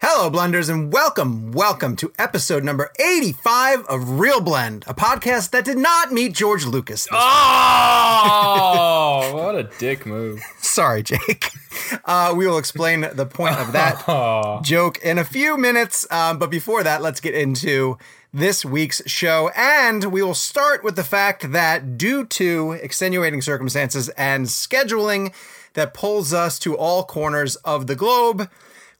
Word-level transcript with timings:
Hello, 0.00 0.30
blenders, 0.30 0.70
and 0.70 0.92
welcome, 0.92 1.50
welcome 1.50 1.96
to 1.96 2.12
episode 2.20 2.62
number 2.62 2.92
85 3.00 3.84
of 3.86 4.20
Real 4.20 4.40
Blend, 4.40 4.84
a 4.86 4.94
podcast 4.94 5.50
that 5.50 5.64
did 5.64 5.76
not 5.76 6.12
meet 6.12 6.34
George 6.34 6.64
Lucas. 6.64 7.08
Oh, 7.10 7.16
what 9.34 9.56
a 9.56 9.64
dick 9.80 10.06
move. 10.06 10.40
Sorry, 10.60 11.02
Jake. 11.02 11.50
Uh, 12.04 12.32
we 12.36 12.46
will 12.46 12.58
explain 12.58 13.08
the 13.12 13.26
point 13.26 13.56
of 13.56 13.72
that 13.72 14.60
joke 14.62 14.98
in 15.02 15.18
a 15.18 15.24
few 15.24 15.58
minutes. 15.58 16.06
Um, 16.12 16.38
but 16.38 16.48
before 16.48 16.84
that, 16.84 17.02
let's 17.02 17.18
get 17.18 17.34
into 17.34 17.98
this 18.32 18.64
week's 18.64 19.02
show. 19.06 19.50
And 19.56 20.12
we 20.12 20.22
will 20.22 20.34
start 20.34 20.84
with 20.84 20.94
the 20.94 21.02
fact 21.02 21.50
that 21.50 21.98
due 21.98 22.24
to 22.24 22.70
extenuating 22.72 23.40
circumstances 23.42 24.10
and 24.10 24.46
scheduling 24.46 25.34
that 25.74 25.92
pulls 25.92 26.32
us 26.32 26.60
to 26.60 26.76
all 26.76 27.02
corners 27.02 27.56
of 27.56 27.88
the 27.88 27.96
globe, 27.96 28.48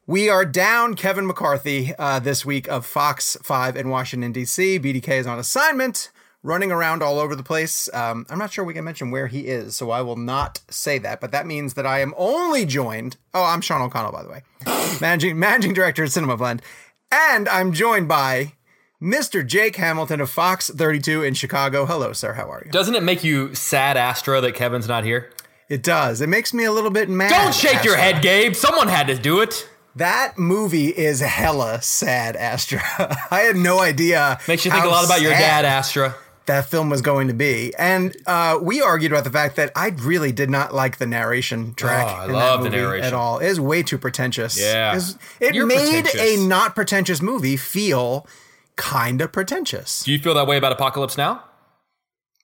we 0.08 0.30
are 0.30 0.46
down 0.46 0.94
Kevin 0.94 1.26
McCarthy 1.26 1.92
uh, 1.98 2.18
this 2.18 2.42
week 2.44 2.66
of 2.66 2.86
Fox 2.86 3.36
5 3.42 3.76
in 3.76 3.90
Washington, 3.90 4.32
D.C. 4.32 4.80
BDK 4.80 5.18
is 5.18 5.26
on 5.26 5.38
assignment, 5.38 6.10
running 6.42 6.72
around 6.72 7.02
all 7.02 7.18
over 7.18 7.36
the 7.36 7.42
place. 7.42 7.92
Um, 7.92 8.24
I'm 8.30 8.38
not 8.38 8.50
sure 8.50 8.64
we 8.64 8.72
can 8.72 8.86
mention 8.86 9.10
where 9.10 9.26
he 9.26 9.40
is, 9.40 9.76
so 9.76 9.90
I 9.90 10.00
will 10.00 10.16
not 10.16 10.62
say 10.70 10.96
that. 11.00 11.20
But 11.20 11.30
that 11.32 11.46
means 11.46 11.74
that 11.74 11.84
I 11.84 12.00
am 12.00 12.14
only 12.16 12.64
joined. 12.64 13.18
Oh, 13.34 13.44
I'm 13.44 13.60
Sean 13.60 13.82
O'Connell, 13.82 14.12
by 14.12 14.22
the 14.22 14.30
way, 14.30 14.42
managing 15.02 15.38
managing 15.38 15.74
director 15.74 16.04
at 16.04 16.10
Cinema 16.10 16.38
Blend, 16.38 16.62
and 17.12 17.46
I'm 17.46 17.74
joined 17.74 18.08
by 18.08 18.54
Mr. 19.02 19.46
Jake 19.46 19.76
Hamilton 19.76 20.22
of 20.22 20.30
Fox 20.30 20.70
32 20.70 21.22
in 21.22 21.34
Chicago. 21.34 21.84
Hello, 21.84 22.14
sir. 22.14 22.32
How 22.32 22.50
are 22.50 22.62
you? 22.64 22.72
Doesn't 22.72 22.94
it 22.94 23.02
make 23.02 23.24
you 23.24 23.54
sad, 23.54 23.98
Astro, 23.98 24.40
that 24.40 24.54
Kevin's 24.54 24.88
not 24.88 25.04
here? 25.04 25.30
It 25.68 25.82
does. 25.82 26.22
It 26.22 26.30
makes 26.30 26.54
me 26.54 26.64
a 26.64 26.72
little 26.72 26.90
bit 26.90 27.10
mad. 27.10 27.28
Don't 27.28 27.54
shake 27.54 27.84
your 27.84 27.98
head, 27.98 28.22
Gabe. 28.22 28.54
Someone 28.54 28.88
had 28.88 29.06
to 29.08 29.14
do 29.14 29.42
it. 29.42 29.68
That 29.98 30.38
movie 30.38 30.88
is 30.88 31.20
hella 31.20 31.82
sad, 31.82 32.36
Astra. 32.36 32.80
I 33.30 33.40
had 33.40 33.56
no 33.56 33.80
idea. 33.80 34.38
Makes 34.46 34.64
you 34.64 34.70
think 34.70 34.84
a 34.84 34.88
lot 34.88 35.04
about 35.04 35.20
your 35.20 35.32
dad, 35.32 35.64
Astra. 35.64 36.14
That 36.46 36.66
film 36.70 36.88
was 36.88 37.02
going 37.02 37.28
to 37.28 37.34
be, 37.34 37.74
and 37.78 38.16
uh, 38.26 38.58
we 38.62 38.80
argued 38.80 39.12
about 39.12 39.24
the 39.24 39.30
fact 39.30 39.56
that 39.56 39.70
I 39.76 39.88
really 39.88 40.32
did 40.32 40.48
not 40.48 40.72
like 40.74 40.96
the 40.96 41.06
narration 41.06 41.74
track. 41.74 42.06
Oh, 42.08 42.20
I 42.22 42.24
in 42.24 42.32
love 42.32 42.62
that 42.64 42.70
the 42.70 42.76
narration. 42.76 43.06
at 43.06 43.12
all. 43.12 43.38
It 43.38 43.48
is 43.48 43.60
way 43.60 43.82
too 43.82 43.98
pretentious. 43.98 44.58
Yeah. 44.58 44.92
it, 44.92 44.94
was- 44.94 45.18
made 45.66 46.06
a 46.16 46.36
not 46.46 46.74
pretentious 46.74 47.20
movie 47.20 47.58
feel 47.58 48.26
kind 48.76 49.20
of 49.20 49.30
pretentious. 49.30 50.04
Do 50.04 50.12
you 50.12 50.18
feel 50.18 50.32
that 50.34 50.46
way 50.46 50.56
about 50.56 50.72
Apocalypse 50.72 51.18
Now? 51.18 51.44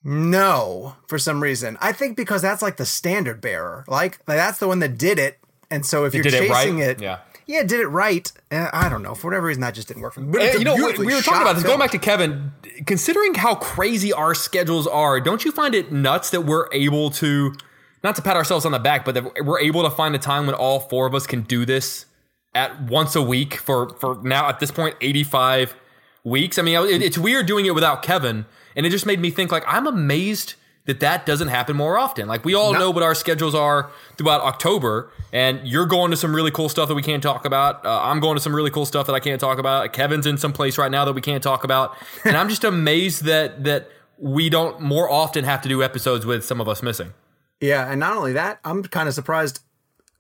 No, 0.03 0.97
for 1.09 1.19
some 1.19 1.43
reason, 1.43 1.79
I 1.81 1.93
think 1.93 2.17
because 2.17 2.43
that's 2.43 2.61
like 2.61 2.77
the 2.77 2.85
standard 2.85 3.41
bearer. 3.41 3.85
Like, 3.89 4.23
that's 4.27 4.59
the 4.59 4.69
one 4.69 4.81
that 4.81 4.99
did 4.99 5.19
it, 5.19 5.39
and 5.71 5.87
so 5.87 6.05
if 6.05 6.13
you're 6.13 6.23
did 6.23 6.35
it 6.35 6.51
right? 6.51 6.65
chasing 6.65 6.79
it, 6.81 7.01
Yeah. 7.01 7.21
Yeah, 7.47 7.63
did 7.63 7.81
it 7.81 7.87
right. 7.89 8.31
Uh, 8.51 8.69
I 8.73 8.89
don't 8.89 9.03
know 9.03 9.15
for 9.15 9.29
whatever 9.29 9.47
reason 9.47 9.61
that 9.63 9.75
just 9.75 9.89
didn't 9.89 10.03
work 10.03 10.15
for 10.15 10.21
me. 10.21 10.33
But 10.33 10.41
Eh, 10.43 10.45
it's 10.47 10.57
a 10.57 10.59
you 10.59 10.65
know, 10.65 10.75
we, 10.77 10.93
we 11.05 11.15
were 11.15 11.21
talking 11.21 11.43
about 11.43 11.55
this. 11.55 11.63
film. 11.65 11.79
Going 11.79 11.81
back 11.81 11.91
to 11.93 11.99
Kevin, 11.99 12.53
considering 12.87 13.35
how 13.35 13.55
crazy 13.55 14.13
our 14.13 14.35
schedules 14.35 14.87
are, 14.87 15.21
don't 15.21 15.45
you 15.45 15.53
find 15.53 15.75
it 15.75 15.93
nuts 15.93 16.31
that 16.31 16.43
we're 16.43 16.69
able 16.73 17.11
to, 17.11 17.55
not 18.03 18.17
to 18.17 18.23
pat 18.23 18.37
ourselves 18.37 18.65
on 18.65 18.73
the 18.73 18.79
back, 18.79 19.05
but 19.05 19.15
that 19.15 19.45
we're 19.45 19.61
able 19.61 19.83
to 19.83 19.91
find 19.91 20.15
a 20.15 20.19
time 20.19 20.47
when 20.47 20.55
all 20.55 20.81
four 20.81 21.07
of 21.07 21.15
us 21.15 21.27
can 21.27 21.43
do 21.43 21.65
this 21.65 22.07
at 22.55 22.83
once 22.83 23.17
a 23.17 23.23
week 23.23 23.55
for 23.57 23.89
for 23.97 24.21
now 24.23 24.49
at 24.49 24.61
this 24.61 24.71
point 24.71 24.95
85 25.01 25.75
weeks. 26.23 26.59
I 26.59 26.63
mean, 26.63 26.77
it, 26.87 27.03
it's 27.03 27.19
weird 27.19 27.47
doing 27.47 27.67
it 27.67 27.75
without 27.75 28.03
Kevin, 28.03 28.47
and 28.77 28.87
it 28.87 28.91
just 28.91 29.07
made 29.07 29.21
me 29.21 29.31
think 29.31 29.51
like 29.51 29.65
I'm 29.67 29.87
amazed 29.87 30.55
that 30.87 31.01
that 31.01 31.25
doesn't 31.25 31.49
happen 31.49 31.77
more 31.77 31.97
often. 31.99 32.29
Like 32.29 32.45
we 32.45 32.55
all 32.55 32.73
know 32.75 32.91
what 32.91 33.03
our 33.03 33.15
schedules 33.15 33.55
are 33.55 33.91
throughout 34.19 34.43
October, 34.43 35.11
and 35.33 35.67
you're 35.67 35.87
going 35.87 36.11
to 36.11 36.17
some 36.17 36.35
really 36.35 36.51
cool 36.51 36.69
stuff 36.69 36.89
that 36.89 36.95
we 36.95 37.03
can't 37.03 37.23
talk 37.23 37.45
about. 37.45 37.85
Uh, 37.87 38.01
I'm 38.03 38.21
going 38.21 38.37
to 38.37 38.41
some 38.41 38.55
really 38.55 38.71
cool 38.71 38.85
stuff 38.87 39.07
that 39.07 39.15
I 39.15 39.21
can't 39.21 39.41
talk 39.41 39.59
about. 39.59 39.93
Kevin's 39.93 40.27
in 40.27 40.37
some 40.37 40.53
place 40.53 40.77
right 40.77 40.91
now 40.91 41.05
that 41.07 41.15
we 41.15 41.21
can't 41.23 41.43
talk 41.43 41.65
about, 41.65 41.97
and 42.25 42.37
I'm 42.37 42.49
just 42.49 42.65
amazed 42.65 43.25
that 43.25 43.65
that 43.65 43.89
we 44.19 44.49
don't 44.51 44.81
more 44.81 45.11
often 45.11 45.45
have 45.45 45.61
to 45.63 45.69
do 45.69 45.83
episodes 45.83 46.25
with 46.27 46.45
some 46.45 46.61
of 46.61 46.69
us 46.69 46.83
missing. 46.83 47.13
Yeah, 47.61 47.91
and 47.91 47.99
not 47.99 48.17
only 48.17 48.33
that, 48.35 48.61
I'm 48.65 48.83
kind 48.83 49.09
of 49.09 49.15
surprised 49.15 49.61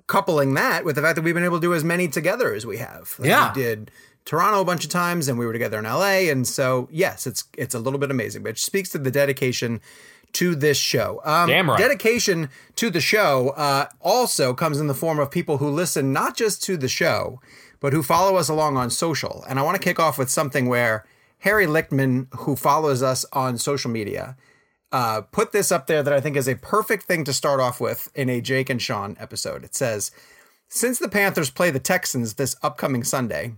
coupling 0.07 0.55
that 0.55 0.85
with 0.85 0.97
the 0.97 1.03
fact 1.03 1.17
that 1.17 1.23
we've 1.23 1.35
been 1.35 1.45
able 1.45 1.59
to 1.59 1.67
do 1.67 1.75
as 1.75 1.85
many 1.85 2.09
together 2.09 2.53
as 2.55 2.67
we 2.67 2.77
have. 2.79 3.15
Like, 3.19 3.29
Yeah. 3.29 3.53
we 3.55 3.63
did 3.63 3.91
Toronto 4.25 4.61
a 4.61 4.65
bunch 4.65 4.85
of 4.85 4.91
times, 4.91 5.29
and 5.29 5.39
we 5.39 5.47
were 5.47 5.53
together 5.53 5.79
in 5.79 5.85
LA, 5.85 6.31
and 6.31 6.47
so 6.47 6.89
yes, 6.91 7.27
it's 7.27 7.45
it's 7.59 7.75
a 7.75 7.79
little 7.79 7.99
bit 7.99 8.11
amazing, 8.11 8.43
but 8.43 8.51
it 8.51 8.59
speaks 8.59 8.89
to 8.91 8.99
the 8.99 9.11
dedication 9.11 9.81
to 10.35 10.55
this 10.55 10.77
show. 10.77 11.21
Um, 11.25 11.49
Damn 11.49 11.71
right. 11.71 11.79
Dedication 11.79 12.51
to 12.77 12.91
the 12.91 13.01
show 13.01 13.51
uh, 13.51 13.89
also 14.01 14.55
comes 14.55 14.79
in 14.79 14.87
the 14.87 14.95
form 14.95 15.19
of 15.19 15.31
people 15.31 15.59
who 15.59 15.69
listen 15.69 16.13
not 16.13 16.37
just 16.37 16.63
to 16.65 16.77
the 16.77 16.89
show, 16.89 17.41
but 17.81 17.93
who 17.93 18.03
follow 18.03 18.37
us 18.37 18.49
along 18.49 18.77
on 18.77 18.91
social. 18.91 19.45
And 19.49 19.59
I 19.59 19.63
want 19.63 19.77
to 19.77 19.83
kick 19.83 19.99
off 19.99 20.19
with 20.19 20.31
something 20.31 20.69
where 20.69 21.05
Harry 21.39 21.67
Lichtman, 21.67 22.27
who 22.39 22.57
follows 22.57 23.03
us 23.03 23.25
on 23.33 23.59
social 23.59 23.91
media, 23.91 24.37
uh, 24.93 25.23
put 25.23 25.53
this 25.53 25.73
up 25.73 25.87
there 25.87 26.03
that 26.03 26.13
I 26.13 26.21
think 26.21 26.37
is 26.37 26.49
a 26.49 26.55
perfect 26.55 27.03
thing 27.05 27.25
to 27.25 27.33
start 27.33 27.61
off 27.61 27.81
with 27.81 28.11
in 28.15 28.29
a 28.29 28.41
Jake 28.41 28.71
and 28.71 28.81
Sean 28.81 29.17
episode. 29.19 29.65
It 29.65 29.75
says, 29.75 30.11
Since 30.69 30.99
the 30.99 31.09
Panthers 31.09 31.51
play 31.51 31.71
the 31.71 31.81
Texans 31.81 32.35
this 32.35 32.57
upcoming 32.63 33.05
Sunday, 33.05 33.55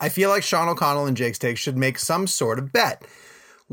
I 0.00 0.08
feel 0.08 0.30
like 0.30 0.42
Sean 0.42 0.68
O'Connell 0.68 1.06
and 1.06 1.16
Jake's 1.16 1.38
take 1.38 1.58
should 1.58 1.76
make 1.76 1.98
some 1.98 2.26
sort 2.26 2.58
of 2.58 2.72
bet. 2.72 3.04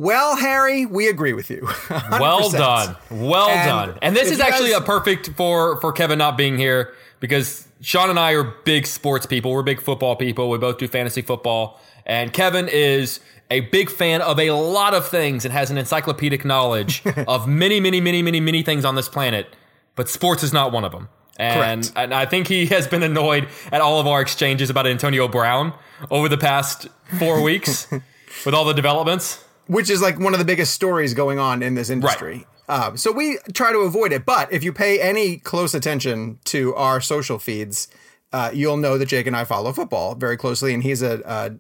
Well, 0.02 0.36
Harry, 0.36 0.88
we 0.88 1.08
agree 1.10 1.34
with 1.34 1.52
you. 1.52 1.68
Well 1.90 2.50
100%. 2.50 2.52
done. 2.58 2.96
Well 3.12 3.50
And 3.50 3.70
done. 3.70 4.00
And 4.02 4.16
this 4.16 4.32
is 4.32 4.40
actually 4.40 4.72
guys- 4.72 4.80
a 4.82 4.86
perfect 4.86 5.30
for 5.38 5.80
for 5.80 5.92
Kevin 5.92 6.18
not 6.18 6.38
being 6.38 6.58
here 6.58 6.92
because 7.20 7.68
Sean 7.82 8.10
and 8.10 8.18
I 8.20 8.32
are 8.32 8.44
big 8.44 8.88
sports 8.88 9.28
people. 9.28 9.52
We're 9.52 9.62
big 9.62 9.80
football 9.80 10.16
people. 10.16 10.50
We 10.50 10.58
both 10.58 10.80
do 10.80 10.88
fantasy 10.88 11.22
football. 11.22 11.80
And 12.06 12.34
Kevin 12.34 12.68
is 12.68 13.20
a 13.52 13.60
big 13.60 13.92
fan 13.92 14.22
of 14.24 14.40
a 14.40 14.50
lot 14.52 14.96
of 14.96 15.08
things 15.08 15.46
and 15.46 15.54
has 15.54 15.70
an 15.70 15.78
encyclopedic 15.78 16.44
knowledge 16.46 17.04
of 17.28 17.48
many, 17.48 17.80
many, 17.80 18.02
many, 18.02 18.24
many, 18.24 18.40
many 18.40 18.64
things 18.64 18.86
on 18.86 18.96
this 18.96 19.08
planet. 19.08 19.56
But 19.96 20.10
sports 20.10 20.42
is 20.42 20.52
not 20.52 20.72
one 20.72 20.84
of 20.84 20.92
them. 20.94 21.10
And, 21.38 21.84
Correct. 21.84 21.94
and 21.96 22.14
I 22.14 22.26
think 22.26 22.48
he 22.48 22.66
has 22.68 22.88
been 22.88 23.04
annoyed 23.04 23.48
at 23.72 23.82
all 23.82 24.00
of 24.00 24.08
our 24.08 24.20
exchanges 24.22 24.70
about 24.72 24.88
Antonio 24.88 25.28
Brown 25.28 25.74
over 26.10 26.28
the 26.28 26.38
past 26.40 26.88
four 27.20 27.42
weeks 27.44 27.88
with 28.46 28.56
all 28.56 28.66
the 28.66 28.74
developments. 28.74 29.44
Which 29.68 29.90
is 29.90 30.02
like 30.02 30.20
one 30.20 30.34
of 30.34 30.40
the 30.40 30.46
biggest 30.46 30.74
stories 30.74 31.14
going 31.14 31.40
on 31.40 31.62
in 31.64 31.76
this 31.76 31.90
industry. 31.90 32.46
Um, 32.70 32.96
so 32.98 33.12
we 33.12 33.38
try 33.54 33.72
to 33.72 33.80
avoid 33.80 34.14
it. 34.14 34.26
But 34.26 34.52
if 34.54 34.64
you 34.64 34.72
pay 34.72 35.02
any 35.02 35.38
close 35.38 35.74
attention 35.74 36.40
to 36.46 36.74
our 36.76 37.02
social 37.02 37.38
feeds, 37.40 37.88
uh, 38.32 38.50
you'll 38.54 38.78
know 38.78 38.98
that 38.98 39.08
Jake 39.08 39.28
and 39.28 39.36
I 39.36 39.44
follow 39.44 39.74
football 39.74 40.16
very 40.16 40.38
closely, 40.38 40.74
and 40.74 40.82
he's 40.84 41.02
a, 41.02 41.22
a 41.26 41.52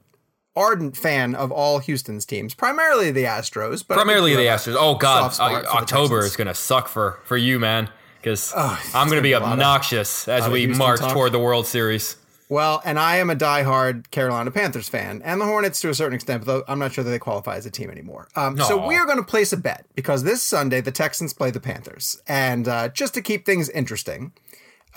ardent 0.55 0.95
fan 0.97 1.35
of 1.35 1.51
all 1.51 1.79
Houston's 1.79 2.25
teams, 2.25 2.53
primarily 2.53 3.11
the 3.11 3.23
Astros, 3.25 3.83
but 3.85 3.95
Primarily 3.95 4.35
the 4.35 4.43
Astros. 4.43 4.75
Oh 4.79 4.95
God, 4.95 5.33
Uh, 5.39 5.63
October 5.73 6.19
is 6.25 6.35
gonna 6.35 6.53
suck 6.55 6.87
for 6.87 7.19
for 7.25 7.37
you, 7.37 7.59
man. 7.59 7.89
Because 8.21 8.53
I'm 8.55 8.77
gonna 8.93 9.09
gonna 9.09 9.21
be 9.23 9.31
a 9.33 9.37
of- 9.37 9.43
obnoxious 9.43 10.27
as 10.27 10.47
we 10.47 10.67
march 10.67 10.99
talk. 10.99 11.11
toward 11.13 11.31
the 11.31 11.39
World 11.39 11.65
Series. 11.65 12.17
Well, 12.51 12.81
and 12.83 12.99
I 12.99 13.15
am 13.15 13.29
a 13.29 13.35
diehard 13.35 14.11
Carolina 14.11 14.51
Panthers 14.51 14.89
fan, 14.89 15.21
and 15.23 15.39
the 15.39 15.45
Hornets 15.45 15.79
to 15.79 15.89
a 15.89 15.93
certain 15.93 16.13
extent, 16.15 16.43
though 16.43 16.65
I'm 16.67 16.79
not 16.79 16.91
sure 16.91 17.01
that 17.01 17.09
they 17.09 17.17
qualify 17.17 17.55
as 17.55 17.65
a 17.65 17.71
team 17.71 17.89
anymore. 17.89 18.27
Um, 18.35 18.57
so 18.59 18.85
we 18.89 18.97
are 18.97 19.05
going 19.05 19.19
to 19.19 19.23
place 19.23 19.53
a 19.53 19.57
bet 19.57 19.85
because 19.95 20.23
this 20.23 20.43
Sunday 20.43 20.81
the 20.81 20.91
Texans 20.91 21.33
play 21.33 21.49
the 21.49 21.61
Panthers, 21.61 22.21
and 22.27 22.67
uh, 22.67 22.89
just 22.89 23.13
to 23.13 23.21
keep 23.21 23.45
things 23.45 23.69
interesting, 23.69 24.33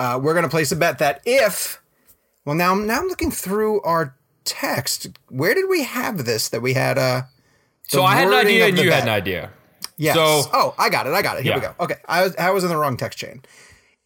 uh, 0.01 0.19
we're 0.21 0.33
going 0.35 0.43
to 0.43 0.49
place 0.51 0.73
a 0.73 0.77
bet 0.77 0.99
that 0.99 1.21
if, 1.25 1.81
well, 2.45 2.57
now 2.57 2.75
now 2.75 2.99
I'm 3.01 3.07
looking 3.07 3.31
through 3.31 3.81
our 3.83 4.17
text. 4.43 5.07
Where 5.29 5.55
did 5.55 5.69
we 5.71 5.85
have 5.85 6.25
this 6.25 6.49
that 6.49 6.61
we 6.61 6.73
had? 6.75 6.99
Uh, 6.99 7.23
So 7.87 8.03
I 8.03 8.17
had 8.17 8.27
an 8.27 8.35
idea 8.35 8.67
and 8.67 8.77
you 8.79 8.91
had 8.91 9.05
an 9.05 9.11
idea. 9.11 9.51
Yes. 9.97 10.17
So- 10.17 10.51
oh, 10.53 10.75
I 10.77 10.89
got 10.91 11.07
it. 11.07 11.13
I 11.13 11.23
got 11.23 11.37
it. 11.39 11.45
Here 11.45 11.55
we 11.55 11.61
go. 11.61 11.75
Okay. 11.79 11.97
I 12.09 12.25
was 12.25 12.35
I 12.35 12.51
was 12.51 12.65
in 12.65 12.71
the 12.71 12.77
wrong 12.77 12.97
text 12.97 13.17
chain. 13.17 13.43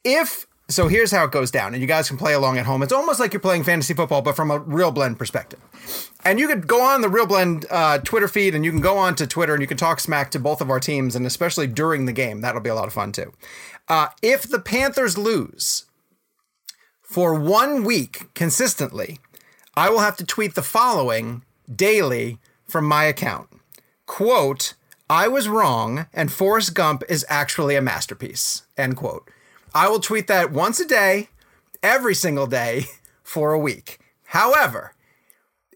If 0.04 0.46
so, 0.68 0.88
here's 0.88 1.10
how 1.10 1.24
it 1.24 1.32
goes 1.32 1.50
down, 1.50 1.72
and 1.72 1.80
you 1.80 1.86
guys 1.86 2.08
can 2.08 2.18
play 2.18 2.34
along 2.34 2.58
at 2.58 2.66
home. 2.66 2.82
It's 2.82 2.92
almost 2.92 3.18
like 3.18 3.32
you're 3.32 3.40
playing 3.40 3.64
fantasy 3.64 3.94
football, 3.94 4.20
but 4.20 4.36
from 4.36 4.50
a 4.50 4.58
real 4.58 4.90
blend 4.90 5.18
perspective. 5.18 5.60
And 6.24 6.38
you 6.38 6.46
could 6.46 6.66
go 6.66 6.82
on 6.82 7.00
the 7.00 7.08
real 7.08 7.26
blend 7.26 7.64
uh, 7.70 7.98
Twitter 7.98 8.28
feed, 8.28 8.54
and 8.54 8.64
you 8.64 8.70
can 8.70 8.80
go 8.80 8.98
on 8.98 9.14
to 9.16 9.26
Twitter, 9.26 9.54
and 9.54 9.62
you 9.62 9.66
can 9.66 9.78
talk 9.78 9.98
smack 9.98 10.30
to 10.32 10.38
both 10.38 10.60
of 10.60 10.68
our 10.68 10.80
teams, 10.80 11.16
and 11.16 11.24
especially 11.24 11.66
during 11.66 12.04
the 12.04 12.12
game, 12.12 12.42
that'll 12.42 12.60
be 12.60 12.70
a 12.70 12.74
lot 12.74 12.86
of 12.86 12.92
fun 12.92 13.12
too. 13.12 13.32
Uh, 13.88 14.08
if 14.20 14.42
the 14.42 14.58
Panthers 14.58 15.16
lose 15.16 15.86
for 17.00 17.34
one 17.34 17.82
week 17.82 18.34
consistently, 18.34 19.18
I 19.74 19.88
will 19.88 20.00
have 20.00 20.16
to 20.18 20.24
tweet 20.26 20.54
the 20.54 20.62
following 20.62 21.44
daily 21.74 22.38
from 22.66 22.84
my 22.84 23.04
account 23.04 23.48
quote, 24.04 24.74
I 25.08 25.28
was 25.28 25.48
wrong, 25.48 26.06
and 26.12 26.32
Forrest 26.32 26.74
Gump 26.74 27.02
is 27.08 27.24
actually 27.28 27.76
a 27.76 27.82
masterpiece, 27.82 28.62
end 28.76 28.96
quote. 28.96 29.30
I 29.74 29.88
will 29.88 30.00
tweet 30.00 30.26
that 30.26 30.52
once 30.52 30.80
a 30.80 30.86
day, 30.86 31.28
every 31.82 32.14
single 32.14 32.46
day, 32.46 32.86
for 33.22 33.52
a 33.52 33.58
week. 33.58 33.98
However, 34.26 34.92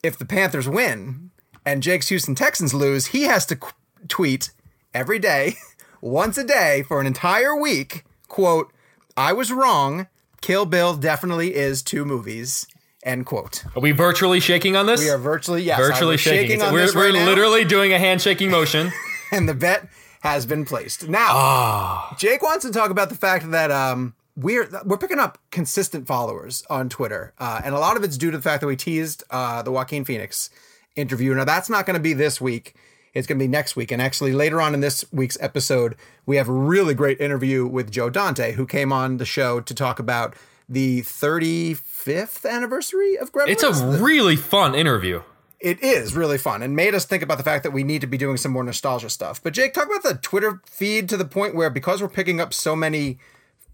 if 0.03 0.19
the 0.19 0.25
Panthers 0.25 0.69
win 0.69 1.31
and 1.65 1.83
Jake's 1.83 2.09
Houston 2.09 2.35
Texans 2.35 2.75
lose, 2.75 3.07
he 3.09 3.23
has 3.23 3.47
to 3.47 3.57
qu- 3.57 3.73
tweet 4.09 4.51
every 4.95 5.19
day, 5.19 5.57
once 6.01 6.37
a 6.39 6.45
day, 6.45 6.83
for 6.83 7.01
an 7.01 7.07
entire 7.07 7.55
week, 7.55 8.05
quote, 8.29 8.73
I 9.17 9.33
was 9.33 9.53
wrong, 9.53 10.07
Kill 10.41 10.67
Bill 10.67 10.95
definitely 10.95 11.55
is 11.55 11.83
two 11.83 12.05
movies, 12.05 12.67
End 13.05 13.27
quote. 13.27 13.65
Are 13.75 13.81
we 13.81 13.91
virtually 13.91 14.39
shaking 14.39 14.77
on 14.77 14.87
this? 14.87 15.01
We 15.01 15.11
are 15.11 15.19
virtually 15.19 15.63
yes, 15.65 15.79
virtually 15.79 16.17
shaking. 16.17 16.63
on 16.63 16.73
we're 16.73 16.83
this 16.83 16.95
we're 16.95 17.07
right 17.07 17.15
now, 17.15 17.27
literally 17.27 17.65
doing 17.65 17.93
a 17.93 17.99
handshaking 17.99 18.49
motion. 18.49 18.93
and 19.33 19.49
the 19.49 19.55
bet 19.55 19.89
has 20.23 20.47
been 20.47 20.65
placed. 20.65 21.09
Now, 21.09 21.29
Ah. 21.31 22.15
Jake 22.19 22.43
wants 22.43 22.65
to 22.65 22.73
talk 22.73 22.91
about 22.91 23.09
the 23.09 23.15
fact 23.15 23.51
that 23.51 23.71
um, 23.71 24.15
we're 24.37 24.69
we're 24.85 24.97
picking 24.97 25.19
up 25.19 25.39
consistent 25.51 26.07
followers 26.07 26.65
on 26.71 26.89
Twitter, 26.89 27.33
uh, 27.39 27.61
and 27.65 27.75
a 27.75 27.79
lot 27.79 27.97
of 27.97 28.05
it's 28.05 28.17
due 28.17 28.31
to 28.31 28.37
the 28.39 28.43
fact 28.43 28.61
that 28.61 28.67
we 28.67 28.77
teased 28.77 29.25
uh, 29.31 29.63
the 29.63 29.71
Joaquin 29.71 30.05
Phoenix 30.05 30.49
interview. 30.97 31.35
Now, 31.35 31.45
that's 31.45 31.69
not 31.69 31.87
going 31.87 31.95
to 31.95 32.01
be 32.03 32.13
this 32.15 32.41
week. 32.41 32.75
It's 33.15 33.27
going 33.27 33.39
to 33.39 33.43
be 33.45 33.49
next 33.49 33.77
week. 33.77 33.91
And 33.93 34.01
actually, 34.01 34.33
later 34.33 34.61
on 34.63 34.73
in 34.73 34.81
this 34.81 35.05
week's 35.13 35.37
episode, 35.41 35.97
we 36.25 36.37
have 36.37 36.49
a 36.49 36.53
really 36.53 36.95
great 36.95 37.21
interview 37.21 37.67
with 37.67 37.91
Joe 37.91 38.09
Dante, 38.09 38.53
who 38.53 38.65
came 38.67 38.91
on 38.93 39.19
the 39.19 39.27
show 39.27 39.61
to 39.61 39.75
talk 39.75 39.99
about 39.99 40.35
the 40.69 41.03
35th 41.03 42.49
anniversary 42.49 43.17
of 43.19 43.33
Gremlins. 43.33 43.49
It's 43.49 43.63
a 43.63 43.73
really 44.03 44.37
fun 44.37 44.75
interview. 44.75 45.23
It 45.63 45.81
is 45.81 46.17
really 46.17 46.39
fun 46.39 46.61
and 46.61 46.75
made 46.75 46.93
us 46.93 47.05
think 47.05 47.23
about 47.23 47.39
the 47.39 47.45
fact 47.45 47.63
that 47.63 47.71
we 47.71 47.85
need 47.85 48.01
to 48.01 48.09
be 48.09 48.19
doing 48.19 48.37
some 48.37 48.51
more 48.51 48.65
nostalgia 48.65 49.09
stuff. 49.09 49.41
But 49.41 49.53
Jake, 49.53 49.73
talk 49.73 49.87
about 49.87 50.03
the 50.03 50.19
Twitter 50.21 50.61
feed 50.67 51.09
to 51.11 51.17
the 51.17 51.25
point 51.25 51.55
where 51.55 51.71
because 51.71 52.03
we're 52.03 52.09
picking 52.09 52.41
up 52.41 52.53
so 52.53 52.75
many 52.75 53.19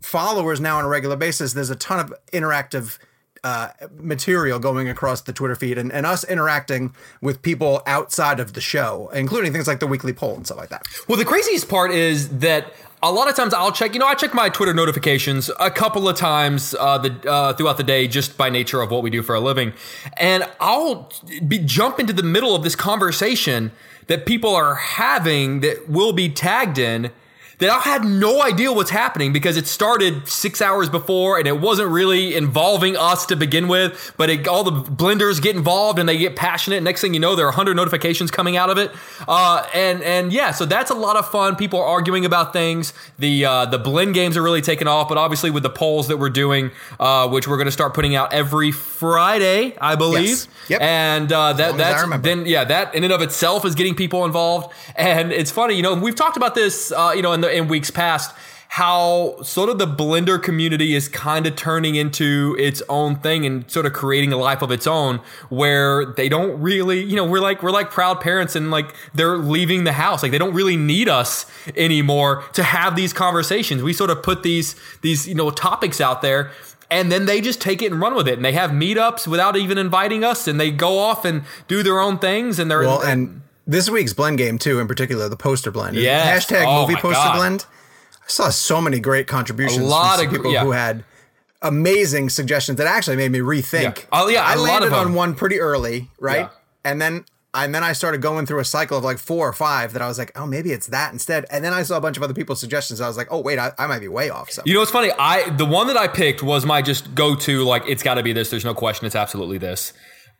followers 0.02 0.60
now 0.60 0.78
on 0.78 0.84
a 0.84 0.88
regular 0.88 1.16
basis, 1.16 1.54
there's 1.54 1.70
a 1.70 1.76
ton 1.76 1.98
of 1.98 2.12
interactive 2.30 2.98
uh, 3.42 3.68
material 3.96 4.58
going 4.58 4.88
across 4.88 5.22
the 5.22 5.32
Twitter 5.32 5.54
feed 5.54 5.78
and, 5.78 5.92
and 5.92 6.04
us 6.04 6.24
interacting 6.24 6.94
with 7.22 7.40
people 7.40 7.82
outside 7.86 8.40
of 8.40 8.52
the 8.52 8.60
show, 8.60 9.10
including 9.14 9.52
things 9.52 9.66
like 9.66 9.80
the 9.80 9.86
weekly 9.86 10.12
poll 10.12 10.34
and 10.34 10.44
stuff 10.44 10.58
like 10.58 10.68
that. 10.68 10.82
Well, 11.08 11.16
the 11.16 11.24
craziest 11.24 11.68
part 11.68 11.90
is 11.90 12.28
that 12.40 12.72
a 13.02 13.12
lot 13.12 13.28
of 13.28 13.36
times 13.36 13.54
I'll 13.54 13.72
check. 13.72 13.94
You 13.94 14.00
know, 14.00 14.06
I 14.06 14.14
check 14.14 14.34
my 14.34 14.48
Twitter 14.48 14.74
notifications 14.74 15.50
a 15.60 15.70
couple 15.70 16.08
of 16.08 16.16
times 16.16 16.74
uh, 16.78 16.98
the 16.98 17.30
uh, 17.30 17.52
throughout 17.54 17.76
the 17.76 17.84
day, 17.84 18.08
just 18.08 18.36
by 18.36 18.50
nature 18.50 18.80
of 18.80 18.90
what 18.90 19.02
we 19.02 19.10
do 19.10 19.22
for 19.22 19.34
a 19.34 19.40
living, 19.40 19.72
and 20.16 20.44
I'll 20.60 21.10
be 21.46 21.58
jump 21.58 22.00
into 22.00 22.12
the 22.12 22.22
middle 22.22 22.54
of 22.54 22.64
this 22.64 22.74
conversation 22.74 23.72
that 24.06 24.26
people 24.26 24.54
are 24.54 24.74
having 24.74 25.60
that 25.60 25.88
will 25.88 26.12
be 26.12 26.28
tagged 26.28 26.78
in. 26.78 27.10
That 27.58 27.70
I 27.70 27.80
had 27.80 28.04
no 28.04 28.42
idea 28.42 28.72
what's 28.72 28.90
happening 28.90 29.32
because 29.32 29.56
it 29.56 29.66
started 29.66 30.28
six 30.28 30.62
hours 30.62 30.88
before 30.88 31.38
and 31.38 31.48
it 31.48 31.60
wasn't 31.60 31.88
really 31.88 32.36
involving 32.36 32.96
us 32.96 33.26
to 33.26 33.36
begin 33.36 33.66
with. 33.66 34.14
But 34.16 34.30
it, 34.30 34.46
all 34.46 34.62
the 34.62 34.70
blenders 34.70 35.42
get 35.42 35.56
involved 35.56 35.98
and 35.98 36.08
they 36.08 36.18
get 36.18 36.36
passionate. 36.36 36.82
Next 36.82 37.00
thing 37.00 37.14
you 37.14 37.20
know, 37.20 37.34
there 37.34 37.46
are 37.46 37.50
100 37.50 37.74
notifications 37.74 38.30
coming 38.30 38.56
out 38.56 38.70
of 38.70 38.78
it. 38.78 38.92
Uh, 39.26 39.66
and 39.74 40.02
and 40.02 40.32
yeah, 40.32 40.52
so 40.52 40.64
that's 40.66 40.90
a 40.90 40.94
lot 40.94 41.16
of 41.16 41.28
fun. 41.30 41.56
People 41.56 41.80
are 41.80 41.86
arguing 41.86 42.24
about 42.24 42.52
things. 42.52 42.92
The 43.18 43.44
uh, 43.44 43.66
the 43.66 43.78
blend 43.78 44.14
games 44.14 44.36
are 44.36 44.42
really 44.42 44.62
taking 44.62 44.86
off. 44.86 45.08
But 45.08 45.18
obviously, 45.18 45.50
with 45.50 45.62
the 45.62 45.70
polls 45.70 46.08
that 46.08 46.18
we're 46.18 46.30
doing, 46.30 46.70
uh, 47.00 47.28
which 47.28 47.48
we're 47.48 47.56
going 47.56 47.66
to 47.66 47.72
start 47.72 47.92
putting 47.92 48.14
out 48.14 48.32
every 48.32 48.70
Friday, 48.70 49.76
I 49.80 49.96
believe. 49.96 50.28
Yes. 50.28 50.48
Yep. 50.68 50.80
And 50.80 51.32
uh, 51.32 51.52
that 51.54 51.70
long 51.72 51.80
as 51.80 52.02
I 52.02 52.06
that's 52.06 52.22
then 52.22 52.46
yeah, 52.46 52.64
that 52.64 52.94
in 52.94 53.04
and 53.04 53.12
of 53.12 53.22
itself 53.22 53.64
is 53.64 53.74
getting 53.74 53.94
people 53.94 54.24
involved. 54.24 54.72
And 54.96 55.32
it's 55.32 55.50
funny, 55.50 55.74
you 55.74 55.82
know, 55.82 55.94
we've 55.94 56.14
talked 56.14 56.36
about 56.36 56.54
this, 56.54 56.92
uh, 56.92 57.12
you 57.14 57.22
know, 57.22 57.32
in 57.32 57.40
the 57.40 57.47
in 57.48 57.68
weeks 57.68 57.90
past. 57.90 58.34
How 58.70 59.40
sort 59.42 59.70
of 59.70 59.78
the 59.78 59.86
blender 59.86 60.40
community 60.40 60.94
is 60.94 61.08
kind 61.08 61.46
of 61.46 61.56
turning 61.56 61.94
into 61.94 62.54
its 62.58 62.82
own 62.90 63.16
thing 63.16 63.46
and 63.46 63.68
sort 63.70 63.86
of 63.86 63.94
creating 63.94 64.30
a 64.30 64.36
life 64.36 64.60
of 64.60 64.70
its 64.70 64.86
own 64.86 65.20
where 65.48 66.04
they 66.04 66.28
don't 66.28 66.60
really, 66.60 67.02
you 67.02 67.16
know, 67.16 67.24
we're 67.24 67.40
like 67.40 67.62
we're 67.62 67.70
like 67.70 67.90
proud 67.90 68.20
parents 68.20 68.54
and 68.54 68.70
like 68.70 68.94
they're 69.14 69.38
leaving 69.38 69.84
the 69.84 69.92
house. 69.92 70.22
Like 70.22 70.32
they 70.32 70.38
don't 70.38 70.52
really 70.52 70.76
need 70.76 71.08
us 71.08 71.46
anymore 71.76 72.44
to 72.52 72.62
have 72.62 72.94
these 72.94 73.14
conversations. 73.14 73.82
We 73.82 73.94
sort 73.94 74.10
of 74.10 74.22
put 74.22 74.42
these 74.42 74.76
these, 75.00 75.26
you 75.26 75.34
know, 75.34 75.48
topics 75.48 75.98
out 75.98 76.20
there 76.20 76.50
and 76.90 77.12
then 77.12 77.26
they 77.26 77.40
just 77.40 77.60
take 77.60 77.82
it 77.82 77.92
and 77.92 78.00
run 78.00 78.14
with 78.14 78.28
it 78.28 78.34
and 78.34 78.44
they 78.44 78.52
have 78.52 78.70
meetups 78.70 79.26
without 79.26 79.56
even 79.56 79.78
inviting 79.78 80.24
us 80.24 80.48
and 80.48 80.60
they 80.60 80.70
go 80.70 80.98
off 80.98 81.24
and 81.24 81.42
do 81.68 81.82
their 81.82 82.00
own 82.00 82.18
things 82.18 82.58
and 82.58 82.70
they're 82.70 82.80
Well, 82.80 83.00
and 83.00 83.42
this 83.68 83.88
week's 83.88 84.14
blend 84.14 84.38
game 84.38 84.58
too, 84.58 84.80
in 84.80 84.88
particular, 84.88 85.28
the 85.28 85.36
poster 85.36 85.70
blend. 85.70 85.96
Yeah. 85.96 86.36
Hashtag 86.36 86.64
Oh 86.66 86.80
movie 86.80 86.94
poster 87.00 87.12
God. 87.12 87.36
blend. 87.36 87.66
I 88.22 88.26
saw 88.26 88.48
so 88.48 88.80
many 88.80 88.98
great 88.98 89.26
contributions 89.28 89.84
A 89.84 89.84
lot 89.84 90.18
from 90.18 90.26
of 90.26 90.32
people 90.32 90.52
yeah. 90.52 90.64
who 90.64 90.72
had 90.72 91.04
amazing 91.62 92.30
suggestions 92.30 92.78
that 92.78 92.86
actually 92.86 93.16
made 93.16 93.30
me 93.30 93.40
rethink. 93.40 93.98
Yeah. 93.98 94.04
Oh, 94.12 94.28
yeah, 94.28 94.44
I 94.44 94.54
a 94.54 94.56
lot 94.56 94.80
landed 94.80 94.92
on 94.92 95.14
one 95.14 95.34
pretty 95.34 95.60
early, 95.60 96.08
right? 96.18 96.40
Yeah. 96.40 96.48
And 96.84 97.00
then 97.00 97.24
and 97.54 97.74
then 97.74 97.82
I 97.82 97.92
started 97.92 98.20
going 98.22 98.46
through 98.46 98.60
a 98.60 98.64
cycle 98.64 98.98
of 98.98 99.04
like 99.04 99.18
four 99.18 99.48
or 99.48 99.52
five 99.52 99.92
that 99.92 100.02
I 100.02 100.08
was 100.08 100.18
like, 100.18 100.32
oh, 100.36 100.46
maybe 100.46 100.72
it's 100.72 100.86
that 100.88 101.12
instead. 101.12 101.46
And 101.50 101.64
then 101.64 101.72
I 101.72 101.82
saw 101.82 101.96
a 101.96 102.00
bunch 102.00 102.16
of 102.16 102.22
other 102.22 102.34
people's 102.34 102.60
suggestions. 102.60 103.00
I 103.00 103.08
was 103.08 103.16
like, 103.16 103.28
oh, 103.30 103.40
wait, 103.40 103.58
I, 103.58 103.72
I 103.78 103.86
might 103.86 104.00
be 104.00 104.08
way 104.08 104.30
off. 104.30 104.50
So 104.50 104.62
You 104.64 104.74
know 104.74 104.80
what's 104.80 104.92
funny? 104.92 105.10
I 105.18 105.50
the 105.50 105.64
one 105.64 105.86
that 105.88 105.96
I 105.96 106.08
picked 106.08 106.42
was 106.42 106.64
my 106.64 106.82
just 106.82 107.14
go 107.14 107.34
to 107.36 107.64
like 107.64 107.84
it's 107.86 108.02
got 108.02 108.14
to 108.14 108.22
be 108.22 108.32
this. 108.32 108.50
There's 108.50 108.64
no 108.64 108.74
question. 108.74 109.06
It's 109.06 109.16
absolutely 109.16 109.58
this. 109.58 109.92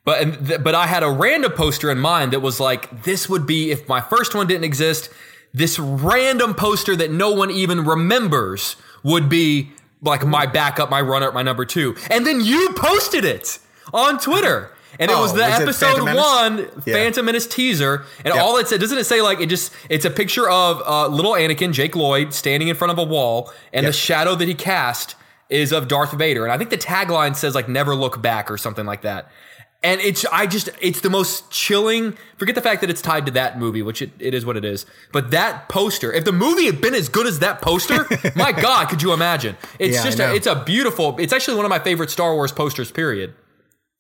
But 0.08 0.22
and 0.22 0.46
th- 0.49 0.62
but 0.62 0.75
I 0.75 0.87
had 0.87 1.02
a 1.02 1.10
random 1.10 1.52
poster 1.52 1.90
in 1.90 1.99
mind 1.99 2.32
that 2.32 2.40
was 2.40 2.58
like 2.58 3.02
this 3.02 3.28
would 3.28 3.46
be 3.46 3.70
if 3.70 3.87
my 3.88 4.00
first 4.00 4.34
one 4.34 4.46
didn't 4.46 4.64
exist. 4.64 5.10
This 5.52 5.78
random 5.78 6.55
poster 6.55 6.96
that 6.96 7.10
no 7.10 7.31
one 7.32 7.50
even 7.50 7.84
remembers 7.84 8.76
would 9.02 9.28
be 9.28 9.70
like 10.00 10.25
my 10.26 10.46
backup, 10.46 10.88
my 10.88 11.02
runner, 11.02 11.31
my 11.32 11.43
number 11.43 11.66
two. 11.66 11.94
And 12.10 12.26
then 12.26 12.40
you 12.40 12.72
posted 12.75 13.25
it 13.26 13.58
on 13.93 14.19
Twitter. 14.19 14.72
And 14.99 15.10
it 15.10 15.14
Oh, 15.14 15.20
was 15.20 15.32
the 15.34 15.40
was 15.43 15.60
episode 15.60 15.87
Phantom 15.87 16.05
Menace? 16.06 16.25
one 16.25 16.82
Yeah. 16.87 16.94
Phantom 16.94 17.25
Menace 17.26 17.46
teaser, 17.46 18.04
and 18.25 18.32
Yep. 18.34 18.43
all 18.43 18.56
it 18.56 18.66
said 18.69 18.81
doesn't 18.81 18.96
it 18.99 19.04
say 19.04 19.20
like 19.20 19.40
it 19.40 19.46
just 19.50 19.72
it's 19.90 20.06
a 20.06 20.11
picture 20.11 20.49
of 20.49 20.82
uh, 20.87 21.06
little 21.08 21.32
Anakin 21.32 21.72
Jake 21.72 21.94
Lloyd 21.94 22.32
standing 22.32 22.69
in 22.69 22.76
front 22.76 22.93
of 22.93 22.99
a 22.99 23.04
wall, 23.04 23.52
and 23.75 23.84
Yep. 23.84 23.93
the 23.93 23.99
shadow 23.99 24.34
that 24.37 24.49
he 24.49 24.54
cast 24.54 25.16
is 25.50 25.70
of 25.72 25.87
Darth 25.88 26.12
Vader, 26.12 26.44
and 26.44 26.52
I 26.52 26.56
think 26.58 26.70
the 26.70 26.78
tagline 26.78 27.37
says 27.37 27.54
like 27.54 27.69
"Never 27.69 27.94
look 27.94 28.22
back" 28.22 28.50
or 28.50 28.56
something 28.56 28.87
like 28.87 29.02
that. 29.02 29.31
And 29.80 30.00
it's 30.00 30.25
I 30.32 30.46
just 30.46 30.70
it's 30.80 31.00
the 31.02 31.10
most 31.10 31.52
chilling. 31.52 32.16
Forget 32.36 32.56
the 32.56 32.60
fact 32.60 32.80
that 32.80 32.90
it's 32.90 33.00
tied 33.00 33.26
to 33.26 33.32
that 33.32 33.60
movie, 33.60 33.80
which 33.80 34.02
it, 34.02 34.10
it 34.19 34.34
is 34.34 34.44
what 34.44 34.56
it 34.56 34.64
is. 34.64 34.86
But 35.12 35.30
that 35.30 35.69
poster, 35.69 36.12
if 36.12 36.25
the 36.25 36.32
movie 36.32 36.66
had 36.66 36.80
been 36.80 36.94
as 36.94 37.08
good 37.08 37.26
as 37.28 37.38
that 37.38 37.62
poster, 37.62 38.06
my 38.34 38.50
God, 38.60 38.88
could 38.88 39.02
you 39.02 39.12
imagine? 39.12 39.56
It's 39.78 39.94
Yeah, 39.96 40.02
just 40.02 40.19
a, 40.19 40.34
it's 40.34 40.48
a 40.48 40.64
beautiful. 40.64 41.16
It's 41.20 41.32
actually 41.32 41.56
one 41.56 41.64
of 41.64 41.70
my 41.70 41.78
favorite 41.78 42.10
Star 42.10 42.34
Wars 42.34 42.50
posters. 42.50 42.90
Period. 42.90 43.34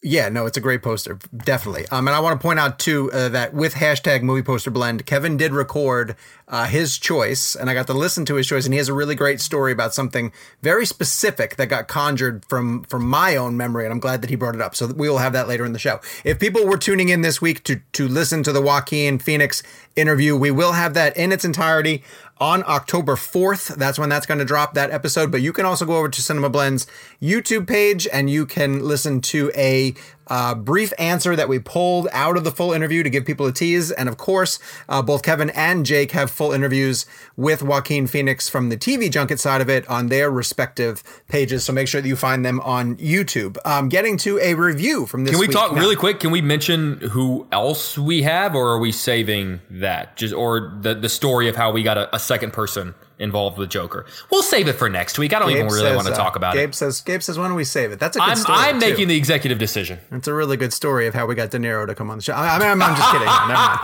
Yeah, 0.00 0.28
no, 0.28 0.46
it's 0.46 0.56
a 0.56 0.60
great 0.60 0.80
poster, 0.80 1.18
definitely. 1.36 1.88
Um, 1.88 2.06
and 2.06 2.14
I 2.14 2.20
want 2.20 2.40
to 2.40 2.42
point 2.42 2.60
out 2.60 2.78
too 2.78 3.10
uh, 3.10 3.30
that 3.30 3.52
with 3.52 3.74
hashtag 3.74 4.22
movie 4.22 4.44
poster 4.44 4.70
blend, 4.70 5.04
Kevin 5.06 5.36
did 5.36 5.52
record 5.52 6.14
uh, 6.46 6.66
his 6.66 6.98
choice, 6.98 7.56
and 7.56 7.68
I 7.68 7.74
got 7.74 7.88
to 7.88 7.94
listen 7.94 8.24
to 8.26 8.36
his 8.36 8.46
choice, 8.46 8.64
and 8.64 8.72
he 8.72 8.78
has 8.78 8.88
a 8.88 8.94
really 8.94 9.16
great 9.16 9.40
story 9.40 9.72
about 9.72 9.94
something 9.94 10.30
very 10.62 10.86
specific 10.86 11.56
that 11.56 11.66
got 11.66 11.88
conjured 11.88 12.44
from 12.44 12.84
from 12.84 13.08
my 13.08 13.34
own 13.34 13.56
memory, 13.56 13.84
and 13.86 13.92
I'm 13.92 13.98
glad 13.98 14.22
that 14.22 14.30
he 14.30 14.36
brought 14.36 14.54
it 14.54 14.60
up. 14.60 14.76
So 14.76 14.86
we 14.86 15.08
will 15.08 15.18
have 15.18 15.32
that 15.32 15.48
later 15.48 15.64
in 15.64 15.72
the 15.72 15.80
show. 15.80 15.98
If 16.22 16.38
people 16.38 16.64
were 16.64 16.78
tuning 16.78 17.08
in 17.08 17.22
this 17.22 17.42
week 17.42 17.64
to 17.64 17.80
to 17.94 18.06
listen 18.06 18.44
to 18.44 18.52
the 18.52 18.62
Joaquin 18.62 19.18
Phoenix 19.18 19.64
interview, 19.96 20.36
we 20.36 20.52
will 20.52 20.72
have 20.72 20.94
that 20.94 21.16
in 21.16 21.32
its 21.32 21.44
entirety 21.44 22.04
on 22.40 22.64
October 22.66 23.16
4th. 23.16 23.76
That's 23.76 23.98
when 23.98 24.08
that's 24.08 24.26
going 24.26 24.38
to 24.38 24.44
drop 24.44 24.74
that 24.74 24.90
episode. 24.90 25.30
But 25.30 25.42
you 25.42 25.52
can 25.52 25.66
also 25.66 25.84
go 25.84 25.96
over 25.96 26.08
to 26.08 26.22
Cinema 26.22 26.48
Blend's 26.50 26.86
YouTube 27.20 27.66
page 27.66 28.06
and 28.12 28.30
you 28.30 28.46
can 28.46 28.84
listen 28.84 29.20
to 29.22 29.50
a 29.54 29.94
uh, 30.28 30.54
brief 30.54 30.92
answer 30.98 31.36
that 31.36 31.48
we 31.48 31.58
pulled 31.58 32.08
out 32.12 32.36
of 32.36 32.44
the 32.44 32.50
full 32.50 32.72
interview 32.72 33.02
to 33.02 33.10
give 33.10 33.24
people 33.24 33.46
a 33.46 33.52
tease. 33.52 33.90
And 33.90 34.08
of 34.08 34.16
course, 34.16 34.58
uh, 34.88 35.02
both 35.02 35.22
Kevin 35.22 35.50
and 35.50 35.84
Jake 35.84 36.12
have 36.12 36.30
full 36.30 36.52
interviews 36.52 37.06
with 37.36 37.62
Joaquin 37.62 38.06
Phoenix 38.06 38.48
from 38.48 38.68
the 38.68 38.76
TV 38.76 39.10
junket 39.10 39.38
side 39.38 39.60
of 39.60 39.68
it 39.68 39.88
on 39.88 40.08
their 40.08 40.30
respective 40.30 41.02
pages. 41.28 41.64
So 41.64 41.72
make 41.72 41.88
sure 41.88 42.00
that 42.00 42.08
you 42.08 42.16
find 42.16 42.44
them 42.44 42.60
on 42.60 42.96
YouTube. 42.96 43.56
Um, 43.64 43.88
getting 43.88 44.16
to 44.18 44.38
a 44.40 44.54
review 44.54 45.06
from 45.06 45.24
this 45.24 45.32
Can 45.32 45.40
we 45.40 45.48
talk 45.48 45.72
now. 45.72 45.80
really 45.80 45.96
quick? 45.96 46.20
Can 46.20 46.30
we 46.30 46.40
mention 46.40 46.98
who 47.10 47.46
else 47.52 47.98
we 47.98 48.22
have, 48.22 48.54
or 48.54 48.68
are 48.68 48.78
we 48.78 48.92
saving 48.92 49.60
that? 49.70 50.16
Just 50.16 50.34
or 50.34 50.76
the 50.80 50.94
the 50.94 51.08
story 51.08 51.48
of 51.48 51.56
how 51.56 51.70
we 51.70 51.82
got 51.82 51.98
a, 51.98 52.14
a 52.14 52.18
second 52.18 52.52
person 52.52 52.94
involved 53.18 53.58
with 53.58 53.70
Joker. 53.70 54.06
We'll 54.30 54.42
save 54.42 54.68
it 54.68 54.74
for 54.74 54.88
next 54.88 55.18
week. 55.18 55.32
I 55.32 55.38
don't 55.38 55.50
even 55.50 55.66
really 55.66 55.80
says, 55.80 55.96
want 55.96 56.06
to 56.08 56.14
uh, 56.14 56.16
talk 56.16 56.36
about 56.36 56.54
Gabe 56.54 56.70
it. 56.70 56.74
says, 56.74 57.00
Gabe 57.00 57.22
says, 57.22 57.38
why 57.38 57.46
don't 57.48 57.56
we 57.56 57.64
save 57.64 57.92
it? 57.92 57.98
That's 57.98 58.16
a 58.16 58.20
good 58.20 58.28
I'm 58.28 58.36
story. 58.36 58.58
I'm 58.58 58.80
too. 58.80 58.86
making 58.88 59.08
the 59.08 59.16
executive 59.16 59.58
decision. 59.58 59.98
It's 60.12 60.28
a 60.28 60.34
really 60.34 60.56
good 60.56 60.72
story 60.72 61.06
of 61.06 61.14
how 61.14 61.26
we 61.26 61.34
got 61.34 61.50
De 61.50 61.58
Niro 61.58 61.86
to 61.86 61.94
come 61.94 62.10
on 62.10 62.18
the 62.18 62.22
show. 62.22 62.32
I 62.34 62.56
I 62.56 62.58
mean, 62.58 62.68
I'm, 62.68 62.82
I'm 62.82 62.96
just 62.96 63.10
kidding. 63.10 63.26
Never 63.26 63.52
mind. 63.52 63.78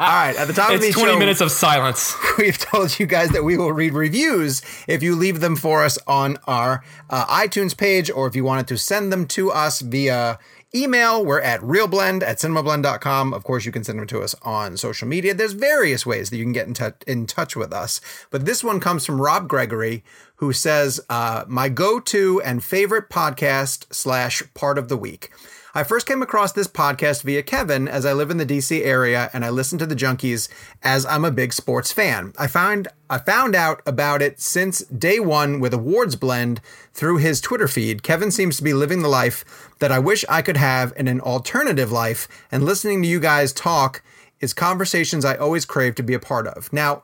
All 0.00 0.06
right, 0.06 0.34
at 0.38 0.46
the 0.46 0.52
top 0.52 0.70
of 0.72 0.80
the 0.80 0.86
It's 0.88 0.96
20 0.96 1.12
show, 1.12 1.18
minutes 1.18 1.40
of 1.40 1.50
silence. 1.50 2.14
we've 2.38 2.58
told 2.58 2.98
you 2.98 3.06
guys 3.06 3.30
that 3.30 3.44
we 3.44 3.56
will 3.56 3.72
read 3.72 3.92
reviews 3.92 4.62
if 4.86 5.02
you 5.02 5.14
leave 5.16 5.40
them 5.40 5.56
for 5.56 5.84
us 5.84 5.98
on 6.06 6.36
our 6.46 6.82
uh, 7.10 7.26
iTunes 7.26 7.76
page, 7.76 8.10
or 8.10 8.26
if 8.26 8.36
you 8.36 8.44
wanted 8.44 8.68
to 8.68 8.78
send 8.78 9.12
them 9.12 9.26
to 9.28 9.50
us 9.50 9.80
via 9.80 10.38
email. 10.76 11.24
We're 11.24 11.40
at 11.40 11.60
realblend 11.60 12.22
at 12.22 12.38
cinemablend.com. 12.38 13.32
Of 13.32 13.44
course, 13.44 13.64
you 13.64 13.72
can 13.72 13.84
send 13.84 13.98
them 13.98 14.06
to 14.08 14.22
us 14.22 14.34
on 14.42 14.76
social 14.76 15.08
media. 15.08 15.34
There's 15.34 15.52
various 15.52 16.04
ways 16.04 16.30
that 16.30 16.36
you 16.36 16.44
can 16.44 16.52
get 16.52 16.66
in, 16.66 16.74
touch 16.74 17.02
in 17.06 17.26
touch 17.26 17.56
with 17.56 17.72
us. 17.72 18.00
But 18.30 18.44
this 18.44 18.62
one 18.62 18.80
comes 18.80 19.06
from 19.06 19.20
Rob 19.20 19.48
Gregory, 19.48 20.04
who 20.36 20.52
says, 20.52 21.00
uh, 21.08 21.44
my 21.48 21.68
go-to 21.68 22.42
and 22.42 22.62
favorite 22.62 23.08
podcast 23.08 23.86
slash 23.92 24.42
part 24.54 24.78
of 24.78 24.88
the 24.88 24.96
week. 24.96 25.30
I 25.76 25.84
first 25.84 26.06
came 26.06 26.22
across 26.22 26.52
this 26.52 26.68
podcast 26.68 27.22
via 27.22 27.42
Kevin 27.42 27.86
as 27.86 28.06
I 28.06 28.14
live 28.14 28.30
in 28.30 28.38
the 28.38 28.46
DC 28.46 28.82
area 28.82 29.28
and 29.34 29.44
I 29.44 29.50
listen 29.50 29.76
to 29.76 29.84
the 29.84 29.94
Junkies 29.94 30.48
as 30.82 31.04
I'm 31.04 31.22
a 31.22 31.30
big 31.30 31.52
sports 31.52 31.92
fan. 31.92 32.32
I 32.38 32.46
found 32.46 32.88
I 33.10 33.18
found 33.18 33.54
out 33.54 33.82
about 33.84 34.22
it 34.22 34.40
since 34.40 34.78
day 34.84 35.20
one 35.20 35.60
with 35.60 35.74
Awards 35.74 36.16
Blend 36.16 36.62
through 36.94 37.18
his 37.18 37.42
Twitter 37.42 37.68
feed. 37.68 38.02
Kevin 38.02 38.30
seems 38.30 38.56
to 38.56 38.64
be 38.64 38.72
living 38.72 39.02
the 39.02 39.10
life 39.10 39.44
that 39.80 39.92
I 39.92 39.98
wish 39.98 40.24
I 40.30 40.40
could 40.40 40.56
have 40.56 40.94
in 40.96 41.08
an 41.08 41.20
alternative 41.20 41.92
life, 41.92 42.26
and 42.50 42.64
listening 42.64 43.02
to 43.02 43.08
you 43.08 43.20
guys 43.20 43.52
talk 43.52 44.02
is 44.40 44.54
conversations 44.54 45.26
I 45.26 45.36
always 45.36 45.66
crave 45.66 45.94
to 45.96 46.02
be 46.02 46.14
a 46.14 46.18
part 46.18 46.46
of. 46.46 46.72
Now, 46.72 47.02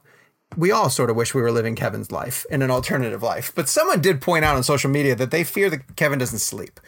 we 0.57 0.71
all 0.71 0.89
sort 0.89 1.11
of 1.11 1.17
wish 1.17 1.35
we 1.35 1.43
were 1.43 1.53
living 1.53 1.75
Kevin's 1.75 2.11
life 2.11 2.47
in 2.49 2.63
an 2.63 2.71
alternative 2.71 3.23
life, 3.23 3.53
but 3.55 3.69
someone 3.69 4.01
did 4.01 4.23
point 4.23 4.47
out 4.47 4.57
on 4.57 4.63
social 4.63 4.89
media 4.89 5.15
that 5.15 5.31
they 5.31 5.45
fear 5.45 5.69
that 5.69 5.95
Kevin 5.97 6.19
doesn't 6.19 6.39
sleep. 6.39 6.81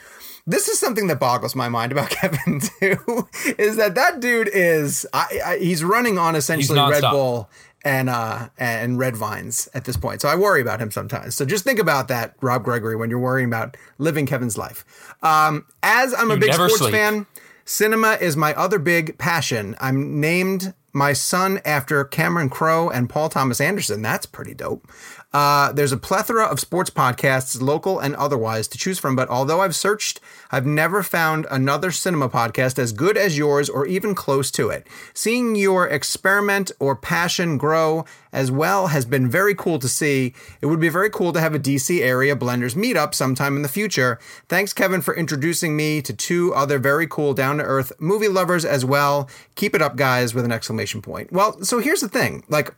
This 0.46 0.68
is 0.68 0.78
something 0.78 1.06
that 1.06 1.18
boggles 1.18 1.54
my 1.54 1.68
mind 1.68 1.92
about 1.92 2.10
Kevin 2.10 2.60
too. 2.60 3.28
Is 3.58 3.76
that 3.76 3.94
that 3.94 4.20
dude 4.20 4.48
is 4.52 5.06
I, 5.12 5.40
I, 5.44 5.58
he's 5.58 5.82
running 5.82 6.18
on 6.18 6.36
essentially 6.36 6.78
Red. 6.78 7.02
Bull 7.02 7.48
and 7.84 8.08
uh 8.08 8.48
and 8.58 8.98
red 8.98 9.16
vines 9.16 9.68
at 9.74 9.84
this 9.84 9.96
point. 9.96 10.20
So 10.20 10.28
I 10.28 10.36
worry 10.36 10.60
about 10.60 10.80
him 10.80 10.90
sometimes. 10.90 11.36
So 11.36 11.44
just 11.44 11.64
think 11.64 11.78
about 11.78 12.08
that, 12.08 12.34
Rob 12.40 12.64
Gregory, 12.64 12.96
when 12.96 13.10
you're 13.10 13.18
worrying 13.18 13.48
about 13.48 13.76
living 13.98 14.26
Kevin's 14.26 14.58
life. 14.58 14.84
Um, 15.22 15.66
as 15.82 16.14
I'm 16.14 16.30
a 16.30 16.36
big 16.36 16.52
sports 16.54 16.78
sleep. 16.78 16.92
fan, 16.92 17.26
cinema 17.64 18.18
is 18.20 18.36
my 18.36 18.54
other 18.54 18.78
big 18.78 19.18
passion. 19.18 19.76
I'm 19.80 20.20
named 20.20 20.74
my 20.94 21.12
son 21.12 21.60
after 21.64 22.04
Cameron 22.04 22.48
Crowe 22.48 22.88
and 22.88 23.10
Paul 23.10 23.28
Thomas 23.28 23.60
Anderson. 23.60 24.00
That's 24.00 24.26
pretty 24.26 24.54
dope. 24.54 24.88
Uh, 25.34 25.72
there's 25.72 25.90
a 25.90 25.96
plethora 25.96 26.44
of 26.44 26.60
sports 26.60 26.90
podcasts, 26.90 27.60
local 27.60 27.98
and 27.98 28.14
otherwise, 28.14 28.68
to 28.68 28.78
choose 28.78 29.00
from. 29.00 29.16
But 29.16 29.28
although 29.28 29.60
I've 29.60 29.74
searched, 29.74 30.20
I've 30.52 30.64
never 30.64 31.02
found 31.02 31.48
another 31.50 31.90
cinema 31.90 32.28
podcast 32.28 32.78
as 32.78 32.92
good 32.92 33.16
as 33.16 33.36
yours 33.36 33.68
or 33.68 33.84
even 33.84 34.14
close 34.14 34.52
to 34.52 34.68
it. 34.68 34.86
Seeing 35.12 35.56
your 35.56 35.88
experiment 35.88 36.70
or 36.78 36.94
passion 36.94 37.58
grow 37.58 38.04
as 38.32 38.52
well 38.52 38.88
has 38.88 39.04
been 39.04 39.28
very 39.28 39.56
cool 39.56 39.80
to 39.80 39.88
see. 39.88 40.34
It 40.60 40.66
would 40.66 40.80
be 40.80 40.88
very 40.88 41.10
cool 41.10 41.32
to 41.32 41.40
have 41.40 41.54
a 41.54 41.58
DC 41.58 42.00
area 42.00 42.36
blenders 42.36 42.76
meetup 42.76 43.12
sometime 43.12 43.56
in 43.56 43.62
the 43.62 43.68
future. 43.68 44.20
Thanks, 44.48 44.72
Kevin, 44.72 45.00
for 45.00 45.16
introducing 45.16 45.76
me 45.76 46.00
to 46.02 46.12
two 46.12 46.54
other 46.54 46.78
very 46.78 47.08
cool, 47.08 47.34
down 47.34 47.58
to 47.58 47.64
earth 47.64 47.92
movie 47.98 48.28
lovers 48.28 48.64
as 48.64 48.84
well. 48.84 49.28
Keep 49.56 49.74
it 49.74 49.82
up, 49.82 49.96
guys, 49.96 50.32
with 50.32 50.44
an 50.44 50.52
exclamation 50.52 51.02
point. 51.02 51.32
Well, 51.32 51.60
so 51.64 51.80
here's 51.80 52.00
the 52.00 52.08
thing 52.08 52.44
like, 52.48 52.72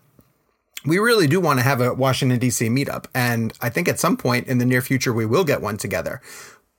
we 0.86 0.98
really 0.98 1.26
do 1.26 1.40
want 1.40 1.58
to 1.58 1.64
have 1.64 1.80
a 1.80 1.92
Washington, 1.92 2.38
D.C. 2.38 2.68
meetup. 2.68 3.06
And 3.14 3.52
I 3.60 3.68
think 3.68 3.88
at 3.88 3.98
some 3.98 4.16
point 4.16 4.46
in 4.46 4.58
the 4.58 4.64
near 4.64 4.80
future, 4.80 5.12
we 5.12 5.26
will 5.26 5.44
get 5.44 5.60
one 5.60 5.76
together. 5.76 6.20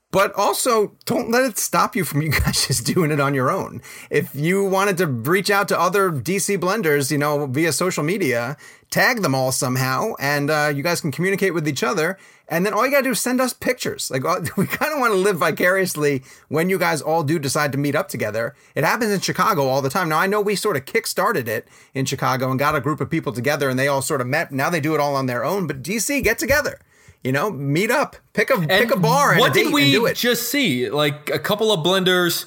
But 0.09 0.33
also, 0.35 0.95
don't 1.05 1.29
let 1.31 1.43
it 1.43 1.57
stop 1.57 1.95
you 1.95 2.05
from 2.05 2.21
you 2.21 2.31
guys 2.39 2.67
just 2.67 2.85
doing 2.85 3.11
it 3.11 3.19
on 3.19 3.33
your 3.33 3.51
own. 3.51 3.81
If 4.09 4.33
you 4.33 4.63
wanted 4.63 4.97
to 4.97 5.07
reach 5.07 5.49
out 5.49 5.67
to 5.67 5.79
other 5.79 6.11
DC 6.11 6.57
blenders, 6.57 7.11
you 7.11 7.17
know, 7.17 7.45
via 7.45 7.73
social 7.73 8.03
media, 8.03 8.55
tag 8.89 9.21
them 9.21 9.35
all 9.35 9.51
somehow, 9.51 10.13
and 10.17 10.49
uh, 10.49 10.71
you 10.73 10.81
guys 10.81 11.01
can 11.01 11.11
communicate 11.11 11.53
with 11.53 11.67
each 11.67 11.83
other. 11.83 12.17
And 12.47 12.65
then 12.65 12.73
all 12.73 12.85
you 12.85 12.91
gotta 12.91 13.03
do 13.03 13.11
is 13.11 13.19
send 13.19 13.41
us 13.41 13.51
pictures. 13.51 14.09
Like 14.09 14.23
uh, 14.23 14.39
we 14.57 14.65
kind 14.65 14.93
of 14.93 14.99
want 14.99 15.11
to 15.11 15.17
live 15.17 15.37
vicariously 15.37 16.23
when 16.47 16.69
you 16.69 16.79
guys 16.79 17.01
all 17.01 17.23
do 17.23 17.37
decide 17.37 17.73
to 17.73 17.77
meet 17.77 17.95
up 17.95 18.07
together. 18.07 18.55
It 18.75 18.85
happens 18.85 19.11
in 19.11 19.19
Chicago 19.19 19.67
all 19.67 19.81
the 19.81 19.89
time. 19.89 20.07
Now 20.07 20.19
I 20.19 20.27
know 20.27 20.39
we 20.39 20.55
sort 20.55 20.77
of 20.77 20.85
kick-started 20.85 21.49
it 21.49 21.67
in 21.93 22.05
Chicago 22.05 22.49
and 22.49 22.57
got 22.57 22.75
a 22.75 22.81
group 22.81 23.01
of 23.01 23.09
people 23.09 23.33
together, 23.33 23.69
and 23.69 23.77
they 23.77 23.89
all 23.89 24.01
sort 24.01 24.21
of 24.21 24.27
met. 24.27 24.53
Now 24.53 24.69
they 24.69 24.79
do 24.79 24.93
it 24.93 25.01
all 25.01 25.15
on 25.17 25.25
their 25.25 25.43
own. 25.43 25.67
But 25.67 25.83
DC, 25.83 26.23
get 26.23 26.39
together. 26.39 26.79
You 27.23 27.31
know, 27.33 27.49
meet 27.51 27.91
up, 27.91 28.15
pick 28.33 28.49
a 28.49 28.59
pick 28.61 28.91
a 28.91 28.97
bar 28.97 29.31
and 29.31 29.39
what 29.41 29.51
a 29.51 29.53
did 29.53 29.73
we 29.73 29.83
and 29.83 29.91
do 29.91 30.05
it. 30.05 30.15
just 30.15 30.49
see? 30.49 30.89
Like 30.89 31.29
a 31.29 31.39
couple 31.39 31.71
of 31.73 31.85
blenders 31.85 32.45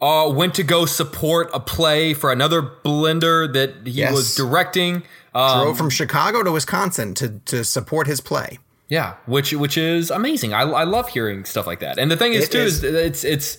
uh, 0.00 0.30
went 0.34 0.54
to 0.54 0.62
go 0.62 0.86
support 0.86 1.50
a 1.52 1.60
play 1.60 2.14
for 2.14 2.32
another 2.32 2.62
blender 2.62 3.52
that 3.52 3.74
he 3.84 3.90
Yes. 4.00 4.12
was 4.14 4.34
directing. 4.34 5.02
Um, 5.34 5.62
Drove 5.64 5.76
from 5.76 5.90
Chicago 5.90 6.42
to 6.42 6.52
Wisconsin 6.52 7.12
to 7.14 7.40
to 7.46 7.64
support 7.64 8.06
his 8.06 8.20
play. 8.20 8.58
Yeah, 8.88 9.14
which 9.26 9.52
which 9.52 9.76
is 9.76 10.10
amazing. 10.10 10.54
I, 10.54 10.60
I 10.62 10.84
love 10.84 11.08
hearing 11.08 11.44
stuff 11.44 11.66
like 11.66 11.80
that. 11.80 11.98
And 11.98 12.10
the 12.10 12.16
thing 12.16 12.34
is 12.34 12.44
It 12.44 12.52
too 12.52 12.58
is. 12.58 12.84
is 12.84 12.94
it's 12.94 13.24
it's 13.24 13.58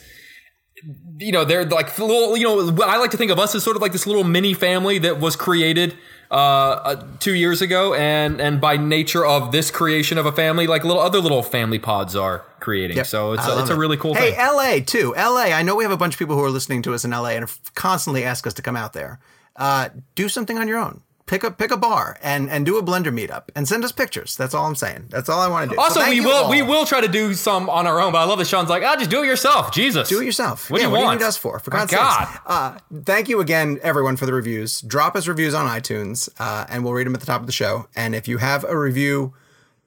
you 1.20 1.32
know 1.32 1.46
they're 1.46 1.66
like 1.66 1.98
little 2.00 2.36
you 2.38 2.44
know 2.44 2.84
I 2.86 2.98
like 2.98 3.12
to 3.12 3.18
think 3.18 3.32
of 3.32 3.40
us 3.40 3.54
as 3.56 3.64
sort 3.64 3.76
of 3.76 3.82
like 3.82 3.92
this 3.92 4.06
little 4.08 4.24
mini 4.24 4.54
family 4.54 4.98
that 5.00 5.20
was 5.20 5.36
created 5.36 5.98
uh, 6.32 6.34
uh 6.34 7.08
two 7.20 7.34
years 7.34 7.62
ago 7.62 7.94
and 7.94 8.39
and 8.41 8.60
by 8.60 8.77
nature 8.77 9.25
of 9.25 9.51
this 9.51 9.72
creation 9.72 10.17
of 10.17 10.25
a 10.25 10.32
family 10.32 10.67
like 10.67 10.84
little 10.84 11.01
other 11.01 11.20
little 11.20 11.44
family 11.44 11.79
pods 11.79 12.15
are 12.15 12.44
creating. 12.60 13.03
So 13.03 13.34
it's 13.34 13.48
a, 13.48 13.60
it's 13.60 13.70
a 13.70 13.75
really 13.75 13.96
cool 13.96 14.15
hey, 14.15 14.32
thing. 14.32 14.39
LA 14.39 14.79
too. 14.84 15.13
LA. 15.15 15.53
I 15.53 15.62
know 15.62 15.75
we 15.75 15.84
have 15.84 15.91
a 15.91 15.98
bunch 15.98 16.15
of 16.15 16.20
people 16.20 16.36
who 16.36 16.44
are 16.44 16.50
listening 16.50 16.82
to 16.84 16.94
us 16.94 17.05
in 17.05 17.12
LA 17.12 17.29
and 17.29 17.51
constantly 17.75 18.24
ask 18.24 18.48
us 18.48 18.55
to 18.55 18.62
come 18.62 18.75
out 18.75 18.94
there. 18.94 19.20
Uh, 19.55 19.89
do 20.15 20.27
something 20.27 20.58
on 20.58 20.67
your 20.67 20.79
own. 20.79 21.01
Pick 21.27 21.44
a 21.44 21.50
pick 21.50 21.72
a 21.72 21.77
bar 21.77 22.17
and 22.22 22.51
and 22.51 22.67
do 22.67 22.77
a 22.77 22.84
blender 22.84 23.08
meetup 23.08 23.46
and 23.55 23.67
send 23.67 23.84
us 23.84 23.91
pictures. 23.91 24.36
That's 24.36 24.53
all 24.53 24.67
I'm 24.67 24.75
saying. 24.75 25.05
That's 25.10 25.27
all 25.27 25.39
I 25.41 25.48
want 25.48 25.72
to 25.72 25.75
do. 25.75 25.82
Also, 25.82 26.00
thank 26.01 26.13
we 26.13 26.22
will 26.22 26.32
all. 26.46 26.50
we 26.51 26.62
will 26.62 26.86
try 26.86 27.01
to 27.01 27.08
do 27.08 27.34
some 27.34 27.67
on 27.67 27.88
our 27.88 28.00
own, 28.00 28.12
but 28.12 28.20
I 28.20 28.25
love 28.25 28.38
that 28.38 28.46
Sean's 28.46 28.70
like, 28.70 28.84
ah, 28.84 28.96
just 28.96 29.10
do 29.10 29.24
it 29.24 29.25
yourself. 29.25 29.72
Jesus, 29.72 30.08
Do 30.08 30.22
it 30.22 30.25
yourself. 30.25 30.70
What 30.70 30.82
Yeah, 30.82 30.86
do 30.86 30.89
you 30.91 30.98
what 30.98 31.03
want? 31.05 31.20
do 31.20 31.24
you 31.24 31.25
need 31.25 31.29
us 31.29 31.38
for? 31.38 31.58
For 31.58 31.72
God's 31.72 31.91
God. 31.91 32.27
sakes. 32.27 32.39
Uh, 32.46 32.77
thank 33.05 33.27
you 33.27 33.39
again, 33.39 33.79
everyone, 33.82 34.17
for 34.17 34.27
the 34.27 34.34
reviews. 34.34 34.82
Drop 34.82 35.15
us 35.15 35.27
reviews 35.27 35.55
on 35.55 35.65
iTunes, 35.67 36.29
uh, 36.38 36.67
and 36.70 36.84
we'll 36.84 36.94
read 36.94 37.08
them 37.08 37.15
at 37.15 37.22
the 37.22 37.25
top 37.25 37.41
of 37.41 37.48
the 37.48 37.53
show. 37.53 37.88
And 37.96 38.13
if 38.13 38.27
you 38.27 38.38
have 38.38 38.63
a 38.63 38.77
review 38.77 39.34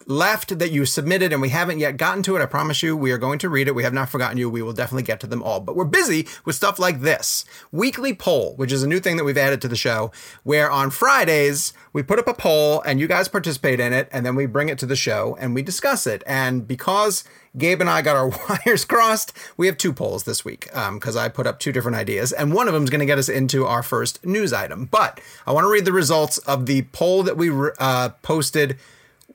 left 0.09 0.59
that 0.59 0.73
you 0.73 0.87
submitted 0.87 1.33
and 1.33 1.43
we 1.43 1.50
haven't 1.50 1.79
yet 1.79 1.97
gotten 1.97 2.23
to 2.25 2.35
it, 2.35 2.43
I 2.43 2.47
promise 2.47 2.83
you 2.83 2.97
we 2.97 3.12
are 3.12 3.19
going 3.19 3.38
to 3.41 3.49
read 3.49 3.69
it. 3.69 3.75
We 3.75 3.85
have 3.85 3.93
not 3.93 4.09
forgotten 4.09 4.38
you. 4.38 4.50
We 4.50 4.62
will 4.62 4.73
definitely 4.73 5.03
get 5.05 5.21
to 5.21 5.27
them 5.27 5.43
all. 5.43 5.61
But 5.61 5.77
we're 5.77 5.85
busy 5.85 6.27
with 6.45 6.57
stuff 6.57 6.79
like 6.79 7.03
this 7.03 7.45
weekly 7.71 8.15
poll, 8.15 8.55
which 8.57 8.73
is 8.73 8.83
a 8.83 8.88
new 8.88 9.00
thing 9.00 9.17
that 9.19 9.25
we've 9.25 9.38
added 9.38 9.61
to 9.62 9.69
the 9.69 9.77
show, 9.77 10.11
where 10.43 10.71
on 10.71 10.91
Fridays 10.91 11.73
we 11.93 12.03
put 12.03 12.19
up 12.19 12.27
a 12.27 12.35
poll 12.35 12.81
and 12.83 12.99
you 12.99 13.07
guys 13.07 13.29
participate 13.29 13.81
in 13.81 13.93
it, 13.93 14.09
and 14.11 14.25
then 14.25 14.35
we 14.35 14.47
bring 14.47 14.69
it 14.69 14.79
to 14.79 14.87
the 14.87 14.97
show 14.97 15.37
and 15.38 15.55
we 15.55 15.62
discuss 15.62 16.07
it. 16.07 16.25
And 16.27 16.67
because 16.67 17.23
Gabe 17.57 17.81
and 17.81 17.91
I 17.91 18.03
got 18.03 18.17
our 18.17 18.29
wires 18.67 18.85
crossed. 18.85 19.33
We 19.57 19.67
have 19.67 19.77
two 19.77 19.93
polls 19.93 20.25
this 20.25 20.45
week 20.45 20.69
because 20.73 21.17
I 21.17 21.29
put 21.29 21.47
up 21.47 21.59
two 21.59 21.73
different 21.73 21.97
ideas, 21.97 22.33
and 22.33 22.55
one 22.55 22.69
of 22.69 22.75
them 22.75 22.85
is 22.85 22.91
going 22.91 23.00
to 23.00 23.07
get 23.07 23.19
us 23.19 23.29
into 23.29 23.67
our 23.67 23.83
first 23.83 24.25
news 24.25 24.53
item. 24.53 24.87
But 24.87 25.21
I 25.47 25.53
want 25.53 25.65
to 25.65 25.71
read 25.71 25.85
the 25.85 25.93
results 25.93 26.38
of 26.38 26.67
the 26.67 26.83
poll 26.93 27.23
that 27.25 27.37
we 27.37 27.50
uh, 27.79 28.11
posted 28.23 28.79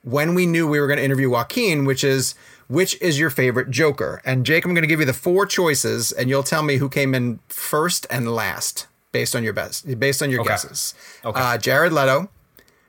when 0.04 0.34
we 0.34 0.46
knew 0.46 0.68
we 0.68 0.78
were 0.80 0.86
going 0.86 0.98
to 0.98 1.04
interview 1.04 1.30
Joaquin, 1.30 1.84
which 1.84 2.04
is 2.04 2.34
which 2.68 3.00
is 3.02 3.18
your 3.18 3.30
favorite 3.30 3.70
Joker? 3.70 4.22
And 4.24 4.46
Jake, 4.46 4.64
I'm 4.64 4.72
going 4.72 4.82
to 4.82 4.88
give 4.88 5.00
you 5.00 5.06
the 5.06 5.12
four 5.12 5.44
choices, 5.46 6.12
and 6.12 6.28
you'll 6.30 6.42
tell 6.42 6.62
me 6.62 6.76
who 6.76 6.88
came 6.88 7.14
in 7.14 7.40
first 7.48 8.06
and 8.10 8.32
last 8.34 8.86
based 9.12 9.34
on 9.36 9.42
your 9.44 9.52
best, 9.52 9.98
based 9.98 10.22
on 10.22 10.30
your 10.30 10.44
guesses. 10.44 10.94
Okay. 11.24 11.40
Uh, 11.40 11.58
Jared 11.58 11.92
Leto, 11.92 12.28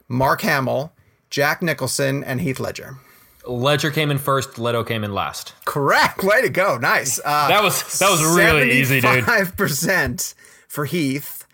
Mark 0.08 0.42
Hamill, 0.42 0.92
Jack 1.30 1.62
Nicholson, 1.62 2.24
and 2.24 2.42
Heath 2.42 2.60
Ledger. 2.60 2.98
Ledger 3.48 3.92
came 3.92 4.10
in 4.10 4.18
first, 4.18 4.58
Leto 4.58 4.84
came 4.84 5.04
in 5.04 5.14
last. 5.14 5.54
Correct. 5.66 6.24
Way 6.24 6.42
to 6.42 6.50
go. 6.50 6.78
Nice. 6.78 7.20
Uh, 7.24 7.48
That 7.48 7.62
was 7.64 8.00
that 8.00 8.10
was 8.10 8.24
really 8.36 8.72
easy, 8.72 9.02
dude. 9.02 9.24
Five 9.24 9.56
percent 9.56 10.34
for 10.68 10.86
Heath. 10.86 11.46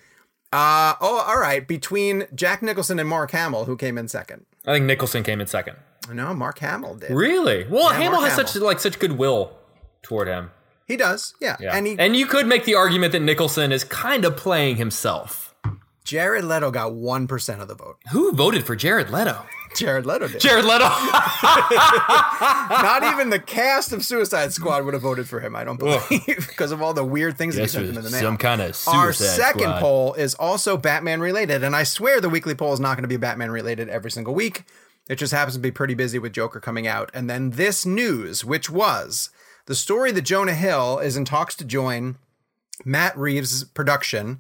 Uh, 0.54 0.96
oh, 1.02 1.24
all 1.28 1.40
right. 1.40 1.68
Between 1.68 2.28
Jack 2.36 2.62
Nicholson 2.62 3.00
and 3.00 3.08
Mark 3.10 3.32
Hamill, 3.32 3.66
who 3.66 3.76
came 3.78 3.98
in 3.98 4.08
second? 4.08 4.46
I 4.66 4.74
think 4.74 4.86
Nicholson 4.86 5.24
came 5.24 5.42
in 5.42 5.48
second. 5.48 5.78
No, 6.12 6.34
Mark 6.34 6.60
Hamill 6.60 6.96
did. 6.96 7.12
Really? 7.12 7.66
Well, 7.68 7.92
Yeah, 7.92 7.98
Hamill 8.00 8.22
Mark 8.22 8.34
has 8.34 8.52
such 8.52 8.62
like 8.62 8.80
such 8.80 9.00
goodwill 9.00 9.54
toward 10.02 10.28
him. 10.28 10.52
He 10.86 10.98
does. 10.98 11.36
Yeah. 11.40 11.58
Yeah. 11.60 11.76
And 11.76 11.88
he, 11.88 11.96
and 11.98 12.16
you 12.16 12.26
could 12.26 12.48
make 12.48 12.66
the 12.66 12.76
argument 12.76 13.12
that 13.14 13.22
Nicholson 13.22 13.72
is 13.72 13.84
kind 13.84 14.26
of 14.26 14.36
playing 14.36 14.76
himself. 14.76 15.56
Jared 16.04 16.44
Leto 16.44 16.72
got 16.72 16.94
one 16.94 17.28
percent 17.28 17.62
of 17.62 17.68
the 17.68 17.76
vote. 17.76 17.98
Who 18.12 18.34
voted 18.34 18.66
for 18.66 18.76
Jared 18.76 19.10
Leto? 19.10 19.46
Jared 19.76 20.06
Leto 20.06 20.28
did. 20.28 20.40
Jared 20.42 20.66
Leto. 20.66 20.86
Not 21.72 23.04
even 23.04 23.30
the 23.30 23.40
cast 23.40 23.94
of 23.94 24.04
Suicide 24.04 24.54
Squad 24.54 24.86
would 24.86 24.94
have 24.94 25.04
voted 25.04 25.28
for 25.28 25.40
him. 25.40 25.56
I 25.56 25.64
don't 25.64 25.78
believe 25.80 26.26
because 26.48 26.72
of 26.72 26.82
all 26.82 26.94
the 26.94 27.04
weird 27.06 27.38
things 27.38 27.56
that 27.56 27.62
he 27.64 27.68
sent 27.68 27.88
in 27.88 27.96
the 27.96 28.02
mail. 28.10 28.22
some 28.22 28.38
kind 28.38 28.62
of 28.62 28.76
suicide 28.76 28.98
Our 28.98 29.14
second 29.14 29.62
squad. 29.62 29.80
poll 29.80 30.14
is 30.16 30.34
also 30.36 30.78
Batman 30.78 31.20
related, 31.22 31.64
and 31.64 31.76
I 31.76 31.84
swear 31.84 32.20
the 32.22 32.30
weekly 32.30 32.56
poll 32.56 32.74
is 32.74 32.80
not 32.80 32.96
going 32.96 33.04
to 33.04 33.08
be 33.08 33.18
Batman 33.18 33.52
related 33.52 33.90
every 33.90 34.12
single 34.12 34.34
week. 34.34 34.64
It 35.10 35.16
just 35.16 35.34
happens 35.34 35.56
to 35.56 35.60
be 35.62 35.72
pretty 35.72 35.94
busy 35.94 36.20
with 36.20 36.34
Joker 36.34 36.60
coming 36.60 36.88
out. 36.88 37.10
And 37.14 37.30
then 37.30 37.52
this 37.52 37.86
news, 37.86 38.46
which 38.46 38.70
was 38.70 39.30
the 39.66 39.76
story 39.76 40.12
that 40.12 40.22
Jonah 40.22 40.54
Hill 40.54 41.00
is 41.00 41.18
in 41.18 41.26
talks 41.26 41.56
to 41.56 41.66
join 41.66 42.18
Matt 42.86 43.18
Reeves' 43.18 43.64
production, 43.64 44.40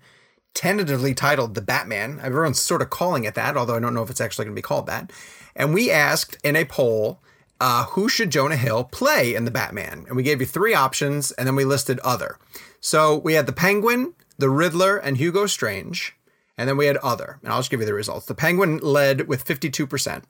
tentatively 0.54 1.14
titled 1.14 1.56
The 1.56 1.62
Batman. 1.62 2.20
Everyone's 2.22 2.60
sort 2.60 2.82
of 2.82 2.90
calling 2.90 3.24
it 3.24 3.36
that, 3.36 3.58
although 3.58 3.76
I 3.76 3.80
don't 3.80 3.94
know 3.94 4.04
if 4.04 4.10
it's 4.10 4.22
actually 4.22 4.46
going 4.46 4.56
to 4.56 4.60
be 4.60 4.64
called 4.64 4.88
that. 4.88 5.12
And 5.56 5.74
we 5.74 5.92
asked 5.92 6.38
in 6.44 6.56
a 6.56 6.66
poll, 6.66 7.20
uh, 7.60 7.86
who 7.86 8.10
should 8.10 8.32
Jonah 8.32 8.56
Hill 8.56 8.86
play 8.86 9.36
in 9.36 9.46
The 9.46 9.52
Batman? 9.52 10.06
And 10.08 10.16
we 10.16 10.24
gave 10.24 10.40
you 10.40 10.48
three 10.48 10.74
options, 10.74 11.32
and 11.32 11.48
then 11.48 11.56
we 11.56 11.66
listed 11.66 12.00
other. 12.00 12.38
So 12.80 13.18
we 13.18 13.34
had 13.34 13.46
the 13.46 13.54
Penguin, 13.54 14.14
the 14.38 14.50
Riddler, 14.50 14.98
and 14.98 15.18
Hugo 15.18 15.46
Strange. 15.46 16.16
And 16.58 16.68
then 16.68 16.78
we 16.78 16.88
had 16.88 16.98
other. 16.98 17.40
And 17.44 17.52
I'll 17.52 17.60
just 17.60 17.70
give 17.70 17.80
you 17.80 17.86
the 17.86 17.94
results. 17.94 18.26
The 18.26 18.36
Penguin 18.36 18.80
led 18.80 19.28
with 19.28 19.46
52%. 19.46 20.24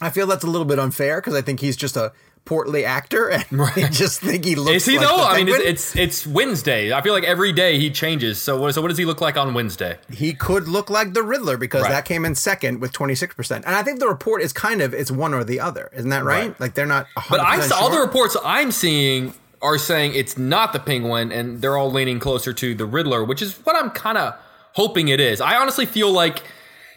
I 0.00 0.10
feel 0.10 0.26
that's 0.26 0.44
a 0.44 0.48
little 0.48 0.64
bit 0.64 0.78
unfair 0.78 1.20
because 1.20 1.34
I 1.34 1.40
think 1.42 1.60
he's 1.60 1.76
just 1.76 1.96
a 1.96 2.12
portly 2.44 2.84
actor, 2.84 3.30
and 3.30 3.44
I 3.76 3.88
just 3.88 4.20
think 4.20 4.44
he 4.44 4.54
looks. 4.54 4.66
Like 4.68 4.76
Is 4.76 4.86
he 4.86 4.98
like 4.98 5.06
though? 5.06 5.24
I 5.24 5.36
mean, 5.44 5.48
it's, 5.48 5.94
it's 5.94 5.96
it's 5.96 6.26
Wednesday. 6.26 6.92
I 6.92 7.00
feel 7.00 7.12
like 7.14 7.24
every 7.24 7.52
day 7.52 7.78
he 7.78 7.90
changes. 7.90 8.42
So 8.42 8.60
what, 8.60 8.74
so 8.74 8.82
what 8.82 8.88
does 8.88 8.98
he 8.98 9.04
look 9.04 9.20
like 9.20 9.36
on 9.36 9.54
Wednesday? 9.54 9.98
he 10.10 10.32
could 10.34 10.68
look 10.68 10.90
like 10.90 11.14
the 11.14 11.22
Riddler 11.22 11.56
because 11.56 11.82
Right. 11.82 11.90
that 11.92 12.04
came 12.04 12.24
in 12.24 12.34
second 12.34 12.80
with 12.80 12.92
twenty 12.92 13.14
six 13.14 13.34
percent, 13.34 13.64
and 13.66 13.74
I 13.74 13.82
think 13.82 14.00
the 14.00 14.08
report 14.08 14.42
is 14.42 14.52
kind 14.52 14.82
of 14.82 14.92
it's 14.92 15.10
one 15.10 15.32
or 15.32 15.44
the 15.44 15.60
other, 15.60 15.90
isn't 15.94 16.10
that 16.10 16.24
right? 16.24 16.48
Right. 16.48 16.60
Like 16.60 16.74
they're 16.74 16.86
not. 16.86 17.06
100% 17.16 17.30
But 17.30 17.40
I 17.40 17.60
saw 17.60 17.76
all 17.76 17.90
the 17.90 18.00
reports 18.00 18.36
I'm 18.44 18.72
seeing 18.72 19.32
are 19.62 19.78
saying 19.78 20.14
it's 20.14 20.36
not 20.36 20.72
the 20.74 20.80
Penguin, 20.80 21.32
and 21.32 21.62
they're 21.62 21.76
all 21.78 21.90
leaning 21.90 22.18
closer 22.18 22.52
to 22.52 22.74
the 22.74 22.84
Riddler, 22.84 23.24
which 23.24 23.40
is 23.40 23.54
what 23.64 23.74
I'm 23.76 23.90
kind 23.90 24.18
of 24.18 24.34
hoping 24.72 25.08
it 25.08 25.20
is. 25.20 25.40
I 25.40 25.54
honestly 25.56 25.86
feel 25.86 26.10
like 26.12 26.42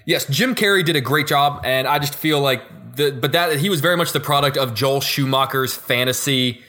yes, 0.05 0.25
Jim 0.25 0.55
Carrey 0.55 0.83
did 0.83 0.95
a 0.97 1.01
great 1.01 1.27
job, 1.27 1.61
and 1.63 1.87
I 1.87 1.99
just 1.99 2.15
feel 2.15 2.41
like 2.41 2.63
the 2.97 3.11
but 3.11 3.31
that 3.31 3.59
he 3.59 3.69
was 3.69 3.79
very 3.79 3.95
much 3.95 4.11
the 4.11 4.19
product 4.19 4.57
of 4.57 4.73
Joel 4.73 5.01
Schumacher's 5.01 5.73
fantasy 5.73 6.61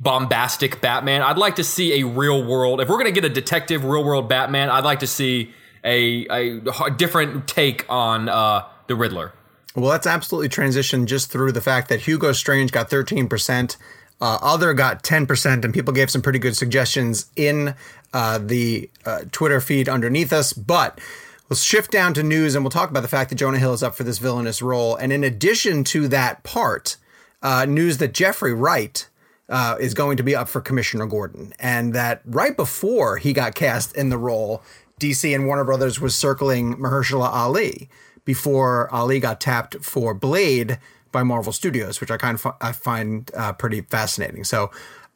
bombastic 0.00 0.80
Batman. 0.80 1.22
I'd 1.22 1.38
like 1.38 1.56
to 1.56 1.64
see 1.64 2.00
a 2.00 2.06
real 2.06 2.44
world. 2.44 2.80
If 2.80 2.88
we're 2.88 2.98
gonna 2.98 3.12
get 3.12 3.24
a 3.24 3.28
detective 3.28 3.84
real 3.84 4.04
world 4.04 4.28
Batman, 4.28 4.70
I'd 4.70 4.84
like 4.84 5.00
to 5.00 5.06
see 5.06 5.52
a 5.84 6.26
a, 6.28 6.90
different 6.96 7.46
take 7.46 7.84
on 7.88 8.28
uh, 8.28 8.64
the 8.88 8.96
Riddler. 8.96 9.32
Well, 9.74 9.90
let's 9.90 10.06
absolutely 10.06 10.48
transition 10.48 11.06
just 11.06 11.30
through 11.30 11.52
the 11.52 11.60
fact 11.60 11.88
that 11.88 12.02
Hugo 12.02 12.32
Strange 12.32 12.70
got 12.70 12.88
13%, 12.88 13.76
uh, 14.20 14.38
Other 14.40 14.72
got 14.72 15.02
10%, 15.02 15.64
and 15.64 15.74
people 15.74 15.92
gave 15.92 16.10
some 16.10 16.22
pretty 16.22 16.38
good 16.38 16.56
suggestions 16.56 17.26
in 17.34 17.74
uh, 18.12 18.38
the 18.38 18.88
uh, 19.04 19.22
Twitter 19.32 19.60
feed 19.60 19.88
underneath 19.88 20.32
us. 20.32 20.52
But 20.52 21.00
let's 21.48 21.62
shift 21.62 21.90
down 21.90 22.14
to 22.14 22.22
news 22.22 22.54
and 22.54 22.64
we'll 22.64 22.70
talk 22.70 22.90
about 22.90 23.02
the 23.02 23.08
fact 23.08 23.30
that 23.30 23.36
Jonah 23.36 23.58
Hill 23.58 23.72
is 23.72 23.82
up 23.82 23.94
for 23.94 24.04
this 24.04 24.18
villainous 24.18 24.62
role. 24.62 24.96
And 24.96 25.12
in 25.12 25.24
addition 25.24 25.84
to 25.84 26.08
that 26.08 26.42
part, 26.42 26.96
uh, 27.42 27.66
news 27.66 27.98
that 27.98 28.14
Jeffrey 28.14 28.54
Wright 28.54 29.08
uh, 29.48 29.76
is 29.78 29.94
going 29.94 30.16
to 30.16 30.22
be 30.22 30.34
up 30.34 30.48
for 30.48 30.60
Commissioner 30.60 31.06
Gordon, 31.06 31.52
and 31.58 31.92
that 31.92 32.22
right 32.24 32.56
before 32.56 33.18
he 33.18 33.32
got 33.32 33.54
cast 33.54 33.94
in 33.94 34.08
the 34.08 34.16
role, 34.16 34.62
DC 34.98 35.34
and 35.34 35.46
Warner 35.46 35.64
Brothers 35.64 36.00
was 36.00 36.14
circling 36.14 36.76
Mahershala 36.76 37.28
Ali 37.28 37.90
before 38.24 38.92
Ali 38.92 39.20
got 39.20 39.40
tapped 39.40 39.76
for 39.84 40.14
Blade 40.14 40.78
by 41.12 41.22
Marvel 41.22 41.52
Studios, 41.52 42.00
which 42.00 42.10
I 42.10 42.16
kind 42.16 42.36
of 42.36 42.40
fi- 42.40 42.54
I 42.60 42.72
find 42.72 43.30
uh, 43.36 43.52
pretty 43.52 43.82
fascinating. 43.82 44.44
So. 44.44 44.70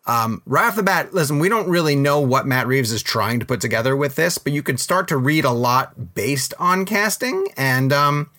Um, 0.09 0.41
right 0.47 0.67
off 0.67 0.75
the 0.75 0.83
bat, 0.83 1.12
listen, 1.12 1.38
we 1.38 1.50
don't 1.50 1.69
really 1.69 1.95
know 1.95 2.19
what 2.19 2.47
Matt 2.47 2.67
Reeves 2.67 2.93
is 2.93 3.03
trying 3.03 3.38
to 3.41 3.47
put 3.47 3.61
together 3.61 3.95
with 3.95 4.17
this, 4.17 4.38
but 4.38 4.55
you 4.55 4.62
can 4.62 4.79
start 4.79 5.07
to 5.09 5.19
read 5.19 5.45
a 5.45 5.50
lot 5.53 6.15
based 6.15 6.55
on 6.59 6.87
casting. 6.87 7.49
And 7.59 7.93
um, 7.93 8.31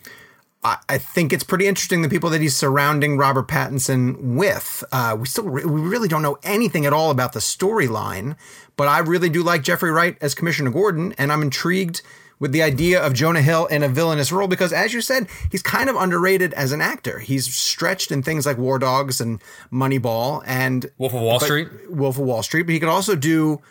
I, 0.64 0.78
I 0.90 0.98
think 0.98 1.32
it's 1.32 1.44
pretty 1.44 1.68
interesting 1.68 2.02
the 2.02 2.10
people 2.10 2.32
that 2.32 2.42
he's 2.42 2.56
surrounding 2.56 3.18
Robert 3.18 3.48
Pattinson 3.48 4.36
with. 4.36 4.84
Uh, 4.92 5.16
we 5.20 5.28
still 5.28 5.46
re- 5.46 5.64
we 5.64 5.80
really 5.82 6.08
don't 6.08 6.24
know 6.24 6.40
anything 6.42 6.88
at 6.88 6.94
all 6.94 7.12
about 7.12 7.34
the 7.34 7.40
storyline, 7.40 8.36
but 8.76 8.88
I 8.88 9.00
really 9.00 9.30
do 9.30 9.44
like 9.44 9.62
Jeffrey 9.62 9.92
Wright 9.92 10.18
as 10.22 10.34
Commissioner 10.34 10.72
Gordon, 10.72 11.14
and 11.20 11.32
I'm 11.32 11.44
intrigued 11.44 12.02
with 12.40 12.52
the 12.52 12.64
idea 12.64 13.02
of 13.02 13.14
Jonah 13.14 13.42
Hill 13.42 13.66
in 13.68 13.84
a 13.84 13.90
villainous 13.90 14.32
role 14.32 14.48
because, 14.48 14.72
as 14.74 14.94
you 14.94 15.02
said, 15.02 15.28
he's 15.52 15.62
kind 15.62 15.90
of 15.90 15.96
underrated 15.96 16.54
as 16.54 16.72
an 16.72 16.82
actor. 16.82 17.20
He's 17.20 17.54
stretched 17.54 18.12
in 18.12 18.24
things 18.24 18.46
like 18.46 18.58
War 18.58 18.80
Dogs 18.80 19.20
and 19.20 19.42
Moneyball 19.72 20.44
and 20.46 20.90
Wolf 20.98 21.14
of 21.14 21.22
Wall 21.22 21.40
Street. 21.40 21.68
Wolf 21.90 22.18
of 22.18 22.24
Wall 22.26 22.44
Street, 22.44 22.64
but 22.64 22.74
he 22.74 22.80
could 22.80 22.90
also 22.90 23.16
do 23.16 23.62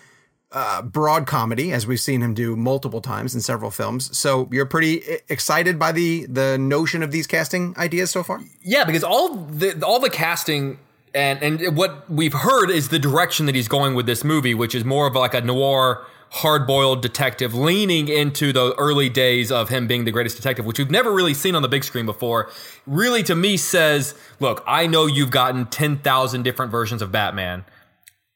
uh, 0.52 0.82
broad 0.82 1.26
comedy, 1.26 1.72
as 1.72 1.86
we've 1.86 2.00
seen 2.00 2.22
him 2.22 2.34
do 2.34 2.56
multiple 2.56 3.00
times 3.00 3.34
in 3.34 3.40
several 3.40 3.70
films. 3.70 4.16
So 4.16 4.48
you're 4.50 4.66
pretty 4.66 5.02
excited 5.28 5.78
by 5.78 5.92
the 5.92 6.26
the 6.26 6.58
notion 6.58 7.02
of 7.02 7.10
these 7.10 7.26
casting 7.26 7.74
ideas 7.76 8.10
so 8.10 8.22
far. 8.22 8.40
Yeah, 8.62 8.84
because 8.84 9.04
all 9.04 9.34
the 9.34 9.82
all 9.84 10.00
the 10.00 10.10
casting 10.10 10.78
and 11.14 11.42
and 11.42 11.76
what 11.76 12.10
we've 12.10 12.32
heard 12.32 12.70
is 12.70 12.88
the 12.88 12.98
direction 12.98 13.46
that 13.46 13.54
he's 13.54 13.68
going 13.68 13.94
with 13.94 14.06
this 14.06 14.24
movie, 14.24 14.54
which 14.54 14.74
is 14.74 14.84
more 14.84 15.06
of 15.06 15.14
like 15.14 15.34
a 15.34 15.40
noir 15.40 16.06
hard-boiled 16.30 17.00
detective 17.00 17.54
leaning 17.54 18.08
into 18.08 18.52
the 18.52 18.74
early 18.76 19.08
days 19.08 19.50
of 19.50 19.68
him 19.70 19.86
being 19.86 20.04
the 20.04 20.10
greatest 20.10 20.36
detective 20.36 20.66
which 20.66 20.78
we've 20.78 20.90
never 20.90 21.12
really 21.12 21.34
seen 21.34 21.54
on 21.54 21.62
the 21.62 21.68
big 21.68 21.82
screen 21.82 22.04
before 22.04 22.50
really 22.86 23.22
to 23.22 23.34
me 23.34 23.56
says 23.56 24.14
look 24.38 24.62
i 24.66 24.86
know 24.86 25.06
you've 25.06 25.30
gotten 25.30 25.64
10,000 25.66 26.42
different 26.42 26.70
versions 26.70 27.02
of 27.02 27.10
batman. 27.12 27.64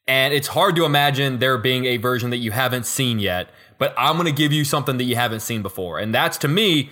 And 0.09 0.35
it's 0.35 0.49
hard 0.49 0.75
to 0.77 0.85
imagine 0.85 1.39
there 1.39 1.57
being 1.57 1.85
a 1.85 1.97
version 1.97 2.31
that 2.31 2.39
you 2.39 2.51
haven't 2.51 2.87
seen 2.87 3.19
yet 3.19 3.51
but 3.79 3.95
i'm 3.99 4.15
going 4.15 4.27
to 4.27 4.33
give 4.33 4.53
you 4.53 4.65
something 4.65 4.97
that 4.97 5.05
you 5.05 5.17
haven't 5.17 5.41
seen 5.41 5.63
before. 5.63 5.99
And 5.99 6.15
that's 6.15 6.39
to 6.39 6.49
me 6.49 6.91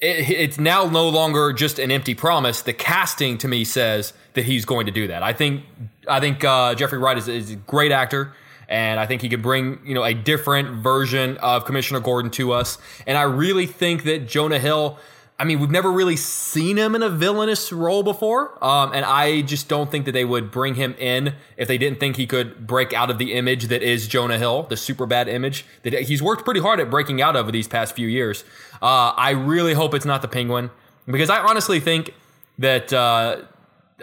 it, 0.00 0.30
it's 0.30 0.58
now 0.58 0.84
no 0.84 1.08
longer 1.08 1.52
just 1.52 1.78
an 1.78 1.90
empty 1.90 2.14
promise. 2.14 2.60
The 2.62 2.72
casting 2.72 3.38
to 3.38 3.48
me 3.48 3.64
says 3.64 4.12
that 4.34 4.44
he's 4.44 4.64
going 4.64 4.86
to 4.86 4.92
do 4.92 5.06
that. 5.08 5.22
I 5.22 5.32
think 5.32 5.64
i 6.08 6.20
think 6.20 6.44
uh, 6.44 6.74
jeffrey 6.74 6.98
wright 6.98 7.16
is, 7.16 7.28
is 7.28 7.52
a 7.52 7.56
great 7.56 7.90
actor 7.92 8.34
and 8.68 9.00
I 9.00 9.06
think 9.06 9.22
he 9.22 9.28
could 9.28 9.42
bring, 9.42 9.78
you 9.84 9.94
know, 9.94 10.04
a 10.04 10.14
different 10.14 10.82
version 10.82 11.36
of 11.38 11.64
Commissioner 11.64 12.00
Gordon 12.00 12.30
to 12.32 12.52
us. 12.52 12.78
And 13.06 13.18
I 13.18 13.22
really 13.22 13.66
think 13.66 14.04
that 14.04 14.28
Jonah 14.28 14.58
Hill, 14.58 14.98
I 15.38 15.44
mean, 15.44 15.60
we've 15.60 15.70
never 15.70 15.90
really 15.90 16.16
seen 16.16 16.76
him 16.76 16.94
in 16.94 17.02
a 17.02 17.08
villainous 17.08 17.72
role 17.72 18.02
before. 18.02 18.62
Um, 18.64 18.92
and 18.92 19.04
I 19.04 19.42
just 19.42 19.68
don't 19.68 19.90
think 19.90 20.04
that 20.06 20.12
they 20.12 20.24
would 20.24 20.50
bring 20.50 20.76
him 20.76 20.94
in 20.98 21.34
if 21.56 21.68
they 21.68 21.78
didn't 21.78 22.00
think 22.00 22.16
he 22.16 22.26
could 22.26 22.66
break 22.66 22.92
out 22.92 23.10
of 23.10 23.18
the 23.18 23.34
image 23.34 23.64
that 23.64 23.82
is 23.82 24.06
Jonah 24.06 24.38
Hill, 24.38 24.64
the 24.64 24.76
Superbad 24.76 25.26
image 25.26 25.64
that 25.82 25.92
he's 25.94 26.22
worked 26.22 26.44
pretty 26.44 26.60
hard 26.60 26.80
at 26.80 26.90
breaking 26.90 27.20
out 27.20 27.36
over 27.36 27.50
these 27.50 27.68
past 27.68 27.94
few 27.94 28.08
years. 28.08 28.44
Uh, 28.80 29.12
I 29.16 29.30
really 29.30 29.74
hope 29.74 29.94
it's 29.94 30.06
not 30.06 30.22
the 30.22 30.28
penguin 30.28 30.70
because 31.06 31.30
I 31.30 31.40
honestly 31.40 31.80
think 31.80 32.14
that, 32.58 32.92
uh, 32.92 33.42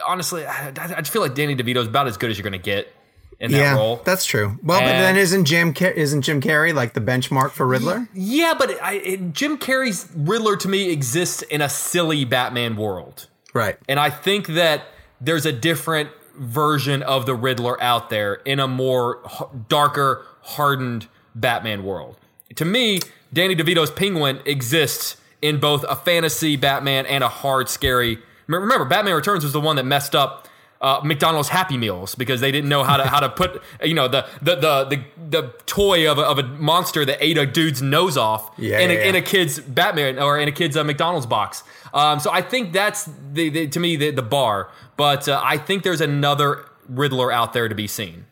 honestly, 0.06 0.46
I, 0.46 0.68
I 0.68 1.02
just 1.02 1.12
feel 1.12 1.22
like 1.22 1.34
Danny 1.34 1.56
DeVito 1.56 1.78
is 1.78 1.88
about 1.88 2.08
as 2.08 2.18
good 2.18 2.30
as 2.30 2.38
you're 2.38 2.44
going 2.44 2.54
to 2.54 2.58
get 2.60 2.94
in 3.42 3.52
that 3.52 3.58
yeah, 3.58 3.76
role. 3.76 4.00
that's 4.06 4.24
true. 4.24 4.60
Well, 4.64 4.80
but 4.80 4.86
then 4.86 5.18
isn't 5.18 5.46
Jim 5.46 5.74
Car- 5.74 5.90
isn't 5.90 6.22
Jim 6.22 6.42
Carrey 6.42 6.74
like 6.74 6.94
the 6.94 7.02
benchmark 7.02 7.50
for 7.52 7.66
Riddler? 7.66 8.08
Yeah, 8.14 8.54
but 8.58 8.82
I, 8.82 8.94
it, 8.94 9.34
Jim 9.34 9.58
Carrey's 9.58 10.08
Riddler 10.16 10.56
to 10.58 10.70
me 10.70 10.92
exists 10.92 11.42
in 11.42 11.60
a 11.60 11.68
silly 11.68 12.24
Batman 12.24 12.76
world. 12.76 13.28
Right. 13.54 13.78
And 13.90 14.00
I 14.00 14.12
think 14.12 14.48
that 14.48 14.84
there's 15.20 15.48
a 15.48 15.52
different 15.52 16.12
version 16.36 17.02
of 17.02 17.26
the 17.26 17.34
Riddler 17.34 17.82
out 17.82 18.12
there 18.12 18.36
in 18.36 18.60
a 18.60 18.68
more 18.68 19.20
h- 19.26 19.48
darker, 19.68 20.24
hardened 20.42 21.08
Batman 21.34 21.84
world. 21.84 22.18
To 22.56 22.64
me, 22.64 23.00
Danny 23.34 23.56
DeVito's 23.56 23.92
Penguin 23.92 24.40
exists 24.46 25.18
in 25.42 25.60
both 25.60 25.84
a 25.90 25.96
fantasy 25.96 26.58
Batman 26.58 27.08
and 27.08 27.24
a 27.24 27.28
hard, 27.28 27.70
scary. 27.70 28.20
Remember, 28.46 28.86
Batman 28.86 29.16
Returns 29.16 29.44
was 29.44 29.54
the 29.54 29.62
one 29.62 29.78
that 29.78 29.86
messed 29.86 30.14
up 30.14 30.48
uh, 30.82 31.00
McDonald's 31.04 31.50
Happy 31.50 31.78
Meals 31.78 32.16
because 32.16 32.42
they 32.42 32.52
didn't 32.52 32.70
know 32.70 32.84
how 32.84 32.98
to 32.98 33.08
how 33.08 33.20
to 33.20 33.30
put 33.30 33.62
you 33.84 33.94
know 33.94 34.08
the 34.08 34.26
the 34.42 34.56
the 34.56 34.86
the, 34.90 35.04
the 35.30 35.54
toy 35.66 36.12
of 36.12 36.18
a, 36.18 36.24
of 36.24 36.40
a 36.40 36.44
monster 36.44 37.06
that 37.06 37.18
ate 37.24 37.38
a 37.38 37.46
dude's 37.46 37.82
nose 37.82 38.18
off 38.18 38.52
Yeah, 38.58 38.80
in, 38.80 38.90
a, 38.92 38.94
yeah, 38.96 39.04
in 39.06 39.16
a 39.16 39.22
kid's 39.22 39.60
Batman 39.60 40.20
or 40.20 40.40
in 40.40 40.48
a 40.48 40.52
kid's 40.52 40.76
uh, 40.76 40.84
McDonald's 40.84 41.28
box. 41.28 41.64
Um, 41.94 42.20
so 42.20 42.32
I 42.32 42.42
think 42.42 42.74
that's 42.74 43.10
the, 43.32 43.50
the 43.50 43.68
to 43.68 43.80
me 43.80 43.96
the, 43.96 44.12
the 44.12 44.22
bar. 44.22 44.70
But 44.98 45.28
uh, 45.30 45.40
I 45.44 45.58
think 45.58 45.84
there's 45.84 46.02
another 46.02 46.66
Riddler 46.88 47.32
out 47.32 47.54
there 47.54 47.68
to 47.68 47.76
be 47.76 47.88
seen. 47.88 48.26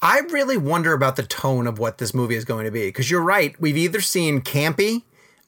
I 0.00 0.20
really 0.30 0.56
wonder 0.56 0.92
about 0.92 1.16
the 1.16 1.22
tone 1.22 1.66
of 1.66 1.78
what 1.78 1.98
this 1.98 2.12
movie 2.12 2.34
is 2.34 2.44
going 2.44 2.66
to 2.66 2.70
be 2.70 2.88
because 2.88 3.10
you're 3.10 3.22
right. 3.22 3.58
We've 3.60 3.76
either 3.76 4.00
seen 4.00 4.42
campy 4.42 5.02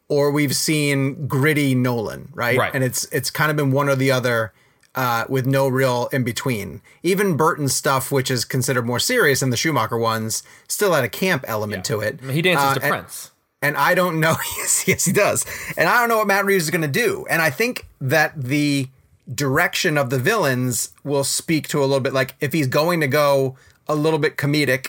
or 0.09 0.31
we've 0.31 0.57
seen 0.57 1.27
gritty 1.27 1.75
Nolan, 1.75 2.31
right? 2.33 2.57
Right. 2.59 2.75
And 2.75 2.83
it's 2.85 3.05
it's 3.07 3.31
kind 3.31 3.51
of 3.51 3.57
been 3.57 3.71
one 3.71 3.89
or 3.89 3.97
the 3.97 4.11
other. 4.11 4.53
Uh, 4.97 5.27
with 5.29 5.45
no 5.45 5.69
real 5.69 6.09
in 6.11 6.25
between. 6.25 6.81
Even 7.03 7.37
Burton's 7.37 7.75
stuff, 7.75 8.11
which 8.11 8.31
is 8.31 8.47
considered 8.47 8.87
more 8.87 8.99
serious 8.99 9.41
than 9.41 9.51
the 9.51 9.57
Schumacher 9.57 9.99
ones, 9.99 10.43
still 10.69 10.95
had 10.95 11.05
a 11.05 11.09
camp 11.11 11.45
element 11.47 11.85
to 11.85 12.01
it. 12.01 12.19
He 12.31 12.41
dances 12.41 12.65
Uh, 12.65 12.75
to 12.77 12.83
and- 12.83 12.91
Prince. 12.91 13.31
and 13.61 13.77
I 13.77 13.95
don't 13.95 14.19
know. 14.21 14.37
yes, 14.57 14.89
yes, 14.89 15.05
he 15.05 15.13
does. 15.13 15.45
And 15.77 15.87
I 15.87 15.99
don't 16.01 16.09
know 16.09 16.17
what 16.17 16.27
Matt 16.27 16.47
Reeves 16.47 16.65
is 16.65 16.71
going 16.71 16.81
to 16.81 16.89
do. 16.89 17.27
And 17.29 17.43
I 17.43 17.51
think 17.51 17.87
that 18.01 18.33
the 18.43 18.89
direction 19.35 19.99
of 19.99 20.09
the 20.09 20.19
villains 20.19 20.91
will 21.05 21.25
speak 21.25 21.69
to 21.69 21.81
a 21.81 21.85
little 21.85 22.01
bit 22.01 22.15
like 22.15 22.35
if 22.41 22.55
he's 22.55 22.67
going 22.69 23.01
to 23.01 23.09
go 23.09 23.55
a 23.87 23.95
little 23.95 24.19
bit 24.19 24.37
comedic 24.39 24.89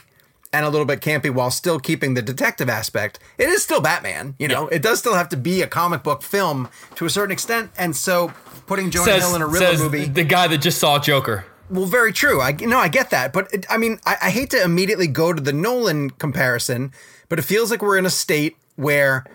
and 0.57 0.65
a 0.65 0.69
little 0.69 0.85
bit 0.85 1.01
campy 1.01 1.31
while 1.31 1.51
still 1.51 1.79
keeping 1.79 2.15
the 2.15 2.21
detective 2.21 2.67
aspect. 2.67 3.19
It 3.37 3.47
is 3.47 3.61
still 3.61 3.79
Batman, 3.79 4.35
you 4.39 4.47
know. 4.47 4.67
It 4.69 4.81
does 4.81 4.97
still 4.97 5.13
have 5.13 5.29
to 5.29 5.37
be 5.37 5.61
a 5.61 5.67
comic 5.67 6.01
book 6.01 6.23
film 6.23 6.67
to 6.95 7.05
a 7.05 7.09
certain 7.11 7.31
extent. 7.31 7.69
And 7.77 7.95
so 7.95 8.33
putting 8.65 8.89
Jonah 8.89 9.05
Says, 9.05 9.23
Hill 9.23 9.35
in 9.35 9.41
a 9.43 9.47
Riddler 9.47 9.77
movie 9.77 10.05
the 10.05 10.23
guy 10.23 10.47
that 10.47 10.57
just 10.57 10.79
saw 10.79 10.97
Joker. 10.97 11.45
well, 11.69 11.85
very 11.85 12.11
true. 12.11 12.41
I 12.41 12.53
no, 12.53 12.79
I 12.79 12.87
get 12.87 13.11
that, 13.11 13.33
but 13.33 13.53
it, 13.53 13.65
I 13.69 13.77
mean, 13.77 13.99
I, 14.05 14.15
I 14.23 14.29
hate 14.31 14.49
to 14.49 14.63
immediately 14.63 15.07
go 15.07 15.31
to 15.31 15.41
the 15.41 15.53
Nolan 15.53 16.09
comparison, 16.09 16.91
but 17.29 17.37
it 17.37 17.43
feels 17.43 17.69
like 17.69 17.83
we're 17.83 17.97
in 17.97 18.05
a 18.05 18.09
state 18.09 18.57
where 18.75 19.25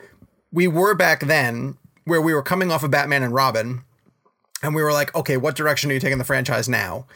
we 0.50 0.66
were 0.66 0.94
back 0.94 1.20
then, 1.20 1.78
where 2.04 2.20
we 2.20 2.34
were 2.34 2.42
coming 2.42 2.72
off 2.72 2.82
of 2.82 2.90
Batman 2.90 3.22
and 3.22 3.32
Robin, 3.32 3.84
and 4.62 4.74
we 4.74 4.82
were 4.82 4.92
like, 4.92 5.14
okay, 5.14 5.36
what 5.36 5.54
direction 5.54 5.90
are 5.90 5.94
you 5.94 6.00
taking 6.00 6.18
the 6.18 6.24
franchise 6.24 6.68
now? 6.68 7.06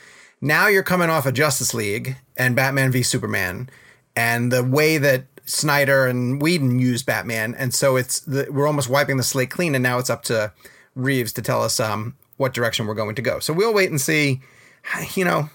Now 0.41 0.69
you're 0.69 0.83
coming 0.83 1.09
off 1.09 1.27
of 1.27 1.35
Justice 1.35 1.73
League 1.75 2.17
and 2.37 2.55
Batman 2.55 2.93
v 2.93 3.03
Superman, 3.03 3.71
and 4.17 4.51
the 4.51 4.65
way 4.65 4.99
that 4.99 5.27
Snyder 5.45 6.07
and 6.07 6.43
Whedon 6.43 6.79
used 6.79 7.07
Batman, 7.07 7.55
and 7.55 7.73
so 7.73 7.97
it's 7.97 8.21
the, 8.21 8.49
we're 8.51 8.67
almost 8.67 8.89
wiping 8.89 9.17
the 9.17 9.23
slate 9.23 9.51
clean, 9.51 9.75
and 9.75 9.83
now 9.83 9.99
it's 9.99 10.11
up 10.11 10.23
to 10.25 10.53
Reeves 10.97 11.33
to 11.35 11.43
tell 11.43 11.63
us 11.63 11.79
um, 11.79 12.17
what 12.37 12.55
direction 12.55 12.87
we're 12.87 12.95
going 12.95 13.15
to 13.15 13.23
go. 13.23 13.39
So 13.39 13.53
we'll 13.53 13.75
wait 13.75 13.91
and 13.91 14.01
see. 14.01 14.41
You 15.15 15.25
know, 15.25 15.51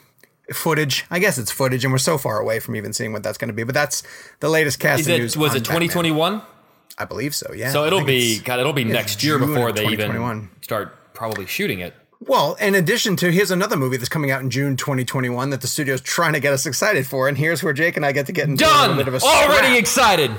footage. 0.54 1.06
I 1.10 1.20
guess 1.20 1.38
it's 1.38 1.52
footage, 1.52 1.84
and 1.84 1.92
we're 1.92 2.00
so 2.00 2.18
far 2.18 2.40
away 2.40 2.60
from 2.60 2.76
even 2.76 2.94
seeing 2.94 3.14
what 3.14 3.24
that's 3.24 3.38
going 3.38 3.48
to 3.48 3.54
be. 3.54 3.64
But 3.64 3.76
that's 3.76 4.04
the 4.40 4.50
latest 4.50 4.80
cast 4.80 5.08
news. 5.08 5.38
was 5.38 5.56
it 5.56 5.60
2021? 5.60 6.42
I 6.98 7.06
believe 7.06 7.34
so. 7.34 7.52
Yeah. 7.54 7.72
So 7.72 7.86
it'll 7.86 8.04
be 8.04 8.40
God. 8.40 8.60
It'll 8.60 8.74
be 8.74 8.84
next 8.84 9.24
year 9.24 9.40
before 9.40 9.72
they 9.72 9.88
even 9.88 10.50
start 10.62 11.14
probably 11.14 11.46
shooting 11.46 11.80
it. 11.80 11.94
Well, 12.24 12.54
in 12.56 12.76
addition 12.76 13.16
to 13.18 13.32
here's 13.32 13.50
another 13.52 13.76
movie 13.76 13.98
that's 13.98 14.10
coming 14.10 14.30
out 14.30 14.42
in 14.42 14.50
June 14.52 14.78
2021 14.78 15.50
that 15.50 15.62
the 15.62 15.68
studio's 15.68 16.02
trying 16.02 16.34
to 16.34 16.40
get 16.40 16.54
us 16.54 16.66
excited 16.66 17.08
for, 17.08 17.28
and 17.28 17.38
here's 17.38 17.64
where 17.64 17.74
Jake 17.74 17.98
and 17.98 18.06
I 18.06 18.12
get 18.12 18.28
to 18.28 18.32
get 18.32 18.48
into 18.48 18.64
a 18.64 18.68
Done. 18.68 18.90
little 18.90 18.96
bit 19.04 19.08
of 19.08 19.16
a 19.16 19.26
Already 19.26 19.68
scrap. 19.68 19.80
excited. 19.80 20.32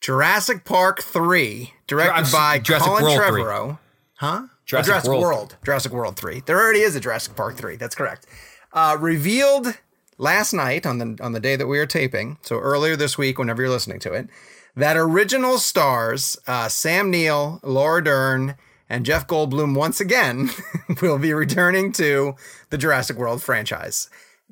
Jurassic 0.00 0.64
Park 0.64 1.02
3, 1.02 1.72
directed 1.86 2.12
Jurassic- 2.14 2.32
by 2.32 2.58
Jurassic 2.58 2.86
Colin 2.88 3.02
World 3.04 3.16
3. 3.16 3.42
Trevorrow. 3.42 3.78
Huh? 4.16 4.40
Oh, 4.44 4.48
Jurassic 4.66 5.04
World. 5.08 5.22
World. 5.22 5.56
Jurassic 5.64 5.92
World 5.92 6.16
3. 6.16 6.42
There 6.44 6.58
already 6.60 6.80
is 6.80 6.94
a 6.94 7.00
Jurassic 7.00 7.34
Park 7.34 7.56
3. 7.56 7.76
That's 7.76 7.94
correct. 7.94 8.26
Uh, 8.72 8.96
revealed 9.00 9.78
last 10.18 10.52
night 10.52 10.84
on 10.84 10.98
the 10.98 11.16
on 11.22 11.32
the 11.32 11.40
day 11.40 11.56
that 11.56 11.66
we 11.66 11.78
are 11.78 11.86
taping, 11.86 12.36
so 12.42 12.58
earlier 12.58 12.96
this 12.96 13.16
week, 13.16 13.38
whenever 13.38 13.62
you're 13.62 13.70
listening 13.70 13.98
to 14.00 14.12
it, 14.12 14.28
that 14.76 14.96
original 14.96 15.56
stars 15.58 16.36
uh, 16.46 16.68
Sam 16.68 17.10
Neill, 17.10 17.60
Laura 17.62 18.04
Dern, 18.04 18.56
and 18.88 19.04
Jeff 19.04 19.26
Goldblum 19.26 19.74
once 19.74 20.00
again 20.00 20.50
will 21.02 21.18
be 21.18 21.32
returning 21.32 21.92
to 21.92 22.34
the 22.70 22.78
Jurassic 22.78 23.16
World 23.16 23.42
franchise. 23.42 24.08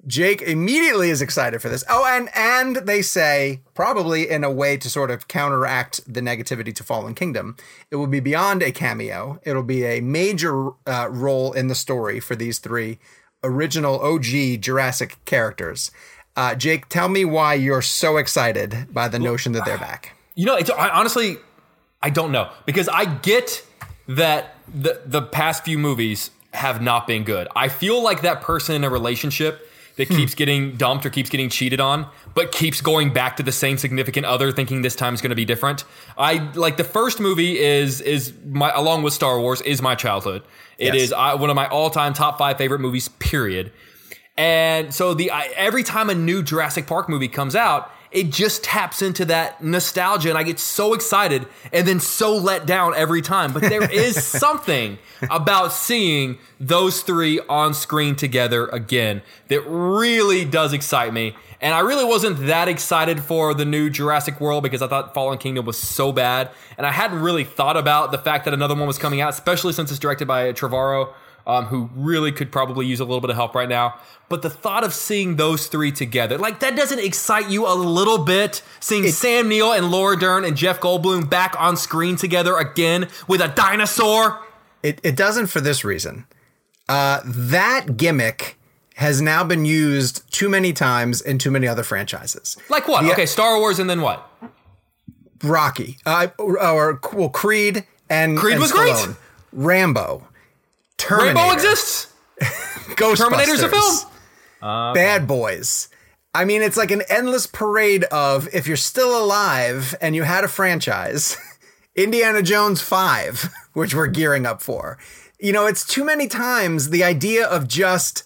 Jake 0.06 0.42
immediately 0.42 1.10
is 1.10 1.22
excited 1.22 1.60
for 1.60 1.68
this. 1.68 1.82
Oh, 1.88 2.04
and 2.06 2.28
and 2.34 2.76
they 2.86 3.02
say 3.02 3.62
probably 3.74 4.28
in 4.28 4.44
a 4.44 4.50
way 4.50 4.76
to 4.76 4.90
sort 4.90 5.10
of 5.10 5.26
counteract 5.26 6.00
the 6.12 6.20
negativity 6.20 6.74
to 6.74 6.84
Fallen 6.84 7.14
Kingdom, 7.14 7.56
it 7.90 7.96
will 7.96 8.06
be 8.06 8.20
beyond 8.20 8.62
a 8.62 8.70
cameo. 8.70 9.40
It'll 9.44 9.62
be 9.62 9.84
a 9.84 10.00
major 10.00 10.70
uh, 10.86 11.08
role 11.10 11.52
in 11.52 11.68
the 11.68 11.74
story 11.74 12.20
for 12.20 12.36
these 12.36 12.58
three 12.58 12.98
original 13.42 14.00
OG 14.00 14.60
Jurassic 14.60 15.16
characters. 15.24 15.90
Uh, 16.36 16.54
Jake, 16.54 16.88
tell 16.88 17.08
me 17.08 17.24
why 17.24 17.54
you're 17.54 17.82
so 17.82 18.18
excited 18.18 18.88
by 18.92 19.08
the 19.08 19.18
notion 19.18 19.52
that 19.52 19.64
they're 19.64 19.78
back. 19.90 20.14
You 20.34 20.44
know, 20.44 20.56
it's, 20.56 20.70
I, 20.70 20.90
honestly, 20.90 21.38
I 22.02 22.10
don't 22.10 22.30
know 22.30 22.50
because 22.66 22.88
I 22.88 23.06
get 23.06 23.65
that 24.08 24.56
the 24.72 25.00
the 25.04 25.22
past 25.22 25.64
few 25.64 25.78
movies 25.78 26.30
have 26.52 26.80
not 26.80 27.06
been 27.06 27.24
good. 27.24 27.48
I 27.54 27.68
feel 27.68 28.02
like 28.02 28.22
that 28.22 28.40
person 28.40 28.74
in 28.74 28.84
a 28.84 28.90
relationship 28.90 29.68
that 29.96 30.08
hmm. 30.08 30.14
keeps 30.14 30.34
getting 30.34 30.76
dumped 30.76 31.04
or 31.04 31.10
keeps 31.10 31.30
getting 31.30 31.48
cheated 31.48 31.80
on, 31.80 32.06
but 32.34 32.52
keeps 32.52 32.80
going 32.80 33.12
back 33.12 33.36
to 33.36 33.42
the 33.42 33.52
same 33.52 33.78
significant 33.78 34.26
other, 34.26 34.52
thinking 34.52 34.82
this 34.82 34.94
time 34.94 35.14
is 35.14 35.20
going 35.20 35.30
to 35.30 35.36
be 35.36 35.44
different. 35.44 35.84
I 36.16 36.38
like 36.54 36.76
the 36.76 36.84
first 36.84 37.20
movie 37.20 37.58
is 37.58 38.00
is 38.00 38.32
my 38.46 38.70
along 38.72 39.02
with 39.02 39.12
Star 39.12 39.40
Wars 39.40 39.60
is 39.62 39.82
my 39.82 39.94
childhood. 39.94 40.42
It 40.78 40.94
Yes. 40.94 41.04
is 41.04 41.12
I, 41.12 41.34
one 41.34 41.50
of 41.50 41.56
my 41.56 41.66
all 41.68 41.90
time 41.90 42.12
top 42.12 42.38
five 42.38 42.58
favorite 42.58 42.80
movies. 42.80 43.08
Period. 43.08 43.72
And 44.36 44.94
so 44.94 45.14
the 45.14 45.30
I, 45.30 45.44
every 45.56 45.82
time 45.82 46.10
a 46.10 46.14
new 46.14 46.42
Jurassic 46.42 46.86
Park 46.86 47.08
movie 47.08 47.28
comes 47.28 47.56
out, 47.56 47.90
it 48.16 48.30
just 48.30 48.64
taps 48.64 49.02
into 49.02 49.26
that 49.26 49.62
nostalgia, 49.62 50.30
and 50.30 50.38
I 50.38 50.42
get 50.42 50.58
so 50.58 50.94
excited 50.94 51.46
and 51.70 51.86
then 51.86 52.00
so 52.00 52.34
let 52.34 52.64
down 52.64 52.94
every 52.96 53.20
time. 53.20 53.52
But 53.52 53.60
there 53.60 53.90
is 53.92 54.24
something 54.24 54.96
about 55.28 55.70
seeing 55.70 56.38
those 56.58 57.02
three 57.02 57.40
on 57.40 57.74
screen 57.74 58.16
together 58.16 58.68
again 58.68 59.20
that 59.48 59.60
really 59.66 60.46
does 60.46 60.72
excite 60.72 61.12
me. 61.12 61.36
And 61.60 61.74
I 61.74 61.80
really 61.80 62.06
wasn't 62.06 62.46
that 62.46 62.68
excited 62.68 63.20
for 63.20 63.52
the 63.52 63.66
new 63.66 63.90
Jurassic 63.90 64.40
World 64.40 64.62
because 64.62 64.80
I 64.80 64.88
thought 64.88 65.12
Fallen 65.12 65.36
Kingdom 65.36 65.66
was 65.66 65.76
so 65.76 66.10
bad, 66.10 66.50
and 66.78 66.86
I 66.86 66.92
hadn't 66.92 67.20
really 67.20 67.44
thought 67.44 67.76
about 67.76 68.12
the 68.12 68.18
fact 68.18 68.46
that 68.46 68.54
another 68.54 68.74
one 68.74 68.86
was 68.86 68.96
coming 68.96 69.20
out, 69.20 69.28
especially 69.28 69.74
since 69.74 69.90
it's 69.90 70.00
directed 70.00 70.26
by 70.26 70.54
Trevorrow 70.54 71.12
um, 71.46 71.66
who 71.66 71.88
really 71.94 72.32
could 72.32 72.50
probably 72.50 72.86
use 72.86 73.00
a 73.00 73.04
little 73.04 73.20
bit 73.20 73.30
of 73.30 73.36
help 73.36 73.54
right 73.54 73.68
now. 73.68 73.94
But 74.28 74.42
the 74.42 74.50
thought 74.50 74.82
of 74.82 74.92
seeing 74.92 75.36
those 75.36 75.68
three 75.68 75.92
together, 75.92 76.36
like 76.36 76.60
that 76.60 76.76
doesn't 76.76 76.98
excite 76.98 77.48
you 77.48 77.66
a 77.66 77.74
little 77.74 78.18
bit? 78.18 78.62
Seeing 78.80 79.06
Sam 79.08 79.48
Neill 79.48 79.72
and 79.72 79.90
Laura 79.90 80.18
Dern 80.18 80.44
and 80.44 80.56
Jeff 80.56 80.80
Goldblum 80.80 81.30
back 81.30 81.54
on 81.58 81.76
screen 81.76 82.16
together 82.16 82.56
again 82.56 83.08
with 83.28 83.40
a 83.40 83.48
dinosaur? 83.48 84.44
It, 84.82 85.00
it 85.02 85.16
doesn't 85.16 85.46
for 85.46 85.60
this 85.60 85.84
reason. 85.84 86.26
Uh, 86.88 87.20
that 87.24 87.96
gimmick 87.96 88.58
has 88.96 89.20
now 89.20 89.44
been 89.44 89.64
used 89.64 90.30
too 90.32 90.48
many 90.48 90.72
times 90.72 91.20
in 91.20 91.38
too 91.38 91.50
many 91.50 91.68
other 91.68 91.82
franchises. 91.82 92.56
Like 92.68 92.88
what? 92.88 93.04
Yeah. 93.04 93.12
Okay, 93.12 93.26
Star 93.26 93.58
Wars 93.58 93.78
and 93.78 93.88
then 93.88 94.00
what? 94.00 94.28
Rocky, 95.42 95.98
uh, 96.06 96.28
or 96.38 97.00
well, 97.12 97.28
Creed 97.28 97.86
and 98.08 98.38
Creed 98.38 98.54
and 98.54 98.62
was 98.62 98.72
great. 98.72 98.96
Rambo, 99.52 100.26
Terminator, 101.06 101.38
Rainbow 101.38 101.52
exists? 101.54 102.12
Ghostbusters, 102.40 103.18
Terminator's 103.18 103.62
a 103.62 103.68
film? 103.68 103.96
Uh, 104.60 104.92
Bad 104.92 105.28
Boys. 105.28 105.88
I 106.34 106.44
mean, 106.44 106.62
it's 106.62 106.76
like 106.76 106.90
an 106.90 107.02
endless 107.08 107.46
parade 107.46 108.04
of 108.04 108.52
if 108.52 108.66
you're 108.66 108.76
still 108.76 109.16
alive 109.16 109.94
and 110.00 110.14
you 110.14 110.24
had 110.24 110.44
a 110.44 110.48
franchise, 110.48 111.36
Indiana 111.96 112.42
Jones 112.42 112.82
5, 112.82 113.52
which 113.72 113.94
we're 113.94 114.08
gearing 114.08 114.44
up 114.46 114.60
for. 114.60 114.98
You 115.38 115.52
know, 115.52 115.66
it's 115.66 115.84
too 115.84 116.04
many 116.04 116.26
times 116.26 116.90
the 116.90 117.04
idea 117.04 117.46
of 117.46 117.68
just, 117.68 118.24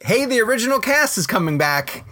hey, 0.00 0.26
the 0.26 0.40
original 0.40 0.80
cast 0.80 1.16
is 1.18 1.26
coming 1.26 1.56
back. 1.56 2.04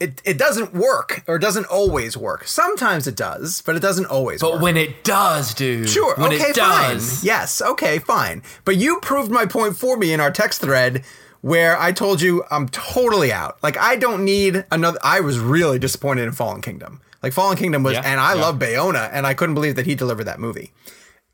It, 0.00 0.22
it 0.24 0.38
doesn't 0.38 0.72
work 0.74 1.24
or 1.26 1.38
doesn't 1.40 1.66
always 1.66 2.16
work. 2.16 2.46
Sometimes 2.46 3.08
it 3.08 3.16
does, 3.16 3.62
but 3.62 3.74
it 3.74 3.80
doesn't 3.80 4.06
always 4.06 4.42
work. 4.42 4.52
But 4.52 4.60
when 4.60 4.76
it 4.76 5.02
does, 5.02 5.54
dude. 5.54 5.88
Sure. 5.88 6.14
When 6.16 6.32
okay. 6.32 6.44
it 6.44 6.54
does. 6.54 7.18
Fine. 7.18 7.26
Yes. 7.26 7.60
Okay. 7.60 7.98
Fine. 7.98 8.42
But 8.64 8.76
you 8.76 9.00
proved 9.00 9.30
my 9.30 9.44
point 9.44 9.76
for 9.76 9.96
me 9.96 10.12
in 10.12 10.20
our 10.20 10.30
text 10.30 10.60
thread, 10.60 11.04
where 11.40 11.76
I 11.80 11.90
told 11.92 12.20
you 12.20 12.44
I'm 12.50 12.68
totally 12.68 13.32
out. 13.32 13.60
Like 13.62 13.76
I 13.76 13.96
don't 13.96 14.24
need 14.24 14.64
another. 14.70 14.98
I 15.02 15.20
was 15.20 15.38
really 15.40 15.78
disappointed 15.80 16.22
in 16.22 16.32
Fallen 16.32 16.60
Kingdom. 16.60 17.00
Like 17.22 17.32
Fallen 17.32 17.56
Kingdom 17.56 17.82
was, 17.82 17.94
Yeah, 17.94 18.02
and 18.04 18.20
I 18.20 18.34
yeah. 18.34 18.40
love 18.40 18.58
Bayona, 18.60 19.10
and 19.12 19.26
I 19.26 19.34
couldn't 19.34 19.54
believe 19.56 19.74
that 19.74 19.86
he 19.86 19.96
delivered 19.96 20.24
that 20.24 20.38
movie. 20.38 20.72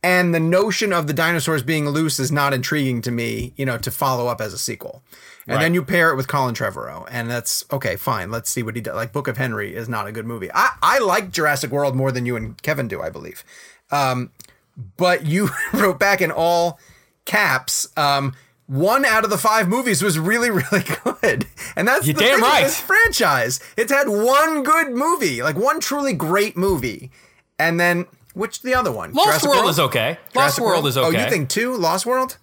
And 0.05 0.35
the 0.35 0.41
notion 0.41 0.93
of 0.93 1.07
the 1.07 1.15
dinosaurs 1.15 1.63
being 1.63 1.89
loose 1.89 2.21
is 2.21 2.31
not 2.31 2.53
intriguing 2.53 3.01
to 3.03 3.11
me, 3.11 3.55
you 3.57 3.65
know, 3.65 3.79
to 3.79 3.91
follow 3.91 4.27
up 4.27 4.39
as 4.43 4.53
a 4.53 4.59
sequel. 4.59 5.03
And 5.47 5.57
Right. 5.57 5.63
then 5.63 5.73
you 5.73 5.83
pair 5.83 6.11
it 6.11 6.17
with 6.17 6.29
Colin 6.29 6.55
Trevorrow, 6.55 7.07
and 7.11 7.31
that's 7.31 7.65
okay, 7.73 7.97
fine. 7.97 8.31
Let's 8.31 8.51
see 8.51 8.63
what 8.63 8.75
he 8.77 8.83
does. 8.83 8.95
Like 8.97 9.13
Book 9.15 9.29
of 9.29 9.39
Henry 9.39 9.75
is 9.75 9.89
not 9.89 10.07
a 10.07 10.13
good 10.13 10.27
movie. 10.27 10.51
I, 10.55 10.73
I 10.83 10.99
like 10.99 11.31
Jurassic 11.31 11.71
World 11.71 11.97
more 11.97 12.13
than 12.13 12.27
you 12.27 12.37
and 12.37 12.61
Kevin 12.63 12.87
do, 12.87 13.01
I 13.01 13.09
believe. 13.09 13.45
Um, 13.91 14.31
but 14.99 15.25
you 15.25 15.49
wrote 15.73 15.99
back 15.99 16.21
in 16.21 16.31
all 16.31 16.79
caps. 17.25 17.89
Um, 17.97 18.35
one 18.67 19.07
out 19.07 19.25
of 19.25 19.31
the 19.31 19.39
five 19.39 19.69
movies 19.69 20.03
was 20.03 20.19
really, 20.19 20.51
really 20.71 20.85
good, 21.23 21.47
and 21.77 21.89
that's 21.89 22.07
You're 22.07 22.15
the 22.15 22.21
damn 22.21 22.43
right. 22.43 22.65
This 22.65 22.79
franchise, 22.79 23.59
it's 23.79 23.91
had 23.93 24.09
one 24.09 24.63
good 24.63 24.91
movie, 24.93 25.43
like 25.43 25.57
one 25.57 25.81
truly 25.81 26.13
great 26.13 26.59
movie, 26.59 27.11
and 27.59 27.81
then 27.81 28.05
which 28.35 28.63
the 28.63 28.75
other 28.75 28.93
one? 28.93 29.13
Lost 29.13 29.27
Jurassic 29.43 29.51
World 29.51 29.69
is 29.71 29.79
okay. 29.81 30.19
Lost 30.35 30.59
Jurassic 30.59 30.65
World 30.65 30.87
is 30.87 30.99
okay. 30.99 31.19
Oh, 31.19 31.23
you 31.25 31.31
think 31.31 31.49
two? 31.49 31.75
Lost 31.77 32.05
World? 32.07 32.37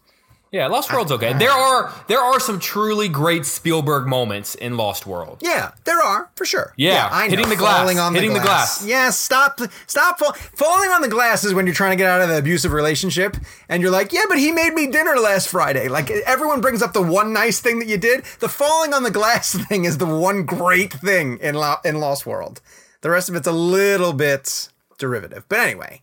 Yeah, 0.51 0.67
Lost 0.67 0.91
World's 0.91 1.13
okay. 1.13 1.31
Ah. 1.33 1.37
There 1.37 1.49
are 1.49 1.93
there 2.09 2.19
are 2.19 2.37
some 2.37 2.59
truly 2.59 3.07
great 3.07 3.45
Spielberg 3.45 4.05
moments 4.05 4.53
in 4.53 4.75
Lost 4.75 5.07
World. 5.07 5.37
Yeah, 5.41 5.71
there 5.85 6.01
are 6.01 6.29
for 6.35 6.43
sure. 6.43 6.73
Yeah, 6.75 7.07
I 7.09 7.27
know. 7.27 7.29
hitting 7.29 7.47
the 7.47 7.55
glass, 7.55 7.77
Falling 7.79 7.99
on 7.99 8.13
hitting 8.13 8.33
the 8.33 8.39
the 8.39 8.45
glass. 8.45 8.79
glass. 8.79 8.89
Yeah, 8.89 9.09
stop, 9.11 9.61
stop. 9.87 10.19
Fall, 10.19 10.33
falling 10.33 10.89
on 10.89 11.01
the 11.01 11.07
glass 11.07 11.45
is 11.45 11.53
when 11.53 11.65
you're 11.65 11.73
trying 11.75 11.91
to 11.91 11.95
get 11.95 12.07
out 12.09 12.19
of 12.19 12.27
the 12.27 12.37
abusive 12.37 12.73
relationship, 12.73 13.37
and 13.69 13.81
you're 13.81 13.91
like, 13.91 14.11
yeah, 14.11 14.23
but 14.27 14.39
he 14.39 14.51
made 14.51 14.73
me 14.73 14.87
dinner 14.87 15.15
last 15.19 15.47
Friday. 15.47 15.87
Like 15.87 16.09
everyone 16.11 16.59
brings 16.59 16.81
up 16.81 16.91
the 16.91 17.01
one 17.01 17.31
nice 17.31 17.61
thing 17.61 17.79
that 17.79 17.87
you 17.87 17.97
did. 17.97 18.25
The 18.41 18.49
falling 18.49 18.93
on 18.93 19.03
the 19.03 19.11
glass 19.11 19.53
thing 19.69 19.85
is 19.85 19.99
the 19.99 20.05
one 20.05 20.43
great 20.43 20.91
thing 20.91 21.37
in 21.37 21.55
Lo- 21.55 21.77
in 21.85 22.01
Lost 22.01 22.25
World. 22.25 22.59
The 22.99 23.09
rest 23.09 23.29
of 23.29 23.35
it's 23.35 23.47
a 23.47 23.53
little 23.53 24.11
bit 24.11 24.67
derivative. 25.01 25.43
But 25.49 25.59
anyway, 25.59 26.01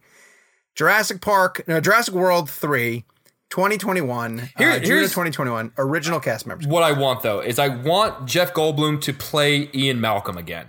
Jurassic 0.74 1.22
Park, 1.22 1.62
no, 1.66 1.80
Jurassic 1.80 2.12
World 2.14 2.50
three. 2.50 3.04
2021, 3.50 4.50
Here- 4.58 4.72
uh, 4.72 4.78
June 4.78 4.98
of 5.02 5.08
2021, 5.10 5.72
original 5.78 6.20
cast 6.20 6.46
members. 6.46 6.66
What 6.66 6.82
I 6.82 6.92
want 6.92 7.22
though 7.22 7.40
is 7.40 7.58
I 7.58 7.68
want 7.68 8.26
Jeff 8.26 8.52
Goldblum 8.52 9.00
to 9.00 9.12
play 9.14 9.70
Ian 9.74 10.02
Malcolm 10.02 10.36
again 10.36 10.66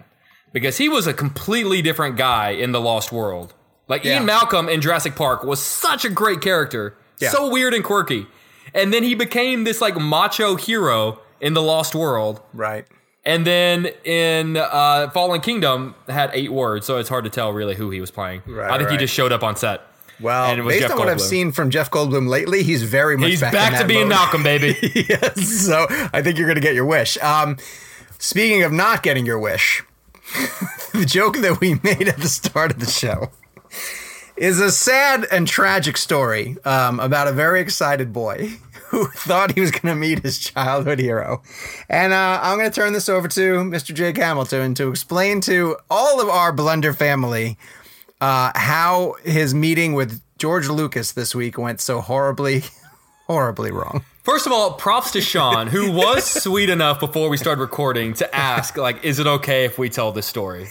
because 0.53 0.77
he 0.77 0.87
was 0.87 1.05
a 1.05 1.13
completely 1.13 1.81
different 1.81 2.15
guy 2.15 2.51
in 2.51 2.71
the 2.71 2.79
Lost 2.79 3.11
World. 3.11 3.53
Like 3.89 4.05
Yeah. 4.05 4.13
Ian 4.13 4.25
Malcolm 4.25 4.69
in 4.69 4.79
Jurassic 4.79 5.15
Park 5.17 5.43
was 5.43 5.61
such 5.61 6.05
a 6.05 6.09
great 6.09 6.39
character, 6.39 6.95
Yeah. 7.19 7.31
so 7.31 7.49
weird 7.49 7.73
and 7.73 7.83
quirky, 7.83 8.27
and 8.73 8.93
then 8.93 9.03
he 9.03 9.13
became 9.13 9.65
this 9.65 9.81
like 9.81 9.97
macho 9.97 10.55
hero 10.55 11.19
in 11.41 11.55
the 11.55 11.61
Lost 11.61 11.93
World. 11.93 12.39
Right. 12.53 12.85
And 13.29 13.45
then 13.45 13.85
in 14.05 14.57
uh, 14.57 15.11
Fallen 15.11 15.41
Kingdom 15.41 15.93
had 16.07 16.31
eight 16.33 16.51
words, 16.51 16.87
so 16.87 16.97
it's 16.97 17.09
hard 17.09 17.25
to 17.25 17.29
tell 17.29 17.53
really 17.53 17.75
who 17.75 17.91
he 17.91 18.01
was 18.01 18.09
playing. 18.09 18.41
Right, 18.47 18.71
I 18.71 18.79
think 18.79 18.89
he 18.89 18.97
just 18.97 19.13
showed 19.13 19.31
up 19.31 19.43
on 19.43 19.55
set. 19.55 19.81
Well, 20.19 20.49
And 20.49 20.59
it 20.59 20.63
was 20.63 20.73
based 20.73 20.81
Jeff 20.81 20.91
on 20.93 20.97
what 20.97 21.09
I've 21.09 21.17
Goldblum. 21.17 21.21
seen 21.21 21.51
from 21.51 21.69
Jeff 21.69 21.91
Goldblum 21.91 22.27
lately, 22.27 22.63
he's 22.63 22.81
very 22.81 23.17
much 23.17 23.29
He's 23.29 23.41
back, 23.41 23.53
back, 23.53 23.79
to 23.79 23.87
being 23.87 24.09
mode. 24.09 24.09
Malcolm, 24.09 24.41
baby. 24.43 24.75
yes, 25.07 25.47
so 25.47 25.85
I 26.11 26.23
think 26.23 26.37
you're 26.37 26.47
going 26.47 26.55
to 26.55 26.61
get 26.61 26.73
your 26.73 26.85
wish. 26.85 27.17
Um, 27.19 27.57
speaking 28.17 28.63
of 28.63 28.71
not 28.71 29.03
getting 29.03 29.25
your 29.27 29.37
wish, 29.39 29.83
the 30.93 31.05
joke 31.05 31.37
that 31.37 31.59
we 31.61 31.75
made 31.83 32.07
at 32.09 32.17
the 32.17 32.27
start 32.27 32.71
of 32.71 32.79
the 32.79 32.87
show 32.89 33.29
is 34.35 34.59
a 34.59 34.71
sad 34.71 35.27
and 35.31 35.47
tragic 35.47 35.97
story 35.97 36.57
um, 36.65 36.99
about 36.99 37.27
a 37.27 37.31
very 37.31 37.61
excited 37.61 38.11
boy 38.11 38.53
who 38.89 39.05
thought 39.15 39.53
he 39.53 39.61
was 39.61 39.71
going 39.71 39.93
to 39.93 39.95
meet 39.95 40.19
his 40.19 40.39
childhood 40.39 40.99
hero. 40.99 41.41
And 41.89 42.13
uh, 42.13 42.39
I'm 42.41 42.57
going 42.57 42.69
to 42.69 42.75
turn 42.75 42.93
this 42.93 43.09
over 43.09 43.27
to 43.27 43.57
Mr. 43.59 43.93
Jake 43.93 44.17
Hamilton 44.17 44.73
to 44.75 44.89
explain 44.89 45.41
to 45.41 45.77
all 45.89 46.19
of 46.19 46.27
our 46.29 46.53
Blender 46.55 46.95
family 46.95 47.57
uh, 48.19 48.51
how 48.55 49.15
his 49.23 49.53
meeting 49.53 49.93
with 49.93 50.21
George 50.37 50.67
Lucas 50.67 51.11
this 51.11 51.35
week 51.35 51.57
went 51.57 51.81
so 51.81 52.01
horribly, 52.01 52.63
horribly 53.27 53.71
wrong. 53.71 54.03
First 54.23 54.45
of 54.45 54.51
all, 54.51 54.73
props 54.73 55.11
to 55.11 55.21
Sean, 55.21 55.67
who 55.67 55.91
was 55.91 56.25
sweet 56.43 56.69
enough 56.69 56.99
before 56.99 57.29
we 57.29 57.37
started 57.37 57.61
recording 57.61 58.13
to 58.15 58.35
ask, 58.35 58.77
like, 58.77 59.03
is 59.03 59.19
it 59.19 59.27
okay 59.27 59.65
if 59.65 59.77
we 59.77 59.89
tell 59.89 60.11
this 60.11 60.25
story? 60.25 60.67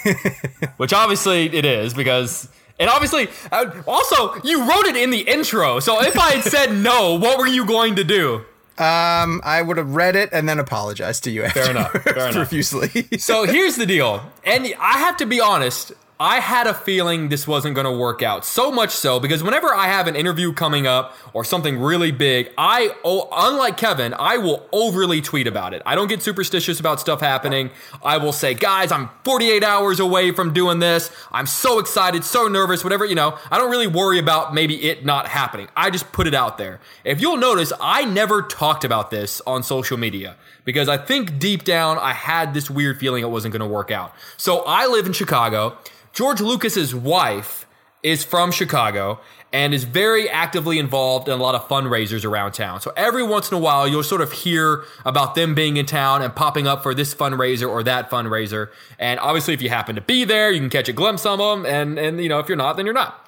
Which 0.77 0.93
obviously 0.93 1.47
it 1.47 1.65
is 1.65 1.95
because. 1.95 2.49
And 2.79 2.89
obviously, 2.89 3.29
uh, 3.51 3.71
also, 3.87 4.35
you 4.45 4.69
wrote 4.69 4.87
it 4.87 4.97
in 4.97 5.11
the 5.11 5.21
intro. 5.21 5.81
So 5.81 6.01
if 6.03 6.19
I 6.19 6.33
had 6.37 6.45
said 6.45 6.73
no, 6.73 7.15
what 7.19 7.39
were 7.39 7.47
you 7.47 7.67
going 7.67 7.97
to 7.97 8.05
do? 8.05 8.45
Um, 8.79 9.41
I 9.43 9.61
would 9.61 9.77
have 9.77 9.97
read 9.97 10.15
it 10.15 10.29
and 10.33 10.49
then 10.49 10.61
apologized 10.61 11.25
to 11.25 11.33
you 11.33 11.49
Fair 11.49 11.71
enough. 11.73 11.91
Fair 11.91 12.13
enough. 12.17 12.33
profusely. 12.35 13.09
So 13.19 13.45
here's 13.45 13.75
the 13.75 13.87
deal. 13.87 14.23
And 14.45 14.73
I 14.79 14.99
have 14.99 15.17
to 15.17 15.27
be 15.27 15.41
honest, 15.41 15.91
I 16.21 16.41
had 16.41 16.67
a 16.67 16.75
feeling 16.75 17.29
this 17.29 17.47
wasn't 17.47 17.77
going 17.77 17.85
to 17.85 17.93
work 17.93 18.25
out. 18.25 18.45
So 18.45 18.73
much 18.73 18.91
so 18.91 19.21
because 19.21 19.41
whenever 19.41 19.73
I 19.73 19.87
have 19.87 20.09
an 20.09 20.17
interview 20.17 20.53
coming 20.53 20.85
up 20.85 21.15
or 21.33 21.45
something 21.45 21.79
really 21.79 22.11
big, 22.11 22.51
I, 22.59 22.93
oh, 23.05 23.29
unlike 23.31 23.77
Kevin, 23.77 24.15
I 24.19 24.37
will 24.37 24.67
overly 24.73 25.21
tweet 25.21 25.47
about 25.47 25.75
it. 25.75 25.83
I 25.87 25.95
don't 25.95 26.09
get 26.09 26.21
superstitious 26.21 26.81
about 26.81 26.99
stuff 26.99 27.21
happening. 27.21 27.71
I 28.03 28.17
will 28.17 28.33
say, 28.33 28.55
guys, 28.55 28.91
I'm 28.91 29.11
48 29.23 29.63
hours 29.63 30.01
away 30.01 30.33
from 30.33 30.53
doing 30.53 30.81
this. 30.81 31.13
I'm 31.31 31.47
so 31.47 31.79
excited, 31.79 32.25
so 32.25 32.49
nervous, 32.49 32.83
whatever, 32.83 33.05
you 33.05 33.15
know. 33.15 33.39
I 33.49 33.57
don't 33.57 33.71
really 33.71 33.87
worry 33.87 34.19
about 34.19 34.53
maybe 34.53 34.89
it 34.89 35.05
not 35.05 35.29
happening. 35.29 35.69
I 35.77 35.91
just 35.91 36.11
put 36.11 36.27
it 36.27 36.35
out 36.35 36.59
there. 36.59 36.81
If 37.05 37.21
you'll 37.21 37.37
notice, 37.37 37.73
I 37.81 38.05
never 38.05 38.43
talked 38.43 38.83
about 38.83 39.13
this 39.13 39.41
on 39.47 39.63
social 39.63 39.97
media 39.97 40.35
because 40.65 40.89
I 40.89 40.97
think 40.97 41.39
deep 41.39 41.63
down 41.63 41.97
I 41.97 42.13
had 42.13 42.55
this 42.55 42.69
weird 42.69 42.99
feeling 42.99 43.23
it 43.23 43.31
wasn't 43.31 43.53
going 43.53 43.67
to 43.67 43.73
work 43.73 43.93
out. 43.93 44.13
So 44.37 44.65
I 44.67 44.87
live 44.89 45.07
in 45.07 45.13
Chicago. 45.13 45.79
George 46.19 46.41
Lucas's 46.41 46.97
wife 46.97 47.65
is 48.03 48.25
from 48.25 48.51
Chicago 48.51 49.21
and 49.53 49.73
is 49.73 49.85
very 49.85 50.29
actively 50.29 50.81
involved 50.81 51.29
in 51.29 51.35
a 51.35 51.41
lot 51.41 51.55
of 51.55 51.69
fundraisers 51.69 52.25
around 52.25 52.51
town. 52.51 52.81
So 52.81 52.93
every 52.97 53.23
once 53.23 53.53
in 53.53 53.57
a 53.57 53.61
while, 53.61 53.87
you'll 53.87 54.03
sort 54.03 54.21
of 54.21 54.33
hear 54.33 54.83
about 55.05 55.37
them 55.37 55.55
being 55.55 55.77
in 55.77 55.87
town 55.87 56.23
and 56.23 56.35
popping 56.35 56.67
up 56.67 56.83
for 56.83 56.93
this 56.93 57.15
fundraiser 57.15 57.71
or 57.71 57.85
that 57.85 58.11
fundraiser. 58.11 58.71
And 58.99 59.21
obviously, 59.21 59.55
if 59.55 59.63
you 59.63 59.69
happen 59.69 59.95
to 59.95 60.01
be 60.01 60.25
there, 60.25 60.51
you 60.51 60.59
can 60.59 60.71
catch 60.71 60.89
a 60.89 60.93
glimpse 60.93 61.25
of 61.25 61.39
them. 61.39 61.65
And 61.65 62.01
and 62.01 62.21
you 62.21 62.29
know, 62.29 62.41
if 62.41 62.49
you're 62.49 62.57
not, 62.57 62.77
then 62.77 62.85
you're 62.85 62.97
not. 62.97 63.25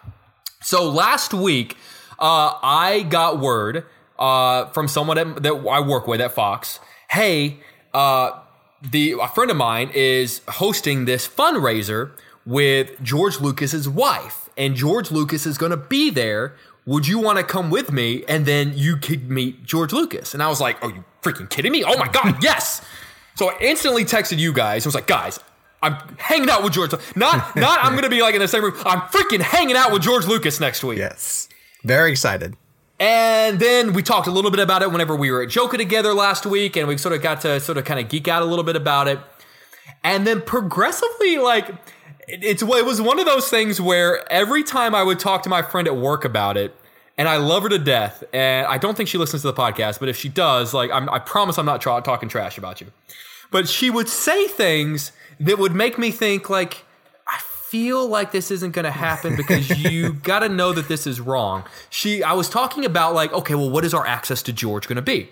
So 0.61 0.90
last 0.90 1.33
week, 1.33 1.76
uh, 2.18 2.59
I 2.61 3.07
got 3.09 3.38
word 3.38 3.85
uh, 4.18 4.66
from 4.70 4.88
someone 4.88 5.16
that, 5.16 5.44
that 5.44 5.55
I 5.55 5.79
work 5.79 6.09
with 6.09 6.20
at 6.20 6.33
Fox. 6.33 6.81
Hey, 7.09 7.59
uh, 7.94 8.33
the 8.83 9.12
a 9.22 9.29
friend 9.29 9.48
of 9.48 9.57
mine 9.57 9.92
is 9.94 10.40
hosting 10.48 11.05
this 11.05 11.29
fundraiser 11.29 12.11
with 12.46 13.00
George 13.03 13.40
Lucas's 13.40 13.88
wife, 13.88 14.48
and 14.57 14.74
George 14.74 15.11
Lucas 15.11 15.46
is 15.46 15.59
going 15.59 15.70
to 15.70 15.76
be 15.76 16.11
there. 16.11 16.55
Would 16.87 17.07
you 17.07 17.18
want 17.18 17.38
to 17.38 17.44
come 17.44 17.70
with 17.70 17.92
me, 17.92 18.24
and 18.26 18.46
then 18.46 18.72
you 18.74 18.96
could 18.96 19.31
meet 19.31 19.64
George 19.64 19.92
Lucas? 19.92 20.35
And 20.35 20.42
I 20.42 20.48
was 20.48 20.61
like, 20.61 20.83
"Are 20.83 20.90
you 20.90 21.05
freaking 21.22 21.48
kidding 21.48 21.72
me? 21.72 21.85
Oh 21.85 21.96
my 21.98 22.09
god, 22.09 22.37
yes!" 22.42 22.83
So 23.35 23.50
I 23.50 23.59
instantly 23.61 24.05
texted 24.05 24.38
you 24.38 24.53
guys. 24.53 24.87
I 24.87 24.88
was 24.88 24.94
like, 24.94 25.07
"Guys, 25.07 25.38
I'm 25.83 25.94
hanging 26.18 26.50
out 26.50 26.64
with 26.64 26.72
George. 26.72 26.92
Not, 27.14 27.55
not. 27.57 27.85
I'm 27.85 27.92
going 27.92 28.05
to 28.05 28.11
be 28.11 28.22
like 28.22 28.35
in 28.35 28.40
the 28.40 28.48
same 28.48 28.64
room. 28.64 28.74
I'm 28.85 29.00
freaking 29.03 29.40
hanging 29.40 29.76
out 29.76 29.92
with 29.92 30.03
George 30.03 30.26
Lucas 30.26 30.59
next 30.61 30.83
week." 30.83 30.98
yes. 30.98 31.48
Very 31.85 32.11
excited. 32.11 32.57
And 32.98 33.59
then 33.59 33.94
we 33.94 34.03
talked 34.03 34.26
a 34.26 34.31
little 34.31 34.50
bit 34.50 34.61
about 34.61 34.83
it 34.83 34.92
whenever 34.92 35.16
we 35.16 35.31
were 35.31 35.42
at 35.42 35.48
Joker 35.48 35.79
together 35.79 36.12
last 36.12 36.44
week, 36.44 36.76
and 36.76 36.87
we 36.87 36.98
sort 36.98 37.14
of 37.14 37.22
got 37.22 37.40
to 37.42 37.59
sort 37.59 37.79
of 37.79 37.87
kind 37.87 37.98
of 37.98 38.11
geek 38.11 38.29
out 38.29 38.42
a 38.42 38.44
little 38.44 38.64
bit 38.64 38.76
about 38.76 39.09
it. 39.09 39.18
And 40.05 40.26
then 40.26 40.42
progressively, 40.42 41.38
like, 41.38 41.70
it's 42.32 42.62
it 42.62 42.84
was 42.86 43.00
one 43.00 43.18
of 43.18 43.26
those 43.26 43.48
things 43.48 43.80
where 43.80 44.30
every 44.32 44.62
time 44.62 44.94
I 44.94 45.02
would 45.02 45.18
talk 45.18 45.42
to 45.44 45.48
my 45.48 45.62
friend 45.62 45.86
at 45.88 45.96
work 45.96 46.24
about 46.24 46.56
it, 46.56 46.74
and 47.18 47.28
I 47.28 47.36
love 47.36 47.64
her 47.64 47.68
to 47.68 47.78
death, 47.78 48.24
and 48.32 48.66
I 48.66 48.78
don't 48.78 48.96
think 48.96 49.08
she 49.08 49.18
listens 49.18 49.42
to 49.42 49.48
the 49.48 49.54
podcast, 49.54 50.00
but 50.00 50.08
if 50.08 50.16
she 50.16 50.28
does, 50.28 50.72
like, 50.72 50.90
I'm, 50.90 51.08
I 51.10 51.18
promise 51.18 51.58
I'm 51.58 51.66
not 51.66 51.80
tra- 51.80 52.00
talking 52.02 52.28
trash 52.28 52.56
about 52.56 52.80
you. 52.80 52.86
But 53.50 53.68
she 53.68 53.90
would 53.90 54.08
say 54.08 54.46
things 54.46 55.12
that 55.38 55.58
would 55.58 55.74
make 55.74 55.98
me 55.98 56.12
think, 56.12 56.48
like, 56.48 56.84
I 57.26 57.38
feel 57.40 58.06
like 58.06 58.32
this 58.32 58.50
isn't 58.50 58.72
going 58.72 58.84
to 58.84 58.90
happen 58.90 59.36
because 59.36 59.68
you 59.84 60.14
got 60.14 60.40
to 60.40 60.48
know 60.48 60.72
that 60.72 60.88
this 60.88 61.06
is 61.06 61.20
wrong. 61.20 61.64
She, 61.90 62.22
I 62.22 62.32
was 62.32 62.48
talking 62.48 62.84
about 62.84 63.14
like, 63.14 63.32
okay, 63.32 63.54
well, 63.54 63.70
what 63.70 63.84
is 63.84 63.92
our 63.92 64.06
access 64.06 64.42
to 64.44 64.52
George 64.52 64.88
going 64.88 64.96
to 64.96 65.02
be? 65.02 65.30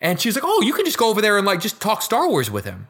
And 0.00 0.20
she's 0.20 0.34
like, 0.34 0.44
oh, 0.46 0.62
you 0.62 0.72
can 0.72 0.84
just 0.84 0.98
go 0.98 1.08
over 1.08 1.22
there 1.22 1.38
and 1.38 1.46
like 1.46 1.60
just 1.60 1.80
talk 1.80 2.02
Star 2.02 2.28
Wars 2.28 2.50
with 2.50 2.64
him. 2.64 2.88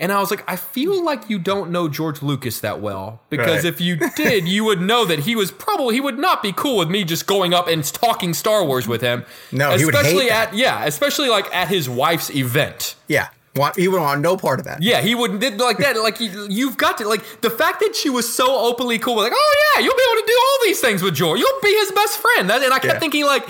And 0.00 0.10
I 0.10 0.18
was 0.18 0.30
like, 0.30 0.42
I 0.48 0.56
feel 0.56 1.04
like 1.04 1.28
you 1.28 1.38
don't 1.38 1.70
know 1.70 1.86
George 1.86 2.22
Lucas 2.22 2.60
that 2.60 2.80
well 2.80 3.20
because 3.28 3.64
Right. 3.64 3.72
if 3.72 3.80
you 3.82 3.96
did, 4.16 4.48
you 4.48 4.64
would 4.64 4.80
know 4.80 5.04
that 5.04 5.20
he 5.20 5.36
was 5.36 5.50
probably 5.52 5.94
he 5.94 6.00
would 6.00 6.18
not 6.18 6.42
be 6.42 6.52
cool 6.52 6.78
with 6.78 6.88
me 6.88 7.04
just 7.04 7.26
going 7.26 7.52
up 7.52 7.68
and 7.68 7.84
talking 7.84 8.32
Star 8.32 8.64
Wars 8.64 8.88
with 8.88 9.02
him. 9.02 9.24
No, 9.52 9.76
he 9.76 9.84
would 9.84 9.94
hate 9.94 10.00
especially 10.06 10.28
that. 10.30 10.48
at 10.48 10.54
yeah, 10.56 10.84
especially 10.86 11.28
like 11.28 11.54
at 11.54 11.68
his 11.68 11.88
wife's 11.88 12.30
event. 12.30 12.96
Yeah. 13.08 13.28
Want, 13.56 13.76
he 13.76 13.88
would 13.88 14.00
want 14.00 14.20
no 14.20 14.36
part 14.36 14.60
of 14.60 14.64
that. 14.66 14.80
Yeah, 14.80 15.00
he 15.00 15.14
would 15.14 15.38
did 15.40 15.58
like 15.58 15.78
that. 15.78 15.96
Like 16.00 16.20
you, 16.20 16.46
you've 16.48 16.76
got 16.76 16.98
to 16.98 17.08
like 17.08 17.22
the 17.42 17.50
fact 17.50 17.80
that 17.80 17.94
she 17.96 18.08
was 18.08 18.32
so 18.32 18.46
openly 18.68 18.98
cool. 18.98 19.16
Like, 19.16 19.32
oh 19.34 19.54
yeah, 19.76 19.82
you'll 19.84 19.96
be 19.96 20.02
able 20.12 20.22
to 20.22 20.26
do 20.26 20.38
all 20.40 20.58
these 20.64 20.80
things 20.80 21.02
with 21.02 21.14
George. 21.16 21.40
You'll 21.40 21.60
be 21.60 21.74
his 21.74 21.90
best 21.92 22.18
friend. 22.18 22.48
That, 22.48 22.62
and 22.62 22.72
I 22.72 22.78
kept 22.78 22.94
Yeah. 22.94 22.98
thinking 23.00 23.24
like, 23.26 23.44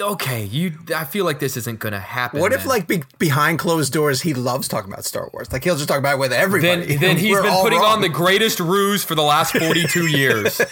okay, 0.00 0.44
you. 0.44 0.72
I 0.94 1.04
feel 1.04 1.24
like 1.24 1.38
this 1.40 1.56
isn't 1.56 1.78
gonna 1.78 2.00
happen. 2.00 2.40
What 2.40 2.52
if, 2.52 2.60
man. 2.60 2.68
like, 2.68 2.86
be- 2.88 3.02
behind 3.18 3.58
closed 3.58 3.92
doors, 3.92 4.20
he 4.22 4.34
loves 4.34 4.66
talking 4.68 4.92
about 4.92 5.04
Star 5.04 5.28
Wars? 5.32 5.52
Like, 5.52 5.64
he'll 5.64 5.76
just 5.76 5.88
talk 5.88 5.98
about 5.98 6.14
it 6.14 6.18
with 6.18 6.32
everybody. 6.32 6.86
then 6.96 6.98
then 7.00 7.16
he's 7.18 7.30
We're 7.32 7.42
been 7.42 7.52
putting 7.62 7.78
wrong. 7.80 7.94
on 7.96 8.00
the 8.00 8.08
greatest 8.08 8.60
ruse 8.60 9.04
for 9.04 9.14
the 9.14 9.22
last 9.22 9.56
42 9.56 10.06
years. 10.06 10.60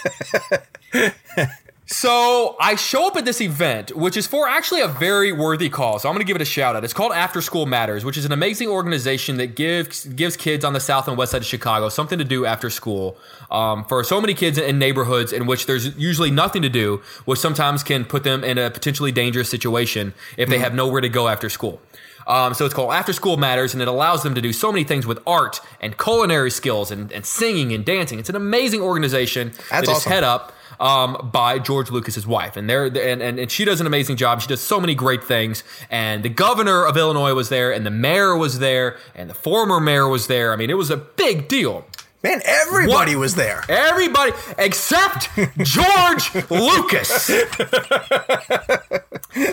So 1.85 2.55
I 2.61 2.75
show 2.75 3.07
up 3.07 3.17
at 3.17 3.25
this 3.25 3.41
event, 3.41 3.93
which 3.95 4.15
is 4.15 4.25
for 4.25 4.47
actually 4.47 4.79
a 4.79 4.87
very 4.87 5.33
worthy 5.33 5.69
cause. 5.69 6.03
So 6.03 6.09
I'm 6.09 6.15
going 6.15 6.25
to 6.25 6.27
give 6.27 6.37
it 6.37 6.41
a 6.41 6.45
shout 6.45 6.77
out. 6.77 6.83
It's 6.85 6.93
called 6.93 7.11
After 7.11 7.41
School 7.41 7.65
Matters, 7.65 8.05
which 8.05 8.15
is 8.17 8.23
an 8.23 8.31
amazing 8.31 8.69
organization 8.69 9.35
that 9.37 9.55
gives 9.55 10.05
gives 10.05 10.37
kids 10.37 10.63
on 10.63 10.71
the 10.71 10.79
south 10.79 11.09
and 11.09 11.17
west 11.17 11.33
side 11.33 11.41
of 11.41 11.47
Chicago 11.47 11.89
something 11.89 12.17
to 12.17 12.25
do 12.25 12.45
after 12.45 12.69
school. 12.69 13.17
Um, 13.51 13.83
for 13.83 14.03
so 14.03 14.21
many 14.21 14.33
kids 14.33 14.57
in 14.57 14.79
neighborhoods 14.79 15.33
in 15.33 15.45
which 15.45 15.65
there's 15.65 15.95
usually 15.97 16.31
nothing 16.31 16.61
to 16.61 16.69
do, 16.69 17.01
which 17.25 17.39
sometimes 17.39 17.83
can 17.83 18.05
put 18.05 18.23
them 18.23 18.43
in 18.45 18.57
a 18.57 18.71
potentially 18.71 19.11
dangerous 19.11 19.49
situation 19.49 20.13
if 20.37 20.47
they 20.47 20.59
have 20.59 20.73
nowhere 20.73 21.01
to 21.01 21.09
go 21.09 21.27
after 21.27 21.49
school. 21.49 21.81
Um, 22.25 22.53
so 22.53 22.65
it's 22.65 22.73
called 22.73 22.93
After 22.93 23.11
School 23.11 23.35
Matters, 23.35 23.73
and 23.73 23.81
it 23.81 23.89
allows 23.89 24.23
them 24.23 24.33
to 24.35 24.41
do 24.41 24.53
so 24.53 24.71
many 24.71 24.85
things 24.85 25.05
with 25.05 25.19
art 25.27 25.59
and 25.81 25.97
culinary 25.97 26.51
skills 26.51 26.89
and, 26.89 27.11
and 27.11 27.25
singing 27.25 27.73
and 27.73 27.83
dancing. 27.83 28.17
It's 28.17 28.29
an 28.29 28.37
amazing 28.37 28.81
organization 28.81 29.49
That's 29.49 29.69
that 29.69 29.83
is 29.83 29.89
awesome. 29.89 30.11
head 30.11 30.23
up 30.23 30.53
um, 30.79 31.29
by 31.31 31.59
George 31.59 31.91
Lucas's 31.91 32.27
wife, 32.27 32.57
and 32.57 32.69
they're 32.69 32.85
and, 32.85 33.21
and 33.21 33.39
and 33.39 33.51
she 33.51 33.65
does 33.65 33.81
an 33.81 33.87
amazing 33.87 34.15
job. 34.15 34.41
She 34.41 34.47
does 34.47 34.61
so 34.61 34.79
many 34.79 34.95
great 34.95 35.23
things, 35.23 35.63
and 35.89 36.23
the 36.23 36.29
governor 36.29 36.85
of 36.85 36.97
Illinois 36.97 37.33
was 37.33 37.49
there, 37.49 37.71
and 37.71 37.85
the 37.85 37.91
mayor 37.91 38.35
was 38.35 38.59
there, 38.59 38.97
and 39.15 39.29
the 39.29 39.33
former 39.33 39.79
mayor 39.79 40.07
was 40.07 40.27
there. 40.27 40.53
I 40.53 40.55
mean, 40.55 40.69
it 40.69 40.77
was 40.77 40.89
a 40.89 40.97
big 40.97 41.47
deal. 41.47 41.85
Man, 42.23 42.41
everybody 42.45 43.15
What? 43.15 43.21
was 43.21 43.35
there. 43.35 43.63
Everybody 43.67 44.31
except 44.57 45.29
George 45.57 46.33
Lucas. 46.49 47.09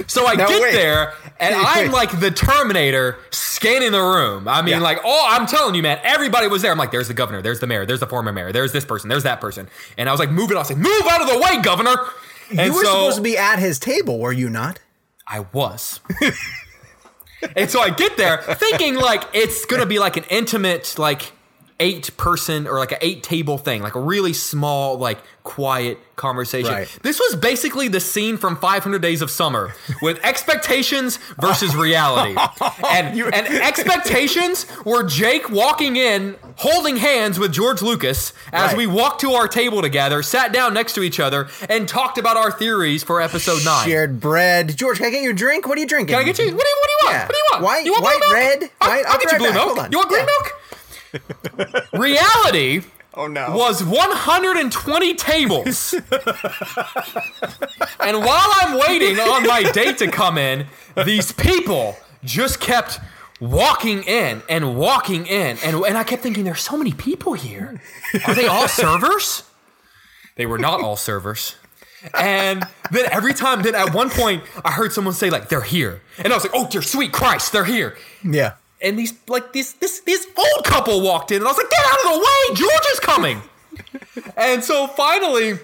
so 0.06 0.26
I 0.26 0.34
Now, 0.36 0.46
get 0.48 0.62
wait. 0.62 0.72
there 0.72 1.14
and 1.40 1.54
Wait, 1.56 1.64
I'm 1.66 1.84
wait. 1.86 1.92
like 1.92 2.20
the 2.20 2.30
Terminator 2.30 3.18
scanning 3.30 3.92
the 3.92 4.00
room. 4.00 4.46
I 4.46 4.62
mean, 4.62 4.72
Yeah. 4.74 4.80
like, 4.80 5.00
oh, 5.04 5.26
I'm 5.30 5.46
telling 5.46 5.74
you, 5.74 5.82
man, 5.82 5.98
everybody 6.04 6.46
was 6.46 6.62
there. 6.62 6.70
I'm 6.72 6.78
like, 6.78 6.92
there's 6.92 7.08
the 7.08 7.14
governor, 7.14 7.42
there's 7.42 7.60
the 7.60 7.66
mayor, 7.66 7.84
there's 7.86 8.00
the 8.00 8.06
former 8.06 8.32
mayor, 8.32 8.52
there's 8.52 8.72
this 8.72 8.84
person, 8.84 9.08
there's 9.08 9.24
that 9.24 9.40
person. 9.40 9.68
And 9.98 10.08
I 10.08 10.12
was 10.12 10.20
like, 10.20 10.30
moving, 10.30 10.56
I 10.56 10.60
was 10.60 10.70
like, 10.70 10.78
move 10.78 11.02
out 11.10 11.20
of 11.22 11.28
the 11.28 11.38
way, 11.38 11.60
governor. 11.62 11.96
And 12.50 12.60
You 12.60 12.74
were 12.74 12.84
so 12.84 12.90
supposed 12.92 13.16
to 13.16 13.22
be 13.22 13.36
at 13.36 13.58
his 13.58 13.78
table, 13.78 14.18
were 14.18 14.32
you 14.32 14.48
not? 14.48 14.78
I 15.26 15.40
was. 15.52 16.00
and 17.56 17.70
so 17.70 17.80
I 17.80 17.90
get 17.90 18.16
there 18.16 18.42
thinking 18.42 18.96
like 18.96 19.22
it's 19.32 19.64
gonna 19.64 19.86
be 19.86 19.98
like 20.00 20.16
an 20.16 20.24
intimate, 20.30 20.98
like 20.98 21.32
eight 21.80 22.16
person 22.16 22.66
or 22.68 22.78
like 22.78 22.92
an 22.92 22.98
eight 23.00 23.22
table 23.24 23.58
thing, 23.58 23.82
like 23.82 23.94
a 23.96 24.00
really 24.00 24.32
small, 24.32 24.96
like 24.98 25.18
quiet 25.42 25.98
conversation. 26.16 26.70
Right. 26.72 26.98
This 27.02 27.18
was 27.18 27.34
basically 27.34 27.88
the 27.88 27.98
scene 27.98 28.36
from 28.36 28.56
500 28.56 29.00
Days 29.00 29.22
of 29.22 29.30
Summer 29.30 29.72
with 30.02 30.20
expectations 30.24 31.16
versus 31.40 31.74
reality. 31.74 32.36
and, 32.86 33.18
and 33.18 33.46
expectations 33.94 34.66
were 34.84 35.02
Jake 35.02 35.48
walking 35.50 35.96
in, 35.96 36.36
holding 36.56 36.96
hands 36.98 37.38
with 37.38 37.52
George 37.52 37.82
Lucas 37.82 38.32
as 38.52 38.68
Right. 38.70 38.76
we 38.76 38.86
walked 38.86 39.22
to 39.22 39.32
our 39.32 39.48
table 39.48 39.80
together, 39.80 40.22
sat 40.22 40.52
down 40.52 40.74
next 40.74 40.92
to 40.94 41.02
each 41.02 41.18
other, 41.18 41.48
and 41.70 41.88
talked 41.88 42.18
about 42.18 42.36
our 42.36 42.50
theories 42.52 43.02
for 43.02 43.20
episode 43.22 43.64
nine. 43.64 43.88
Shared 43.88 44.20
bread. 44.20 44.76
George, 44.76 44.98
can 44.98 45.06
I 45.06 45.10
get 45.10 45.22
you 45.22 45.30
a 45.30 45.32
drink? 45.34 45.66
What 45.66 45.78
are 45.78 45.80
you 45.80 45.86
drinking? 45.86 46.14
Can 46.14 46.22
I 46.22 46.24
get 46.24 46.38
you? 46.38 46.44
What 46.54 46.62
do 46.62 46.68
you, 46.68 46.76
what 46.76 46.86
do 46.86 46.92
you 46.92 46.98
want? 47.04 47.14
Yeah. 47.14 47.22
What 47.26 47.32
do 47.32 47.36
you 47.38 47.44
want? 47.52 47.62
White- 47.64 47.84
you 47.86 47.92
want 47.92 48.04
white, 48.04 48.20
milk? 48.20 48.32
red, 48.34 48.70
I'll, 48.82 48.88
white- 48.90 49.06
I'll 49.06 49.12
I'll 49.14 49.18
get 49.18 49.32
you 49.32 49.38
blue 49.38 49.48
back. 49.48 49.54
milk. 49.76 49.92
You 49.92 49.98
want 49.98 50.08
green 50.10 50.20
Yeah. 50.20 50.26
milk? 50.26 50.59
Reality 51.92 52.82
Oh 53.14 53.26
no. 53.26 53.56
was 53.56 53.82
120 53.82 55.14
tables. 55.14 55.94
and 55.94 56.04
while 58.18 58.50
I'm 58.60 58.78
waiting 58.78 59.18
on 59.18 59.46
my 59.46 59.62
date 59.72 59.98
to 59.98 60.10
come 60.10 60.38
in, 60.38 60.66
these 61.04 61.32
people 61.32 61.96
just 62.24 62.60
kept 62.60 63.00
walking 63.40 64.02
in 64.04 64.42
and 64.48 64.76
walking 64.76 65.26
in. 65.26 65.58
And, 65.64 65.76
and 65.76 65.98
I 65.98 66.04
kept 66.04 66.22
thinking, 66.22 66.44
there's 66.44 66.62
so 66.62 66.76
many 66.76 66.92
people 66.92 67.32
here. 67.32 67.80
Are 68.26 68.34
they 68.34 68.46
all 68.46 68.68
servers? 68.68 69.42
They 70.36 70.46
were 70.46 70.58
not 70.58 70.80
all 70.80 70.96
servers. 70.96 71.56
And 72.14 72.64
then 72.90 73.06
every 73.10 73.34
time, 73.34 73.62
then 73.62 73.74
at 73.74 73.92
one 73.92 74.08
point, 74.08 74.42
I 74.64 74.70
heard 74.72 74.92
someone 74.92 75.12
say, 75.14 75.30
like, 75.30 75.48
they're 75.48 75.60
here. 75.60 76.00
And 76.18 76.32
I 76.32 76.36
was 76.36 76.44
like, 76.44 76.52
oh, 76.54 76.66
dear 76.68 76.80
sweet 76.80 77.12
Christ, 77.12 77.52
they're 77.52 77.64
here 77.64 77.96
Yeah. 78.24 78.54
And 78.82 78.98
these 78.98 79.12
like 79.28 79.52
this 79.52 79.72
this 79.74 80.00
this 80.00 80.26
old 80.36 80.64
couple 80.64 81.00
walked 81.02 81.30
in, 81.30 81.38
and 81.38 81.46
I 81.46 81.50
was 81.50 81.58
like, 81.58 81.70
"Get 81.70 81.84
out 81.84 81.98
of 82.04 82.12
the 82.12 82.18
way! 82.18 82.56
George 82.56 82.86
is 82.92 83.00
coming!" 83.00 83.42
and 84.36 84.64
so 84.64 84.86
finally, 84.88 85.58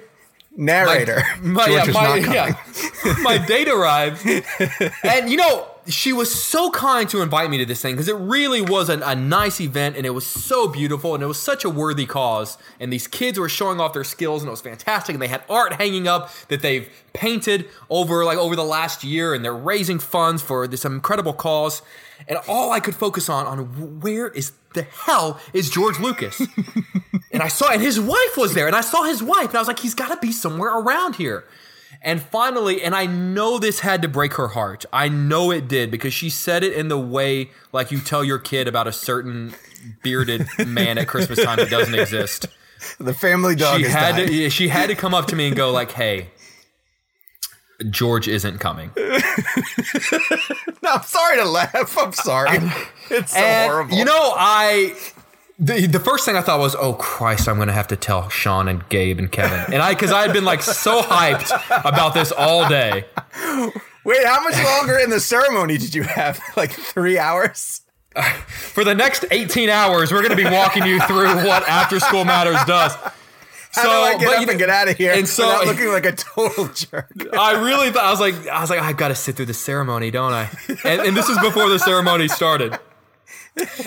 Narrator. 0.56 1.22
my, 1.42 1.66
George 1.66 1.76
yeah, 1.76 1.88
is 1.88 1.94
my, 1.94 2.02
not 2.02 2.22
coming. 2.22 2.32
yeah, 2.34 3.16
my 3.22 3.38
date 3.38 3.68
arrived, 3.68 4.26
and 5.04 5.30
you 5.30 5.36
know 5.36 5.66
she 5.88 6.12
was 6.12 6.32
so 6.32 6.70
kind 6.70 7.08
to 7.08 7.22
invite 7.22 7.48
me 7.50 7.58
to 7.58 7.64
this 7.64 7.80
thing 7.80 7.94
because 7.94 8.08
it 8.08 8.16
really 8.16 8.60
was 8.60 8.88
an, 8.88 9.02
a 9.02 9.14
nice 9.14 9.60
event, 9.60 9.96
and 9.96 10.04
it 10.04 10.10
was 10.10 10.26
so 10.26 10.68
beautiful, 10.68 11.14
and 11.14 11.22
it 11.22 11.26
was 11.26 11.38
such 11.38 11.64
a 11.64 11.70
worthy 11.70 12.06
cause. 12.06 12.58
And 12.80 12.92
these 12.92 13.06
kids 13.06 13.38
were 13.38 13.48
showing 13.48 13.80
off 13.80 13.92
their 13.92 14.04
skills, 14.04 14.42
and 14.42 14.48
it 14.48 14.50
was 14.50 14.60
fantastic. 14.60 15.14
And 15.14 15.22
they 15.22 15.28
had 15.28 15.42
art 15.48 15.74
hanging 15.74 16.08
up 16.08 16.30
that 16.48 16.62
they've 16.62 16.88
painted 17.12 17.66
over 17.88 18.24
like 18.24 18.38
over 18.38 18.56
the 18.56 18.64
last 18.64 19.04
year, 19.04 19.34
and 19.34 19.44
they're 19.44 19.54
raising 19.54 19.98
funds 19.98 20.42
for 20.42 20.66
this 20.66 20.84
incredible 20.84 21.32
cause. 21.32 21.82
And 22.28 22.38
all 22.48 22.72
I 22.72 22.80
could 22.80 22.94
focus 22.94 23.28
on 23.28 23.46
on 23.46 24.00
where 24.00 24.28
is 24.28 24.52
the 24.74 24.82
hell 24.82 25.40
is 25.52 25.70
George 25.70 25.98
Lucas? 25.98 26.40
and 27.32 27.42
I 27.42 27.48
saw, 27.48 27.70
and 27.70 27.80
his 27.82 27.98
wife 28.00 28.36
was 28.36 28.54
there, 28.54 28.66
and 28.66 28.76
I 28.76 28.80
saw 28.80 29.04
his 29.04 29.22
wife, 29.22 29.48
and 29.48 29.56
I 29.56 29.58
was 29.60 29.68
like, 29.68 29.78
he's 29.80 29.94
got 29.94 30.08
to 30.08 30.16
be 30.18 30.32
somewhere 30.32 30.70
around 30.76 31.16
here. 31.16 31.44
And 32.02 32.20
finally, 32.20 32.82
and 32.82 32.94
I 32.94 33.06
know 33.06 33.58
this 33.58 33.80
had 33.80 34.02
to 34.02 34.08
break 34.08 34.34
her 34.34 34.48
heart. 34.48 34.84
I 34.92 35.08
know 35.08 35.50
it 35.50 35.66
did 35.66 35.90
because 35.90 36.12
she 36.12 36.28
said 36.30 36.62
it 36.62 36.74
in 36.74 36.88
the 36.88 36.98
way 36.98 37.50
like 37.72 37.90
you 37.90 38.00
tell 38.00 38.22
your 38.22 38.38
kid 38.38 38.68
about 38.68 38.86
a 38.86 38.92
certain 38.92 39.54
bearded 40.02 40.46
man 40.66 40.98
at 40.98 41.08
Christmas 41.08 41.42
time 41.42 41.56
that 41.56 41.70
doesn't 41.70 41.94
exist. 41.94 42.46
The 43.00 43.14
family 43.14 43.56
dog 43.56 43.80
She 43.80 43.86
had 43.88 44.16
dying. 44.16 44.28
to 44.28 44.50
she 44.50 44.68
had 44.68 44.90
to 44.90 44.94
come 44.94 45.14
up 45.14 45.28
to 45.28 45.34
me 45.36 45.46
and 45.46 45.56
go 45.56 45.72
like, 45.72 45.92
"Hey, 45.92 46.28
George 47.90 48.28
isn't 48.28 48.58
coming." 48.58 48.90
No, 50.82 50.92
I'm 50.92 51.02
sorry 51.02 51.36
to 51.38 51.44
laugh. 51.44 51.96
I'm 51.98 52.12
sorry. 52.12 52.58
it's 53.10 53.32
so 53.32 53.38
And, 53.38 53.72
horrible. 53.72 53.96
You 53.96 54.04
know, 54.04 54.34
I 54.36 54.94
the, 55.58 55.86
the 55.86 55.98
first 55.98 56.24
thing 56.24 56.36
I 56.36 56.42
thought 56.42 56.60
was, 56.60 56.76
"Oh 56.76 56.92
Christ, 56.94 57.48
I'm 57.48 57.56
going 57.56 57.66
to 57.68 57.74
have 57.74 57.88
to 57.88 57.96
tell 57.96 58.28
Sean 58.28 58.68
and 58.68 58.88
Gabe 58.88 59.18
and 59.18 59.32
Kevin." 59.32 59.72
And 59.74 59.82
I 59.82 59.94
cuz 59.96 60.12
I 60.12 60.22
had 60.22 60.32
been 60.32 60.44
like 60.44 60.62
so 60.62 61.00
hyped 61.02 61.50
about 61.84 62.14
this 62.14 62.30
all 62.30 62.68
day. 62.68 63.06
Wait, 64.04 64.24
how 64.24 64.40
much 64.44 64.62
longer 64.62 64.96
in 64.98 65.10
the 65.10 65.18
ceremony 65.18 65.76
did 65.78 65.94
you 65.94 66.04
have? 66.04 66.38
Like 66.56 66.70
three 66.70 67.18
hours? 67.18 67.80
For 68.46 68.84
the 68.84 68.94
next 68.94 69.24
18 69.32 69.68
hours, 69.68 70.12
we're 70.12 70.22
going 70.22 70.36
to 70.38 70.42
be 70.42 70.48
walking 70.50 70.84
you 70.86 71.00
through 71.00 71.26
what 71.46 71.68
After 71.68 71.98
School 71.98 72.24
Matters 72.24 72.62
does. 72.66 72.92
How 73.76 73.82
do 73.84 73.88
I 73.90 74.18
get 74.18 74.26
but 74.26 74.34
up 74.36 74.42
you 74.42 74.48
and 74.50 74.58
get 74.58 74.70
out 74.70 74.88
of 74.88 74.96
here 74.96 75.12
and 75.12 75.28
so- 75.28 75.46
without 75.46 75.66
looking 75.66 75.88
like 75.92 76.06
a 76.06 76.12
total 76.12 76.68
jerk? 76.74 77.10
I 77.38 77.62
really 77.64 77.90
thought 77.90 78.04
I 78.04 78.10
was 78.10 78.20
like 78.20 78.34
I 78.48 78.60
was 78.60 78.70
like 78.70 78.80
I've 78.80 78.96
got 78.96 79.08
to 79.08 79.14
sit 79.14 79.36
through 79.36 79.46
the 79.46 79.54
ceremony, 79.54 80.10
don't 80.10 80.32
I? 80.32 80.50
And, 80.84 81.00
and 81.02 81.16
this 81.16 81.28
is 81.28 81.38
before 81.38 81.68
the 81.68 81.78
ceremony 81.78 82.28
started. 82.28 82.78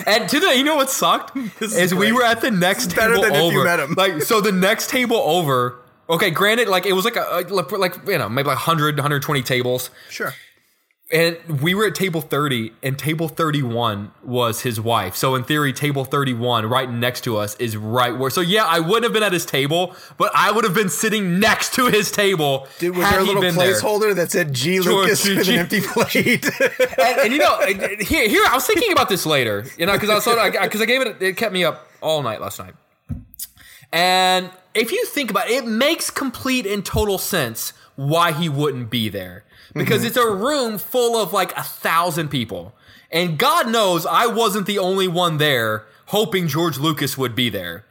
And 0.06 0.28
to 0.28 0.40
the 0.40 0.56
you 0.56 0.64
know 0.64 0.74
what 0.76 0.90
sucked 0.90 1.34
This 1.60 1.72
is 1.72 1.92
is 1.92 1.94
we 1.94 2.10
were 2.12 2.24
at 2.24 2.40
the 2.40 2.50
next 2.50 2.90
table 2.90 3.22
than 3.22 3.34
if 3.34 3.40
over. 3.40 3.52
you 3.58 3.64
met 3.64 3.78
him. 3.80 3.94
Like 3.96 4.22
so 4.22 4.40
the 4.40 4.52
next 4.52 4.90
table 4.90 5.16
over. 5.16 5.76
Okay, 6.08 6.30
granted, 6.30 6.66
like 6.66 6.86
it 6.86 6.92
was 6.92 7.04
like 7.04 7.14
a 7.14 7.44
like, 7.50 7.70
like 7.70 7.94
you 8.08 8.18
know 8.18 8.28
maybe 8.28 8.48
like 8.48 8.56
100 8.56 8.96
120 8.96 9.42
tables. 9.42 9.90
Sure. 10.08 10.34
And 11.12 11.36
we 11.60 11.74
were 11.74 11.86
at 11.86 11.96
table 11.96 12.20
30, 12.20 12.72
and 12.84 12.96
table 12.96 13.26
31 13.26 14.12
was 14.22 14.60
his 14.60 14.80
wife. 14.80 15.16
So, 15.16 15.34
in 15.34 15.42
theory, 15.42 15.72
table 15.72 16.04
31, 16.04 16.66
right 16.66 16.88
next 16.88 17.22
to 17.22 17.36
us, 17.36 17.56
is 17.56 17.76
right 17.76 18.16
where. 18.16 18.30
So, 18.30 18.40
yeah, 18.40 18.64
I 18.64 18.78
wouldn't 18.78 19.02
have 19.02 19.12
been 19.12 19.24
at 19.24 19.32
his 19.32 19.44
table, 19.44 19.96
but 20.18 20.30
I 20.36 20.52
would 20.52 20.62
have 20.62 20.72
been 20.74 20.88
sitting 20.88 21.40
next 21.40 21.74
to 21.74 21.86
his 21.86 22.12
table. 22.12 22.68
Dude, 22.78 22.96
was 22.96 23.10
there 23.10 23.18
a 23.18 23.24
little 23.24 23.42
there. 23.42 23.50
placeholder 23.50 24.14
that 24.14 24.30
said 24.30 24.54
G 24.54 24.76
George, 24.76 24.86
Lucas 24.86 25.24
G- 25.24 25.34
with 25.34 25.46
G- 25.46 25.52
an 25.54 25.58
empty 25.60 25.80
plate? 25.80 26.48
And, 27.00 27.18
and 27.20 27.32
you 27.32 27.38
know, 27.38 27.58
here, 28.00 28.28
here, 28.28 28.44
I 28.48 28.54
was 28.54 28.66
thinking 28.66 28.92
about 28.92 29.08
this 29.08 29.26
later, 29.26 29.64
you 29.78 29.86
know, 29.86 29.94
because 29.94 30.10
I 30.10 30.18
saw, 30.20 30.48
because 30.62 30.80
I 30.80 30.84
gave 30.84 31.00
it, 31.00 31.20
it 31.20 31.36
kept 31.36 31.52
me 31.52 31.64
up 31.64 31.88
all 32.00 32.22
night 32.22 32.40
last 32.40 32.58
night. 32.58 32.74
And 33.92 34.50
if 34.74 34.92
you 34.92 35.04
think 35.06 35.30
about 35.30 35.50
it, 35.50 35.64
it 35.64 35.66
makes 35.66 36.10
complete 36.10 36.66
and 36.66 36.84
total 36.84 37.18
sense 37.18 37.72
why 37.96 38.32
he 38.32 38.48
wouldn't 38.48 38.90
be 38.90 39.08
there. 39.08 39.44
Because 39.74 39.98
mm-hmm. 39.98 40.08
it's 40.08 40.16
a 40.16 40.30
room 40.30 40.78
full 40.78 41.20
of 41.20 41.32
like 41.32 41.56
a 41.56 41.62
thousand 41.62 42.28
people. 42.28 42.74
And 43.10 43.38
God 43.38 43.68
knows 43.68 44.06
I 44.06 44.26
wasn't 44.26 44.66
the 44.66 44.78
only 44.78 45.08
one 45.08 45.38
there 45.38 45.86
hoping 46.06 46.48
George 46.48 46.78
Lucas 46.78 47.16
would 47.16 47.34
be 47.34 47.48
there. 47.48 47.84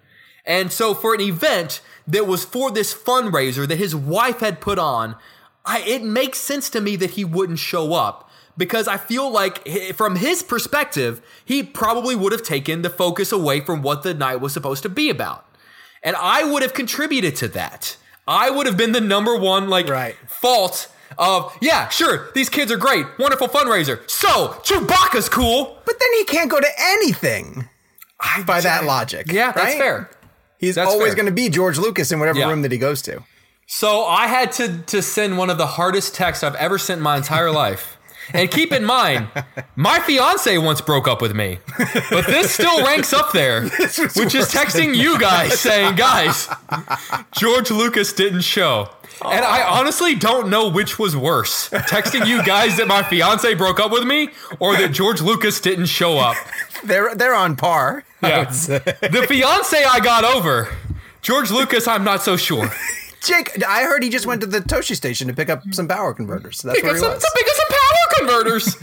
And 0.46 0.72
so 0.72 0.94
for 0.94 1.14
an 1.14 1.22
event 1.22 1.82
that 2.08 2.28
was 2.28 2.44
for 2.44 2.72
this 2.72 2.94
fundraiser 2.94 3.68
that 3.68 3.78
his 3.78 3.96
wife 3.96 4.40
had 4.40 4.60
put 4.60 4.80
on, 4.80 5.16
I, 5.66 5.82
it 5.82 6.04
makes 6.04 6.40
sense 6.40 6.70
to 6.72 6.82
me 6.82 6.96
that 6.98 7.12
he 7.12 7.24
wouldn't 7.24 7.60
show 7.60 7.94
up 7.94 8.30
because 8.58 8.88
I 8.88 8.98
feel 8.98 9.32
like 9.32 9.68
from 9.96 10.18
his 10.18 10.44
perspective, 10.44 11.22
he 11.46 11.64
probably 11.64 12.16
would 12.16 12.34
have 12.34 12.44
taken 12.44 12.82
the 12.82 12.90
focus 12.90 13.32
away 13.32 13.62
from 13.62 13.82
what 13.82 14.04
the 14.04 14.14
night 14.14 14.42
was 14.42 14.52
supposed 14.52 14.84
to 14.84 14.90
be 14.90 15.10
about. 15.10 15.46
And 16.04 16.16
I 16.18 16.44
would 16.44 16.62
have 16.62 16.74
contributed 16.74 17.36
to 17.38 17.48
that. 17.50 17.96
I 18.28 18.50
would 18.50 18.68
have 18.68 18.78
been 18.78 18.92
the 18.92 19.02
number 19.02 19.38
one 19.38 19.70
like 19.70 19.88
Right. 19.88 20.16
fault 20.28 20.90
of 21.20 21.56
yeah, 21.62 21.90
sure, 21.90 22.30
these 22.34 22.50
kids 22.50 22.72
are 22.72 22.78
great, 22.78 23.06
wonderful 23.20 23.48
fundraiser. 23.48 24.10
So 24.10 24.50
Chewbacca's 24.64 25.30
cool. 25.30 25.78
but 25.86 25.96
then 26.00 26.10
he 26.18 26.24
can't 26.26 26.50
go 26.50 26.60
to 26.60 26.68
anything 26.80 27.70
by 28.46 28.62
that 28.62 28.86
logic. 28.86 29.32
Yeah, 29.32 29.52
that's 29.52 29.76
fair. 29.76 30.10
He's 30.58 30.76
That's 30.76 30.90
always 30.92 31.16
going 31.16 31.28
to 31.28 31.32
be 31.32 31.48
George 31.50 31.78
Lucas 31.78 32.12
in 32.12 32.20
whatever 32.20 32.40
Yeah. 32.40 32.50
room 32.50 32.64
that 32.64 32.72
he 32.72 32.78
goes 32.78 33.02
to. 33.04 33.24
So 33.68 34.04
I 34.06 34.28
had 34.28 34.52
to 34.54 34.80
to 34.88 35.02
send 35.02 35.38
one 35.38 35.50
of 35.50 35.58
the 35.58 35.68
hardest 35.68 36.16
texts 36.16 36.44
I've 36.44 36.56
ever 36.56 36.78
sent 36.78 36.98
in 36.98 37.04
my 37.04 37.18
entire 37.18 37.52
life. 37.66 37.98
And 38.34 38.50
keep 38.52 38.72
in 38.72 38.86
mind, 38.86 39.28
my 39.76 40.00
fiance 40.00 40.58
once 40.58 40.82
broke 40.82 41.08
up 41.08 41.22
with 41.22 41.36
me, 41.36 41.60
but 42.10 42.26
this 42.28 42.52
still 42.54 42.84
ranks 42.86 43.14
up 43.14 43.32
there, 43.32 43.64
which 43.70 44.36
is 44.36 44.52
texting 44.52 44.96
you 44.96 45.20
guys 45.20 45.60
saying, 45.60 45.96
"Guys, 45.96 46.48
George 47.32 47.72
Lucas 47.72 48.14
didn't 48.14 48.42
show." 48.42 48.90
And 49.26 49.44
I 49.44 49.64
honestly 49.64 50.16
don't 50.16 50.50
know 50.50 50.70
which 50.70 50.98
was 51.00 51.16
worse: 51.16 51.70
texting 51.70 52.26
you 52.28 52.44
guys 52.44 52.78
that 52.78 52.88
my 52.88 53.04
fiance 53.04 53.54
broke 53.56 53.80
up 53.80 53.92
with 53.92 54.06
me, 54.06 54.30
or 54.60 54.76
that 54.78 54.92
George 54.92 55.22
Lucas 55.22 55.60
didn't 55.60 55.88
show 55.88 56.18
up. 56.18 56.36
They're 56.84 57.16
they're 57.16 57.36
on 57.36 57.56
par. 57.56 58.04
Yeah. 58.22 58.46
The 58.46 59.26
fiance 59.28 59.84
I 59.84 60.00
got 60.00 60.24
over. 60.24 60.70
George 61.22 61.52
Lucas, 61.52 61.88
I'm 61.88 62.04
not 62.04 62.22
so 62.22 62.38
sure. 62.38 62.70
Jake, 63.22 63.62
I 63.68 63.84
heard 63.84 64.02
he 64.02 64.10
just 64.10 64.26
went 64.26 64.40
to 64.42 64.48
the 64.48 64.60
Tosche 64.62 64.96
station 64.96 65.28
to 65.28 65.34
pick 65.34 65.50
up 65.50 65.62
some 65.72 65.88
power 65.90 66.14
converters. 66.14 66.62
That's 66.62 66.78
Pick 66.78 66.84
where 66.86 66.92
up 66.94 66.96
he 66.96 67.02
some, 67.02 67.14
was. 67.14 67.32
pick 67.36 67.48
up 67.48 67.54
some 67.56 67.68
converters. 68.20 68.76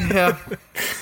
yeah. 0.10 0.38
But 0.46 0.58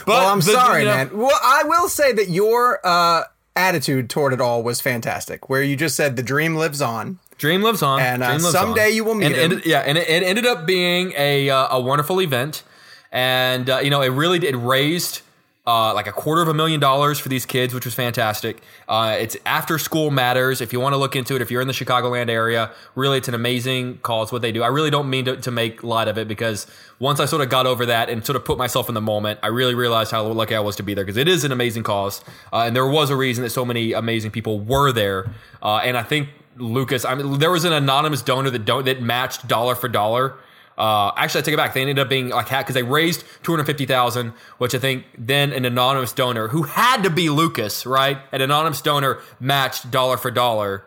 Well, 0.07 0.27
I'm 0.29 0.39
the- 0.39 0.45
sorry, 0.53 0.83
you 0.83 0.89
know, 0.89 0.95
man. 0.95 1.17
Well, 1.17 1.39
I 1.43 1.63
will 1.65 1.89
say 1.89 2.13
that 2.13 2.29
your 2.29 2.81
uh, 2.85 3.25
attitude 3.57 4.11
toward 4.11 4.33
it 4.33 4.41
all 4.41 4.63
was 4.63 4.81
fantastic. 4.81 5.49
Where 5.49 5.63
you 5.63 5.77
just 5.77 5.97
said 5.97 6.17
the 6.17 6.23
dream 6.23 6.57
lives 6.57 6.81
on. 6.83 7.19
Dream 7.39 7.63
lives 7.63 7.83
on. 7.83 8.01
And, 8.01 8.23
uh, 8.23 8.33
lives 8.33 8.51
someday 8.51 8.89
on. 8.89 8.95
you 8.95 9.05
will 9.05 9.15
meet 9.15 9.27
and, 9.27 9.35
him. 9.37 9.53
and- 9.53 9.67
yeah, 9.67 9.81
and 9.81 9.97
it, 9.97 10.09
it 10.09 10.23
ended 10.23 10.47
up 10.47 10.67
being 10.67 11.13
a 11.17 11.49
uh, 11.51 11.77
a 11.77 11.81
wonderful 11.81 12.21
event, 12.21 12.63
and 13.11 13.69
uh, 13.71 13.79
you 13.79 13.89
know 13.91 14.03
it 14.03 14.09
really 14.11 14.39
did 14.39 14.57
raised. 14.57 15.23
Uh, 15.67 15.93
like 15.93 16.07
a 16.07 16.13
quarter 16.13 16.41
of 16.41 16.49
a 16.49 16.55
million 16.55 16.81
dollars 16.81 17.21
for 17.21 17.29
these 17.29 17.45
kids, 17.45 17.75
which 17.75 17.85
was 17.85 17.95
fantastic. 17.95 18.63
Uh, 18.89 19.17
it's 19.21 19.37
after 19.45 19.79
school 19.79 20.11
matters. 20.11 20.63
If 20.63 20.73
you 20.73 20.81
want 20.81 20.95
to 20.95 20.97
look 20.97 21.15
into 21.15 21.37
it, 21.37 21.43
if 21.43 21.51
you're 21.51 21.61
in 21.61 21.69
the 21.69 21.75
Chicagoland 21.75 22.31
area, 22.31 22.73
really, 22.95 23.19
it's 23.19 23.29
an 23.29 23.35
amazing 23.35 23.99
cause. 23.99 24.33
What 24.33 24.41
they 24.41 24.53
do, 24.53 24.63
I 24.63 24.69
really 24.69 24.91
don't 24.91 25.11
mean 25.11 25.27
to, 25.27 25.37
to 25.37 25.51
make 25.51 25.85
light 25.85 26.09
of 26.09 26.17
it 26.17 26.27
because 26.27 26.67
once 26.99 27.21
I 27.21 27.27
sort 27.27 27.43
of 27.43 27.51
got 27.51 27.67
over 27.67 27.85
that 27.87 28.09
and 28.09 28.25
sort 28.25 28.37
of 28.37 28.45
put 28.45 28.57
myself 28.57 28.89
in 28.89 28.95
the 28.95 29.03
moment, 29.03 29.39
I 29.43 29.49
really 29.49 29.75
realized 29.75 30.11
how 30.11 30.27
lucky 30.27 30.55
I 30.55 30.61
was 30.61 30.77
to 30.77 30.83
be 30.83 30.95
there 30.95 31.05
because 31.05 31.19
it 31.19 31.29
is 31.29 31.45
an 31.45 31.53
amazing 31.53 31.83
cause, 31.83 32.25
uh, 32.53 32.65
and 32.67 32.75
there 32.75 32.89
was 32.89 33.11
a 33.11 33.17
reason 33.17 33.45
that 33.45 33.51
so 33.51 33.65
many 33.65 33.93
amazing 33.93 34.31
people 34.31 34.61
were 34.61 34.93
there. 34.93 35.31
Uh, 35.63 35.77
and 35.85 35.97
I 35.97 36.03
think 36.03 36.31
Lucas, 36.57 37.05
I 37.05 37.15
mean, 37.15 37.39
there 37.39 37.51
was 37.51 37.65
an 37.65 37.75
anonymous 37.75 38.23
donor 38.23 38.49
that 38.51 38.65
don't 38.65 38.87
that 38.87 39.03
matched 39.03 39.47
dollar 39.47 39.75
for 39.75 39.89
dollar. 39.89 40.37
Uh, 40.81 41.13
actually, 41.17 41.41
I 41.41 41.43
take 41.43 41.55
it 41.55 41.57
back. 41.59 41.75
They 41.75 41.83
ended 41.83 41.99
up 41.99 42.09
being 42.09 42.31
like 42.31 42.49
because 42.49 42.75
they 42.75 42.83
raised 42.83 43.23
two 43.43 43.53
hundred 43.53 43.67
fifty 43.67 43.85
thousand, 43.87 44.33
which 44.59 44.75
I 44.75 44.79
think 44.79 45.05
then 45.19 45.53
an 45.53 45.65
anonymous 45.67 46.13
donor 46.13 46.49
who 46.49 46.63
had 46.63 47.03
to 47.03 47.11
be 47.11 47.29
Lucas, 47.29 47.85
right? 47.85 48.17
An 48.33 48.41
anonymous 48.41 48.81
donor 48.81 49.19
matched 49.39 49.91
dollar 49.91 50.17
for 50.17 50.31
dollar 50.31 50.85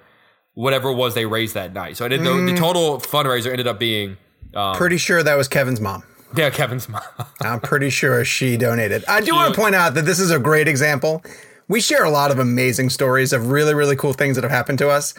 whatever 0.56 0.90
it 0.90 0.96
was 0.96 1.14
they 1.16 1.26
raised 1.26 1.54
that 1.56 1.74
night. 1.74 1.98
So 1.98 2.06
I 2.06 2.08
did 2.08 2.22
the, 2.22 2.30
Mm. 2.30 2.52
the 2.52 2.56
total 2.60 3.00
fundraiser 3.00 3.52
ended 3.52 3.68
up 3.68 3.80
being 3.80 4.18
um, 4.56 4.76
Pretty 4.76 4.98
sure 4.98 5.24
that 5.24 5.36
was 5.36 5.48
Kevin's 5.48 5.80
mom. 5.82 6.04
yeah 6.36 6.50
Kevin's 6.52 6.88
mom. 6.90 7.02
I'm 7.42 7.60
pretty 7.60 7.90
sure 7.90 8.24
she 8.26 8.56
donated. 8.58 9.04
I 9.08 9.22
do 9.22 9.34
want 9.34 9.54
to 9.54 9.60
point 9.60 9.74
out 9.76 9.96
that 9.96 10.06
this 10.06 10.20
is 10.20 10.30
a 10.32 10.38
great 10.40 10.68
example. 10.68 11.24
we 11.68 11.82
share 11.82 12.04
a 12.04 12.10
lot 12.12 12.30
of 12.30 12.38
amazing 12.40 12.90
stories 12.92 13.34
of 13.34 13.50
really, 13.50 13.74
really 13.74 13.96
cool 13.96 14.14
things 14.14 14.36
that 14.38 14.44
have 14.44 14.52
happened 14.52 14.78
to 14.80 14.90
us. 14.90 15.14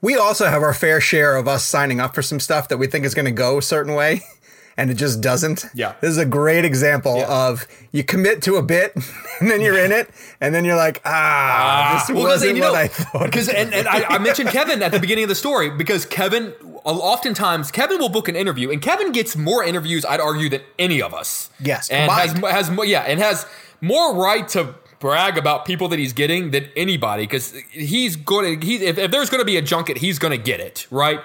We 0.00 0.16
also 0.16 0.46
have 0.46 0.62
our 0.62 0.72
fair 0.74 1.00
share 1.00 1.36
of 1.36 1.46
us 1.48 1.64
signing 1.64 2.00
up 2.00 2.14
for 2.14 2.22
some 2.22 2.40
stuff 2.40 2.68
that 2.68 2.78
we 2.78 2.86
think 2.86 3.04
is 3.04 3.14
going 3.14 3.26
to 3.26 3.30
go 3.32 3.58
a 3.58 3.62
certain 3.62 3.94
way. 3.94 4.22
And 4.76 4.88
it 4.90 4.94
just 4.94 5.20
doesn't. 5.20 5.66
Yeah. 5.74 5.94
This 6.00 6.08
is 6.10 6.16
a 6.16 6.24
great 6.24 6.64
example 6.64 7.18
Yeah. 7.18 7.48
of 7.48 7.66
you 7.92 8.02
commit 8.02 8.40
to 8.44 8.56
a 8.56 8.62
bit 8.62 8.94
and 9.40 9.50
then 9.50 9.60
you're 9.60 9.76
in 9.78 9.92
it 9.92 10.08
and 10.40 10.54
then 10.54 10.64
you're 10.64 10.76
like, 10.76 11.02
ah, 11.04 12.02
this 12.08 12.14
Well, 12.16 12.24
wasn't 12.24 12.56
you 12.56 12.62
what 12.62 12.74
I 12.76 12.86
thought. 12.88 13.24
Because 13.26 13.50
and, 13.50 13.74
and 13.74 13.86
I, 13.86 14.04
I 14.04 14.18
mentioned 14.18 14.48
Kevin 14.50 14.80
at 14.82 14.90
the 14.92 15.00
beginning 15.00 15.24
of 15.24 15.28
the 15.28 15.34
story 15.34 15.68
because 15.68 16.06
Kevin, 16.06 16.54
oftentimes 16.84 17.70
Kevin 17.70 17.98
will 17.98 18.08
book 18.08 18.28
an 18.28 18.36
interview 18.36 18.70
and 18.70 18.80
Kevin 18.80 19.12
gets 19.12 19.36
more 19.36 19.62
interviews, 19.62 20.06
I'd 20.06 20.20
argue, 20.20 20.48
than 20.48 20.62
any 20.78 21.02
of 21.02 21.12
us. 21.12 21.50
Yes, 21.60 21.90
and 21.90 22.10
has 22.10 22.32
combined. 22.32 22.56
has 22.56 22.70
more 22.70 22.84
yeah, 22.86 23.02
and 23.02 23.20
has 23.20 23.44
more 23.82 24.14
right 24.16 24.48
to 24.48 24.74
brag 25.00 25.36
about 25.36 25.64
people 25.64 25.88
that 25.88 25.98
he's 25.98 26.12
getting 26.12 26.52
than 26.52 26.68
anybody 26.76 27.24
because 27.24 27.52
he's 27.70 28.14
going 28.14 28.60
to 28.60 28.66
he 28.66 28.76
if, 28.84 28.98
if 28.98 29.10
there's 29.10 29.30
going 29.30 29.40
to 29.40 29.46
be 29.46 29.56
a 29.56 29.62
junket, 29.62 29.98
he's 29.98 30.18
going 30.18 30.36
to 30.36 30.42
get 30.42 30.60
it 30.60 30.86
right. 30.90 31.20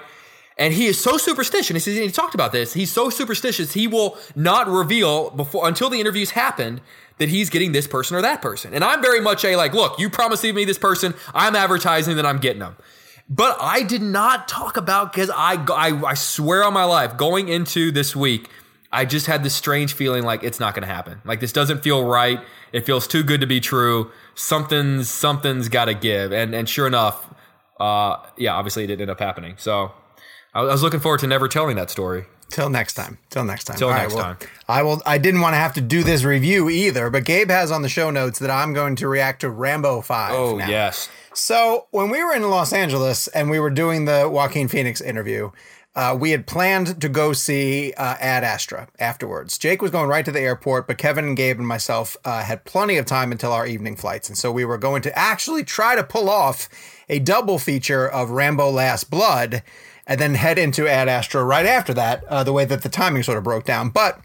And 0.58 0.72
he 0.72 0.86
is 0.86 0.98
so 0.98 1.18
superstitious. 1.18 1.84
He, 1.84 2.00
he 2.00 2.10
talked 2.10 2.34
about 2.34 2.50
this. 2.50 2.72
He's 2.72 2.90
so 2.90 3.10
superstitious. 3.10 3.74
He 3.74 3.86
will 3.86 4.16
not 4.34 4.66
reveal 4.66 5.28
before 5.30 5.68
until 5.68 5.90
the 5.90 6.00
interviews 6.00 6.30
happened 6.30 6.80
that 7.18 7.28
he's 7.28 7.50
getting 7.50 7.72
this 7.72 7.86
person 7.86 8.16
or 8.16 8.22
that 8.22 8.40
person. 8.40 8.72
And 8.72 8.82
I'm 8.82 9.02
very 9.02 9.20
much 9.20 9.44
a 9.44 9.56
like, 9.56 9.74
look, 9.74 9.98
you 9.98 10.08
promised 10.08 10.44
me 10.44 10.64
this 10.64 10.78
person. 10.78 11.14
I'm 11.34 11.54
advertising 11.54 12.16
that 12.16 12.24
I'm 12.24 12.38
getting 12.38 12.60
them. 12.60 12.76
But 13.28 13.58
I 13.60 13.82
did 13.82 14.02
not 14.02 14.48
talk 14.48 14.76
about 14.76 15.12
because 15.12 15.30
I, 15.30 15.54
I 15.68 16.10
I 16.10 16.14
swear 16.14 16.62
on 16.64 16.72
my 16.72 16.84
life, 16.84 17.16
going 17.16 17.48
into 17.48 17.90
this 17.90 18.14
week, 18.14 18.48
I 18.96 19.04
just 19.04 19.26
had 19.26 19.44
this 19.44 19.54
strange 19.54 19.92
feeling 19.92 20.24
like 20.24 20.42
it's 20.42 20.58
not 20.58 20.74
going 20.74 20.86
to 20.88 20.92
happen. 20.92 21.20
Like 21.26 21.40
this 21.40 21.52
doesn't 21.52 21.82
feel 21.82 22.04
right. 22.04 22.40
It 22.72 22.86
feels 22.86 23.06
too 23.06 23.22
good 23.22 23.42
to 23.42 23.46
be 23.46 23.60
true. 23.60 24.10
Something's 24.34 25.10
something's 25.10 25.68
got 25.68 25.84
to 25.84 25.94
give. 25.94 26.32
And 26.32 26.54
and 26.54 26.66
sure 26.66 26.86
enough, 26.86 27.28
uh, 27.78 28.16
yeah, 28.38 28.54
obviously 28.54 28.84
it 28.84 28.86
didn't 28.86 29.02
end 29.02 29.10
up 29.10 29.20
happening. 29.20 29.56
So 29.58 29.92
I 30.54 30.62
was 30.62 30.82
looking 30.82 31.00
forward 31.00 31.20
to 31.20 31.26
never 31.26 31.46
telling 31.46 31.76
that 31.76 31.90
story. 31.90 32.24
Till 32.48 32.70
next 32.70 32.94
time. 32.94 33.18
Till 33.28 33.44
next 33.44 33.64
time. 33.64 33.76
Till 33.76 33.88
All 33.88 33.94
next 33.94 34.14
well, 34.14 34.22
time. 34.22 34.36
I 34.68 34.82
will. 34.82 35.02
I 35.04 35.18
didn't 35.18 35.40
want 35.40 35.54
to 35.54 35.58
have 35.58 35.74
to 35.74 35.80
do 35.80 36.02
this 36.02 36.24
review 36.24 36.70
either, 36.70 37.10
but 37.10 37.24
Gabe 37.24 37.50
has 37.50 37.70
on 37.70 37.82
the 37.82 37.88
show 37.88 38.10
notes 38.10 38.38
that 38.38 38.50
I'm 38.50 38.72
going 38.72 38.96
to 38.96 39.08
react 39.08 39.40
to 39.40 39.50
Rambo 39.50 40.00
Five. 40.00 40.32
Oh 40.32 40.56
now. 40.56 40.68
yes, 40.68 41.10
So 41.34 41.86
when 41.90 42.08
we 42.08 42.22
were 42.24 42.32
in 42.32 42.48
Los 42.48 42.72
Angeles 42.72 43.28
and 43.28 43.50
we 43.50 43.58
were 43.58 43.68
doing 43.68 44.04
the 44.04 44.28
Joaquin 44.30 44.68
Phoenix 44.68 45.00
interview, 45.00 45.50
uh, 45.96 46.16
we 46.18 46.30
had 46.30 46.46
planned 46.46 47.00
to 47.00 47.08
go 47.08 47.32
see 47.32 47.92
uh, 47.94 48.16
Ad 48.20 48.44
Astra 48.44 48.86
afterwards. 48.98 49.56
Jake 49.56 49.80
was 49.80 49.90
going 49.90 50.08
right 50.08 50.24
to 50.26 50.30
the 50.30 50.40
airport, 50.40 50.86
but 50.86 50.98
Kevin 50.98 51.34
Gabe 51.34 51.58
and 51.58 51.66
myself 51.66 52.18
uh, 52.24 52.42
had 52.42 52.64
plenty 52.64 52.98
of 52.98 53.06
time 53.06 53.32
until 53.32 53.50
our 53.50 53.66
evening 53.66 53.96
flights, 53.96 54.28
and 54.28 54.36
so 54.36 54.52
we 54.52 54.64
were 54.64 54.76
going 54.76 55.00
to 55.02 55.18
actually 55.18 55.64
try 55.64 55.96
to 55.96 56.04
pull 56.04 56.28
off 56.28 56.68
a 57.08 57.18
double 57.18 57.58
feature 57.58 58.06
of 58.06 58.30
Rambo: 58.30 58.70
Last 58.70 59.10
Blood, 59.10 59.62
and 60.06 60.20
then 60.20 60.34
head 60.34 60.58
into 60.58 60.86
Ad 60.86 61.08
Astra 61.08 61.42
right 61.42 61.66
after 61.66 61.94
that. 61.94 62.22
Uh, 62.24 62.44
the 62.44 62.52
way 62.52 62.66
that 62.66 62.82
the 62.82 62.90
timing 62.90 63.22
sort 63.22 63.38
of 63.38 63.44
broke 63.44 63.64
down, 63.64 63.88
but 63.88 64.20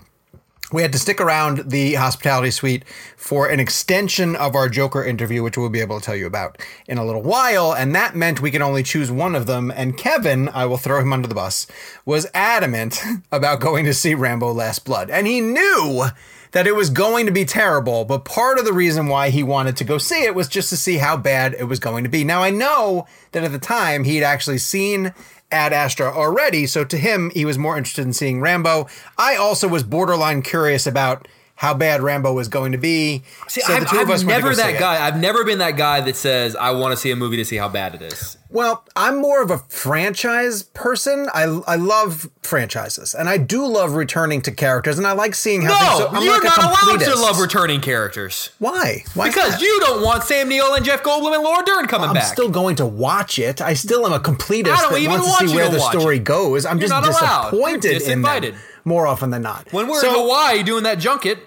we 0.72 0.82
had 0.82 0.91
to 0.93 0.99
stick 0.99 1.19
around 1.19 1.69
the 1.69 1.95
hospitality 1.95 2.51
suite 2.51 2.86
for 3.17 3.47
an 3.47 3.59
extension 3.59 4.36
of 4.36 4.55
our 4.55 4.69
Joker 4.69 5.03
interview, 5.03 5.43
which 5.43 5.57
we'll 5.57 5.69
be 5.69 5.82
able 5.82 5.99
to 5.99 6.05
tell 6.05 6.15
you 6.15 6.26
about 6.26 6.57
in 6.88 6.97
a 6.97 7.05
little 7.05 7.22
while. 7.22 7.74
And 7.74 7.93
that 7.95 8.15
meant 8.15 8.41
we 8.41 8.51
could 8.51 8.61
only 8.61 8.84
choose 8.84 9.11
one 9.11 9.36
of 9.36 9.45
them. 9.45 9.72
And 9.76 9.97
Kevin, 9.97 10.49
I 10.49 10.65
will 10.65 10.78
throw 10.78 11.01
him 11.01 11.13
under 11.13 11.28
the 11.28 11.36
bus, 11.36 11.67
was 12.05 12.28
adamant 12.34 13.01
about 13.32 13.59
going 13.59 13.86
to 13.86 13.93
see 13.93 14.15
Rambo 14.15 14.53
Last 14.53 14.86
Blood. 14.86 15.09
And 15.09 15.28
he 15.28 15.41
knew 15.41 16.05
that 16.51 16.67
it 16.67 16.76
was 16.76 16.89
going 16.89 17.26
to 17.26 17.32
be 17.32 17.45
terrible, 17.45 18.03
but 18.05 18.26
part 18.26 18.59
of 18.59 18.65
the 18.65 18.74
reason 18.74 19.07
why 19.07 19.30
he 19.30 19.41
wanted 19.41 19.78
to 19.78 19.84
go 19.84 19.97
see 19.97 20.24
it 20.24 20.36
was 20.36 20.49
just 20.49 20.69
to 20.69 20.78
see 20.78 20.97
how 20.97 21.15
bad 21.15 21.53
it 21.53 21.63
was 21.63 21.80
going 21.80 22.03
to 22.03 22.09
be. 22.09 22.24
Now, 22.24 22.43
I 22.43 22.49
know 22.49 23.07
that 23.32 23.43
at 23.43 23.51
the 23.51 23.59
time 23.59 24.03
he'd 24.03 24.24
actually 24.24 24.57
seen 24.57 25.13
Ad 25.52 25.74
Astra 25.74 26.12
already, 26.12 26.66
so 26.66 26.84
to 26.86 26.97
him, 26.97 27.32
he 27.34 27.45
was 27.45 27.58
more 27.58 27.78
interested 27.78 28.06
in 28.06 28.14
seeing 28.14 28.39
Rambo. 28.41 28.88
I 29.18 29.36
also 29.36 29.68
was 29.68 29.84
borderline 29.84 30.41
curious 30.41 30.88
about 30.88 31.28
how 31.56 31.74
bad 31.74 32.02
Rambo 32.02 32.34
was 32.34 32.47
going 32.47 32.72
to 32.72 32.78
be. 32.78 33.24
See, 33.47 33.62
so 33.62 33.74
I'm, 33.74 33.84
the 33.84 33.89
two 33.89 33.99
of 33.99 34.08
I'm 34.10 34.16
us 34.16 34.24
never 34.24 34.56
that 34.56 34.76
it. 34.76 34.80
guy. 34.80 35.06
I've 35.06 35.20
never 35.20 35.43
been 35.43 35.60
that 35.60 35.78
guy 35.78 36.02
that 36.02 36.16
says 36.16 36.56
I 36.56 36.72
want 36.72 36.93
to 36.93 36.97
see 36.97 37.12
a 37.12 37.16
movie 37.16 37.38
to 37.38 37.45
see 37.45 37.58
how 37.58 37.70
bad 37.70 37.93
it 37.93 38.02
is. 38.02 38.38
Well, 38.52 38.84
I'm 38.97 39.22
more 39.22 39.41
of 39.41 39.49
a 39.49 39.60
franchise 39.60 40.64
person. 40.64 41.30
I, 41.34 41.43
I 41.68 41.76
love 41.78 42.30
franchises, 42.41 43.16
and 43.16 43.30
I 43.30 43.38
do 43.38 43.66
love 43.66 43.93
returning 43.93 44.41
to 44.41 44.52
characters, 44.52 44.97
and 44.97 45.08
I 45.08 45.14
like 45.14 45.36
seeing 45.36 45.62
how 45.62 45.70
things. 45.78 45.89
No, 45.89 45.97
So 45.99 46.08
I'm 46.10 46.24
you're 46.24 46.34
like 46.34 46.43
not 46.43 46.58
allowed 46.60 46.99
to 46.99 47.16
love 47.16 47.39
returning 47.39 47.80
characters 47.80 48.49
Why? 48.60 49.04
Why 49.14 49.30
because 49.30 49.54
that? 49.54 49.62
you 49.62 49.80
don't 49.80 50.04
want 50.04 50.24
Sam 50.24 50.49
Neill 50.49 50.74
and 50.74 50.84
Jeff 50.84 51.02
Goldblum 51.02 51.34
and 51.34 51.43
Laura 51.43 51.64
Dern 51.66 51.88
coming 51.88 52.08
back. 52.08 52.10
I'm 52.10 52.14
back. 52.16 52.34
still 52.34 52.49
going 52.49 52.76
to 52.78 52.86
watch 52.86 53.39
it. 53.39 53.62
I 53.62 53.74
still 53.74 54.06
am 54.06 54.12
a 54.14 54.20
completist 54.20 54.68
I 54.74 54.82
don't 54.82 54.93
that 54.93 54.99
even 54.99 55.12
wants 55.12 55.28
want 55.28 55.41
to 55.43 55.47
see 55.47 55.56
where 55.56 55.66
to 55.70 55.72
the 55.72 55.80
story 55.80 56.18
it. 56.18 56.24
goes. 56.26 56.66
I'm 56.66 56.78
You're 56.78 56.89
just 56.89 57.02
not 57.02 57.08
allowed. 57.08 57.54
You're 57.54 57.78
disappointed 57.80 58.02
in 58.12 58.22
them 58.22 58.56
more 58.84 59.08
often 59.08 59.30
than 59.30 59.43
not. 59.43 59.72
when 59.72 59.88
we're 59.88 60.02
So- 60.02 60.10
in 60.10 60.14
Hawaii 60.22 60.64
doing 60.64 60.84
that 60.84 60.99
junket, 60.99 61.39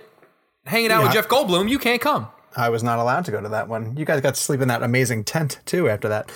hanging 0.64 0.90
out 0.90 1.02
with 1.02 1.12
Jeff 1.12 1.28
Goldblum, 1.28 1.68
you 1.68 1.78
can't 1.78 2.00
come. 2.00 2.28
I 2.56 2.68
was 2.68 2.82
not 2.84 2.98
allowed 3.00 3.24
to 3.24 3.32
go 3.32 3.40
to 3.40 3.48
that 3.48 3.68
one. 3.68 3.96
You 3.96 4.04
guys 4.04 4.20
got 4.20 4.36
to 4.36 4.40
sleep 4.40 4.60
in 4.60 4.68
that 4.68 4.82
amazing 4.82 5.24
tent 5.24 5.58
too 5.66 5.88
after 5.88 6.08
that. 6.08 6.30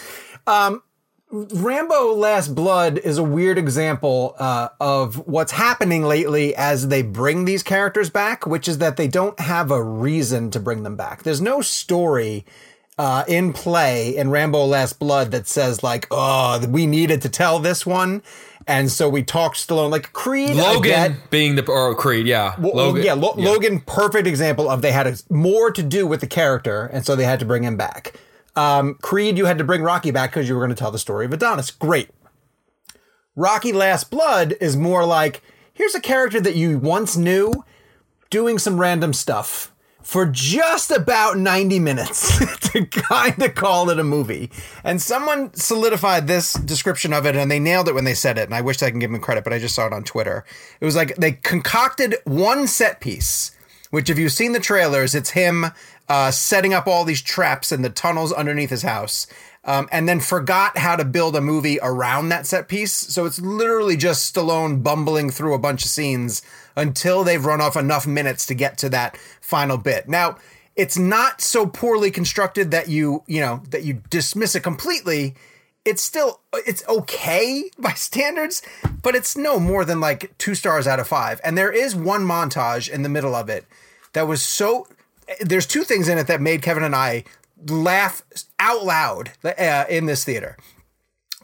Um, 0.49 0.83
Rambo 1.31 2.15
Last 2.15 2.55
Blood 2.55 2.97
is 2.97 3.19
a 3.19 3.23
weird 3.23 3.59
example 3.59 4.35
uh, 4.39 4.71
of 4.81 5.29
what's 5.29 5.53
happening 5.53 6.05
lately 6.05 6.57
as 6.57 6.89
they 6.89 7.03
bring 7.03 7.45
these 7.45 7.63
characters 7.63 8.09
back, 8.09 8.47
which 8.47 8.67
is 8.67 8.79
that 8.79 8.97
they 8.97 9.09
don't 9.09 9.39
have 9.39 9.71
a 9.71 9.83
reason 9.83 10.51
to 10.53 10.59
bring 10.59 10.85
them 10.85 10.97
back. 10.97 11.25
There's 11.25 11.43
no 11.43 11.61
story 11.61 12.47
uh, 12.97 13.25
in 13.29 13.53
play 13.53 14.17
in 14.17 14.31
Rambo 14.31 14.65
Last 14.65 14.99
Blood 14.99 15.31
that 15.33 15.47
says, 15.47 15.83
like, 15.83 16.07
oh, 16.11 16.67
we 16.67 16.87
needed 16.87 17.21
to 17.23 17.29
tell 17.29 17.59
this 17.59 17.85
one. 17.85 18.23
And 18.67 18.91
so 18.91 19.07
we 19.09 19.23
talked 19.23 19.57
Stallone, 19.57 19.91
like 19.91 20.15
Creed. 20.15 20.57
Logan 20.57 21.17
being 21.31 21.57
the 21.57 21.71
or 21.71 21.95
Creed, 21.95 22.27
yeah. 22.27 22.55
Well, 22.59 22.73
Logan, 22.75 23.05
yeah, 23.05 23.13
Lo- 23.13 23.35
Logan, 23.37 23.81
perfect 23.81 24.27
example 24.27 24.69
of 24.71 24.81
they 24.81 24.93
had 24.93 25.07
a, 25.07 25.15
more 25.29 25.71
to 25.71 25.83
do 25.83 26.07
with 26.07 26.21
the 26.21 26.27
character, 26.27 26.87
and 26.87 27.05
so 27.05 27.15
they 27.17 27.25
had 27.25 27.39
to 27.41 27.47
bring 27.47 27.65
him 27.65 27.77
back. 27.77 28.15
Um, 28.59 28.95
Creed, 29.01 29.39
you 29.39 29.45
had 29.47 29.59
to 29.59 29.65
bring 29.65 29.83
Rocky 29.83 30.11
back 30.11 30.31
because 30.31 30.49
you 30.49 30.55
were 30.57 30.61
going 30.61 30.75
to 30.75 30.77
tell 30.77 30.91
the 30.91 30.99
story 30.99 31.27
of 31.27 31.33
Adonis. 31.33 31.71
Great. 31.71 32.11
Rocky 33.37 33.73
Last 33.73 34.11
Blood 34.11 34.57
is 34.61 34.77
more 34.77 35.07
like 35.07 35.43
here's 35.73 35.95
a 35.95 36.01
character 36.01 36.41
that 36.41 36.57
you 36.57 36.77
once 36.77 37.17
knew 37.17 37.53
doing 38.31 38.59
some 38.59 38.81
random 38.81 39.13
stuff 39.13 39.73
for 40.03 40.27
just 40.27 40.91
about 40.91 41.39
90 41.39 41.79
minutes 41.79 42.39
to 42.73 42.85
kind 42.87 43.41
of 43.41 43.55
call 43.55 43.91
it 43.91 44.01
a 44.01 44.05
movie. 44.05 44.51
And 44.83 45.01
someone 45.01 45.55
solidified 45.55 46.27
this 46.27 46.55
description 46.55 47.13
of 47.13 47.27
it 47.27 47.37
and 47.37 47.49
they 47.49 47.61
nailed 47.61 47.87
it 47.87 47.95
when 47.95 48.05
they 48.05 48.15
said 48.15 48.39
it. 48.39 48.45
And 48.47 48.55
I 48.57 48.61
wish 48.61 48.83
I 48.83 48.91
can 48.91 48.99
give 48.99 49.13
them 49.13 49.21
credit, 49.21 49.45
but 49.45 49.53
I 49.53 49.61
just 49.61 49.77
saw 49.77 49.87
it 49.87 49.93
on 49.93 50.03
Twitter. 50.03 50.45
It 50.81 50.85
was 50.85 50.97
like 50.97 51.15
they 51.15 51.33
concocted 51.33 52.17
one 52.25 52.67
set 52.67 53.01
piece, 53.01 53.53
which 53.91 54.11
if 54.11 54.19
you've 54.19 54.33
seen 54.33 54.51
the 54.51 54.59
trailers, 54.59 55.15
it's 55.15 55.31
him 55.31 55.67
uh, 56.09 56.31
setting 56.31 56.73
up 56.73 56.87
all 56.87 57.05
these 57.05 57.23
traps 57.23 57.71
in 57.71 57.83
the 57.83 57.91
tunnels 57.91 58.33
underneath 58.33 58.71
his 58.71 58.83
house. 58.83 59.27
Um, 59.65 59.89
and 59.93 60.09
then 60.09 60.21
forgot 60.21 60.79
how 60.79 60.97
to 60.97 61.05
build 61.05 61.37
a 61.37 61.43
movie 61.43 61.79
around 61.83 62.31
that 62.31 62.47
set 62.47 62.69
piece. 62.69 62.93
So 62.93 63.27
it's 63.27 63.41
literally 63.41 63.97
just 63.97 64.35
Stallone 64.35 64.83
bumbling 64.83 65.31
through 65.31 65.53
a 65.53 65.59
bunch 65.59 65.85
of 65.85 65.91
scenes 65.91 66.41
until 66.75 67.23
they've 67.23 67.45
run 67.45 67.61
off 67.61 67.77
enough 67.77 68.07
minutes 68.07 68.47
to 68.47 68.55
get 68.55 68.79
to 68.79 68.89
that 68.91 69.19
final 69.41 69.77
bit. 69.77 70.09
Now, 70.09 70.39
it's 70.75 70.97
not 70.97 71.41
so 71.41 71.67
poorly 71.67 72.11
constructed 72.11 72.71
that 72.71 72.89
you, 72.89 73.25
you 73.27 73.41
know, 73.41 73.63
that 73.71 73.83
you 73.83 74.01
dismiss 74.09 74.55
it 74.55 74.63
completely. 74.63 75.35
It's 75.85 76.03
still 76.03 76.41
it's 76.55 76.87
okay 76.89 77.69
by 77.79 77.93
standards, 77.93 78.63
but 79.03 79.15
it's 79.15 79.37
no 79.37 79.59
more 79.59 79.85
than 79.85 80.01
like 80.01 80.39
2 80.39 80.55
stars 80.55 80.87
out 80.87 81.01
of 81.01 81.09
5. 81.09 81.41
And 81.45 81.59
there 81.59 81.73
is 81.73 81.95
one 81.95 82.23
montage 82.23 82.89
in 82.89 83.03
the 83.03 83.09
middle 83.09 83.35
of 83.35 83.51
it 83.51 83.67
that 84.13 84.29
was 84.29 84.41
so 84.41 84.87
there's 85.41 85.67
two 85.67 85.85
things 85.85 86.09
in 86.09 86.19
it 86.19 86.27
that 86.27 86.41
made 86.41 86.63
Kevin 86.63 86.83
and 86.83 86.95
I 86.95 87.25
laugh 87.67 88.23
out 88.59 88.85
loud 88.85 89.33
uh, 89.45 89.85
in 89.89 90.07
this 90.07 90.25
theater. 90.25 90.57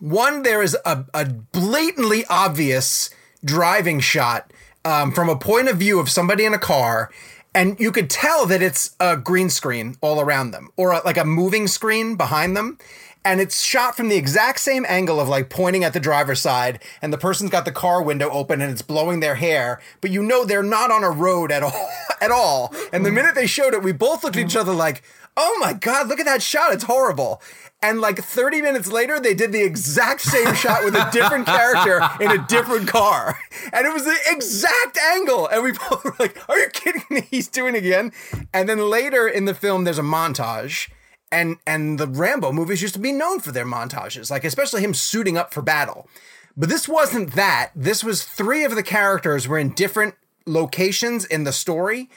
One, 0.00 0.42
there 0.42 0.62
is 0.62 0.76
a, 0.84 1.04
a 1.14 1.24
blatantly 1.26 2.24
obvious 2.28 3.10
driving 3.44 4.00
shot 4.00 4.52
um, 4.84 5.12
from 5.12 5.28
a 5.28 5.36
point 5.36 5.68
of 5.68 5.76
view 5.76 5.98
of 5.98 6.10
somebody 6.10 6.44
in 6.44 6.54
a 6.54 6.58
car, 6.58 7.10
and 7.54 7.78
you 7.78 7.92
could 7.92 8.10
tell 8.10 8.46
that 8.46 8.62
it's 8.62 8.96
a 9.00 9.16
green 9.16 9.50
screen 9.50 9.96
all 10.00 10.20
around 10.20 10.50
them, 10.50 10.70
or 10.76 10.92
a, 10.92 11.00
like 11.04 11.16
a 11.16 11.24
moving 11.24 11.66
screen 11.68 12.16
behind 12.16 12.56
them. 12.56 12.78
And 13.24 13.40
it's 13.40 13.62
shot 13.62 13.96
from 13.96 14.08
the 14.08 14.16
exact 14.16 14.60
same 14.60 14.84
angle 14.86 15.18
of 15.18 15.28
like 15.28 15.48
pointing 15.48 15.82
at 15.82 15.94
the 15.94 16.00
driver's 16.00 16.40
side, 16.40 16.82
and 17.00 17.12
the 17.12 17.18
person's 17.18 17.50
got 17.50 17.64
the 17.64 17.72
car 17.72 18.02
window 18.02 18.28
open 18.30 18.60
and 18.60 18.70
it's 18.70 18.82
blowing 18.82 19.20
their 19.20 19.36
hair, 19.36 19.80
but 20.00 20.10
you 20.10 20.22
know 20.22 20.44
they're 20.44 20.62
not 20.62 20.90
on 20.90 21.02
a 21.02 21.10
road 21.10 21.50
at 21.50 21.62
all 21.62 21.88
at 22.20 22.30
all. 22.30 22.74
And 22.92 23.04
the 23.04 23.10
minute 23.10 23.34
they 23.34 23.46
showed 23.46 23.72
it, 23.72 23.82
we 23.82 23.92
both 23.92 24.24
looked 24.24 24.36
at 24.36 24.44
each 24.44 24.56
other 24.56 24.72
like, 24.72 25.02
oh 25.36 25.56
my 25.60 25.72
god, 25.72 26.08
look 26.08 26.20
at 26.20 26.26
that 26.26 26.42
shot, 26.42 26.72
it's 26.72 26.84
horrible. 26.84 27.40
And 27.82 28.00
like 28.00 28.18
30 28.18 28.62
minutes 28.62 28.88
later, 28.90 29.20
they 29.20 29.34
did 29.34 29.52
the 29.52 29.62
exact 29.62 30.22
same 30.22 30.54
shot 30.54 30.84
with 30.84 30.94
a 30.94 31.06
different 31.12 31.44
character 31.44 32.00
in 32.18 32.30
a 32.30 32.46
different 32.46 32.88
car. 32.88 33.38
And 33.74 33.86
it 33.86 33.92
was 33.92 34.04
the 34.04 34.16
exact 34.26 34.96
angle. 34.96 35.46
And 35.48 35.62
we 35.62 35.72
both 35.90 36.02
were 36.02 36.16
like, 36.18 36.38
are 36.48 36.58
you 36.58 36.68
kidding 36.68 37.04
me? 37.10 37.28
He's 37.30 37.48
doing 37.48 37.74
it 37.74 37.78
again. 37.78 38.12
And 38.54 38.70
then 38.70 38.88
later 38.88 39.28
in 39.28 39.44
the 39.44 39.52
film, 39.52 39.84
there's 39.84 39.98
a 39.98 40.02
montage. 40.02 40.88
And 41.34 41.56
and 41.66 41.98
the 41.98 42.06
Rambo 42.06 42.52
movies 42.52 42.80
used 42.80 42.94
to 42.94 43.00
be 43.00 43.12
known 43.12 43.40
for 43.40 43.52
their 43.52 43.66
montages, 43.66 44.30
like 44.30 44.44
especially 44.44 44.82
him 44.82 44.94
suiting 44.94 45.36
up 45.36 45.52
for 45.52 45.62
battle. 45.62 46.08
But 46.56 46.68
this 46.68 46.88
wasn't 46.88 47.32
that. 47.32 47.72
This 47.74 48.04
was 48.04 48.24
three 48.24 48.64
of 48.64 48.76
the 48.76 48.82
characters 48.82 49.48
were 49.48 49.58
in 49.58 49.74
different 49.74 50.14
locations 50.46 51.24
in 51.24 51.44
the 51.44 51.52
story, 51.52 52.08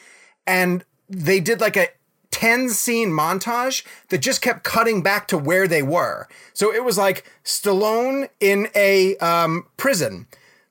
and 0.45 0.85
they 1.09 1.39
did 1.39 1.59
like 1.59 1.75
a 1.75 1.87
10 2.29 2.69
scene 2.69 3.09
montage 3.09 3.83
that 4.09 4.19
just 4.19 4.41
kept 4.41 4.63
cutting 4.63 5.01
back 5.01 5.27
to 5.29 5.37
where 5.37 5.67
they 5.67 5.81
were. 5.81 6.27
So 6.53 6.71
it 6.71 6.83
was 6.83 6.97
like 6.97 7.25
Stallone 7.43 8.29
in 8.39 8.67
a 8.75 9.17
um, 9.17 9.65
prison. 9.77 10.27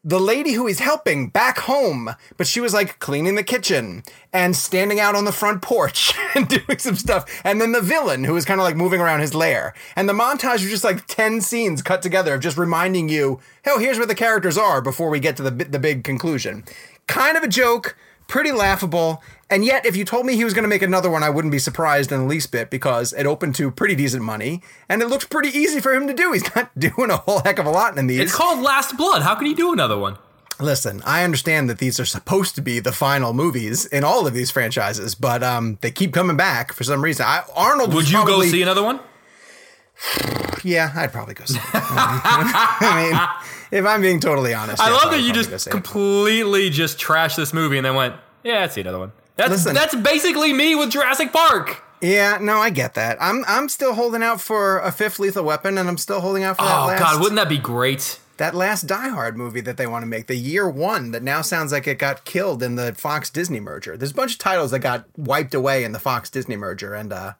The 0.06 0.20
lady 0.20 0.52
who 0.52 0.68
he's 0.68 0.78
helping 0.78 1.30
back 1.30 1.58
home, 1.58 2.10
but 2.36 2.46
she 2.46 2.60
was 2.60 2.72
like 2.72 3.00
cleaning 3.00 3.34
the 3.34 3.42
kitchen 3.42 4.04
and 4.32 4.54
standing 4.54 5.00
out 5.00 5.16
on 5.16 5.24
the 5.24 5.32
front 5.32 5.62
porch 5.62 6.14
and 6.36 6.46
doing 6.46 6.78
some 6.78 6.94
stuff. 6.94 7.24
And 7.42 7.60
then 7.60 7.72
the 7.72 7.80
villain 7.80 8.22
who 8.22 8.34
was 8.34 8.44
kind 8.44 8.60
of 8.60 8.64
like 8.64 8.76
moving 8.76 9.00
around 9.00 9.18
his 9.18 9.34
lair. 9.34 9.74
And 9.96 10.08
the 10.08 10.12
montage 10.12 10.62
was 10.62 10.70
just 10.70 10.84
like 10.84 11.08
10 11.08 11.40
scenes 11.40 11.82
cut 11.82 12.02
together 12.02 12.34
of 12.34 12.40
just 12.40 12.56
reminding 12.56 13.08
you, 13.08 13.40
oh, 13.66 13.80
here's 13.80 13.98
where 13.98 14.06
the 14.06 14.14
characters 14.14 14.56
are 14.56 14.80
before 14.80 15.10
we 15.10 15.18
get 15.18 15.36
to 15.38 15.42
the, 15.42 15.50
the 15.50 15.80
big 15.80 16.04
conclusion. 16.04 16.64
Kind 17.08 17.36
of 17.36 17.42
a 17.42 17.48
joke, 17.48 17.96
pretty 18.28 18.52
laughable. 18.52 19.22
And 19.48 19.64
yet, 19.64 19.86
if 19.86 19.96
you 19.96 20.04
told 20.04 20.26
me 20.26 20.34
he 20.34 20.44
was 20.44 20.54
going 20.54 20.64
to 20.64 20.68
make 20.68 20.82
another 20.82 21.08
one, 21.08 21.22
I 21.22 21.30
wouldn't 21.30 21.52
be 21.52 21.58
surprised 21.58 22.10
in 22.10 22.20
the 22.20 22.26
least 22.26 22.50
bit 22.50 22.68
because 22.68 23.12
it 23.12 23.26
opened 23.26 23.54
to 23.56 23.70
pretty 23.70 23.94
decent 23.94 24.24
money 24.24 24.62
and 24.88 25.02
it 25.02 25.08
looked 25.08 25.30
pretty 25.30 25.56
easy 25.56 25.80
for 25.80 25.94
him 25.94 26.06
to 26.08 26.14
do. 26.14 26.32
He's 26.32 26.54
not 26.54 26.76
doing 26.78 27.10
a 27.10 27.18
whole 27.18 27.40
heck 27.40 27.58
of 27.58 27.66
a 27.66 27.70
lot 27.70 27.96
in 27.96 28.06
these. 28.06 28.20
It's 28.20 28.34
called 28.34 28.60
Last 28.60 28.96
Blood. 28.96 29.22
How 29.22 29.34
can 29.34 29.46
you 29.46 29.54
do 29.54 29.72
another 29.72 29.98
one? 29.98 30.18
Listen, 30.58 31.02
I 31.04 31.22
understand 31.22 31.68
that 31.68 31.78
these 31.78 32.00
are 32.00 32.06
supposed 32.06 32.54
to 32.54 32.62
be 32.62 32.80
the 32.80 32.92
final 32.92 33.34
movies 33.34 33.84
in 33.84 34.04
all 34.04 34.26
of 34.26 34.32
these 34.32 34.50
franchises, 34.50 35.14
but 35.14 35.42
um, 35.42 35.76
they 35.82 35.90
keep 35.90 36.14
coming 36.14 36.36
back 36.36 36.72
for 36.72 36.82
some 36.82 37.04
reason. 37.04 37.26
I, 37.26 37.42
Arnold, 37.54 37.92
would 37.92 38.08
you 38.08 38.16
probably, 38.16 38.46
go 38.46 38.52
see 38.52 38.62
another 38.62 38.82
one? 38.82 39.00
Yeah, 40.64 40.90
I'd 40.96 41.12
probably 41.12 41.34
go 41.34 41.44
see. 41.44 41.58
It. 41.58 41.62
I 41.74 42.92
mean, 42.96 43.52
if 43.70 43.84
I'm 43.84 44.00
being 44.00 44.20
totally 44.20 44.54
honest, 44.54 44.80
I 44.80 44.90
yes, 44.90 45.04
love 45.04 45.12
that 45.12 45.20
you 45.20 45.32
just 45.32 45.66
it. 45.66 45.70
completely 45.70 46.70
just 46.70 46.98
trashed 46.98 47.36
this 47.36 47.52
movie 47.52 47.76
and 47.76 47.84
then 47.84 47.94
went, 47.94 48.14
yeah, 48.42 48.62
I'd 48.62 48.72
see 48.72 48.80
another 48.80 48.98
one. 48.98 49.12
That's 49.36 49.50
Listen. 49.50 49.74
that's 49.74 49.94
basically 49.94 50.52
me 50.52 50.74
with 50.74 50.90
Jurassic 50.90 51.32
Park. 51.32 51.82
Yeah, 52.00 52.38
no, 52.40 52.58
I 52.58 52.70
get 52.70 52.94
that. 52.94 53.18
I'm 53.20 53.44
I'm 53.46 53.68
still 53.68 53.94
holding 53.94 54.22
out 54.22 54.40
for 54.40 54.78
a 54.78 54.92
fifth 54.92 55.18
Lethal 55.18 55.44
Weapon, 55.44 55.78
and 55.78 55.88
I'm 55.88 55.98
still 55.98 56.20
holding 56.20 56.42
out 56.44 56.56
for 56.56 56.64
that 56.64 56.82
Oh 56.82 56.86
last 56.86 57.00
God, 57.00 57.20
wouldn't 57.20 57.36
that 57.36 57.48
be 57.48 57.58
great? 57.58 58.20
that 58.38 58.54
last 58.54 58.86
Die 58.86 59.08
Hard 59.08 59.36
movie 59.36 59.62
that 59.62 59.76
they 59.76 59.86
want 59.86 60.02
to 60.02 60.06
make, 60.06 60.26
the 60.26 60.36
year 60.36 60.68
one 60.68 61.10
that 61.12 61.22
now 61.22 61.40
sounds 61.40 61.72
like 61.72 61.86
it 61.86 61.98
got 61.98 62.24
killed 62.24 62.62
in 62.62 62.74
the 62.74 62.92
Fox 62.94 63.30
Disney 63.30 63.60
merger. 63.60 63.96
There's 63.96 64.10
a 64.10 64.14
bunch 64.14 64.32
of 64.32 64.38
titles 64.38 64.70
that 64.72 64.80
got 64.80 65.06
wiped 65.16 65.54
away 65.54 65.84
in 65.84 65.92
the 65.92 65.98
Fox 65.98 66.28
Disney 66.30 66.56
merger, 66.56 66.94
and 66.94 67.12
uh, 67.12 67.32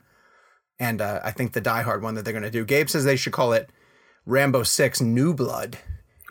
and 0.78 1.00
uh, 1.00 1.20
I 1.22 1.32
think 1.32 1.52
the 1.52 1.60
Die 1.60 1.82
Hard 1.82 2.02
one 2.02 2.14
that 2.14 2.24
they're 2.24 2.32
going 2.32 2.42
to 2.42 2.50
do. 2.50 2.64
Gabe 2.64 2.88
says 2.88 3.04
they 3.04 3.16
should 3.16 3.32
call 3.32 3.52
it 3.52 3.70
Rambo 4.24 4.62
Six 4.62 5.00
New 5.00 5.34
Blood. 5.34 5.78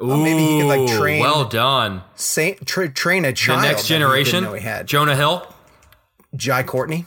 Ooh, 0.02 0.18
maybe 0.18 0.39
he 0.46 0.60
could, 0.62 0.68
like, 0.68 0.98
train- 0.98 1.22
Well 1.22 1.46
done. 1.46 2.04
Saint, 2.16 2.66
tra- 2.68 2.89
train 2.89 3.24
a 3.26 3.32
child. 3.34 3.64
The 3.64 3.68
next 3.68 3.82
he 3.84 3.88
generation. 3.89 4.54
He 4.54 4.60
had 4.62 4.88
Jonah 4.88 5.16
Hill. 5.16 5.48
Jai 6.36 6.64
Courtney. 6.64 7.06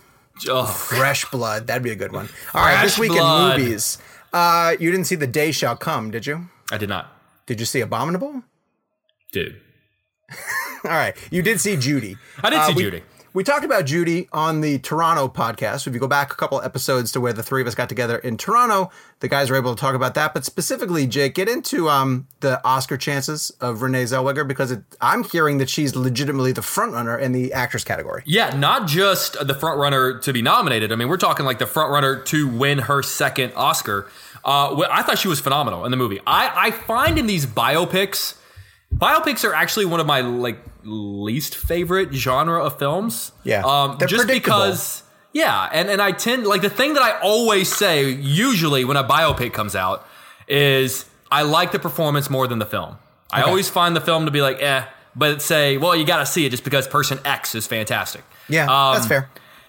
Oh, 0.49 0.65
Fresh 0.65 1.27
Blood. 1.31 1.67
That'd 1.67 1.83
be 1.83 1.91
a 1.91 1.97
good 1.97 2.13
one. 2.13 2.29
All 2.55 2.63
right, 2.65 2.83
this 2.83 2.99
week 2.99 3.11
Blood. 3.11 3.59
in 3.59 3.65
movies. 3.65 3.99
Uh, 4.33 4.75
you 4.81 4.91
didn't 4.91 5.07
see 5.07 5.17
The 5.17 5.27
Day 5.27 5.51
Shall 5.53 5.77
Come, 5.77 6.11
did 6.11 6.27
you? 6.27 6.49
I 6.71 6.79
did 6.79 6.89
not, 6.89 7.13
Did 7.47 7.61
you 7.61 7.67
see 7.67 7.81
Abominable? 7.81 8.43
dude. 9.33 9.61
All 10.85 10.91
right, 10.91 11.15
you 11.31 11.43
did 11.43 11.61
see 11.61 11.77
Judy. 11.77 12.17
I 12.43 12.51
did 12.51 12.59
Uh, 12.61 12.67
see 12.69 12.75
we- 12.75 12.83
Judy. 12.85 13.03
We 13.35 13.45
talked 13.45 13.65
about 13.65 13.85
Judy 13.85 14.27
on 14.33 14.63
the 14.63 14.79
Toronto 14.79 15.29
podcast. 15.29 15.87
If 15.87 15.93
you 15.93 16.01
go 16.01 16.09
back 16.09 16.33
a 16.33 16.35
couple 16.35 16.63
episodes 16.63 17.13
to 17.13 17.21
where 17.21 17.35
the 17.35 17.43
three 17.43 17.61
of 17.61 17.69
us 17.69 17.75
got 17.75 17.91
together 17.91 18.17
in 18.17 18.39
Toronto, 18.39 18.91
the 19.21 19.29
guys 19.29 19.51
were 19.51 19.57
able 19.57 19.75
to 19.75 19.81
talk 19.81 19.95
about 19.95 20.15
that. 20.15 20.33
But 20.33 20.47
specifically, 20.47 21.07
Jake, 21.07 21.35
get 21.35 21.47
into 21.47 21.91
um, 21.91 22.27
the 22.41 22.65
Oscar 22.67 22.97
chances 22.97 23.51
of 23.61 23.83
Renee 23.83 24.05
Zellweger 24.05 24.49
because 24.49 24.71
it, 24.71 24.83
I'm 25.03 25.25
hearing 25.25 25.59
that 25.59 25.69
she's 25.69 25.95
legitimately 25.95 26.53
the 26.53 26.63
front 26.63 26.95
runner 26.95 27.19
in 27.19 27.33
the 27.33 27.53
actress 27.53 27.85
category. 27.85 28.23
Yeah, 28.25 28.57
not 28.57 28.89
just 28.89 29.37
the 29.47 29.55
front 29.55 29.79
runner 29.79 30.19
to 30.21 30.33
be 30.33 30.41
nominated. 30.41 30.91
I 30.91 30.97
mean, 30.97 31.09
we're 31.09 31.19
talking 31.19 31.45
like 31.45 31.59
the 31.59 31.67
front 31.67 31.93
runner 31.93 32.23
to 32.23 32.49
win 32.49 32.79
her 32.79 33.03
second 33.03 33.53
Oscar. 33.55 34.09
Uh, 34.43 34.87
I 34.91 35.03
thought 35.03 35.19
she 35.19 35.29
was 35.29 35.39
phenomenal 35.39 35.85
in 35.85 35.91
the 35.91 35.99
movie. 35.99 36.21
I, 36.27 36.69
I 36.69 36.71
find 36.71 37.19
in 37.19 37.27
these 37.27 37.45
biopics, 37.45 38.39
biopics 38.95 39.47
are 39.47 39.53
actually 39.53 39.85
one 39.85 40.01
of 40.01 40.07
my 40.07 40.23
like 40.23 40.59
least 40.89 41.57
favorite 41.57 42.13
genre 42.13 42.63
of 42.65 42.79
films. 42.79 43.33
Yeah. 43.45 43.63
um, 43.65 43.99
just 44.07 44.27
because. 44.27 45.03
Yeah, 45.33 45.69
and 45.73 45.91
and 45.91 46.01
I 46.01 46.13
tend 46.13 46.47
like 46.47 46.63
the 46.63 46.71
thing 46.71 46.95
that 46.95 47.03
I 47.03 47.21
always 47.21 47.73
say 47.73 48.09
usually 48.11 48.85
when 48.85 48.97
a 48.97 49.05
biopic 49.05 49.53
comes 49.53 49.77
out 49.77 50.07
is 50.49 51.05
I 51.31 51.43
like 51.43 51.71
the 51.71 51.79
performance 51.79 52.31
more 52.31 52.47
than 52.49 52.59
the 52.59 52.67
film. 52.67 52.97
I 53.31 53.43
always 53.43 53.69
find 53.69 53.95
the 53.95 54.01
film 54.01 54.25
to 54.25 54.31
be 54.31 54.41
like 54.41 54.61
eh, 54.63 54.87
but 55.15 55.43
say 55.43 55.77
well 55.77 55.95
you 55.95 56.07
got 56.07 56.19
to 56.21 56.27
see 56.27 56.47
it 56.47 56.49
just 56.51 56.65
because 56.65 56.89
person 56.89 57.21
X 57.27 57.55
is 57.55 57.67
fantastic. 57.67 58.25
Yeah, 58.49 58.65
Um, 58.65 58.95
that's 58.95 59.07
fair. 59.07 59.29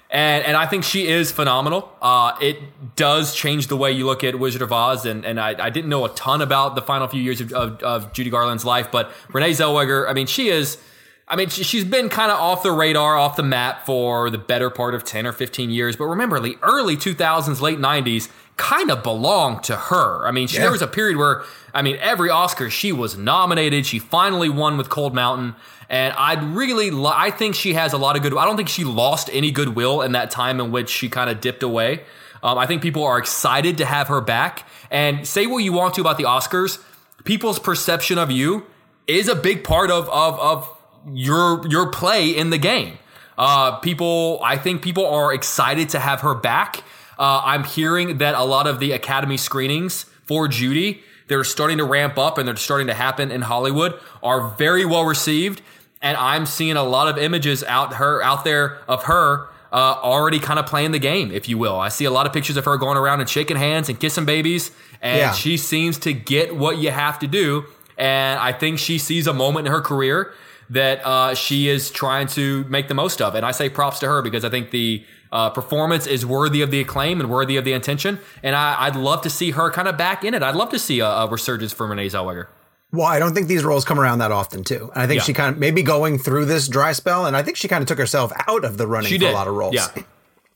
And 0.10 0.46
and 0.46 0.56
I 0.56 0.66
think 0.66 0.86
she 0.86 1.08
is 1.08 1.30
phenomenal. 1.32 1.92
Uh, 2.02 2.36
it 2.42 2.96
does 2.96 3.36
change 3.36 3.68
the 3.68 3.76
way 3.78 3.92
you 3.92 4.06
look 4.06 4.24
at 4.24 4.40
Wizard 4.40 4.62
of 4.62 4.72
Oz, 4.72 5.06
and, 5.06 5.26
and 5.26 5.40
I, 5.40 5.66
I 5.66 5.70
didn't 5.70 5.90
know 5.90 6.06
a 6.06 6.10
ton 6.10 6.42
about 6.42 6.76
the 6.76 6.82
final 6.82 7.08
few 7.10 7.22
years 7.22 7.42
of, 7.42 7.52
of, 7.54 7.84
of 7.84 8.14
Judy 8.14 8.30
Garland's 8.30 8.64
life, 8.66 8.90
but 8.92 9.12
Renee 9.34 9.52
Zellweger, 9.52 10.10
I 10.10 10.14
mean, 10.14 10.26
she 10.26 10.48
is. 10.48 10.78
I 11.30 11.36
mean, 11.36 11.50
she, 11.50 11.64
she's 11.64 11.84
been 11.86 12.10
kind 12.10 12.32
of 12.32 12.40
off 12.40 12.64
the 12.64 12.72
radar, 12.72 13.16
off 13.18 13.36
the 13.36 13.44
map 13.44 13.86
for 13.86 14.30
the 14.32 14.38
better 14.40 14.70
part 14.70 14.96
of 14.96 15.04
10 15.04 15.28
or 15.28 15.32
15 15.32 15.70
years. 15.70 15.96
But 15.96 16.06
remember, 16.06 16.40
the 16.40 16.58
early 16.64 16.98
2000s, 16.98 17.62
late 17.62 17.78
90s 17.78 18.30
kind 18.58 18.90
of 18.92 19.04
belonged 19.04 19.64
to 19.64 19.76
her. 19.76 20.26
I 20.28 20.32
mean, 20.32 20.48
she, 20.48 20.56
Yeah. 20.58 20.64
there 20.64 20.72
was 20.72 20.82
a 20.82 20.88
period 20.88 21.18
where, 21.18 21.44
I 21.74 21.82
mean, 21.84 21.98
every 22.02 22.30
Oscar 22.30 22.70
she 22.70 22.92
was 22.92 23.16
nominated. 23.18 23.86
She 23.86 24.00
finally 24.00 24.50
won 24.50 24.76
with 24.78 24.90
Cold 24.90 25.14
Mountain. 25.14 25.56
And 25.88 26.14
I'd 26.18 26.44
really, 26.44 26.92
li- 26.92 27.12
I 27.16 27.32
think 27.32 27.56
she 27.56 27.74
has 27.76 27.94
a 27.94 27.98
lot 27.98 28.16
of 28.16 28.22
good. 28.24 28.36
I 28.36 28.46
don't 28.46 28.58
think 28.58 28.70
she 28.70 28.84
lost 28.84 29.30
any 29.32 29.52
goodwill 29.52 30.02
in 30.02 30.12
that 30.14 30.30
time 30.32 30.60
in 30.60 30.72
which 30.72 30.90
she 30.90 31.10
kind 31.10 31.30
of 31.30 31.42
dipped 31.42 31.64
away. 31.64 32.02
Um, 32.42 32.58
I 32.58 32.66
think 32.66 32.82
people 32.82 33.04
are 33.04 33.18
excited 33.18 33.78
to 33.80 33.86
have 33.86 34.08
her 34.08 34.22
back. 34.22 34.68
And 34.92 35.28
say 35.28 35.46
what 35.46 35.60
you 35.60 35.74
want 35.74 35.94
to 35.96 36.02
about 36.02 36.18
the 36.18 36.24
Oscars, 36.24 36.80
people's 37.24 37.60
perception 37.60 38.18
of 38.18 38.32
you 38.32 38.66
is 39.08 39.28
a 39.28 39.36
big 39.36 39.64
part 39.64 39.90
of 39.92 40.08
of 40.10 40.40
of 40.40 40.76
your 41.08 41.66
your 41.68 41.92
play 41.92 42.30
in 42.30 42.50
the 42.50 42.58
game. 42.58 42.98
Uh, 43.38 43.78
people, 43.78 44.40
I 44.44 44.58
think 44.58 44.82
people 44.82 45.06
are 45.06 45.34
excited 45.34 45.90
to 45.90 46.00
have 46.00 46.22
her 46.22 46.36
back. 46.36 46.84
Uh, 47.18 47.42
I'm 47.46 47.64
hearing 47.64 48.18
that 48.18 48.36
a 48.36 48.44
lot 48.44 48.68
of 48.68 48.80
the 48.80 48.92
Academy 48.92 49.38
screenings 49.38 50.06
for 50.24 50.48
Judy, 50.50 51.02
they're 51.28 51.44
starting 51.46 51.78
to 51.78 51.86
ramp 51.86 52.18
up 52.18 52.38
and 52.38 52.48
they're 52.48 52.56
starting 52.58 52.88
to 52.88 52.94
happen 52.94 53.32
in 53.32 53.42
Hollywood, 53.42 53.98
are 54.22 54.50
very 54.58 54.84
well 54.86 55.06
received. 55.06 55.62
And 56.02 56.18
I'm 56.18 56.46
seeing 56.46 56.76
a 56.78 56.84
lot 56.84 57.08
of 57.08 57.18
images 57.18 57.64
out 57.64 57.94
her 57.96 58.22
out 58.22 58.44
there 58.44 58.78
of 58.88 59.04
her 59.04 59.48
uh, 59.72 59.76
already 60.02 60.40
kind 60.40 60.60
of 60.60 60.66
playing 60.66 60.92
the 60.92 61.00
game, 61.00 61.32
if 61.32 61.48
you 61.48 61.58
will. 61.58 61.80
I 61.80 61.90
see 61.90 62.06
a 62.06 62.12
lot 62.12 62.26
of 62.26 62.34
pictures 62.34 62.58
of 62.58 62.66
her 62.66 62.78
going 62.78 62.98
around 62.98 63.20
and 63.22 63.30
shaking 63.30 63.58
hands 63.58 63.88
and 63.90 64.00
kissing 64.00 64.26
babies, 64.26 64.72
and 65.02 65.18
Yeah. 65.18 65.32
she 65.34 65.58
seems 65.58 65.98
to 66.00 66.14
get 66.14 66.56
what 66.56 66.78
you 66.78 66.92
have 66.92 67.20
to 67.20 67.28
do. 67.28 67.66
And 67.98 68.40
I 68.40 68.52
think 68.54 68.80
she 68.80 68.98
sees 68.98 69.28
a 69.28 69.34
moment 69.34 69.68
in 69.68 69.74
her 69.74 69.82
career 69.82 70.34
that 70.70 71.06
uh, 71.06 71.34
she 71.34 71.68
is 71.68 71.90
trying 71.92 72.28
to 72.28 72.64
make 72.66 72.88
the 72.88 72.94
most 72.94 73.22
of. 73.22 73.36
And 73.36 73.46
I 73.46 73.52
say 73.52 73.70
props 73.70 74.00
to 74.00 74.08
her 74.08 74.22
because 74.22 74.46
I 74.46 74.50
think 74.50 74.72
the 74.72 75.04
uh, 75.32 75.50
performance 75.50 76.08
is 76.08 76.26
worthy 76.26 76.62
of 76.62 76.72
the 76.72 76.80
acclaim 76.82 77.20
and 77.20 77.30
worthy 77.30 77.56
of 77.58 77.66
the 77.66 77.74
attention. 77.74 78.20
And 78.44 78.56
I, 78.56 78.76
I'd 78.86 78.96
love 78.96 79.22
to 79.24 79.30
see 79.30 79.52
her 79.52 79.72
kind 79.72 79.88
of 79.88 79.98
back 79.98 80.24
in 80.24 80.34
it. 80.34 80.44
I'd 80.44 80.56
love 80.56 80.70
to 80.70 80.80
see 80.80 81.00
a, 81.00 81.08
a 81.08 81.28
resurgence 81.28 81.72
for 81.74 81.88
Renee 81.88 82.08
Zellweger. 82.08 82.48
Well, 82.92 83.06
I 83.06 83.20
don't 83.20 83.36
think 83.36 83.48
these 83.48 83.64
roles 83.64 83.86
come 83.86 84.00
around 84.00 84.18
that 84.20 84.32
often, 84.32 84.64
too. 84.64 84.90
And 84.96 85.04
I 85.04 85.08
think 85.08 85.20
Yeah. 85.20 85.24
she 85.26 85.34
kind 85.34 85.54
of 85.54 85.60
maybe 85.60 85.84
going 85.84 86.18
through 86.18 86.46
this 86.46 86.68
dry 86.68 86.92
spell, 86.94 87.28
and 87.28 87.38
I 87.38 87.44
think 87.44 87.58
she 87.58 87.68
kind 87.68 87.84
of 87.84 87.88
took 87.88 88.00
herself 88.00 88.32
out 88.48 88.66
of 88.66 88.78
the 88.78 88.88
running 88.88 89.10
She 89.10 89.18
for 89.18 89.26
did 89.26 89.32
a 89.32 89.34
lot 89.34 89.48
of 89.48 89.54
roles. 89.54 89.76
Yeah. 89.76 89.88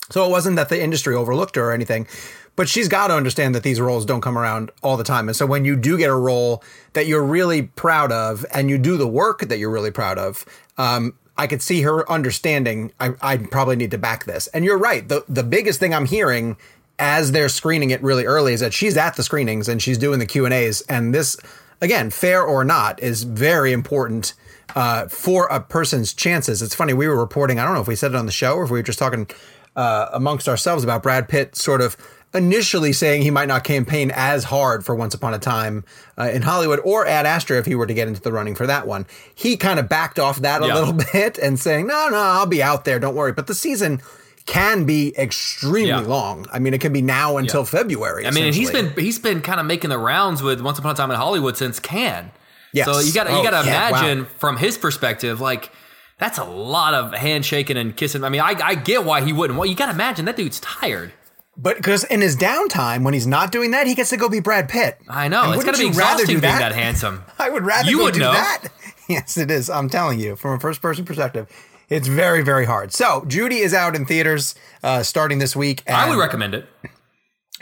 So 0.09 0.25
it 0.27 0.29
wasn't 0.29 0.57
that 0.57 0.67
the 0.67 0.79
industry 0.83 1.15
overlooked 1.15 1.55
her 1.55 1.69
or 1.69 1.71
anything, 1.71 2.07
but 2.55 2.69
she's 2.69 2.87
got 2.87 3.07
to 3.07 3.15
understand 3.15 3.55
that 3.55 3.63
these 3.63 3.81
roles 3.81 4.05
don't 4.05 4.21
come 4.21 4.37
around 4.37 4.71
all 4.81 4.97
the 4.97 5.03
time. 5.03 5.27
And 5.27 5.35
so 5.35 5.45
when 5.45 5.65
you 5.65 5.75
do 5.75 5.97
get 5.97 6.09
a 6.09 6.15
role 6.15 6.63
that 6.93 7.07
you're 7.07 7.23
really 7.23 7.63
proud 7.63 8.11
of 8.11 8.45
and 8.53 8.69
you 8.69 8.77
do 8.77 8.97
the 8.97 9.07
work 9.07 9.39
that 9.41 9.57
you're 9.57 9.71
really 9.71 9.91
proud 9.91 10.17
of, 10.17 10.45
um, 10.77 11.15
I 11.37 11.47
could 11.47 11.61
see 11.61 11.81
her 11.81 12.09
understanding 12.11 12.91
I, 12.99 13.13
I 13.21 13.37
probably 13.37 13.75
need 13.75 13.91
to 13.91 13.97
back 13.97 14.25
this. 14.25 14.47
And 14.47 14.63
you're 14.63 14.77
right. 14.77 15.07
The 15.07 15.25
the 15.27 15.43
biggest 15.43 15.79
thing 15.79 15.93
I'm 15.93 16.05
hearing 16.05 16.57
as 16.99 17.31
they're 17.31 17.49
screening 17.49 17.89
it 17.89 18.01
really 18.03 18.25
early 18.25 18.53
is 18.53 18.59
that 18.59 18.73
she's 18.73 18.97
at 18.97 19.15
the 19.15 19.23
screenings 19.23 19.67
and 19.67 19.81
she's 19.81 19.97
doing 19.97 20.19
the 20.19 20.25
Q 20.25 20.45
and 20.45 20.53
A's. 20.53 20.81
And 20.81 21.13
this, 21.13 21.37
again, 21.81 22.11
fair 22.11 22.43
or 22.43 22.63
not, 22.63 23.01
is 23.01 23.23
very 23.23 23.73
important 23.73 24.33
uh, 24.75 25.07
for 25.07 25.47
a 25.47 25.59
person's 25.59 26.13
chances. 26.13 26.61
It's 26.61 26.75
funny. 26.75 26.93
We 26.93 27.07
were 27.07 27.17
reporting. 27.17 27.59
I 27.59 27.65
don't 27.65 27.73
know 27.73 27.81
if 27.81 27.87
we 27.87 27.95
said 27.95 28.11
it 28.11 28.17
on 28.17 28.27
the 28.27 28.31
show 28.31 28.55
or 28.55 28.63
if 28.63 28.69
we 28.69 28.79
were 28.79 28.83
just 28.83 28.99
talking 28.99 29.27
uh, 29.75 30.09
amongst 30.13 30.47
ourselves 30.47 30.83
about 30.83 31.01
Brad 31.01 31.27
Pitt 31.27 31.55
sort 31.55 31.81
of 31.81 31.97
initially 32.33 32.93
saying 32.93 33.21
he 33.21 33.29
might 33.31 33.47
not 33.47 33.63
campaign 33.63 34.11
as 34.15 34.43
hard 34.43 34.83
for 34.85 34.95
Once 34.95 35.13
Upon 35.13 35.33
a 35.33 35.39
Time 35.39 35.83
uh, 36.17 36.29
in 36.33 36.41
Hollywood 36.41 36.79
or 36.83 37.05
Ad 37.05 37.25
Astra 37.25 37.59
if 37.59 37.65
he 37.65 37.75
were 37.75 37.85
to 37.85 37.93
get 37.93 38.07
into 38.07 38.21
the 38.21 38.31
running 38.31 38.55
for 38.55 38.65
that 38.67 38.87
one. 38.87 39.05
He 39.35 39.55
kind 39.57 39.79
of 39.79 39.87
backed 39.89 40.17
off 40.19 40.37
that 40.41 40.61
a 40.61 40.67
Yeah. 40.67 40.75
little 40.79 40.93
bit 41.13 41.37
and 41.37 41.59
saying, 41.59 41.87
no, 41.87 42.09
no, 42.09 42.17
I'll 42.17 42.45
be 42.47 42.63
out 42.63 42.85
there. 42.85 42.99
Don't 42.99 43.15
worry. 43.15 43.33
But 43.33 43.47
the 43.47 43.55
season 43.55 44.01
can 44.45 44.85
be 44.85 45.13
extremely 45.17 45.87
Yeah. 45.89 45.99
long. 45.99 46.45
I 46.51 46.59
mean, 46.59 46.73
it 46.73 46.81
can 46.81 46.91
be 46.91 47.01
now 47.01 47.37
until 47.37 47.63
February. 47.65 48.25
I 48.27 48.31
mean, 48.31 48.51
he's 48.53 48.71
been 48.71 48.91
he's 48.97 49.19
been 49.19 49.41
kind 49.41 49.59
of 49.59 49.65
making 49.65 49.89
the 49.89 49.97
rounds 49.97 50.41
with 50.43 50.59
Once 50.59 50.79
Upon 50.79 50.91
a 50.91 50.95
Time 50.95 51.11
in 51.11 51.17
Hollywood 51.17 51.55
since 51.55 51.79
Cannes. 51.79 52.31
Yes. 52.73 52.85
So 52.87 52.99
you 52.99 53.13
got 53.13 53.25
to 53.25 53.29
Oh, 53.31 53.37
you 53.37 53.49
got 53.49 53.61
to 53.63 53.67
yeah, 53.69 53.91
wow. 53.91 53.99
imagine 53.99 54.25
from 54.39 54.57
his 54.57 54.77
perspective, 54.77 55.39
like 55.39 55.71
that's 56.17 56.39
a 56.39 56.43
lot 56.43 56.93
of 56.93 57.13
handshaking 57.13 57.77
and 57.77 57.95
kissing. 57.95 58.23
I 58.23 58.29
mean, 58.29 58.41
I, 58.41 58.55
I 58.63 58.75
get 58.75 59.05
why 59.05 59.21
he 59.21 59.31
wouldn't. 59.31 59.57
Well, 59.59 59.67
you 59.69 59.75
got 59.75 59.85
to 59.85 59.91
imagine 59.91 60.25
that 60.25 60.35
dude's 60.35 60.59
tired. 60.59 61.13
But 61.55 61.77
because 61.77 62.03
in 62.05 62.21
his 62.21 62.35
downtime, 62.35 63.03
when 63.03 63.13
he's 63.13 63.27
not 63.27 63.51
doing 63.51 63.71
that, 63.71 63.85
he 63.85 63.93
gets 63.93 64.09
to 64.09 64.17
go 64.17 64.27
be 64.27 64.39
Brad 64.39 64.67
Pitt. 64.69 64.97
I 65.07 65.27
know 65.27 65.43
And 65.51 65.55
it's 65.55 65.63
to 65.65 65.71
be 65.73 65.77
you 65.77 65.91
rather 65.91 66.23
exhausting 66.23 66.35
do 66.37 66.41
being 66.41 66.53
that? 66.53 66.59
that 66.59 66.71
handsome. 66.75 67.23
I 67.39 67.49
would 67.49 67.63
rather 67.63 67.89
You 67.89 67.99
would 68.03 68.15
do 68.15 68.21
know. 68.21 68.33
that. 68.33 68.69
Yes, 69.09 69.35
it 69.37 69.51
is. 69.51 69.69
I'm 69.69 69.89
telling 69.89 70.17
you, 70.17 70.37
from 70.37 70.53
a 70.55 70.59
first 70.61 70.81
person 70.81 71.03
perspective, 71.03 71.47
it's 71.89 72.07
very, 72.07 72.41
very 72.41 72.63
hard. 72.65 72.93
So 72.93 73.25
Judy 73.27 73.57
is 73.57 73.73
out 73.73 73.97
in 73.97 74.05
theaters 74.05 74.55
uh, 74.81 75.03
starting 75.03 75.39
this 75.39 75.57
week. 75.57 75.83
I 75.89 76.07
would 76.09 76.17
recommend 76.17 76.55
it. 76.55 76.65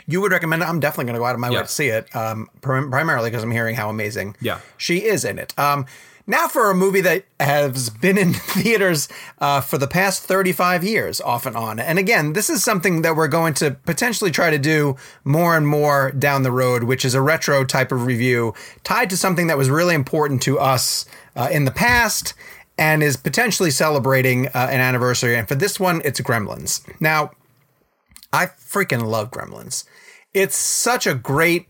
You 0.06 0.20
would 0.20 0.30
recommend 0.30 0.62
it. 0.62 0.68
I'm 0.68 0.78
definitely 0.78 1.06
going 1.06 1.14
to 1.14 1.18
go 1.18 1.24
out 1.26 1.34
of 1.34 1.40
my 1.40 1.50
way 1.50 1.56
to 1.58 1.66
see 1.66 1.88
it, 1.88 2.14
um, 2.14 2.48
prim- 2.60 2.90
primarily 2.92 3.28
because 3.28 3.42
I'm 3.42 3.50
hearing 3.50 3.74
how 3.74 3.90
amazing 3.90 4.36
Yeah. 4.40 4.60
she 4.76 4.98
is 5.04 5.24
in 5.24 5.40
it. 5.40 5.52
Um, 5.58 5.84
now 6.26 6.48
for 6.48 6.70
a 6.70 6.74
movie 6.74 7.00
that 7.00 7.24
has 7.40 7.90
been 7.90 8.18
in 8.18 8.32
theaters 8.34 9.08
uh, 9.38 9.60
for 9.60 9.78
the 9.78 9.86
past 9.86 10.22
35 10.22 10.84
years, 10.84 11.20
off 11.20 11.46
and 11.46 11.56
on. 11.56 11.78
And 11.78 11.98
again, 11.98 12.32
this 12.32 12.48
is 12.48 12.62
something 12.62 13.02
that 13.02 13.16
we're 13.16 13.28
going 13.28 13.54
to 13.54 13.72
potentially 13.72 14.30
try 14.30 14.50
to 14.50 14.58
do 14.58 14.96
more 15.24 15.56
and 15.56 15.66
more 15.66 16.10
down 16.12 16.42
the 16.42 16.52
road, 16.52 16.84
which 16.84 17.04
is 17.04 17.14
a 17.14 17.20
retro 17.20 17.64
type 17.64 17.92
of 17.92 18.06
review 18.06 18.54
tied 18.84 19.10
to 19.10 19.16
something 19.16 19.46
that 19.48 19.58
was 19.58 19.70
really 19.70 19.94
important 19.94 20.42
to 20.42 20.58
us 20.58 21.06
uh, 21.36 21.48
in 21.50 21.64
the 21.64 21.70
past 21.70 22.34
and 22.78 23.02
is 23.02 23.16
potentially 23.16 23.70
celebrating 23.70 24.48
uh, 24.48 24.68
an 24.70 24.80
anniversary. 24.80 25.36
And 25.36 25.46
for 25.46 25.54
this 25.54 25.78
one, 25.78 26.00
it's 26.04 26.20
Gremlins. 26.20 26.82
Now, 27.00 27.32
I 28.32 28.46
freaking 28.46 29.04
love 29.04 29.30
Gremlins. 29.30 29.84
It's 30.32 30.56
such 30.56 31.06
a 31.06 31.14
great 31.14 31.66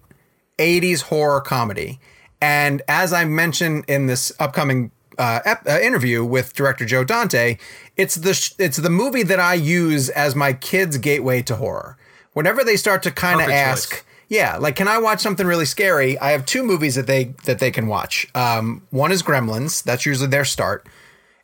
80s 0.59 1.03
horror 1.03 1.41
comedy. 1.41 1.99
And 2.43 2.83
as 2.89 3.13
I 3.13 3.25
mentioned 3.25 3.85
in 3.87 4.07
this 4.09 4.33
upcoming 4.41 4.91
uh, 5.17 5.41
ep- 5.45 5.67
uh, 5.67 5.79
interview 5.81 6.25
with 6.25 6.55
director 6.55 6.85
Joe 6.85 7.05
Dante, 7.05 7.57
it's 7.97 8.17
the 8.17 8.35
sh- 8.35 8.55
it's 8.59 8.79
the 8.79 8.91
movie 8.91 9.23
that 9.23 9.39
I 9.39 9.55
use 9.55 10.09
as 10.09 10.35
my 10.35 10.53
kids' 10.53 10.99
gateway 10.99 11.43
to 11.43 11.57
horror. 11.57 11.97
Whenever 12.33 12.65
they 12.65 12.77
start 12.77 13.03
to 13.05 13.13
kind 13.13 13.41
of 13.41 13.49
ask, 13.49 13.91
choice. 13.91 14.03
yeah, 14.29 14.57
like 14.57 14.75
can 14.75 14.89
I 14.89 14.99
watch 14.99 15.21
something 15.21 15.47
really 15.47 15.67
scary? 15.67 16.19
I 16.19 16.33
have 16.33 16.45
two 16.45 16.65
movies 16.65 16.97
that 16.97 17.07
they 17.07 17.35
that 17.45 17.61
they 17.61 17.71
can 17.71 17.87
watch. 17.87 18.27
Um, 18.35 18.87
one 18.91 19.13
is 19.13 19.23
Gremlins. 19.23 19.83
That's 19.85 20.05
usually 20.05 20.29
their 20.29 20.45
start, 20.45 20.89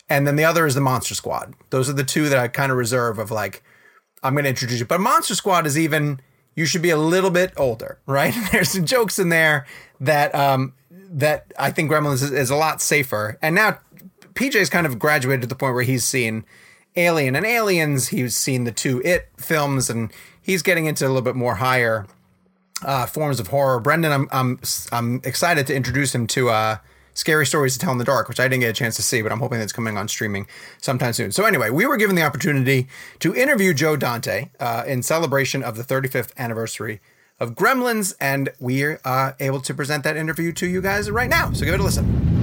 and 0.08 0.26
then 0.26 0.34
the 0.34 0.44
other 0.44 0.66
is 0.66 0.74
the 0.74 0.80
Monster 0.80 1.14
Squad. 1.14 1.54
Those 1.70 1.88
are 1.88 1.92
the 1.92 2.04
two 2.04 2.28
that 2.28 2.38
I 2.38 2.48
kind 2.48 2.72
of 2.72 2.78
reserve 2.78 3.20
of 3.20 3.30
like 3.30 3.62
I'm 4.22 4.32
going 4.34 4.44
to 4.44 4.50
introduce 4.50 4.80
you. 4.80 4.86
But 4.86 5.00
Monster 5.00 5.36
Squad 5.36 5.64
is 5.64 5.78
even 5.78 6.20
you 6.56 6.66
should 6.66 6.82
be 6.82 6.90
a 6.90 6.96
little 6.96 7.30
bit 7.30 7.52
older, 7.56 7.98
right? 8.06 8.34
There's 8.50 8.70
some 8.72 8.84
jokes 8.84 9.20
in 9.20 9.28
there 9.28 9.64
that 10.00 10.34
um 10.34 10.72
that 11.10 11.52
I 11.58 11.70
think 11.70 11.90
Gremlins 11.90 12.22
is, 12.22 12.30
is 12.30 12.50
a 12.50 12.56
lot 12.56 12.80
safer. 12.80 13.38
And 13.40 13.54
now 13.54 13.78
PJ's 14.34 14.70
kind 14.70 14.86
of 14.86 14.98
graduated 14.98 15.42
to 15.42 15.46
the 15.48 15.54
point 15.54 15.74
where 15.74 15.84
he's 15.84 16.04
seen 16.04 16.44
Alien 16.96 17.36
and 17.36 17.46
Aliens. 17.46 18.08
He's 18.08 18.36
seen 18.36 18.64
the 18.64 18.72
two 18.72 19.00
It 19.04 19.28
films, 19.36 19.88
and 19.90 20.12
he's 20.40 20.62
getting 20.62 20.86
into 20.86 21.04
a 21.04 21.08
little 21.08 21.22
bit 21.22 21.36
more 21.36 21.56
higher 21.56 22.06
uh, 22.84 23.06
forms 23.06 23.40
of 23.40 23.48
horror. 23.48 23.80
Brendan, 23.80 24.12
I'm 24.12 24.28
I'm 24.30 24.60
I'm 24.92 25.20
excited 25.24 25.66
to 25.68 25.74
introduce 25.74 26.14
him 26.14 26.26
to 26.28 26.50
uh, 26.50 26.76
Scary 27.14 27.46
Stories 27.46 27.72
to 27.74 27.78
Tell 27.78 27.92
in 27.92 27.98
the 27.98 28.04
Dark, 28.04 28.28
which 28.28 28.40
I 28.40 28.44
didn't 28.44 28.60
get 28.60 28.70
a 28.70 28.72
chance 28.72 28.96
to 28.96 29.02
see, 29.02 29.22
but 29.22 29.32
I'm 29.32 29.40
hoping 29.40 29.58
that's 29.58 29.72
coming 29.72 29.96
on 29.96 30.08
streaming 30.08 30.46
sometime 30.80 31.12
soon. 31.12 31.32
So 31.32 31.44
anyway, 31.44 31.70
we 31.70 31.86
were 31.86 31.96
given 31.96 32.14
the 32.16 32.22
opportunity 32.22 32.88
to 33.20 33.34
interview 33.34 33.74
Joe 33.74 33.96
Dante 33.96 34.50
uh, 34.60 34.84
in 34.86 35.02
celebration 35.02 35.62
of 35.62 35.76
the 35.76 35.82
35th 35.82 36.30
anniversary 36.36 37.00
of 37.40 37.54
Gremlins, 37.54 38.14
and 38.20 38.50
we're 38.58 39.00
uh, 39.04 39.32
able 39.40 39.60
to 39.60 39.74
present 39.74 40.04
that 40.04 40.16
interview 40.16 40.52
to 40.52 40.66
you 40.66 40.80
guys 40.80 41.10
right 41.10 41.30
now. 41.30 41.52
So 41.52 41.64
give 41.64 41.74
it 41.74 41.80
a 41.80 41.84
listen. 41.84 42.38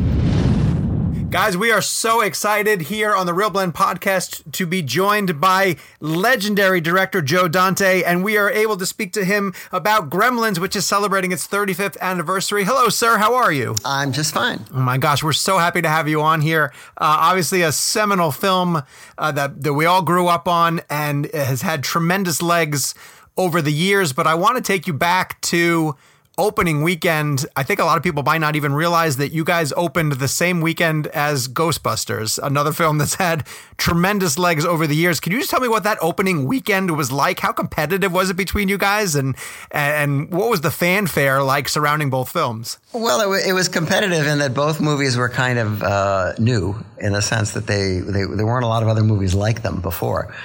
Guys, 1.36 1.58
we 1.58 1.70
are 1.70 1.82
so 1.82 2.22
excited 2.22 2.84
here 2.84 3.14
on 3.14 3.26
the 3.26 3.34
ReelBlend 3.34 3.74
podcast 3.74 4.50
to 4.54 4.66
be 4.66 4.82
joined 4.82 5.41
by 5.41 5.76
legendary 6.00 6.80
director 6.80 7.22
Joe 7.22 7.50
Dante, 7.50 8.04
and 8.04 8.24
we 8.24 8.38
are 8.38 8.50
able 8.50 8.78
to 8.78 8.86
speak 8.86 9.12
to 9.14 9.26
him 9.26 9.54
about 9.70 10.10
Gremlins, 10.10 10.60
which 10.60 10.78
is 10.78 10.86
celebrating 10.86 11.34
its 11.34 11.46
35th 11.46 12.00
anniversary. 12.00 12.64
Hello, 12.64 12.88
sir. 12.88 13.18
How 13.18 13.36
are 13.36 13.52
you? 13.52 13.76
I'm 13.84 14.14
just 14.14 14.34
fine. 14.34 14.66
Oh 14.74 14.80
my 14.80 14.98
gosh, 14.98 15.24
we're 15.24 15.34
so 15.34 15.58
happy 15.58 15.82
to 15.82 15.89
have 15.89 16.08
you 16.08 16.22
on 16.22 16.39
here. 16.39 16.72
Uh, 16.91 17.20
obviously, 17.20 17.64
a 17.64 17.74
seminal 17.74 18.32
film 18.32 18.84
uh, 19.18 19.32
that 19.34 19.62
that 19.62 19.74
we 19.74 19.86
all 19.86 20.04
grew 20.04 20.28
up 20.28 20.48
on 20.48 20.82
and 20.89 21.26
has 21.34 21.64
had 21.64 21.84
tremendous 21.84 22.41
legs 22.41 22.96
over 23.38 23.61
the 23.61 23.73
years. 23.73 24.13
But 24.13 24.27
I 24.27 24.36
want 24.36 24.57
to 24.57 24.61
take 24.63 24.88
you 24.88 24.93
back 24.93 25.39
to 25.41 25.95
opening 26.38 26.83
weekend. 26.83 27.45
I 27.55 27.63
think 27.63 27.79
a 27.79 27.86
lot 27.86 27.95
of 27.95 28.03
people 28.03 28.21
might 28.21 28.39
not 28.39 28.57
even 28.57 28.73
realize 28.73 29.15
that 29.17 29.31
you 29.31 29.45
guys 29.45 29.71
opened 29.77 30.11
the 30.11 30.27
same 30.27 30.59
weekend 30.59 31.07
as 31.07 31.47
Ghostbusters, 31.47 32.38
another 32.43 32.73
film 32.73 32.97
that's 32.97 33.15
had 33.15 33.47
tremendous 33.77 34.38
legs 34.38 34.65
over 34.65 34.86
the 34.86 34.97
years. 34.97 35.21
Can 35.21 35.31
you 35.31 35.38
just 35.39 35.49
tell 35.49 35.61
me 35.61 35.69
what 35.69 35.83
that 35.86 35.97
opening 36.01 36.45
weekend 36.45 36.91
was 36.97 37.09
like? 37.09 37.39
How 37.39 37.53
competitive 37.53 38.11
was 38.11 38.29
it 38.29 38.33
between 38.36 38.67
you 38.67 38.77
guys, 38.77 39.15
and 39.15 39.36
and 39.71 40.29
what 40.29 40.49
was 40.49 40.59
the 40.59 40.71
fanfare 40.71 41.41
like 41.41 41.69
surrounding 41.69 42.09
both 42.09 42.29
films? 42.29 42.79
Well, 42.91 43.21
it, 43.21 43.27
wa- 43.29 43.47
it 43.47 43.53
was 43.53 43.69
competitive 43.69 44.27
in 44.27 44.39
that 44.39 44.53
both 44.53 44.81
movies 44.81 45.15
were 45.15 45.29
kind 45.29 45.57
of 45.57 45.83
uh, 45.83 46.33
new 46.38 46.75
in 46.99 47.13
the 47.13 47.21
sense 47.21 47.51
that 47.51 47.65
they, 47.65 47.99
they 47.99 48.25
there 48.25 48.45
weren't 48.45 48.65
a 48.65 48.67
lot 48.67 48.83
of 48.83 48.89
other 48.89 49.03
movies 49.03 49.33
like 49.33 49.61
them 49.61 49.79
before, 49.79 50.36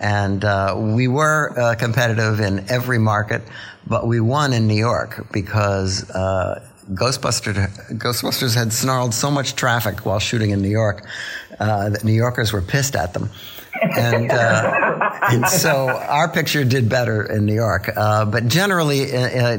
and 0.00 0.44
uh, 0.44 0.74
we 0.76 1.06
were 1.06 1.56
uh, 1.58 1.74
competitive 1.76 2.40
in 2.40 2.68
every 2.70 2.98
market, 2.98 3.42
but 3.86 4.06
we 4.06 4.18
won 4.20 4.52
in 4.52 4.66
New 4.66 4.74
York 4.74 5.26
because. 5.32 6.10
Uh, 6.10 6.66
Ghostbusters, 6.90 7.54
Ghostbusters 7.98 8.56
had 8.56 8.72
snarled 8.72 9.14
so 9.14 9.30
much 9.30 9.54
traffic 9.54 10.04
while 10.04 10.18
shooting 10.18 10.50
in 10.50 10.60
New 10.60 10.70
York 10.70 11.06
uh, 11.60 11.90
that 11.90 12.02
New 12.02 12.12
Yorkers 12.12 12.52
were 12.52 12.62
pissed 12.62 12.96
at 12.96 13.12
them. 13.12 13.30
And, 13.80 14.30
uh, 14.30 15.18
and 15.30 15.46
so 15.46 15.88
our 15.88 16.28
picture 16.28 16.64
did 16.64 16.88
better 16.88 17.22
in 17.22 17.46
New 17.46 17.54
York. 17.54 17.90
Uh, 17.94 18.24
but 18.24 18.48
generally, 18.48 19.12
uh, 19.12 19.18
uh, 19.18 19.56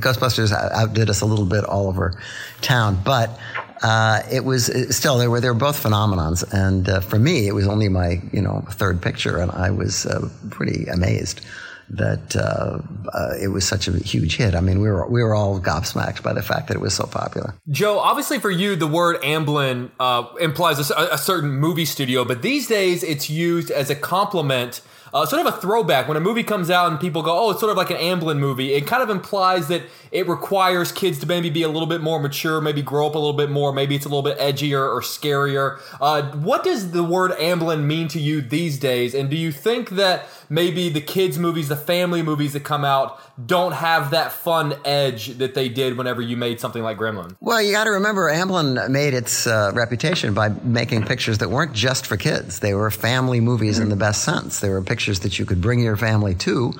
Ghostbusters 0.00 0.52
outdid 0.52 1.10
us 1.10 1.20
a 1.20 1.26
little 1.26 1.44
bit 1.44 1.64
all 1.64 1.88
over 1.88 2.18
town. 2.60 2.98
But 3.04 3.38
uh, 3.86 4.22
it 4.36 4.44
was 4.50 4.68
it- 4.68 4.92
still 5.00 5.16
they 5.18 5.28
were 5.28 5.40
they 5.40 5.48
were 5.54 5.64
both 5.68 5.78
phenomenons. 5.82 6.40
And 6.64 6.88
uh, 6.88 7.00
for 7.10 7.18
me, 7.28 7.46
it 7.50 7.54
was 7.54 7.66
only 7.74 7.88
my 7.88 8.10
you 8.36 8.42
know 8.46 8.56
third 8.80 8.96
picture, 9.06 9.36
and 9.42 9.50
I 9.66 9.70
was 9.70 10.06
uh, 10.06 10.28
pretty 10.50 10.86
amazed 10.98 11.40
that 11.88 12.34
uh, 12.34 12.78
uh, 13.16 13.34
it 13.40 13.48
was 13.56 13.64
such 13.66 13.86
a 13.86 13.92
huge 13.92 14.36
hit. 14.36 14.54
I 14.56 14.60
mean, 14.60 14.80
we 14.80 14.88
were 14.90 15.06
we 15.16 15.22
were 15.22 15.34
all 15.34 15.60
gobsmacked 15.60 16.20
by 16.22 16.32
the 16.32 16.42
fact 16.42 16.66
that 16.68 16.74
it 16.78 16.80
was 16.80 16.94
so 16.94 17.06
popular. 17.06 17.54
Joe, 17.70 17.98
obviously 18.00 18.38
for 18.40 18.50
you, 18.50 18.74
the 18.74 18.88
word 18.88 19.22
Amblin 19.22 19.90
uh, 20.00 20.24
implies 20.40 20.90
a, 20.90 20.94
a 21.12 21.18
certain 21.18 21.50
movie 21.66 21.84
studio, 21.84 22.24
but 22.24 22.42
these 22.42 22.66
days 22.66 23.04
it's 23.04 23.30
used 23.30 23.70
as 23.70 23.88
a 23.90 23.94
compliment, 23.94 24.80
uh, 25.16 25.24
sort 25.24 25.46
of 25.46 25.54
a 25.54 25.56
throwback. 25.56 26.08
When 26.08 26.16
a 26.18 26.20
movie 26.20 26.42
comes 26.42 26.68
out 26.68 26.90
and 26.90 27.00
people 27.00 27.22
go, 27.22 27.46
oh, 27.46 27.50
it's 27.50 27.60
sort 27.60 27.70
of 27.70 27.78
like 27.78 27.90
an 27.90 27.96
Amblin 27.96 28.38
movie, 28.38 28.74
it 28.74 28.86
kind 28.86 29.02
of 29.02 29.08
implies 29.08 29.68
that 29.68 29.82
it 30.12 30.28
requires 30.28 30.92
kids 30.92 31.18
to 31.20 31.26
maybe 31.26 31.48
be 31.48 31.62
a 31.62 31.68
little 31.68 31.86
bit 31.86 32.02
more 32.02 32.20
mature, 32.20 32.60
maybe 32.60 32.82
grow 32.82 33.06
up 33.06 33.14
a 33.14 33.18
little 33.18 33.32
bit 33.32 33.50
more, 33.50 33.72
maybe 33.72 33.94
it's 33.94 34.04
a 34.04 34.08
little 34.10 34.22
bit 34.22 34.38
edgier 34.38 34.80
or 34.80 35.00
scarier. 35.00 35.80
Uh, 36.02 36.30
what 36.32 36.62
does 36.62 36.90
the 36.90 37.02
word 37.02 37.30
Amblin 37.32 37.84
mean 37.84 38.08
to 38.08 38.20
you 38.20 38.42
these 38.42 38.78
days? 38.78 39.14
And 39.14 39.30
do 39.30 39.36
you 39.36 39.52
think 39.52 39.90
that 39.90 40.26
maybe 40.48 40.88
the 40.88 41.00
kids' 41.00 41.38
movies, 41.38 41.68
the 41.68 41.76
family 41.76 42.22
movies 42.22 42.52
that 42.52 42.64
come 42.64 42.84
out, 42.84 43.20
don't 43.46 43.72
have 43.72 44.10
that 44.12 44.32
fun 44.32 44.74
edge 44.84 45.28
that 45.38 45.54
they 45.54 45.68
did 45.68 45.98
whenever 45.98 46.22
you 46.22 46.36
made 46.36 46.60
something 46.60 46.82
like 46.82 46.96
Gremlin? 46.96 47.36
Well, 47.40 47.60
you 47.60 47.72
got 47.72 47.84
to 47.84 47.90
remember, 47.90 48.30
Amblin 48.30 48.88
made 48.88 49.14
its 49.14 49.46
uh, 49.46 49.72
reputation 49.74 50.34
by 50.34 50.48
making 50.48 51.04
pictures 51.04 51.38
that 51.38 51.50
weren't 51.50 51.72
just 51.72 52.06
for 52.06 52.16
kids. 52.16 52.60
They 52.60 52.74
were 52.74 52.90
family 52.90 53.40
movies 53.40 53.78
in 53.78 53.88
the 53.88 53.96
best 53.96 54.24
sense. 54.24 54.60
They 54.60 54.70
were 54.70 54.82
pictures 54.82 55.20
that 55.20 55.38
you 55.38 55.44
could 55.44 55.60
bring 55.60 55.80
your 55.80 55.96
family 55.96 56.34
to, 56.36 56.72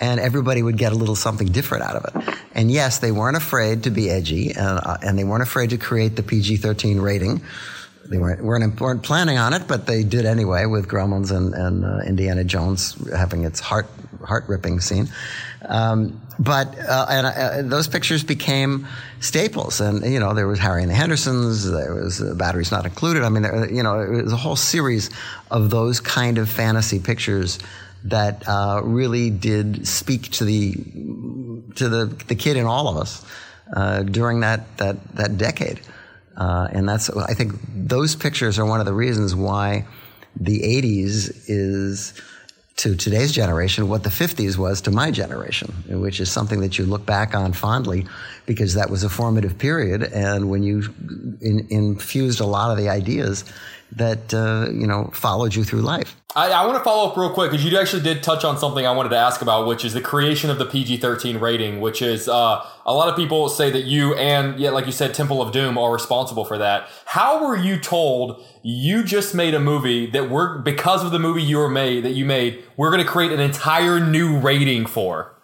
and 0.00 0.20
everybody 0.20 0.62
would 0.62 0.76
get 0.76 0.92
a 0.92 0.96
little 0.96 1.16
something 1.16 1.48
different 1.48 1.84
out 1.84 1.96
of 1.96 2.04
it. 2.04 2.38
And 2.54 2.70
yes, 2.70 2.98
they 2.98 3.12
weren't 3.12 3.36
afraid 3.36 3.84
to 3.84 3.90
be 3.90 4.10
edgy, 4.10 4.50
and, 4.50 4.80
uh, 4.84 4.98
and 5.02 5.18
they 5.18 5.24
weren't 5.24 5.42
afraid 5.42 5.70
to 5.70 5.78
create 5.78 6.16
the 6.16 6.22
PG-13 6.22 7.02
rating. 7.02 7.42
They 8.08 8.18
weren't, 8.18 8.42
weren't 8.42 8.80
weren't 8.80 9.02
planning 9.02 9.38
on 9.38 9.52
it, 9.52 9.66
but 9.66 9.86
they 9.86 10.02
did 10.02 10.24
anyway 10.24 10.66
with 10.66 10.88
Gremlins 10.88 11.30
and, 11.30 11.54
and 11.54 11.84
uh, 11.84 11.98
Indiana 12.06 12.44
Jones 12.44 12.96
having 13.10 13.44
its 13.44 13.60
heart 13.60 13.86
heart 14.24 14.44
ripping 14.48 14.80
scene. 14.80 15.08
Um, 15.64 16.20
but 16.38 16.78
uh, 16.78 17.06
and 17.08 17.26
uh, 17.26 17.62
those 17.68 17.88
pictures 17.88 18.22
became 18.22 18.86
staples, 19.20 19.80
and 19.80 20.04
you 20.04 20.20
know 20.20 20.34
there 20.34 20.46
was 20.46 20.58
Harry 20.58 20.82
and 20.82 20.90
the 20.90 20.94
Hendersons, 20.94 21.70
there 21.70 21.94
was 21.94 22.20
uh, 22.20 22.34
Batteries 22.34 22.70
Not 22.70 22.84
Included. 22.84 23.22
I 23.22 23.28
mean, 23.30 23.42
there, 23.42 23.70
you 23.70 23.82
know, 23.82 24.00
it 24.00 24.24
was 24.24 24.32
a 24.32 24.36
whole 24.36 24.56
series 24.56 25.10
of 25.50 25.70
those 25.70 26.00
kind 26.00 26.38
of 26.38 26.48
fantasy 26.48 26.98
pictures 26.98 27.58
that 28.04 28.46
uh, 28.46 28.82
really 28.84 29.30
did 29.30 29.86
speak 29.88 30.30
to 30.32 30.44
the 30.44 30.74
to 31.76 31.88
the 31.88 32.06
the 32.28 32.34
kid 32.34 32.56
in 32.56 32.66
all 32.66 32.88
of 32.88 32.96
us 32.96 33.24
uh, 33.74 34.02
during 34.02 34.40
that 34.40 34.76
that 34.76 35.16
that 35.16 35.38
decade. 35.38 35.80
Uh, 36.36 36.68
and 36.70 36.88
that's, 36.88 37.08
I 37.10 37.34
think 37.34 37.52
those 37.74 38.14
pictures 38.14 38.58
are 38.58 38.66
one 38.66 38.80
of 38.80 38.86
the 38.86 38.92
reasons 38.92 39.34
why 39.34 39.86
the 40.38 40.60
80s 40.60 41.44
is 41.48 42.20
to 42.76 42.94
today's 42.94 43.32
generation 43.32 43.88
what 43.88 44.02
the 44.02 44.10
50s 44.10 44.58
was 44.58 44.82
to 44.82 44.90
my 44.90 45.10
generation, 45.10 45.72
which 45.88 46.20
is 46.20 46.30
something 46.30 46.60
that 46.60 46.76
you 46.76 46.84
look 46.84 47.06
back 47.06 47.34
on 47.34 47.54
fondly 47.54 48.06
because 48.44 48.74
that 48.74 48.90
was 48.90 49.02
a 49.02 49.08
formative 49.08 49.56
period. 49.56 50.02
And 50.02 50.50
when 50.50 50.62
you 50.62 50.94
in, 51.40 51.66
infused 51.70 52.40
a 52.40 52.44
lot 52.44 52.70
of 52.70 52.76
the 52.76 52.90
ideas 52.90 53.44
that, 53.92 54.34
uh, 54.34 54.68
you 54.70 54.86
know, 54.86 55.10
followed 55.12 55.54
you 55.54 55.64
through 55.64 55.80
life. 55.80 56.16
I, 56.34 56.50
I 56.50 56.66
want 56.66 56.76
to 56.76 56.84
follow 56.84 57.10
up 57.10 57.16
real 57.16 57.32
quick 57.32 57.50
because 57.50 57.64
you 57.64 57.78
actually 57.78 58.02
did 58.02 58.22
touch 58.22 58.44
on 58.44 58.58
something 58.58 58.86
I 58.86 58.92
wanted 58.92 59.08
to 59.10 59.16
ask 59.16 59.40
about, 59.40 59.66
which 59.66 59.84
is 59.84 59.94
the 59.94 60.00
creation 60.00 60.50
of 60.50 60.58
the 60.58 60.66
PG 60.66 60.98
13 60.98 61.38
rating, 61.38 61.80
which 61.80 62.02
is 62.02 62.28
uh, 62.28 62.62
a 62.84 62.92
lot 62.92 63.08
of 63.08 63.16
people 63.16 63.48
say 63.48 63.70
that 63.70 63.84
you 63.84 64.14
and, 64.16 64.58
yeah, 64.58 64.70
like 64.70 64.86
you 64.86 64.92
said, 64.92 65.14
Temple 65.14 65.40
of 65.40 65.52
Doom 65.52 65.78
are 65.78 65.92
responsible 65.92 66.44
for 66.44 66.58
that. 66.58 66.88
How 67.06 67.46
were 67.46 67.56
you 67.56 67.78
told 67.78 68.44
you 68.62 69.02
just 69.02 69.34
made 69.34 69.54
a 69.54 69.60
movie 69.60 70.10
that 70.10 70.28
we're, 70.28 70.58
because 70.58 71.02
of 71.02 71.10
the 71.10 71.18
movie 71.18 71.42
you 71.42 71.56
were 71.56 71.70
made, 71.70 72.04
that 72.04 72.12
you 72.12 72.24
made, 72.24 72.62
we're 72.76 72.90
going 72.90 73.02
to 73.02 73.08
create 73.08 73.32
an 73.32 73.40
entire 73.40 73.98
new 73.98 74.38
rating 74.38 74.84
for? 74.84 75.35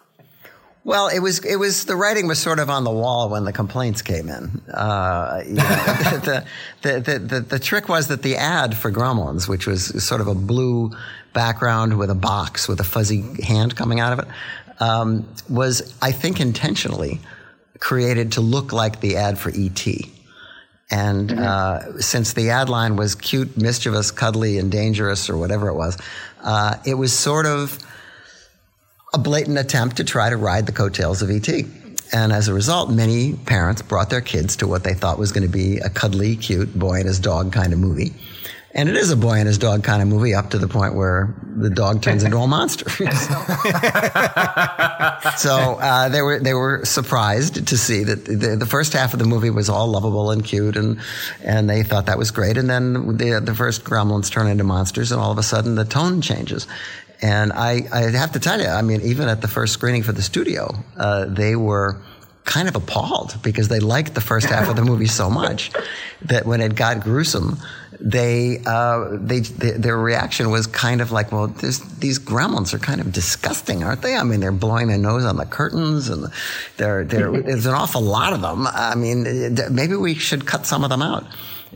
Well, 0.85 1.07
it 1.07 1.19
was 1.19 1.39
it 1.45 1.55
was 1.55 1.85
the 1.85 1.95
writing 1.95 2.27
was 2.27 2.39
sort 2.39 2.59
of 2.59 2.69
on 2.69 2.83
the 2.83 2.91
wall 2.91 3.29
when 3.29 3.45
the 3.45 3.53
complaints 3.53 4.01
came 4.01 4.27
in. 4.27 4.61
Uh, 4.69 5.41
you 5.45 5.53
know, 5.53 5.63
the, 5.63 6.45
the, 6.81 6.99
the, 6.99 7.19
the, 7.19 7.39
the 7.39 7.59
trick 7.59 7.87
was 7.87 8.07
that 8.07 8.21
the 8.21 8.35
ad 8.35 8.75
for 8.75 8.91
Gremlins, 8.91 9.47
which 9.47 9.65
was 9.65 10.03
sort 10.03 10.19
of 10.19 10.27
a 10.27 10.35
blue 10.35 10.91
background 11.31 11.97
with 11.97 12.09
a 12.09 12.15
box 12.15 12.67
with 12.67 12.81
a 12.81 12.83
fuzzy 12.83 13.21
hand 13.43 13.77
coming 13.77 14.01
out 14.01 14.11
of 14.13 14.19
it, 14.19 14.27
um, 14.81 15.25
was 15.49 15.95
I 16.01 16.11
think 16.11 16.41
intentionally 16.41 17.21
created 17.79 18.33
to 18.33 18.41
look 18.41 18.73
like 18.73 18.99
the 18.99 19.15
ad 19.15 19.37
for 19.37 19.49
ET. 19.55 19.87
And 20.91 21.29
mm-hmm. 21.29 21.41
uh, 21.41 22.01
since 22.01 22.33
the 22.33 22.49
ad 22.49 22.69
line 22.69 22.97
was 22.97 23.15
cute, 23.15 23.57
mischievous, 23.57 24.11
cuddly, 24.11 24.57
and 24.57 24.69
dangerous, 24.69 25.29
or 25.29 25.37
whatever 25.37 25.69
it 25.69 25.75
was, 25.75 25.97
uh, 26.43 26.75
it 26.85 26.95
was 26.95 27.17
sort 27.17 27.45
of 27.45 27.79
a 29.13 29.17
blatant 29.17 29.57
attempt 29.57 29.97
to 29.97 30.03
try 30.03 30.29
to 30.29 30.37
ride 30.37 30.65
the 30.65 30.71
coattails 30.71 31.21
of 31.21 31.29
ET. 31.29 31.47
And 32.11 32.31
as 32.31 32.47
a 32.47 32.53
result, 32.53 32.91
many 32.91 33.33
parents 33.33 33.81
brought 33.81 34.09
their 34.09 34.21
kids 34.21 34.57
to 34.57 34.67
what 34.67 34.83
they 34.83 34.93
thought 34.93 35.17
was 35.17 35.31
going 35.31 35.45
to 35.45 35.51
be 35.51 35.77
a 35.77 35.89
cuddly, 35.89 36.35
cute 36.35 36.77
boy 36.77 36.97
and 36.97 37.07
his 37.07 37.19
dog 37.19 37.51
kind 37.51 37.73
of 37.73 37.79
movie. 37.79 38.13
And 38.75 38.89
it 38.89 38.95
is 38.95 39.11
a 39.11 39.15
boy 39.15 39.33
and 39.33 39.47
his 39.47 39.59
dog 39.59 39.83
kind 39.83 40.01
of 40.01 40.07
movie 40.07 40.33
up 40.33 40.49
to 40.51 40.57
the 40.57 40.67
point 40.67 40.95
where 40.95 41.35
the 41.55 41.69
dog 41.69 42.01
turns 42.01 42.23
into 42.23 42.37
a 42.37 42.47
monster. 42.47 42.89
so 45.37 45.77
uh, 45.79 46.09
they 46.09 46.23
were 46.23 46.39
they 46.39 46.55
were 46.55 46.83
surprised 46.83 47.67
to 47.67 47.77
see 47.77 48.03
that 48.03 48.25
the, 48.25 48.55
the, 48.57 48.65
first 48.65 48.93
half 48.93 49.13
of 49.13 49.19
the 49.19 49.25
movie 49.25 49.51
was 49.51 49.69
all 49.69 49.89
lovable 49.89 50.31
and 50.31 50.43
cute, 50.43 50.75
and 50.75 50.99
and 51.43 51.69
they 51.69 51.83
thought 51.83 52.07
that 52.07 52.17
was 52.17 52.31
great. 52.31 52.57
And 52.57 52.67
then 52.67 53.17
the 53.17 53.39
the 53.39 53.53
first 53.53 53.83
gremlins 53.83 54.31
turn 54.31 54.47
into 54.47 54.63
monsters, 54.63 55.11
and 55.11 55.21
all 55.21 55.31
of 55.31 55.37
a 55.37 55.43
sudden 55.43 55.75
the 55.75 55.85
tone 55.85 56.21
changes. 56.21 56.65
And 57.23 57.53
I, 57.53 57.87
I 57.91 58.01
have 58.11 58.33
to 58.33 58.39
tell 58.39 58.59
you, 58.59 58.67
I 58.67 58.81
mean, 58.81 58.99
even 59.01 59.29
at 59.29 59.41
the 59.41 59.47
first 59.47 59.71
screening 59.71 60.03
for 60.03 60.11
the 60.11 60.21
studio, 60.21 60.75
uh, 60.97 61.23
they 61.25 61.55
were 61.55 62.01
kind 62.43 62.67
of 62.67 62.75
appalled 62.75 63.37
because 63.41 63.69
they 63.69 63.79
liked 63.79 64.13
the 64.13 64.19
first 64.21 64.47
half 64.47 64.67
of 64.67 64.75
the 64.75 64.83
movie 64.83 65.07
so 65.07 65.29
much 65.29 65.71
that 66.23 66.45
when 66.45 66.59
it 66.59 66.75
got 66.75 66.99
gruesome, 66.99 67.57
they, 67.97 68.59
uh, 68.65 69.07
they, 69.13 69.39
they, 69.39 69.71
their 69.71 69.97
reaction 69.97 70.51
was 70.51 70.67
kind 70.67 70.99
of 70.99 71.13
like, 71.13 71.31
well, 71.31 71.47
these 71.47 72.19
gremlins 72.19 72.73
are 72.73 72.79
kind 72.79 72.99
of 72.99 73.13
disgusting, 73.13 73.85
aren't 73.85 74.01
they? 74.01 74.17
I 74.17 74.23
mean, 74.23 74.41
they're 74.41 74.51
blowing 74.51 74.89
their 74.89 74.97
nose 74.97 75.23
on 75.23 75.37
the 75.37 75.45
curtains, 75.45 76.09
and 76.09 76.27
they're, 76.75 77.05
they're, 77.05 77.31
there's 77.41 77.65
an 77.65 77.73
awful 77.73 78.01
lot 78.01 78.33
of 78.33 78.41
them. 78.41 78.67
I 78.67 78.95
mean, 78.95 79.55
maybe 79.71 79.95
we 79.95 80.15
should 80.15 80.45
cut 80.45 80.65
some 80.65 80.83
of 80.83 80.89
them 80.89 81.01
out. 81.01 81.25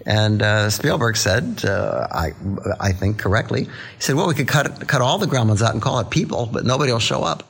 And 0.05 0.41
uh, 0.41 0.69
Spielberg 0.69 1.17
said, 1.17 1.65
uh, 1.65 2.07
I, 2.11 2.33
I 2.79 2.91
think 2.91 3.17
correctly, 3.19 3.63
he 3.65 3.71
said, 3.99 4.15
well, 4.15 4.27
we 4.27 4.33
could 4.33 4.47
cut, 4.47 4.87
cut 4.87 5.01
all 5.01 5.17
the 5.17 5.25
gremlins 5.25 5.61
out 5.61 5.73
and 5.73 5.81
call 5.81 5.99
it 5.99 6.09
people, 6.09 6.45
but 6.45 6.65
nobody 6.65 6.91
will 6.91 6.99
show 6.99 7.23
up. 7.23 7.43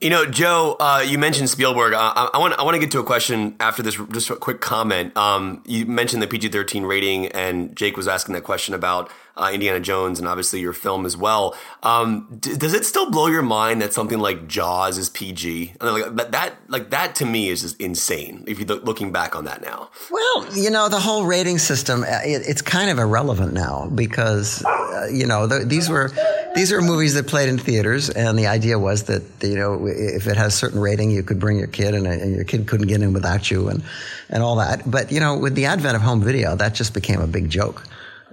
you 0.00 0.10
know, 0.10 0.24
Joe, 0.24 0.76
uh, 0.80 1.04
you 1.06 1.18
mentioned 1.18 1.50
Spielberg. 1.50 1.92
Uh, 1.92 2.30
I 2.32 2.38
want 2.38 2.58
I 2.58 2.62
want 2.62 2.74
to 2.74 2.80
get 2.80 2.90
to 2.92 3.00
a 3.00 3.04
question 3.04 3.56
after 3.60 3.82
this. 3.82 3.98
Just 4.12 4.30
a 4.30 4.36
quick 4.36 4.60
comment. 4.60 5.14
Um, 5.16 5.62
you 5.66 5.84
mentioned 5.84 6.22
the 6.22 6.26
PG 6.26 6.48
thirteen 6.48 6.84
rating, 6.84 7.26
and 7.28 7.76
Jake 7.76 7.98
was 7.98 8.08
asking 8.08 8.34
that 8.34 8.44
question 8.44 8.74
about 8.74 9.10
uh, 9.36 9.50
Indiana 9.52 9.80
Jones 9.80 10.18
and 10.18 10.28
obviously 10.28 10.60
your 10.60 10.72
film 10.72 11.06
as 11.06 11.16
well. 11.16 11.56
Um, 11.82 12.28
d- 12.38 12.56
does 12.56 12.74
it 12.74 12.84
still 12.84 13.10
blow 13.10 13.26
your 13.28 13.42
mind 13.42 13.80
that 13.82 13.92
something 13.92 14.18
like 14.18 14.46
Jaws 14.46 14.98
is 14.98 15.08
PG? 15.08 15.74
I 15.80 15.84
mean, 15.84 16.16
like, 16.16 16.30
that, 16.32 16.54
like 16.68 16.90
that 16.90 17.14
to 17.16 17.26
me 17.26 17.48
is 17.48 17.62
just 17.62 17.80
insane. 17.80 18.44
If 18.46 18.58
you're 18.58 18.78
looking 18.80 19.12
back 19.12 19.34
on 19.34 19.44
that 19.44 19.62
now. 19.62 19.90
Well, 20.10 20.46
you 20.54 20.70
know, 20.70 20.88
the 20.88 21.00
whole 21.00 21.24
rating 21.24 21.58
system, 21.58 22.02
uh, 22.02 22.20
it, 22.24 22.42
it's 22.46 22.62
kind 22.62 22.90
of 22.90 22.98
irrelevant 22.98 23.52
now 23.52 23.88
because, 23.94 24.64
uh, 24.64 25.08
you 25.10 25.26
know, 25.26 25.46
the, 25.46 25.60
these 25.60 25.88
were 25.88 26.10
these 26.54 26.70
were 26.70 26.82
movies 26.82 27.14
that 27.14 27.26
played 27.26 27.48
in 27.48 27.58
theaters, 27.58 28.10
and 28.10 28.38
the 28.38 28.46
idea 28.46 28.78
was 28.78 29.04
that 29.04 29.22
you 29.42 29.56
know 29.56 29.86
if 29.86 30.26
it 30.26 30.36
has 30.36 30.54
a 30.54 30.56
certain 30.56 30.80
rating, 30.80 31.10
you 31.10 31.22
could 31.22 31.40
bring 31.40 31.58
your 31.58 31.66
kid, 31.66 31.94
and, 31.94 32.06
and 32.06 32.34
your 32.34 32.44
kid 32.44 32.66
couldn't 32.66 32.88
get 32.88 33.00
in 33.00 33.12
without 33.12 33.50
you, 33.50 33.68
and 33.68 33.82
and 34.28 34.42
all 34.42 34.56
that. 34.56 34.88
But 34.90 35.10
you 35.10 35.20
know, 35.20 35.38
with 35.38 35.54
the 35.54 35.66
advent 35.66 35.96
of 35.96 36.02
home 36.02 36.22
video, 36.22 36.54
that 36.56 36.74
just 36.74 36.94
became 36.94 37.20
a 37.20 37.26
big 37.26 37.48
joke. 37.48 37.84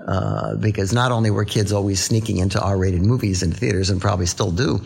Uh, 0.10 0.55
because 0.55 0.91
not 0.91 1.12
only 1.12 1.30
were 1.30 1.45
kids 1.45 1.72
always 1.72 2.03
sneaking 2.03 2.38
into 2.38 2.60
R-rated 2.60 3.03
movies 3.03 3.43
in 3.43 3.51
theaters 3.51 3.91
and 3.91 4.01
probably 4.01 4.26
still 4.26 4.49
do, 4.49 4.82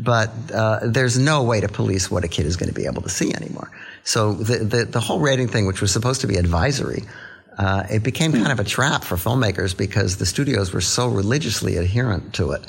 but 0.00 0.32
uh, 0.52 0.80
there's 0.82 1.16
no 1.16 1.44
way 1.44 1.60
to 1.60 1.68
police 1.68 2.10
what 2.10 2.24
a 2.24 2.28
kid 2.28 2.44
is 2.44 2.56
going 2.56 2.68
to 2.68 2.74
be 2.74 2.84
able 2.84 3.00
to 3.02 3.08
see 3.08 3.32
anymore. 3.32 3.70
So 4.02 4.32
the, 4.32 4.64
the, 4.64 4.84
the 4.84 4.98
whole 4.98 5.20
rating 5.20 5.46
thing, 5.46 5.66
which 5.66 5.80
was 5.80 5.92
supposed 5.92 6.22
to 6.22 6.26
be 6.26 6.38
advisory, 6.38 7.04
uh, 7.56 7.84
it 7.88 8.02
became 8.02 8.32
kind 8.32 8.50
of 8.50 8.58
a 8.58 8.64
trap 8.64 9.04
for 9.04 9.14
filmmakers 9.14 9.76
because 9.76 10.16
the 10.16 10.26
studios 10.26 10.72
were 10.72 10.80
so 10.80 11.06
religiously 11.06 11.76
adherent 11.76 12.34
to 12.34 12.50
it 12.50 12.66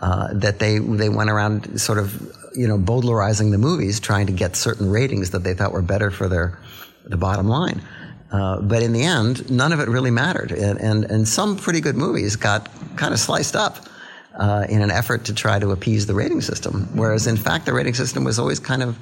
uh, 0.00 0.28
that 0.32 0.58
they 0.58 0.78
they 0.78 1.10
went 1.10 1.28
around 1.28 1.78
sort 1.78 1.98
of 1.98 2.34
you 2.54 2.66
know 2.66 2.78
Bowdlerizing 2.78 3.50
the 3.50 3.58
movies, 3.58 4.00
trying 4.00 4.26
to 4.28 4.32
get 4.32 4.56
certain 4.56 4.90
ratings 4.90 5.32
that 5.32 5.44
they 5.44 5.52
thought 5.52 5.72
were 5.72 5.82
better 5.82 6.10
for 6.10 6.28
their 6.28 6.58
the 7.04 7.18
bottom 7.18 7.46
line. 7.46 7.82
Uh, 8.32 8.60
but 8.62 8.82
in 8.82 8.92
the 8.92 9.02
end, 9.02 9.50
none 9.50 9.72
of 9.72 9.80
it 9.80 9.88
really 9.88 10.10
mattered. 10.10 10.52
And, 10.52 10.80
and, 10.80 11.04
and 11.04 11.28
some 11.28 11.56
pretty 11.56 11.80
good 11.80 11.96
movies 11.96 12.34
got 12.36 12.68
kind 12.96 13.12
of 13.12 13.20
sliced 13.20 13.54
up 13.54 13.86
uh, 14.38 14.64
in 14.70 14.80
an 14.80 14.90
effort 14.90 15.26
to 15.26 15.34
try 15.34 15.58
to 15.58 15.70
appease 15.70 16.06
the 16.06 16.14
rating 16.14 16.40
system. 16.40 16.88
Whereas, 16.94 17.26
in 17.26 17.36
fact, 17.36 17.66
the 17.66 17.74
rating 17.74 17.92
system 17.92 18.24
was 18.24 18.38
always 18.38 18.58
kind 18.58 18.82
of, 18.82 18.98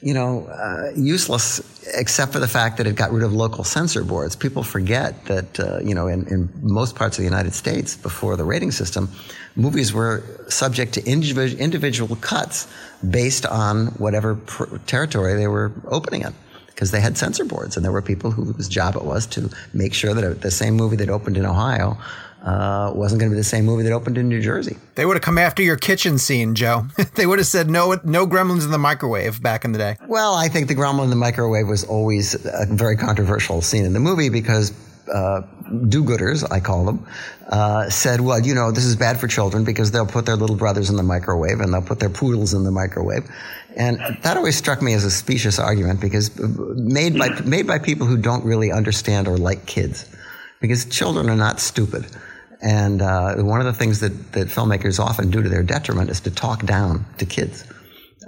you 0.00 0.12
know, 0.12 0.46
uh, 0.46 0.90
useless, 0.96 1.60
except 1.94 2.32
for 2.32 2.40
the 2.40 2.48
fact 2.48 2.78
that 2.78 2.88
it 2.88 2.96
got 2.96 3.12
rid 3.12 3.22
of 3.22 3.32
local 3.32 3.62
censor 3.62 4.02
boards. 4.02 4.34
People 4.34 4.64
forget 4.64 5.24
that, 5.26 5.60
uh, 5.60 5.78
you 5.78 5.94
know, 5.94 6.08
in, 6.08 6.26
in 6.26 6.48
most 6.60 6.96
parts 6.96 7.16
of 7.16 7.22
the 7.22 7.28
United 7.28 7.54
States, 7.54 7.96
before 7.96 8.36
the 8.36 8.44
rating 8.44 8.72
system, 8.72 9.08
movies 9.54 9.92
were 9.92 10.24
subject 10.48 10.94
to 10.94 11.04
individual, 11.08 11.62
individual 11.62 12.16
cuts 12.16 12.66
based 13.08 13.46
on 13.46 13.86
whatever 13.98 14.34
pr- 14.34 14.78
territory 14.86 15.34
they 15.34 15.46
were 15.46 15.70
opening 15.86 16.22
in 16.22 16.34
because 16.82 16.90
they 16.90 17.00
had 17.00 17.16
censor 17.16 17.44
boards, 17.44 17.76
and 17.76 17.84
there 17.84 17.92
were 17.92 18.02
people 18.02 18.32
whose 18.32 18.66
job 18.66 18.96
it 18.96 19.04
was 19.04 19.24
to 19.24 19.48
make 19.72 19.94
sure 19.94 20.14
that 20.14 20.40
the 20.40 20.50
same 20.50 20.74
movie 20.74 20.96
that 20.96 21.08
opened 21.08 21.36
in 21.36 21.46
Ohio 21.46 21.96
uh, 22.42 22.90
wasn't 22.92 23.20
going 23.20 23.30
to 23.30 23.36
be 23.36 23.38
the 23.38 23.44
same 23.44 23.64
movie 23.64 23.84
that 23.84 23.92
opened 23.92 24.18
in 24.18 24.28
New 24.28 24.42
Jersey. 24.42 24.76
They 24.96 25.06
would 25.06 25.14
have 25.14 25.22
come 25.22 25.38
after 25.38 25.62
your 25.62 25.76
kitchen 25.76 26.18
scene, 26.18 26.56
Joe. 26.56 26.88
they 27.14 27.24
would 27.24 27.38
have 27.38 27.46
said 27.46 27.70
no, 27.70 28.00
no 28.02 28.26
gremlins 28.26 28.64
in 28.64 28.72
the 28.72 28.78
microwave 28.78 29.40
back 29.40 29.64
in 29.64 29.70
the 29.70 29.78
day. 29.78 29.96
Well, 30.08 30.34
I 30.34 30.48
think 30.48 30.66
the 30.66 30.74
gremlin 30.74 31.04
in 31.04 31.10
the 31.10 31.14
microwave 31.14 31.68
was 31.68 31.84
always 31.84 32.34
a 32.44 32.66
very 32.68 32.96
controversial 32.96 33.62
scene 33.62 33.84
in 33.84 33.92
the 33.92 34.00
movie 34.00 34.28
because 34.28 34.72
uh, 35.08 35.42
do-gooders, 35.88 36.50
I 36.50 36.60
call 36.60 36.84
them, 36.84 37.06
uh, 37.48 37.88
said, 37.90 38.20
well, 38.20 38.40
you 38.40 38.54
know, 38.54 38.70
this 38.70 38.84
is 38.84 38.96
bad 38.96 39.20
for 39.20 39.28
children 39.28 39.64
because 39.64 39.90
they'll 39.90 40.06
put 40.06 40.26
their 40.26 40.36
little 40.36 40.56
brothers 40.56 40.90
in 40.90 40.96
the 40.96 41.02
microwave 41.02 41.60
and 41.60 41.72
they'll 41.72 41.82
put 41.82 42.00
their 42.00 42.10
poodles 42.10 42.54
in 42.54 42.64
the 42.64 42.70
microwave. 42.70 43.28
And 43.76 43.98
that 44.22 44.36
always 44.36 44.56
struck 44.56 44.82
me 44.82 44.92
as 44.92 45.04
a 45.04 45.10
specious 45.10 45.58
argument 45.58 46.00
because 46.00 46.38
made 46.38 47.18
by, 47.18 47.28
made 47.44 47.66
by 47.66 47.78
people 47.78 48.06
who 48.06 48.16
don't 48.16 48.44
really 48.44 48.70
understand 48.70 49.28
or 49.28 49.38
like 49.38 49.66
kids. 49.66 50.08
Because 50.60 50.84
children 50.84 51.28
are 51.28 51.36
not 51.36 51.58
stupid. 51.58 52.06
And 52.60 53.02
uh, 53.02 53.34
one 53.36 53.58
of 53.58 53.66
the 53.66 53.72
things 53.72 53.98
that, 54.00 54.32
that 54.32 54.46
filmmakers 54.46 55.00
often 55.00 55.30
do 55.30 55.42
to 55.42 55.48
their 55.48 55.64
detriment 55.64 56.10
is 56.10 56.20
to 56.20 56.30
talk 56.30 56.64
down 56.64 57.04
to 57.18 57.26
kids. 57.26 57.64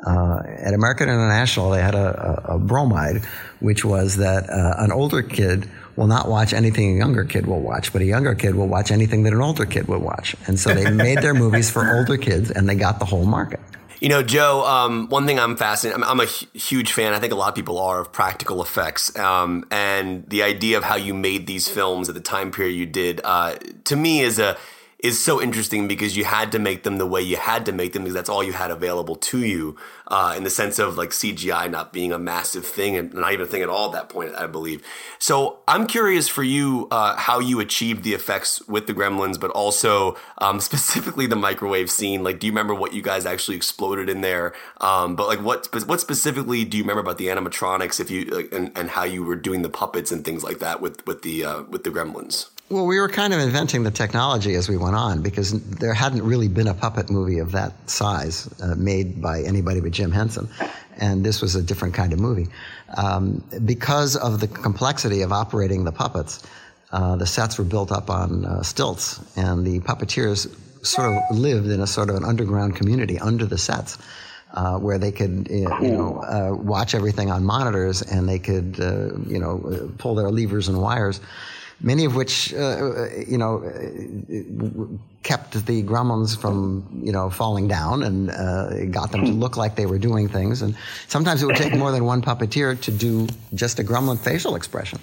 Uh, 0.06 0.42
at 0.44 0.74
American 0.74 1.08
International, 1.08 1.70
they 1.70 1.82
had 1.82 1.94
a, 1.94 2.44
a, 2.48 2.56
a 2.56 2.58
bromide, 2.58 3.24
which 3.60 3.84
was 3.84 4.16
that 4.16 4.48
uh, 4.50 4.74
an 4.78 4.92
older 4.92 5.22
kid 5.22 5.68
will 5.96 6.06
not 6.06 6.28
watch 6.28 6.52
anything 6.52 6.94
a 6.94 6.98
younger 6.98 7.24
kid 7.24 7.46
will 7.46 7.60
watch, 7.60 7.92
but 7.92 8.02
a 8.02 8.04
younger 8.04 8.34
kid 8.34 8.54
will 8.54 8.66
watch 8.66 8.90
anything 8.90 9.22
that 9.22 9.32
an 9.32 9.40
older 9.40 9.66
kid 9.66 9.86
would 9.88 10.02
watch. 10.02 10.34
And 10.46 10.58
so 10.58 10.74
they 10.74 10.90
made 10.90 11.18
their 11.18 11.34
movies 11.34 11.70
for 11.70 11.96
older 11.96 12.16
kids, 12.16 12.50
and 12.50 12.68
they 12.68 12.74
got 12.74 12.98
the 12.98 13.04
whole 13.04 13.24
market. 13.24 13.60
You 14.00 14.08
know, 14.08 14.22
Joe, 14.22 14.66
um, 14.66 15.08
one 15.08 15.24
thing 15.24 15.38
I'm 15.38 15.56
fascinated, 15.56 16.02
I'm, 16.02 16.10
I'm 16.10 16.20
a 16.20 16.26
huge 16.26 16.92
fan, 16.92 17.14
I 17.14 17.20
think 17.20 17.32
a 17.32 17.36
lot 17.36 17.48
of 17.48 17.54
people 17.54 17.78
are, 17.78 18.00
of 18.00 18.12
practical 18.12 18.60
effects. 18.60 19.16
Um, 19.16 19.66
and 19.70 20.28
the 20.28 20.42
idea 20.42 20.76
of 20.76 20.84
how 20.84 20.96
you 20.96 21.14
made 21.14 21.46
these 21.46 21.68
films 21.68 22.08
at 22.08 22.14
the 22.14 22.20
time 22.20 22.50
period 22.50 22.72
you 22.72 22.86
did, 22.86 23.20
uh, 23.24 23.54
to 23.84 23.96
me 23.96 24.20
is 24.20 24.38
a, 24.38 24.58
is 25.04 25.22
so 25.22 25.40
interesting 25.40 25.86
because 25.86 26.16
you 26.16 26.24
had 26.24 26.50
to 26.50 26.58
make 26.58 26.82
them 26.82 26.96
the 26.96 27.04
way 27.04 27.20
you 27.20 27.36
had 27.36 27.66
to 27.66 27.72
make 27.72 27.92
them 27.92 28.04
because 28.04 28.14
that's 28.14 28.30
all 28.30 28.42
you 28.42 28.54
had 28.54 28.70
available 28.70 29.14
to 29.14 29.44
you 29.44 29.76
uh, 30.08 30.32
in 30.34 30.44
the 30.44 30.50
sense 30.50 30.78
of 30.78 30.96
like 30.96 31.10
CGI 31.10 31.70
not 31.70 31.92
being 31.92 32.10
a 32.10 32.18
massive 32.18 32.64
thing 32.64 32.96
and 32.96 33.12
not 33.12 33.30
even 33.34 33.44
a 33.44 33.48
thing 33.48 33.60
at 33.60 33.68
all 33.68 33.88
at 33.88 33.92
that 33.92 34.08
point, 34.08 34.34
I 34.34 34.46
believe. 34.46 34.82
So 35.18 35.58
I'm 35.68 35.86
curious 35.86 36.26
for 36.26 36.42
you 36.42 36.88
uh, 36.90 37.16
how 37.16 37.38
you 37.38 37.60
achieved 37.60 38.02
the 38.02 38.14
effects 38.14 38.66
with 38.66 38.86
the 38.86 38.94
Gremlins, 38.94 39.38
but 39.38 39.50
also 39.50 40.16
um, 40.38 40.58
specifically 40.70 41.26
the 41.26 41.36
microwave 41.36 41.90
scene. 41.90 42.24
Like, 42.24 42.38
do 42.40 42.46
you 42.46 42.52
remember 42.52 42.74
what 42.74 42.94
you 42.94 43.02
guys 43.02 43.26
actually 43.26 43.58
exploded 43.58 44.08
in 44.08 44.22
there? 44.22 44.54
Um, 44.80 45.16
but 45.16 45.26
like, 45.26 45.42
what 45.42 45.68
what 45.86 46.00
specifically 46.00 46.64
do 46.64 46.78
you 46.78 46.82
remember 46.82 47.02
about 47.02 47.18
the 47.18 47.26
animatronics? 47.26 48.00
If 48.00 48.10
you 48.10 48.24
like, 48.24 48.54
and, 48.54 48.72
and 48.74 48.88
how 48.88 49.04
you 49.04 49.22
were 49.22 49.36
doing 49.36 49.60
the 49.60 49.68
puppets 49.68 50.10
and 50.10 50.24
things 50.24 50.42
like 50.42 50.60
that 50.60 50.80
with 50.80 51.06
with 51.06 51.20
the 51.20 51.44
uh, 51.44 51.62
with 51.64 51.84
the 51.84 51.90
Gremlins? 51.90 52.48
Well, 52.70 52.86
we 52.86 52.98
were 52.98 53.10
kind 53.10 53.34
of 53.34 53.40
inventing 53.40 53.82
the 53.82 53.90
technology 53.90 54.54
as 54.54 54.70
we 54.70 54.78
went 54.78 54.96
on 54.96 55.20
because 55.20 55.52
there 55.68 55.92
hadn't 55.92 56.22
really 56.22 56.48
been 56.48 56.66
a 56.66 56.72
puppet 56.72 57.10
movie 57.10 57.38
of 57.38 57.52
that 57.52 57.90
size 57.90 58.48
uh, 58.62 58.74
made 58.74 59.20
by 59.20 59.42
anybody 59.42 59.80
but 59.80 59.92
Jim 59.92 60.10
Henson. 60.10 60.48
And 60.96 61.22
this 61.22 61.42
was 61.42 61.56
a 61.56 61.62
different 61.62 61.92
kind 61.92 62.14
of 62.14 62.20
movie. 62.20 62.48
Um, 62.96 63.44
because 63.66 64.16
of 64.16 64.40
the 64.40 64.48
complexity 64.48 65.20
of 65.20 65.30
operating 65.30 65.84
the 65.84 65.92
puppets, 65.92 66.42
uh, 66.90 67.16
the 67.16 67.26
sets 67.26 67.58
were 67.58 67.64
built 67.64 67.92
up 67.92 68.08
on 68.08 68.46
uh, 68.46 68.62
stilts, 68.62 69.20
and 69.36 69.66
the 69.66 69.80
puppeteers 69.80 70.48
sort 70.86 71.12
of 71.12 71.36
lived 71.36 71.68
in 71.68 71.80
a 71.80 71.86
sort 71.86 72.08
of 72.08 72.16
an 72.16 72.24
underground 72.24 72.76
community 72.76 73.18
under 73.18 73.44
the 73.44 73.58
sets. 73.58 73.98
Uh, 74.52 74.78
where 74.78 74.98
they 74.98 75.10
could, 75.10 75.48
you 75.50 75.66
know, 75.66 76.22
uh, 76.22 76.54
watch 76.54 76.94
everything 76.94 77.28
on 77.28 77.44
monitors, 77.44 78.02
and 78.02 78.28
they 78.28 78.38
could, 78.38 78.78
uh, 78.78 79.12
you 79.26 79.40
know, 79.40 79.90
pull 79.98 80.14
their 80.14 80.30
levers 80.30 80.68
and 80.68 80.80
wires 80.80 81.20
many 81.80 82.04
of 82.04 82.14
which, 82.14 82.52
uh, 82.54 83.08
you 83.26 83.38
know, 83.38 83.60
kept 85.22 85.66
the 85.66 85.82
gremlins 85.82 86.38
from, 86.38 87.00
you 87.02 87.12
know, 87.12 87.30
falling 87.30 87.66
down 87.66 88.02
and 88.02 88.30
uh, 88.30 88.84
got 88.86 89.10
them 89.10 89.24
to 89.24 89.32
look 89.32 89.56
like 89.56 89.76
they 89.76 89.86
were 89.86 89.98
doing 89.98 90.28
things. 90.28 90.62
And 90.62 90.76
sometimes 91.08 91.42
it 91.42 91.46
would 91.46 91.56
take 91.56 91.74
more 91.74 91.92
than 91.92 92.04
one 92.04 92.22
puppeteer 92.22 92.80
to 92.82 92.90
do 92.90 93.26
just 93.54 93.78
a 93.78 93.82
gremlin 93.82 94.18
facial 94.18 94.54
expression. 94.54 94.98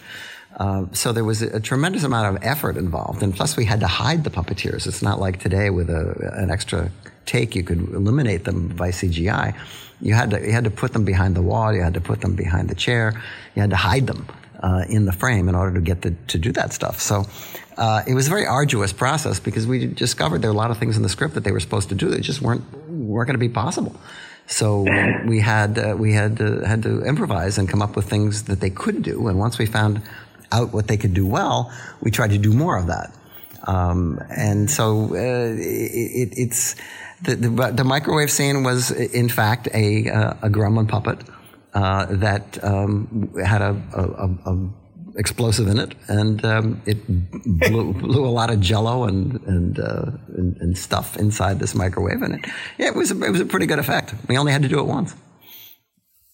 Uh, 0.57 0.86
so 0.91 1.11
there 1.13 1.24
was 1.24 1.41
a, 1.41 1.55
a, 1.55 1.59
tremendous 1.59 2.03
amount 2.03 2.36
of 2.36 2.43
effort 2.43 2.76
involved, 2.76 3.24
and 3.24 3.34
plus 3.34 3.55
we 3.55 3.63
had 3.63 3.80
to 3.80 3.88
hide 3.88 4.26
the 4.26 4.30
puppeteers. 4.30 4.86
It's 4.86 5.01
not 5.01 5.17
like 5.17 5.39
today 5.39 5.69
with 5.69 5.89
a, 5.89 6.34
an 6.36 6.51
extra 6.51 6.91
take 7.26 7.55
you 7.55 7.63
could 7.63 7.80
eliminate 7.93 8.43
them 8.43 8.67
by 8.67 8.89
CGI. 8.89 9.55
You 10.01 10.13
had 10.13 10.32
to 10.32 10.41
you 10.41 10.51
had 10.51 10.65
to 10.65 10.69
put 10.69 10.91
them 10.91 11.05
behind 11.05 11.36
the 11.36 11.41
wall. 11.41 11.74
You 11.74 11.82
had 11.82 11.93
to 11.93 12.01
put 12.01 12.19
them 12.19 12.36
behind 12.36 12.69
the 12.69 12.76
chair. 12.76 13.13
You 13.55 13.61
had 13.61 13.69
to 13.69 13.78
hide 13.78 14.07
them 14.07 14.28
uh, 14.62 14.86
in 14.89 15.05
the 15.05 15.12
frame 15.12 15.49
in 15.49 15.55
order 15.55 15.74
to 15.74 15.82
get 15.82 16.01
the, 16.01 16.12
to 16.28 16.38
do 16.38 16.51
that 16.53 16.74
stuff. 16.74 16.99
So 16.99 17.26
uh, 17.78 18.03
it 18.07 18.14
was 18.14 18.28
a 18.28 18.30
very 18.30 18.45
arduous 18.45 18.93
process 18.93 19.39
because 19.39 19.66
we 19.66 19.88
discovered 19.88 20.41
there 20.41 20.49
were 20.49 20.55
a 20.55 20.57
lot 20.57 20.72
of 20.72 20.78
things 20.78 20.97
in 20.97 21.03
the 21.03 21.09
script 21.09 21.34
that 21.36 21.43
they 21.43 21.51
were 21.51 21.59
supposed 21.59 21.89
to 21.89 21.95
do 21.95 22.09
that 22.09 22.22
just 22.22 22.41
weren't 22.41 22.64
weren't 22.88 23.28
going 23.28 23.39
to 23.39 23.39
be 23.39 23.49
possible. 23.49 23.95
So 24.47 24.86
we 25.26 25.39
had 25.39 25.80
uh, 25.80 25.95
we 25.97 26.14
had 26.14 26.38
to, 26.38 26.59
had 26.62 26.84
to 26.84 27.03
improvise 27.03 27.57
and 27.57 27.70
come 27.70 27.82
up 27.82 27.95
with 27.95 28.09
things 28.09 28.43
that 28.43 28.59
they 28.59 28.70
could 28.70 29.01
do. 29.01 29.28
And 29.28 29.39
once 29.39 29.57
we 29.57 29.66
found 29.66 30.01
out 30.51 30.74
what 30.74 30.88
they 30.88 30.97
could 30.97 31.14
do 31.14 31.26
well, 31.26 31.72
we 32.01 32.12
tried 32.12 32.32
to 32.32 32.38
do 32.38 32.51
more 32.51 32.78
of 32.78 32.88
that. 32.88 33.16
Um, 33.66 34.20
and 34.30 34.70
so 34.70 35.14
uh, 35.14 35.55
it, 35.55 36.34
it's 36.36 36.76
the, 37.22 37.36
the, 37.36 37.72
the, 37.72 37.84
microwave 37.84 38.32
scene 38.32 38.64
was 38.64 38.89
in 38.89 39.30
fact 39.30 39.68
a, 39.72 40.09
uh, 40.09 40.34
a 40.41 40.49
gremlin 40.49 40.88
puppet 40.88 41.20
uh, 41.74 42.05
that 42.09 42.63
um, 42.63 43.32
had 43.43 43.61
a, 43.61 43.82
a, 43.93 44.51
a, 44.51 44.69
explosive 45.15 45.67
in 45.67 45.80
it, 45.80 45.95
and 46.07 46.43
um, 46.45 46.82
it 46.86 46.97
blew, 47.07 47.93
blew, 48.01 48.26
a 48.26 48.30
lot 48.30 48.49
of 48.49 48.59
Jello 48.59 49.05
and 49.05 49.41
and, 49.43 49.80
uh, 49.80 50.11
and, 50.36 50.57
and 50.57 50.78
stuff 50.78 51.17
inside 51.17 51.59
this 51.59 51.76
microwave, 51.76 52.22
and 52.22 52.36
it 52.36 52.45
yeah, 52.78 52.88
it 52.88 52.95
was 52.95 53.11
a, 53.11 53.24
it 53.24 53.32
was 53.32 53.41
a 53.41 53.45
pretty 53.45 53.65
good 53.65 53.80
effect. 53.80 54.13
We 54.28 54.38
only 54.38 54.51
had 54.51 54.61
to 54.63 54.67
do 54.67 54.80
it 54.80 54.86
once. 54.86 55.15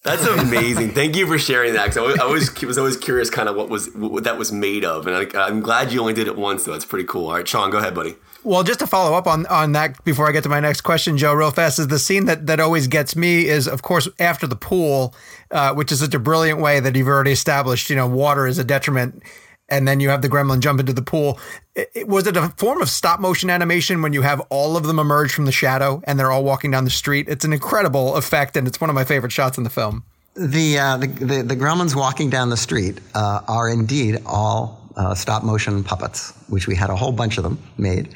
That's 0.03 0.25
amazing. 0.25 0.91
Thank 0.91 1.17
you 1.17 1.27
for 1.27 1.37
sharing 1.37 1.73
that. 1.73 1.87
Cause 1.91 1.97
I 1.97 2.23
always 2.23 2.61
was 2.61 2.77
always 2.77 2.95
curious, 2.95 3.29
kind 3.29 3.49
of 3.49 3.55
what 3.55 3.69
was 3.69 3.93
what 3.93 4.23
that 4.23 4.37
was 4.37 4.51
made 4.51 4.85
of, 4.85 5.05
and 5.05 5.35
I, 5.35 5.47
am 5.47 5.61
glad 5.61 5.91
you 5.91 5.99
only 5.99 6.13
did 6.13 6.27
it 6.27 6.37
once. 6.37 6.63
Though 6.63 6.71
that's 6.71 6.85
pretty 6.85 7.05
cool. 7.05 7.27
All 7.27 7.33
right, 7.33 7.47
Sean, 7.47 7.69
go 7.69 7.77
ahead, 7.77 7.93
buddy. 7.93 8.15
Well, 8.43 8.63
just 8.63 8.79
to 8.79 8.87
follow 8.87 9.17
up 9.17 9.27
on 9.27 9.45
on 9.47 9.73
that 9.73 10.03
before 10.03 10.27
I 10.27 10.31
get 10.31 10.43
to 10.43 10.49
my 10.49 10.59
next 10.59 10.81
question, 10.81 11.17
Joe, 11.17 11.33
real 11.33 11.51
fast 11.51 11.79
is 11.79 11.87
the 11.87 11.99
scene 11.99 12.25
that 12.25 12.47
that 12.47 12.59
always 12.59 12.87
gets 12.87 13.15
me 13.15 13.47
is 13.47 13.67
of 13.67 13.81
course 13.81 14.07
after 14.19 14.47
the 14.47 14.55
pool, 14.55 15.13
uh, 15.51 15.73
which 15.73 15.91
is 15.91 15.99
such 15.99 16.13
a 16.13 16.19
brilliant 16.19 16.59
way 16.59 16.79
that 16.79 16.95
you've 16.95 17.07
already 17.07 17.31
established. 17.31 17.89
You 17.89 17.95
know, 17.95 18.07
water 18.07 18.47
is 18.47 18.57
a 18.57 18.63
detriment 18.63 19.23
and 19.69 19.87
then 19.87 19.99
you 19.99 20.09
have 20.09 20.21
the 20.21 20.29
gremlin 20.29 20.59
jump 20.59 20.79
into 20.79 20.93
the 20.93 21.01
pool. 21.01 21.39
It, 21.75 22.07
was 22.07 22.27
it 22.27 22.37
a 22.37 22.49
form 22.57 22.81
of 22.81 22.89
stop 22.89 23.19
motion 23.19 23.49
animation 23.49 24.01
when 24.01 24.13
you 24.13 24.21
have 24.21 24.39
all 24.49 24.77
of 24.77 24.83
them 24.83 24.99
emerge 24.99 25.33
from 25.33 25.45
the 25.45 25.51
shadow 25.51 26.01
and 26.05 26.19
they're 26.19 26.31
all 26.31 26.43
walking 26.43 26.71
down 26.71 26.83
the 26.83 26.89
street? 26.89 27.27
It's 27.27 27.45
an 27.45 27.53
incredible 27.53 28.15
effect, 28.15 28.55
and 28.55 28.67
it's 28.67 28.79
one 28.79 28.89
of 28.89 28.95
my 28.95 29.03
favorite 29.03 29.31
shots 29.31 29.57
in 29.57 29.63
the 29.63 29.69
film. 29.69 30.03
The 30.35 30.77
uh, 30.77 30.97
the, 30.97 31.07
the, 31.07 31.43
the 31.43 31.55
gremlins 31.55 31.95
walking 31.95 32.29
down 32.29 32.49
the 32.49 32.57
street 32.57 32.99
uh, 33.15 33.41
are 33.47 33.69
indeed 33.69 34.21
all 34.25 34.86
uh, 34.97 35.15
stop 35.15 35.43
motion 35.43 35.83
puppets, 35.83 36.33
which 36.49 36.67
we 36.67 36.75
had 36.75 36.89
a 36.89 36.95
whole 36.95 37.11
bunch 37.11 37.37
of 37.37 37.43
them 37.43 37.59
made, 37.77 38.15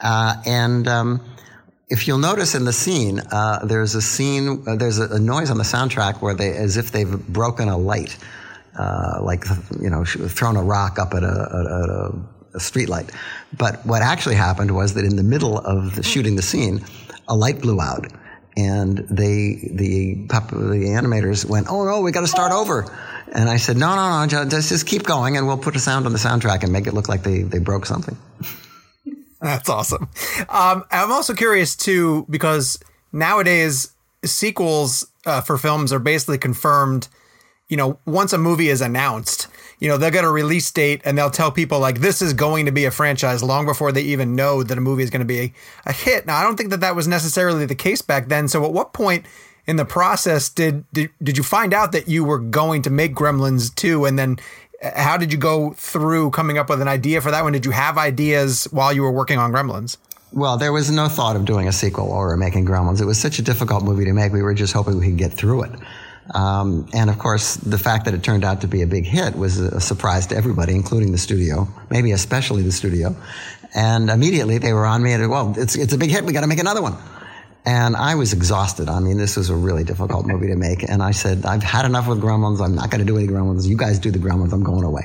uh, 0.00 0.36
and. 0.46 0.88
Um, 0.88 1.20
if 1.92 2.06
you'll 2.06 2.18
notice 2.18 2.54
in 2.54 2.64
the 2.66 2.72
scene, 2.72 3.18
uh, 3.32 3.64
there's 3.64 3.96
a 3.96 4.00
scene, 4.00 4.62
uh, 4.68 4.76
there's 4.76 5.00
a, 5.00 5.08
a, 5.08 5.18
noise 5.18 5.50
on 5.50 5.58
the 5.58 5.64
soundtrack 5.64 6.22
where 6.22 6.34
they, 6.36 6.52
as 6.56 6.76
if 6.76 6.92
they've 6.92 7.18
broken 7.26 7.68
a 7.68 7.76
light, 7.76 8.16
like 9.20 9.44
you 9.80 9.90
know, 9.90 10.04
thrown 10.04 10.56
a 10.56 10.62
rock 10.62 11.00
up 11.00 11.14
at 11.14 11.24
a, 11.24 11.26
at 11.26 11.90
a, 11.90 12.12
a 12.54 12.60
street 12.60 12.88
light. 12.88 13.10
But 13.58 13.84
what 13.84 14.02
actually 14.02 14.36
happened 14.36 14.72
was 14.72 14.94
that 14.94 15.04
in 15.04 15.16
the 15.16 15.24
middle 15.24 15.58
of 15.58 15.96
the, 15.96 16.04
shooting 16.04 16.36
the 16.36 16.42
scene, 16.42 16.84
a 17.26 17.34
light 17.34 17.60
blew 17.60 17.80
out 17.80 18.06
and 18.56 18.98
they 18.98 19.70
the 19.72 20.14
the 20.26 20.86
animators 20.98 21.44
went, 21.44 21.66
"Oh 21.70 21.84
no, 21.84 22.00
we 22.00 22.12
got 22.12 22.22
to 22.22 22.26
start 22.26 22.52
over." 22.52 22.86
And 23.32 23.48
I 23.48 23.56
said, 23.56 23.76
"No, 23.76 23.94
no, 23.94 24.26
no, 24.26 24.44
just 24.48 24.68
just 24.68 24.86
keep 24.86 25.04
going, 25.04 25.36
and 25.36 25.46
we'll 25.46 25.58
put 25.58 25.76
a 25.76 25.78
sound 25.78 26.06
on 26.06 26.12
the 26.12 26.18
soundtrack 26.18 26.62
and 26.62 26.72
make 26.72 26.86
it 26.86 26.94
look 26.94 27.08
like 27.08 27.22
they 27.22 27.42
they 27.42 27.58
broke 27.58 27.86
something." 27.86 28.16
That's 29.40 29.68
awesome. 29.68 30.08
Um, 30.48 30.84
I'm 30.90 31.12
also 31.12 31.34
curious 31.34 31.74
too 31.74 32.26
because 32.28 32.78
nowadays 33.12 33.92
sequels 34.24 35.06
uh, 35.24 35.40
for 35.40 35.56
films 35.56 35.92
are 35.92 35.98
basically 35.98 36.38
confirmed. 36.38 37.08
You 37.68 37.76
know, 37.76 38.00
once 38.04 38.32
a 38.32 38.38
movie 38.38 38.68
is 38.68 38.80
announced, 38.80 39.46
you 39.78 39.88
know, 39.88 39.96
they'll 39.96 40.10
get 40.10 40.24
a 40.24 40.30
release 40.30 40.68
date 40.72 41.02
and 41.04 41.16
they'll 41.16 41.30
tell 41.30 41.52
people 41.52 41.78
like 41.78 42.00
this 42.00 42.20
is 42.20 42.32
going 42.32 42.66
to 42.66 42.72
be 42.72 42.84
a 42.84 42.90
franchise 42.90 43.44
long 43.44 43.64
before 43.64 43.92
they 43.92 44.02
even 44.02 44.34
know 44.34 44.64
that 44.64 44.76
a 44.76 44.80
movie 44.80 45.04
is 45.04 45.10
going 45.10 45.20
to 45.20 45.24
be 45.24 45.40
a, 45.40 45.52
a 45.86 45.92
hit. 45.92 46.26
Now, 46.26 46.36
I 46.36 46.42
don't 46.42 46.56
think 46.56 46.70
that 46.70 46.80
that 46.80 46.96
was 46.96 47.06
necessarily 47.06 47.66
the 47.66 47.76
case 47.76 48.02
back 48.02 48.26
then. 48.26 48.48
So, 48.48 48.64
at 48.64 48.72
what 48.72 48.92
point 48.92 49.24
in 49.70 49.76
the 49.76 49.84
process 49.84 50.48
did 50.48 50.84
did, 50.92 51.10
did 51.22 51.36
you 51.36 51.44
find 51.44 51.72
out 51.72 51.92
that 51.92 52.08
you 52.08 52.24
were 52.24 52.38
going 52.38 52.82
to 52.82 52.90
make 52.90 53.14
Gremlins 53.14 53.72
2 53.74 54.04
and 54.04 54.18
then 54.18 54.36
uh, 54.82 55.00
how 55.00 55.16
did 55.16 55.30
you 55.32 55.38
go 55.38 55.72
through 55.74 56.30
coming 56.30 56.58
up 56.58 56.68
with 56.68 56.82
an 56.82 56.88
idea 56.88 57.20
for 57.20 57.30
that 57.30 57.44
one? 57.44 57.52
Did 57.52 57.64
you 57.64 57.70
have 57.70 57.96
ideas 57.96 58.64
while 58.72 58.92
you 58.92 59.02
were 59.02 59.12
working 59.12 59.38
on 59.38 59.52
Gremlins? 59.52 59.96
Well, 60.32 60.56
there 60.58 60.72
was 60.72 60.90
no 60.90 61.08
thought 61.08 61.36
of 61.36 61.44
doing 61.44 61.68
a 61.68 61.72
sequel 61.72 62.10
or 62.10 62.36
making 62.36 62.66
Gremlins. 62.66 63.00
It 63.00 63.04
was 63.04 63.20
such 63.20 63.38
a 63.38 63.42
difficult 63.42 63.84
movie 63.84 64.04
to 64.04 64.12
make. 64.12 64.32
We 64.32 64.42
were 64.42 64.54
just 64.54 64.72
hoping 64.72 64.98
we 64.98 65.06
could 65.06 65.18
get 65.18 65.32
through 65.32 65.64
it. 65.64 65.72
Um, 66.34 66.88
and 66.92 67.10
of 67.10 67.18
course, 67.18 67.56
the 67.56 67.78
fact 67.78 68.04
that 68.04 68.14
it 68.14 68.22
turned 68.22 68.44
out 68.44 68.60
to 68.60 68.68
be 68.68 68.82
a 68.82 68.86
big 68.86 69.04
hit 69.04 69.36
was 69.36 69.58
a 69.58 69.80
surprise 69.80 70.26
to 70.28 70.36
everybody, 70.36 70.74
including 70.74 71.12
the 71.12 71.18
studio, 71.18 71.66
maybe 71.90 72.12
especially 72.12 72.62
the 72.62 72.72
studio. 72.72 73.14
And 73.74 74.10
immediately 74.10 74.58
they 74.58 74.72
were 74.72 74.86
on 74.86 75.02
me 75.02 75.12
and, 75.12 75.30
well, 75.30 75.54
it's, 75.56 75.76
it's 75.76 75.92
a 75.92 75.98
big 75.98 76.10
hit. 76.10 76.24
We 76.24 76.32
got 76.32 76.42
to 76.42 76.46
make 76.46 76.60
another 76.60 76.82
one. 76.82 76.96
And 77.66 77.94
I 77.94 78.14
was 78.14 78.32
exhausted. 78.32 78.88
I 78.88 79.00
mean, 79.00 79.18
this 79.18 79.36
was 79.36 79.50
a 79.50 79.54
really 79.54 79.84
difficult 79.84 80.26
movie 80.26 80.46
to 80.46 80.56
make. 80.56 80.88
And 80.88 81.02
I 81.02 81.10
said, 81.10 81.44
I've 81.44 81.62
had 81.62 81.84
enough 81.84 82.08
with 82.08 82.20
Gremlins. 82.20 82.60
I'm 82.60 82.74
not 82.74 82.90
going 82.90 83.00
to 83.00 83.06
do 83.06 83.18
any 83.18 83.26
Gremlins. 83.26 83.68
You 83.68 83.76
guys 83.76 83.98
do 83.98 84.10
the 84.10 84.18
Gremlins. 84.18 84.52
I'm 84.52 84.62
going 84.62 84.84
away. 84.84 85.02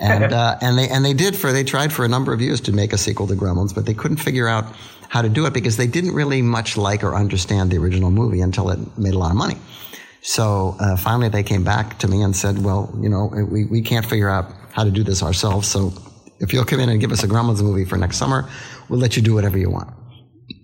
And, 0.00 0.32
uh, 0.32 0.56
and 0.62 0.78
they, 0.78 0.88
and 0.88 1.04
they 1.04 1.12
did 1.12 1.36
for, 1.36 1.52
they 1.52 1.64
tried 1.64 1.92
for 1.92 2.04
a 2.04 2.08
number 2.08 2.32
of 2.32 2.40
years 2.40 2.60
to 2.62 2.72
make 2.72 2.92
a 2.92 2.98
sequel 2.98 3.26
to 3.26 3.34
Gremlins, 3.34 3.74
but 3.74 3.84
they 3.84 3.94
couldn't 3.94 4.16
figure 4.16 4.48
out 4.48 4.64
how 5.08 5.20
to 5.20 5.28
do 5.28 5.44
it 5.46 5.52
because 5.52 5.76
they 5.76 5.86
didn't 5.86 6.14
really 6.14 6.40
much 6.40 6.76
like 6.76 7.04
or 7.04 7.14
understand 7.14 7.70
the 7.70 7.78
original 7.78 8.10
movie 8.10 8.40
until 8.40 8.70
it 8.70 8.78
made 8.98 9.14
a 9.14 9.18
lot 9.18 9.30
of 9.30 9.36
money. 9.36 9.56
So 10.22 10.74
uh, 10.80 10.96
finally, 10.96 11.28
they 11.28 11.42
came 11.42 11.64
back 11.64 11.98
to 11.98 12.08
me 12.08 12.22
and 12.22 12.34
said, 12.34 12.64
"Well, 12.64 12.90
you 12.98 13.10
know, 13.10 13.26
we, 13.26 13.66
we 13.66 13.82
can't 13.82 14.06
figure 14.06 14.30
out 14.30 14.50
how 14.72 14.82
to 14.82 14.90
do 14.90 15.04
this 15.04 15.22
ourselves. 15.22 15.68
So 15.68 15.92
if 16.40 16.54
you'll 16.54 16.64
come 16.64 16.80
in 16.80 16.88
and 16.88 16.98
give 16.98 17.12
us 17.12 17.22
a 17.22 17.28
Gremlins 17.28 17.62
movie 17.62 17.84
for 17.84 17.98
next 17.98 18.16
summer, 18.16 18.48
we'll 18.88 18.98
let 18.98 19.16
you 19.16 19.22
do 19.22 19.34
whatever 19.34 19.58
you 19.58 19.68
want." 19.68 19.92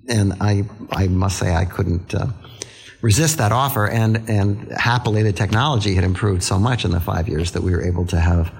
And 0.09 0.35
I 0.41 0.65
I 0.91 1.09
must 1.09 1.39
say 1.39 1.55
I 1.55 1.65
couldn't. 1.65 2.15
Uh, 2.15 2.29
resist 3.03 3.39
that 3.39 3.51
offer 3.51 3.89
and 3.89 4.29
and 4.29 4.71
happily 4.73 5.23
the 5.23 5.33
technology 5.33 5.95
had 5.95 6.05
improved 6.05 6.43
so 6.43 6.59
much 6.59 6.85
in 6.85 6.91
the 6.91 7.01
five 7.01 7.31
years 7.31 7.53
that 7.53 7.63
we 7.63 7.73
were 7.73 7.83
able 7.83 8.05
to 8.05 8.21
have 8.21 8.53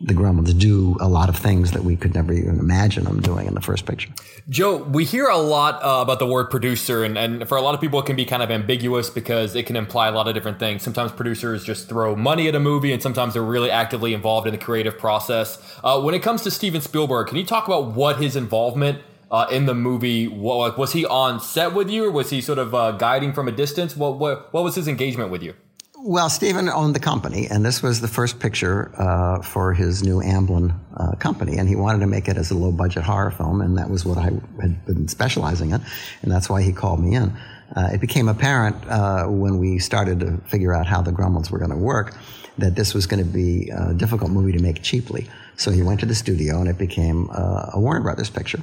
the 0.00 0.14
Gremlins 0.14 0.56
do 0.56 0.96
a 1.00 1.08
lot 1.08 1.28
of 1.28 1.36
things 1.36 1.72
that 1.72 1.82
we 1.82 1.96
could 1.96 2.14
never 2.14 2.32
even 2.32 2.60
imagine 2.60 3.04
them 3.04 3.20
doing 3.20 3.46
in 3.46 3.54
the 3.54 3.60
first 3.60 3.84
picture. 3.84 4.08
Joe, 4.48 4.76
we 4.76 5.04
hear 5.04 5.26
a 5.26 5.38
lot 5.38 5.82
uh, 5.82 6.02
about 6.02 6.20
the 6.20 6.26
word 6.26 6.50
producer, 6.50 7.02
and, 7.02 7.18
and 7.18 7.48
for 7.48 7.56
a 7.56 7.62
lot 7.62 7.74
of 7.74 7.80
people, 7.80 7.98
it 7.98 8.06
can 8.06 8.14
be 8.14 8.24
kind 8.24 8.42
of 8.42 8.50
ambiguous 8.50 9.10
because 9.10 9.56
it 9.56 9.66
can 9.66 9.74
imply 9.74 10.08
a 10.08 10.12
lot 10.12 10.28
of 10.28 10.34
different 10.34 10.60
things. 10.60 10.82
Sometimes 10.82 11.10
producers 11.10 11.64
just 11.64 11.88
throw 11.88 12.14
money 12.14 12.46
at 12.46 12.54
a 12.54 12.60
movie, 12.60 12.92
and 12.92 13.02
sometimes 13.02 13.34
they're 13.34 13.42
really 13.42 13.70
actively 13.70 14.14
involved 14.14 14.46
in 14.46 14.52
the 14.52 14.58
creative 14.58 14.96
process. 14.98 15.58
Uh, 15.82 16.00
when 16.00 16.14
it 16.14 16.22
comes 16.22 16.42
to 16.42 16.50
Steven 16.50 16.80
Spielberg, 16.80 17.26
can 17.26 17.36
you 17.36 17.44
talk 17.44 17.66
about 17.66 17.94
what 17.94 18.22
his 18.22 18.36
involvement 18.36 19.02
uh, 19.30 19.46
in 19.50 19.66
the 19.66 19.74
movie? 19.74 20.26
What, 20.26 20.56
like, 20.56 20.78
was 20.78 20.92
he 20.92 21.04
on 21.06 21.40
set 21.40 21.74
with 21.74 21.90
you, 21.90 22.06
or 22.06 22.10
was 22.10 22.30
he 22.30 22.40
sort 22.40 22.58
of 22.58 22.74
uh, 22.74 22.92
guiding 22.92 23.32
from 23.32 23.48
a 23.48 23.52
distance? 23.52 23.96
What, 23.96 24.18
what 24.18 24.52
what 24.52 24.64
was 24.64 24.74
his 24.74 24.88
engagement 24.88 25.30
with 25.30 25.42
you? 25.42 25.54
Well, 26.00 26.30
Steven 26.30 26.68
owned 26.68 26.94
the 26.94 27.00
company, 27.00 27.48
and 27.50 27.64
this 27.64 27.82
was 27.82 28.00
the 28.00 28.06
first 28.08 28.38
picture 28.38 28.92
uh, 28.96 29.42
for 29.42 29.74
his 29.74 30.04
new 30.04 30.20
Amblin 30.22 30.78
uh, 30.96 31.16
company, 31.16 31.58
and 31.58 31.68
he 31.68 31.74
wanted 31.74 31.98
to 32.00 32.06
make 32.06 32.28
it 32.28 32.36
as 32.36 32.52
a 32.52 32.54
low 32.54 32.70
budget 32.70 33.02
horror 33.02 33.32
film, 33.32 33.60
and 33.60 33.76
that 33.78 33.90
was 33.90 34.04
what 34.04 34.16
I 34.16 34.30
had 34.60 34.86
been 34.86 35.08
specializing 35.08 35.72
in, 35.72 35.82
and 36.22 36.30
that's 36.30 36.48
why 36.48 36.62
he 36.62 36.72
called 36.72 37.00
me 37.00 37.16
in. 37.16 37.36
Uh, 37.74 37.90
it 37.92 38.00
became 38.00 38.28
apparent 38.28 38.76
uh, 38.86 39.26
when 39.26 39.58
we 39.58 39.80
started 39.80 40.20
to 40.20 40.36
figure 40.46 40.72
out 40.72 40.86
how 40.86 41.02
the 41.02 41.10
Gremlins 41.10 41.50
were 41.50 41.58
going 41.58 41.72
to 41.72 41.76
work 41.76 42.14
that 42.58 42.74
this 42.74 42.94
was 42.94 43.06
going 43.06 43.24
to 43.24 43.30
be 43.30 43.70
a 43.70 43.94
difficult 43.94 44.30
movie 44.30 44.52
to 44.52 44.60
make 44.60 44.82
cheaply. 44.82 45.28
So 45.56 45.70
he 45.70 45.82
went 45.82 46.00
to 46.00 46.06
the 46.06 46.14
studio, 46.14 46.60
and 46.60 46.68
it 46.68 46.78
became 46.78 47.28
uh, 47.30 47.70
a 47.72 47.80
Warner 47.80 48.00
Brothers 48.00 48.30
picture. 48.30 48.60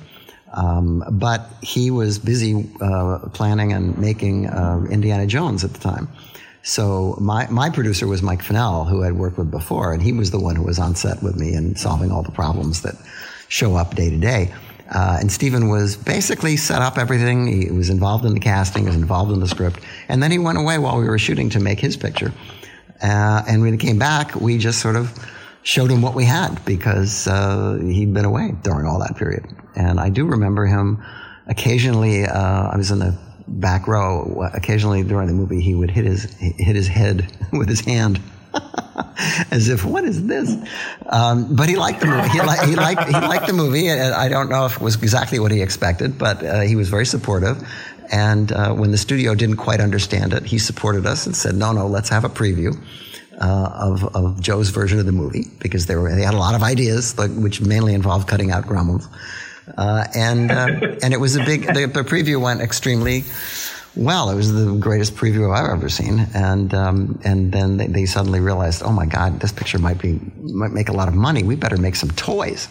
Um, 0.55 1.03
but 1.11 1.49
he 1.61 1.91
was 1.91 2.17
busy 2.17 2.67
uh, 2.81 3.19
planning 3.33 3.73
and 3.73 3.97
making 3.97 4.45
Indiana 4.89 5.27
Jones 5.27 5.63
at 5.63 5.73
the 5.73 5.79
time. 5.79 6.07
So 6.65 7.15
my, 7.21 7.47
my 7.51 7.69
producer 7.69 8.07
was 8.07 8.23
Mike 8.23 8.41
Finnell, 8.41 8.89
who 8.89 9.03
I'd 9.03 9.13
worked 9.13 9.37
with 9.37 9.51
before, 9.51 9.93
and 9.93 10.01
he 10.01 10.11
was 10.11 10.31
the 10.31 10.39
one 10.39 10.55
who 10.55 10.63
was 10.63 10.79
on 10.79 10.95
set 10.95 11.21
with 11.21 11.35
me 11.35 11.53
and 11.53 11.77
solving 11.77 12.11
all 12.11 12.23
the 12.23 12.31
problems 12.31 12.81
that 12.81 12.95
show 13.49 13.75
up 13.75 13.93
day 13.93 14.09
to 14.09 14.17
day. 14.17 14.51
Uh, 14.89 15.17
and 15.19 15.31
Steven 15.31 15.69
was 15.69 15.95
basically 15.95 16.57
set 16.57 16.81
up 16.81 16.97
everything. 16.97 17.45
He 17.45 17.71
was 17.71 17.91
involved 17.91 18.25
in 18.25 18.33
the 18.33 18.39
casting, 18.39 18.85
was 18.85 18.95
involved 18.95 19.31
in 19.31 19.39
the 19.39 19.47
script, 19.47 19.79
and 20.09 20.23
then 20.23 20.31
he 20.31 20.39
went 20.39 20.57
away 20.57 20.79
while 20.79 20.97
we 20.97 21.05
were 21.05 21.19
shooting 21.19 21.49
to 21.51 21.59
make 21.59 21.79
his 21.79 21.95
picture. 21.97 22.33
Uh, 22.99 23.43
and 23.47 23.61
when 23.61 23.71
he 23.71 23.77
came 23.77 23.99
back, 23.99 24.33
we 24.33 24.57
just 24.57 24.79
sort 24.79 24.95
of 24.95 25.13
showed 25.65 25.89
him 25.89 26.01
what 26.03 26.13
we 26.13 26.23
had 26.23 26.63
because 26.63 27.27
uh, 27.27 27.79
he'd 27.81 28.13
been 28.13 28.23
away 28.23 28.53
during 28.61 28.85
all 28.85 28.99
that 28.99 29.17
period. 29.17 29.43
And 29.75 29.99
I 29.99 30.09
do 30.09 30.25
remember 30.25 30.67
him 30.67 31.03
occasionally. 31.47 32.23
Uh, 32.23 32.69
I 32.69 32.77
was 32.77 32.91
in 32.91 32.99
the 32.99 33.17
back 33.47 33.87
row, 33.87 34.47
occasionally 34.53 35.03
during 35.03 35.27
the 35.27 35.33
movie, 35.33 35.61
he 35.61 35.73
would 35.73 35.89
hit 35.89 36.05
his 36.05 36.23
hit 36.35 36.75
his 36.75 36.87
head 36.87 37.31
with 37.51 37.67
his 37.67 37.81
hand. 37.81 38.21
As 39.51 39.67
if, 39.67 39.83
what 39.83 40.03
is 40.05 40.27
this? 40.27 40.55
Um, 41.07 41.55
but 41.55 41.67
he 41.67 41.75
liked 41.75 41.99
the 41.99 42.05
movie. 42.05 42.29
He, 42.29 42.41
li- 42.41 42.67
he, 42.67 42.75
liked, 42.75 43.03
he 43.03 43.13
liked 43.13 43.47
the 43.47 43.53
movie. 43.53 43.91
I 43.91 44.29
don't 44.29 44.49
know 44.49 44.65
if 44.65 44.77
it 44.77 44.81
was 44.81 44.95
exactly 45.01 45.39
what 45.39 45.51
he 45.51 45.61
expected, 45.61 46.17
but 46.17 46.43
uh, 46.43 46.61
he 46.61 46.75
was 46.75 46.89
very 46.89 47.05
supportive. 47.05 47.67
And 48.11 48.51
uh, 48.51 48.73
when 48.73 48.91
the 48.91 48.97
studio 48.97 49.35
didn't 49.35 49.57
quite 49.57 49.81
understand 49.81 50.33
it, 50.33 50.43
he 50.43 50.57
supported 50.57 51.05
us 51.05 51.25
and 51.25 51.35
said, 51.35 51.55
no, 51.55 51.73
no, 51.73 51.87
let's 51.87 52.09
have 52.09 52.23
a 52.23 52.29
preview. 52.29 52.77
Uh, 53.37 53.69
of, 53.73 54.15
of 54.15 54.39
Joe's 54.39 54.69
version 54.69 54.97
of 54.97 55.05
the 55.05 55.11
movie 55.11 55.47
because 55.59 55.87
they 55.87 55.97
were 55.97 56.15
they 56.15 56.21
had 56.21 56.33
a 56.33 56.37
lot 56.37 56.55
of 56.55 56.63
ideas, 56.63 57.17
like, 57.17 57.31
which 57.31 57.59
mainly 57.59 57.93
involved 57.93 58.29
cutting 58.29 58.49
out 58.49 58.63
gremlins. 58.63 59.05
Uh, 59.77 60.05
and 60.15 60.51
uh, 60.51 60.67
and 61.03 61.13
it 61.13 61.19
was 61.19 61.35
a 61.35 61.43
big. 61.43 61.63
The, 61.67 61.87
the, 61.87 62.03
preview 62.03 62.39
went 62.41 62.61
extremely 62.61 63.23
well. 63.95 64.29
It 64.29 64.35
was 64.35 64.53
the 64.53 64.75
greatest 64.75 65.15
preview 65.15 65.55
I've 65.55 65.69
ever 65.69 65.89
seen. 65.89 66.27
And 66.33 66.73
um, 66.73 67.19
and 67.23 67.51
then 67.51 67.77
they, 67.77 67.87
they, 67.87 68.05
suddenly 68.05 68.39
realized, 68.39 68.83
oh 68.83 68.91
my 68.91 69.05
God, 69.05 69.39
this 69.39 69.51
picture 69.51 69.79
might 69.79 69.99
be 69.99 70.19
might 70.37 70.71
make 70.71 70.89
a 70.89 70.93
lot 70.93 71.07
of 71.07 71.13
money. 71.13 71.43
We 71.43 71.55
better 71.55 71.77
make 71.77 71.95
some 71.95 72.11
toys. 72.11 72.67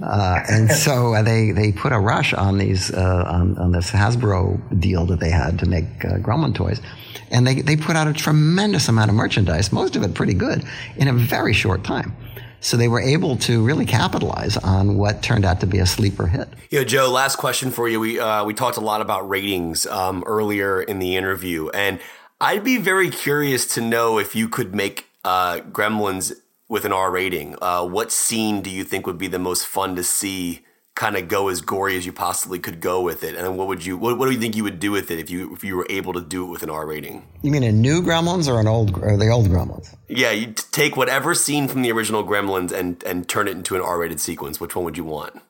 Uh, 0.00 0.40
and 0.48 0.70
so 0.86 1.20
they 1.22 1.52
they 1.52 1.72
put 1.72 1.92
a 1.92 1.98
rush 1.98 2.34
on 2.34 2.58
these 2.58 2.92
uh, 2.92 3.24
on, 3.26 3.58
on, 3.58 3.72
this 3.72 3.90
Hasbro 3.90 4.80
deal 4.80 5.06
that 5.06 5.20
they 5.20 5.30
had 5.30 5.58
to 5.60 5.66
make 5.66 6.04
uh, 6.04 6.18
Gremlin 6.18 6.54
toys. 6.54 6.80
And 7.32 7.44
they, 7.44 7.62
they 7.62 7.76
put 7.76 7.96
out 7.96 8.06
a 8.06 8.12
tremendous 8.12 8.88
amount 8.88 9.10
of 9.10 9.16
merchandise, 9.16 9.72
most 9.72 9.96
of 9.96 10.04
it 10.04 10.14
pretty 10.14 10.34
good, 10.34 10.64
in 10.96 11.08
a 11.08 11.12
very 11.12 11.52
short 11.52 11.82
time. 11.82 12.14
So 12.60 12.76
they 12.76 12.86
were 12.86 13.00
able 13.00 13.36
to 13.38 13.64
really 13.64 13.86
capitalize 13.86 14.56
on 14.56 14.96
what 14.96 15.20
turned 15.20 15.44
out 15.44 15.58
to 15.60 15.66
be 15.66 15.78
a 15.78 15.86
sleeper 15.86 16.28
hit. 16.28 16.48
You 16.70 16.78
know, 16.78 16.84
Joe, 16.84 17.10
last 17.10 17.36
question 17.36 17.72
for 17.72 17.88
you. 17.88 17.98
We 17.98 18.20
uh, 18.20 18.44
we 18.44 18.54
talked 18.54 18.76
a 18.76 18.80
lot 18.80 19.00
about 19.00 19.28
ratings 19.28 19.84
um, 19.86 20.22
earlier 20.26 20.80
in 20.80 21.00
the 21.00 21.16
interview, 21.16 21.70
and 21.70 21.98
I'd 22.40 22.62
be 22.62 22.76
very 22.76 23.10
curious 23.10 23.66
to 23.74 23.80
know 23.80 24.18
if 24.18 24.36
you 24.36 24.48
could 24.48 24.76
make 24.76 25.06
uh, 25.24 25.58
Gremlins 25.72 26.34
with 26.68 26.84
an 26.84 26.92
R 26.92 27.10
rating. 27.10 27.56
Uh, 27.60 27.84
what 27.84 28.12
scene 28.12 28.62
do 28.62 28.70
you 28.70 28.84
think 28.84 29.08
would 29.08 29.18
be 29.18 29.26
the 29.26 29.40
most 29.40 29.66
fun 29.66 29.96
to 29.96 30.04
see 30.04 30.60
kind 30.94 31.16
of 31.16 31.26
go 31.28 31.48
as 31.48 31.60
gory 31.60 31.96
as 31.96 32.04
you 32.04 32.12
possibly 32.12 32.58
could 32.58 32.80
go 32.80 33.00
with 33.00 33.24
it? 33.24 33.34
And 33.34 33.56
what 33.56 33.68
would 33.68 33.84
you 33.84 33.96
what, 33.96 34.18
what, 34.18 34.26
do 34.26 34.32
you 34.32 34.38
think 34.38 34.56
you 34.56 34.64
would 34.64 34.78
do 34.78 34.90
with 34.90 35.10
it 35.10 35.18
if 35.18 35.30
you 35.30 35.52
if 35.54 35.64
you 35.64 35.76
were 35.76 35.86
able 35.88 36.12
to 36.12 36.20
do 36.20 36.44
it 36.44 36.50
with 36.50 36.62
an 36.62 36.70
R 36.70 36.86
rating? 36.86 37.26
You 37.42 37.50
mean 37.50 37.62
a 37.62 37.72
new 37.72 38.02
Gremlins 38.02 38.48
or 38.48 38.60
an 38.60 38.68
old 38.68 38.96
or 39.02 39.16
the 39.16 39.28
old 39.28 39.48
Gremlins? 39.48 39.94
Yeah, 40.08 40.30
you 40.30 40.52
take 40.52 40.96
whatever 40.96 41.34
scene 41.34 41.68
from 41.68 41.82
the 41.82 41.92
original 41.92 42.24
Gremlins 42.24 42.72
and 42.72 43.02
and 43.04 43.28
turn 43.28 43.48
it 43.48 43.52
into 43.52 43.74
an 43.74 43.82
R 43.82 43.98
rated 43.98 44.20
sequence. 44.20 44.60
Which 44.60 44.76
one 44.76 44.84
would 44.84 44.96
you 44.96 45.04
want? 45.04 45.40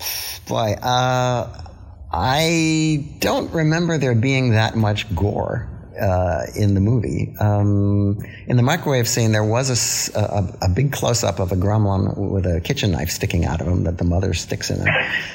Boy, 0.48 0.72
uh, 0.82 1.64
I 2.12 3.16
don't 3.20 3.52
remember 3.52 3.96
there 3.96 4.14
being 4.14 4.50
that 4.50 4.76
much 4.76 5.14
gore 5.14 5.68
uh, 6.00 6.46
in 6.54 6.74
the 6.74 6.80
movie. 6.80 7.34
Um, 7.38 8.18
in 8.46 8.56
the 8.56 8.62
microwave 8.62 9.08
scene, 9.08 9.32
there 9.32 9.44
was 9.44 10.12
a, 10.14 10.18
a, 10.18 10.56
a 10.62 10.68
big 10.68 10.92
close 10.92 11.24
up 11.24 11.38
of 11.38 11.52
a 11.52 11.56
gremlin 11.56 12.16
with 12.16 12.46
a 12.46 12.60
kitchen 12.60 12.92
knife 12.92 13.10
sticking 13.10 13.44
out 13.44 13.60
of 13.60 13.66
him 13.66 13.84
that 13.84 13.98
the 13.98 14.04
mother 14.04 14.34
sticks 14.34 14.70
in 14.70 14.86
it, 14.86 14.88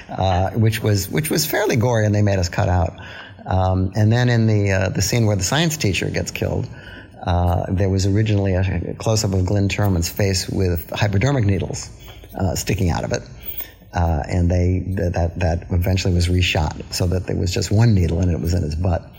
uh, 0.10 0.52
which 0.52 0.82
was 0.82 1.10
which 1.10 1.30
was 1.30 1.46
fairly 1.46 1.76
gory, 1.76 2.06
and 2.06 2.14
they 2.14 2.22
made 2.22 2.40
us 2.40 2.50
cut 2.50 2.70
out. 2.70 2.94
Um, 3.46 3.92
and 3.96 4.12
then 4.12 4.30
in 4.30 4.48
the 4.48 4.72
uh, 4.72 4.90
the 4.90 5.02
scene 5.02 5.26
where 5.26 5.36
the 5.36 5.44
science 5.44 5.78
teacher 5.78 6.10
gets 6.10 6.32
killed. 6.32 6.68
Uh, 7.26 7.66
there 7.70 7.90
was 7.90 8.06
originally 8.06 8.54
a 8.54 8.94
close 9.00 9.26
up 9.26 9.34
of 9.34 9.46
Glynn 9.46 9.68
Turman's 9.68 10.08
face 10.08 10.48
with 10.48 10.90
hypodermic 10.92 11.44
needles 11.44 11.90
uh, 12.34 12.56
sticking 12.56 12.90
out 12.90 13.04
of 13.04 13.12
it. 13.12 13.22
Uh, 13.94 14.22
and 14.30 14.52
they 14.52 14.84
that 14.96 15.40
that 15.40 15.66
eventually 15.72 16.14
was 16.14 16.28
reshot 16.28 16.82
so 16.94 17.08
that 17.08 17.26
there 17.26 17.36
was 17.36 17.52
just 17.52 17.72
one 17.72 17.96
needle 17.96 18.20
and 18.20 18.30
it 18.30 18.40
was 18.40 18.54
in 18.54 18.62
his 18.62 18.76
butt. 18.76 19.10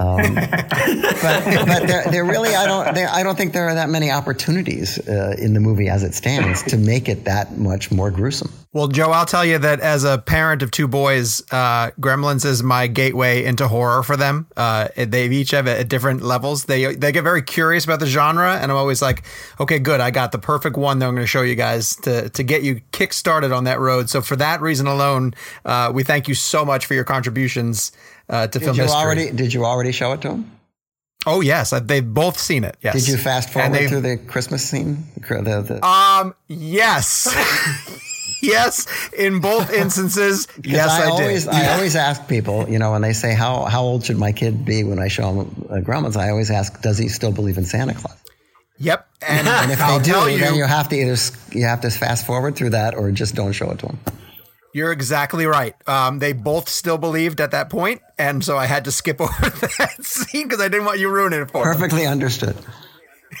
Um, 0.00 0.34
but 0.34 1.44
but 1.66 1.86
there, 1.86 2.04
there, 2.10 2.24
really 2.24 2.54
I 2.54 2.66
don't 2.66 2.94
there, 2.94 3.10
I 3.10 3.22
don't 3.22 3.36
think 3.36 3.52
there 3.52 3.68
are 3.68 3.74
that 3.74 3.90
many 3.90 4.10
opportunities 4.10 4.98
uh, 5.06 5.36
in 5.38 5.52
the 5.52 5.60
movie 5.60 5.88
as 5.88 6.02
it 6.02 6.14
stands 6.14 6.62
to 6.64 6.78
make 6.78 7.06
it 7.06 7.26
that 7.26 7.58
much 7.58 7.90
more 7.90 8.10
gruesome. 8.10 8.50
Well, 8.72 8.88
Joe, 8.88 9.10
I'll 9.10 9.26
tell 9.26 9.44
you 9.44 9.58
that 9.58 9.80
as 9.80 10.04
a 10.04 10.16
parent 10.16 10.62
of 10.62 10.70
two 10.70 10.86
boys, 10.86 11.42
uh, 11.50 11.90
Gremlins 12.00 12.44
is 12.44 12.62
my 12.62 12.86
gateway 12.86 13.44
into 13.44 13.66
horror 13.66 14.02
for 14.02 14.16
them. 14.16 14.46
Uh, 14.56 14.88
they 14.96 15.26
each 15.28 15.50
have 15.50 15.66
at 15.66 15.88
different 15.88 16.22
levels. 16.22 16.64
They 16.64 16.94
they 16.94 17.12
get 17.12 17.22
very 17.24 17.42
curious 17.42 17.84
about 17.84 18.00
the 18.00 18.06
genre, 18.06 18.54
and 18.54 18.70
I'm 18.70 18.78
always 18.78 19.02
like, 19.02 19.24
okay, 19.58 19.80
good, 19.80 20.00
I 20.00 20.10
got 20.12 20.32
the 20.32 20.38
perfect 20.38 20.78
one 20.78 20.98
that 21.00 21.08
I'm 21.08 21.14
going 21.14 21.24
to 21.24 21.28
show 21.28 21.42
you 21.42 21.56
guys 21.56 21.96
to 21.96 22.30
to 22.30 22.42
get 22.42 22.62
you 22.62 22.80
kick 22.92 23.12
started 23.12 23.52
on 23.52 23.64
that 23.64 23.80
road. 23.80 24.08
So 24.08 24.22
for 24.22 24.36
that 24.36 24.62
reason 24.62 24.86
alone, 24.86 25.34
uh, 25.66 25.90
we 25.92 26.04
thank 26.04 26.26
you 26.26 26.34
so 26.34 26.64
much 26.64 26.86
for 26.86 26.94
your 26.94 27.04
contributions 27.04 27.92
uh, 28.30 28.46
to 28.46 28.58
did 28.58 28.64
film 28.64 28.76
you 28.76 28.82
history. 28.82 29.00
Already, 29.00 29.30
did 29.30 29.52
you 29.52 29.64
already 29.64 29.92
show 29.92 30.12
it 30.12 30.22
to 30.22 30.28
them? 30.28 30.50
Oh 31.26 31.42
yes, 31.42 31.74
they've 31.82 32.14
both 32.14 32.38
seen 32.38 32.64
it. 32.64 32.76
Yes. 32.80 32.94
Did 32.94 33.08
you 33.08 33.18
fast 33.18 33.50
forward 33.50 33.88
through 33.88 34.00
the 34.00 34.16
Christmas 34.16 34.66
scene? 34.66 35.04
The, 35.28 35.60
the... 35.60 35.84
Um. 35.84 36.34
Yes. 36.48 37.28
yes. 38.42 38.86
In 39.12 39.40
both 39.40 39.70
instances, 39.84 40.48
yes, 40.64 40.88
I, 40.88 41.04
I 41.04 41.10
always, 41.10 41.44
did. 41.44 41.54
I 41.54 41.74
always 41.74 41.94
ask 41.94 42.26
people, 42.26 42.66
you 42.70 42.78
know, 42.78 42.92
when 42.92 43.02
they 43.02 43.12
say 43.12 43.34
how 43.34 43.64
how 43.64 43.82
old 43.82 44.04
should 44.04 44.16
my 44.16 44.32
kid 44.32 44.64
be 44.64 44.82
when 44.82 44.98
I 44.98 45.08
show 45.08 45.28
him 45.28 45.66
uh, 45.68 45.74
Gremlins, 45.74 46.16
I 46.16 46.30
always 46.30 46.50
ask, 46.50 46.80
does 46.80 46.96
he 46.96 47.08
still 47.08 47.32
believe 47.32 47.58
in 47.58 47.64
Santa 47.64 47.92
Claus? 47.92 48.16
Yep. 48.78 49.06
And, 49.28 49.46
and 49.46 49.70
if 49.72 49.82
I'll 49.82 49.98
they 49.98 50.12
do, 50.12 50.30
you, 50.30 50.38
then 50.38 50.54
you 50.54 50.64
have 50.64 50.88
to 50.88 50.96
either 50.96 51.16
you 51.52 51.66
have 51.66 51.82
to 51.82 51.90
fast 51.90 52.24
forward 52.24 52.56
through 52.56 52.70
that 52.70 52.94
or 52.94 53.10
just 53.10 53.34
don't 53.34 53.52
show 53.52 53.70
it 53.72 53.80
to 53.80 53.88
them. 53.88 53.98
You're 54.72 54.92
exactly 54.92 55.46
right. 55.46 55.74
Um, 55.88 56.20
they 56.20 56.32
both 56.32 56.68
still 56.68 56.98
believed 56.98 57.40
at 57.40 57.50
that 57.50 57.70
point, 57.70 58.02
and 58.18 58.44
so 58.44 58.56
I 58.56 58.66
had 58.66 58.84
to 58.84 58.92
skip 58.92 59.20
over 59.20 59.32
that 59.78 60.04
scene 60.04 60.46
because 60.46 60.60
I 60.60 60.68
didn't 60.68 60.86
want 60.86 61.00
you 61.00 61.10
ruining 61.10 61.42
it 61.42 61.50
for 61.50 61.58
me. 61.58 61.72
Perfectly 61.72 62.02
them. 62.02 62.12
understood. 62.12 62.56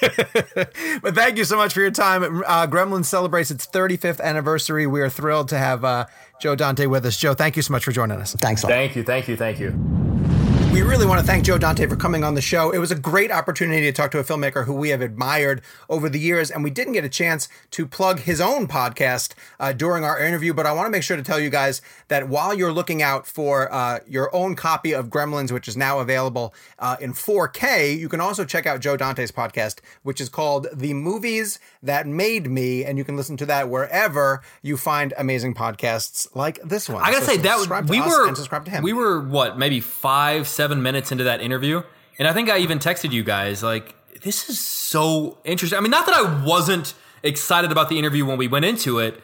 but 0.00 1.14
thank 1.14 1.36
you 1.36 1.44
so 1.44 1.56
much 1.56 1.74
for 1.74 1.80
your 1.80 1.90
time. 1.90 2.42
Uh, 2.46 2.66
Gremlin 2.66 3.04
celebrates 3.04 3.50
its 3.50 3.66
35th 3.66 4.20
anniversary. 4.20 4.86
We 4.86 5.00
are 5.00 5.10
thrilled 5.10 5.48
to 5.48 5.58
have 5.58 5.84
uh, 5.84 6.06
Joe 6.40 6.54
Dante 6.54 6.86
with 6.86 7.04
us. 7.06 7.16
Joe, 7.16 7.34
thank 7.34 7.56
you 7.56 7.62
so 7.62 7.72
much 7.72 7.84
for 7.84 7.92
joining 7.92 8.18
us. 8.18 8.34
Thanks. 8.34 8.62
Thank 8.62 8.96
you. 8.96 9.02
Thank 9.02 9.28
you. 9.28 9.36
Thank 9.36 9.58
you. 9.58 10.29
We 10.72 10.82
really 10.82 11.04
want 11.04 11.20
to 11.20 11.26
thank 11.26 11.44
Joe 11.44 11.58
Dante 11.58 11.84
for 11.88 11.96
coming 11.96 12.22
on 12.22 12.34
the 12.34 12.40
show. 12.40 12.70
It 12.70 12.78
was 12.78 12.92
a 12.92 12.94
great 12.94 13.32
opportunity 13.32 13.82
to 13.82 13.92
talk 13.92 14.12
to 14.12 14.20
a 14.20 14.24
filmmaker 14.24 14.66
who 14.66 14.72
we 14.72 14.90
have 14.90 15.00
admired 15.00 15.62
over 15.88 16.08
the 16.08 16.20
years, 16.20 16.48
and 16.48 16.62
we 16.62 16.70
didn't 16.70 16.92
get 16.92 17.04
a 17.04 17.08
chance 17.08 17.48
to 17.72 17.86
plug 17.86 18.20
his 18.20 18.40
own 18.40 18.68
podcast 18.68 19.34
uh, 19.58 19.72
during 19.72 20.04
our 20.04 20.20
interview. 20.20 20.54
But 20.54 20.66
I 20.66 20.72
want 20.72 20.86
to 20.86 20.90
make 20.90 21.02
sure 21.02 21.16
to 21.16 21.24
tell 21.24 21.40
you 21.40 21.50
guys 21.50 21.82
that 22.06 22.28
while 22.28 22.54
you're 22.54 22.72
looking 22.72 23.02
out 23.02 23.26
for 23.26 23.70
uh, 23.72 23.98
your 24.06 24.32
own 24.34 24.54
copy 24.54 24.92
of 24.92 25.08
Gremlins, 25.08 25.50
which 25.50 25.66
is 25.66 25.76
now 25.76 25.98
available 25.98 26.54
uh, 26.78 26.96
in 27.00 27.14
4K, 27.14 27.98
you 27.98 28.08
can 28.08 28.20
also 28.20 28.44
check 28.44 28.64
out 28.64 28.78
Joe 28.78 28.96
Dante's 28.96 29.32
podcast, 29.32 29.80
which 30.04 30.20
is 30.20 30.28
called 30.28 30.68
The 30.72 30.94
Movies 30.94 31.58
That 31.82 32.06
Made 32.06 32.48
Me, 32.48 32.84
and 32.84 32.96
you 32.96 33.02
can 33.02 33.16
listen 33.16 33.36
to 33.38 33.46
that 33.46 33.68
wherever 33.68 34.40
you 34.62 34.76
find 34.76 35.14
amazing 35.18 35.54
podcasts 35.54 36.28
like 36.36 36.62
this 36.62 36.88
one. 36.88 37.02
I 37.02 37.10
gotta 37.10 37.24
so 37.24 37.32
say 37.32 37.38
that 37.38 37.88
we 37.88 38.00
were 38.00 38.32
subscribe 38.36 38.64
to 38.66 38.70
him. 38.70 38.84
we 38.84 38.92
were 38.92 39.20
what 39.20 39.58
maybe 39.58 39.80
five 39.80 40.46
seven 40.60 40.82
minutes 40.82 41.10
into 41.10 41.24
that 41.24 41.40
interview, 41.40 41.82
and 42.18 42.28
I 42.28 42.32
think 42.34 42.50
I 42.50 42.58
even 42.58 42.78
texted 42.78 43.10
you 43.12 43.22
guys 43.24 43.62
like, 43.62 43.86
"This 44.26 44.38
is 44.50 44.58
so 44.60 45.38
interesting." 45.44 45.78
I 45.78 45.80
mean, 45.82 45.90
not 45.98 46.04
that 46.06 46.14
I 46.22 46.24
wasn't 46.44 46.92
excited 47.22 47.70
about 47.72 47.88
the 47.88 47.98
interview 47.98 48.24
when 48.26 48.38
we 48.38 48.48
went 48.48 48.64
into 48.72 48.98
it, 48.98 49.14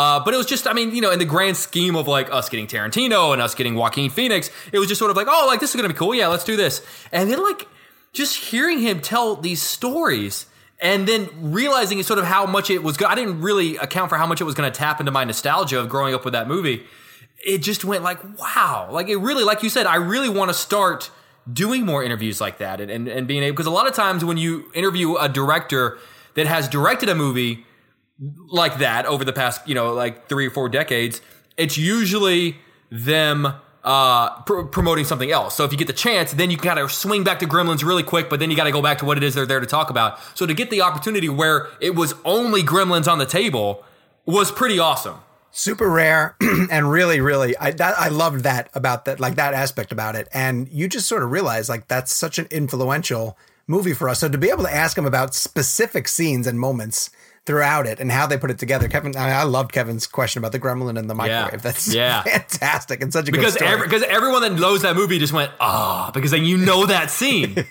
Uh, 0.00 0.18
but 0.24 0.32
it 0.32 0.38
was 0.38 0.46
just, 0.46 0.66
I 0.66 0.72
mean, 0.72 0.94
you 0.96 1.02
know, 1.02 1.10
in 1.10 1.18
the 1.18 1.30
grand 1.36 1.54
scheme 1.56 1.96
of 1.96 2.08
like 2.08 2.28
us 2.32 2.48
getting 2.48 2.66
Tarantino 2.66 3.32
and 3.34 3.42
us 3.42 3.54
getting 3.54 3.74
Joaquin 3.74 4.08
Phoenix, 4.10 4.50
it 4.72 4.78
was 4.78 4.88
just 4.88 4.98
sort 4.98 5.10
of 5.10 5.18
like, 5.18 5.28
oh, 5.28 5.44
like 5.46 5.60
this 5.60 5.68
is 5.70 5.76
gonna 5.76 5.92
be 5.92 6.00
cool. 6.02 6.14
Yeah, 6.14 6.28
let's 6.28 6.44
do 6.44 6.56
this. 6.56 6.80
And 7.12 7.30
then 7.30 7.40
like 7.42 7.68
just 8.14 8.34
hearing 8.50 8.78
him 8.80 9.00
tell 9.02 9.36
these 9.36 9.60
stories 9.62 10.46
and 10.80 11.06
then 11.06 11.28
realizing 11.58 12.02
sort 12.02 12.18
of 12.18 12.24
how 12.24 12.46
much 12.46 12.70
it 12.70 12.82
was. 12.82 12.96
Go- 12.96 13.10
I 13.14 13.14
didn't 13.14 13.42
really 13.48 13.76
account 13.86 14.08
for 14.08 14.16
how 14.16 14.26
much 14.26 14.40
it 14.40 14.44
was 14.44 14.54
going 14.54 14.70
to 14.72 14.76
tap 14.84 14.98
into 14.98 15.12
my 15.12 15.24
nostalgia 15.24 15.78
of 15.82 15.86
growing 15.94 16.14
up 16.14 16.24
with 16.24 16.32
that 16.38 16.48
movie. 16.48 16.78
It 17.44 17.58
just 17.58 17.84
went 17.84 18.02
like, 18.04 18.22
wow, 18.38 18.88
like 18.90 19.08
it 19.08 19.16
really, 19.16 19.44
like 19.44 19.62
you 19.62 19.68
said, 19.68 19.86
I 19.86 19.96
really 19.96 20.28
want 20.28 20.50
to 20.50 20.54
start 20.54 21.10
doing 21.52 21.84
more 21.84 22.04
interviews 22.04 22.40
like 22.40 22.58
that 22.58 22.80
and, 22.80 22.90
and, 22.90 23.08
and 23.08 23.26
being 23.26 23.42
able 23.42 23.54
because 23.54 23.66
a 23.66 23.70
lot 23.70 23.88
of 23.88 23.94
times 23.94 24.24
when 24.24 24.36
you 24.36 24.70
interview 24.74 25.16
a 25.16 25.28
director 25.28 25.98
that 26.34 26.46
has 26.46 26.68
directed 26.68 27.08
a 27.08 27.14
movie 27.14 27.66
like 28.46 28.78
that 28.78 29.06
over 29.06 29.24
the 29.24 29.32
past 29.32 29.66
you 29.66 29.74
know 29.74 29.92
like 29.92 30.28
three 30.28 30.46
or 30.46 30.50
four 30.50 30.68
decades 30.68 31.20
it's 31.56 31.76
usually 31.76 32.56
them 32.92 33.54
uh, 33.84 34.40
pr- 34.42 34.62
promoting 34.62 35.04
something 35.04 35.30
else. 35.30 35.56
So 35.56 35.64
if 35.64 35.72
you 35.72 35.78
get 35.78 35.88
the 35.88 35.92
chance, 35.92 36.32
then 36.32 36.50
you 36.50 36.56
kind 36.56 36.78
of 36.78 36.92
swing 36.92 37.24
back 37.24 37.40
to 37.40 37.46
Gremlins 37.46 37.84
really 37.84 38.02
quick, 38.02 38.30
but 38.30 38.38
then 38.38 38.50
you 38.50 38.56
got 38.56 38.64
to 38.64 38.70
go 38.70 38.82
back 38.82 38.98
to 38.98 39.04
what 39.04 39.16
it 39.16 39.24
is 39.24 39.34
they're 39.34 39.46
there 39.46 39.60
to 39.60 39.66
talk 39.66 39.90
about. 39.90 40.18
So 40.34 40.46
to 40.46 40.54
get 40.54 40.70
the 40.70 40.82
opportunity 40.82 41.28
where 41.28 41.68
it 41.80 41.94
was 41.94 42.14
only 42.24 42.62
Gremlins 42.62 43.10
on 43.10 43.18
the 43.18 43.26
table 43.26 43.84
was 44.24 44.52
pretty 44.52 44.78
awesome. 44.78 45.16
Super 45.52 45.88
rare 45.88 46.34
and 46.70 46.90
really 46.90 47.20
really 47.20 47.56
I 47.58 47.70
that, 47.72 47.98
I 47.98 48.08
loved 48.08 48.42
that 48.42 48.70
about 48.74 49.04
that 49.04 49.20
like 49.20 49.36
that 49.36 49.54
aspect 49.54 49.92
about 49.92 50.16
it. 50.16 50.28
And 50.32 50.68
you 50.68 50.88
just 50.88 51.06
sort 51.06 51.22
of 51.22 51.30
realize 51.30 51.68
like 51.68 51.86
that's 51.88 52.12
such 52.12 52.38
an 52.38 52.48
influential 52.50 53.38
movie 53.66 53.92
for 53.92 54.08
us. 54.08 54.18
So 54.20 54.28
to 54.28 54.38
be 54.38 54.50
able 54.50 54.64
to 54.64 54.74
ask 54.74 54.98
him 54.98 55.06
about 55.06 55.34
specific 55.34 56.08
scenes 56.08 56.46
and 56.46 56.58
moments 56.58 57.10
throughout 57.44 57.86
it 57.86 57.98
and 57.98 58.12
how 58.12 58.24
they 58.26 58.38
put 58.38 58.50
it 58.52 58.58
together 58.58 58.86
Kevin 58.88 59.16
I, 59.16 59.30
I 59.30 59.42
loved 59.42 59.72
Kevin's 59.72 60.06
question 60.06 60.38
about 60.38 60.52
the 60.52 60.60
gremlin 60.60 60.96
in 60.96 61.08
the 61.08 61.14
microwave 61.14 61.60
that's 61.60 61.92
Yeah. 61.94 62.22
fantastic 62.22 63.02
and 63.02 63.12
such 63.12 63.28
a 63.28 63.32
Because 63.32 63.54
good 63.54 63.58
story 63.64 63.70
every, 63.72 63.86
because 63.88 64.02
everyone 64.04 64.42
that 64.42 64.52
knows 64.52 64.82
that 64.82 64.94
movie 64.94 65.18
just 65.18 65.32
went 65.32 65.50
ah 65.58 66.10
because 66.14 66.30
then 66.30 66.44
you 66.44 66.56
know 66.56 66.86
that 66.86 67.10
scene. 67.10 67.54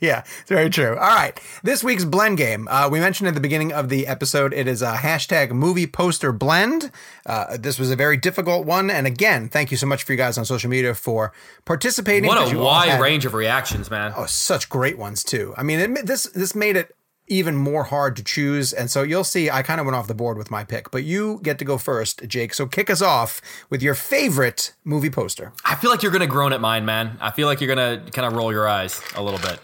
yeah, 0.00 0.24
it's 0.40 0.48
very 0.48 0.68
true. 0.70 0.90
All 0.96 1.14
right. 1.14 1.38
This 1.62 1.84
week's 1.84 2.04
blend 2.04 2.38
game. 2.38 2.66
Uh, 2.68 2.88
we 2.90 2.98
mentioned 2.98 3.28
at 3.28 3.34
the 3.34 3.40
beginning 3.40 3.72
of 3.72 3.88
the 3.88 4.06
episode, 4.06 4.52
it 4.52 4.66
is 4.66 4.82
a 4.82 4.94
hashtag 4.94 5.52
movie 5.52 5.86
poster 5.86 6.32
blend. 6.32 6.90
Uh, 7.26 7.56
this 7.56 7.78
was 7.78 7.90
a 7.90 7.96
very 7.96 8.16
difficult 8.16 8.66
one. 8.66 8.90
And 8.90 9.06
again, 9.06 9.48
thank 9.48 9.70
you 9.70 9.76
so 9.76 9.86
much 9.86 10.02
for 10.02 10.12
you 10.12 10.18
guys 10.18 10.36
on 10.38 10.44
social 10.44 10.68
media 10.70 10.94
for 10.94 11.32
participating. 11.64 12.26
What 12.28 12.52
a 12.52 12.58
wide 12.58 12.88
had- 12.90 13.00
range 13.00 13.24
of 13.26 13.34
reactions, 13.34 13.90
man. 13.90 14.12
Oh, 14.16 14.26
such 14.26 14.68
great 14.68 14.98
ones 14.98 15.22
too. 15.24 15.54
I 15.56 15.62
mean, 15.62 15.78
it, 15.78 16.06
this 16.06 16.24
this 16.24 16.54
made 16.54 16.76
it 16.76 16.94
even 17.26 17.56
more 17.56 17.84
hard 17.84 18.16
to 18.16 18.24
choose, 18.24 18.72
and 18.72 18.90
so 18.90 19.02
you'll 19.02 19.24
see. 19.24 19.50
I 19.50 19.62
kind 19.62 19.80
of 19.80 19.86
went 19.86 19.96
off 19.96 20.06
the 20.06 20.14
board 20.14 20.36
with 20.36 20.50
my 20.50 20.64
pick, 20.64 20.90
but 20.90 21.04
you 21.04 21.40
get 21.42 21.58
to 21.58 21.64
go 21.64 21.78
first, 21.78 22.26
Jake. 22.28 22.52
So 22.54 22.66
kick 22.66 22.90
us 22.90 23.00
off 23.00 23.40
with 23.70 23.82
your 23.82 23.94
favorite 23.94 24.74
movie 24.84 25.10
poster. 25.10 25.52
I 25.64 25.74
feel 25.74 25.90
like 25.90 26.02
you're 26.02 26.12
gonna 26.12 26.26
groan 26.26 26.52
at 26.52 26.60
mine, 26.60 26.84
man. 26.84 27.16
I 27.20 27.30
feel 27.30 27.48
like 27.48 27.60
you're 27.60 27.74
gonna 27.74 28.04
kind 28.12 28.26
of 28.26 28.34
roll 28.34 28.52
your 28.52 28.68
eyes 28.68 29.00
a 29.14 29.22
little 29.22 29.40
bit 29.40 29.58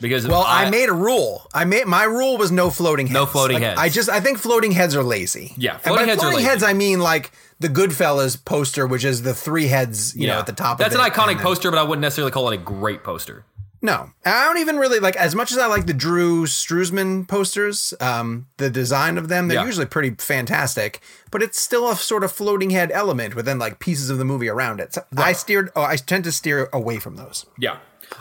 because 0.00 0.26
Well, 0.26 0.44
I, 0.46 0.68
made 0.70 0.88
a 0.88 0.92
rule. 0.92 1.48
I 1.54 1.64
made 1.64 1.86
my 1.86 2.04
rule 2.04 2.36
was 2.36 2.50
no 2.50 2.70
floating 2.70 3.06
heads. 3.06 3.14
No 3.14 3.26
floating 3.26 3.56
Like, 3.56 3.62
heads. 3.62 3.80
I 3.80 3.88
just 3.88 4.08
I 4.08 4.20
think 4.20 4.38
floating 4.38 4.72
heads 4.72 4.96
are 4.96 5.02
lazy. 5.02 5.54
Yeah, 5.56 5.74
And 5.74 5.82
floating 5.82 6.06
by 6.06 6.10
heads 6.10 6.22
are 6.22 6.30
floating 6.30 6.44
heads 6.44 6.62
I 6.62 6.72
mean 6.72 7.00
like 7.00 7.32
the 7.60 7.68
Goodfellas 7.68 8.44
poster, 8.44 8.86
which 8.86 9.04
is 9.04 9.22
the 9.22 9.34
three 9.34 9.68
heads, 9.68 10.16
you 10.16 10.26
know, 10.26 10.38
at 10.40 10.46
the 10.46 10.52
top. 10.52 10.78
That's 10.78 10.94
an 10.94 11.00
iconic 11.00 11.40
poster, 11.40 11.70
but 11.70 11.78
I 11.78 11.82
wouldn't 11.84 12.02
necessarily 12.02 12.32
call 12.32 12.50
it 12.50 12.54
a 12.54 12.58
great 12.58 13.04
poster. 13.04 13.44
No, 13.84 14.08
I 14.24 14.46
don't 14.46 14.56
even 14.58 14.78
really 14.78 14.98
like 14.98 15.14
as 15.16 15.34
much 15.34 15.52
as 15.52 15.58
I 15.58 15.66
like 15.66 15.84
the 15.84 15.92
Drew 15.92 16.46
Struzan 16.46 17.28
posters. 17.28 17.92
Um, 18.00 18.46
the 18.56 18.70
design 18.70 19.18
of 19.18 19.28
them, 19.28 19.48
they're 19.48 19.58
Yeah. 19.60 19.66
usually 19.66 19.84
pretty 19.84 20.14
fantastic, 20.18 21.02
but 21.30 21.42
it's 21.42 21.60
still 21.60 21.90
a 21.90 21.94
sort 21.94 22.24
of 22.24 22.32
floating 22.32 22.70
head 22.70 22.90
element 22.90 23.34
within 23.34 23.58
like 23.58 23.80
pieces 23.80 24.08
of 24.08 24.16
the 24.16 24.24
movie 24.24 24.48
around 24.48 24.80
it. 24.80 24.94
So 24.94 25.04
I 25.18 25.32
steered. 25.34 25.70
Oh, 25.76 25.82
I 25.82 25.96
tend 25.96 26.24
to 26.24 26.32
steer 26.32 26.70
away 26.72 26.98
from 26.98 27.16
those. 27.16 27.44
Yeah. 27.58 27.76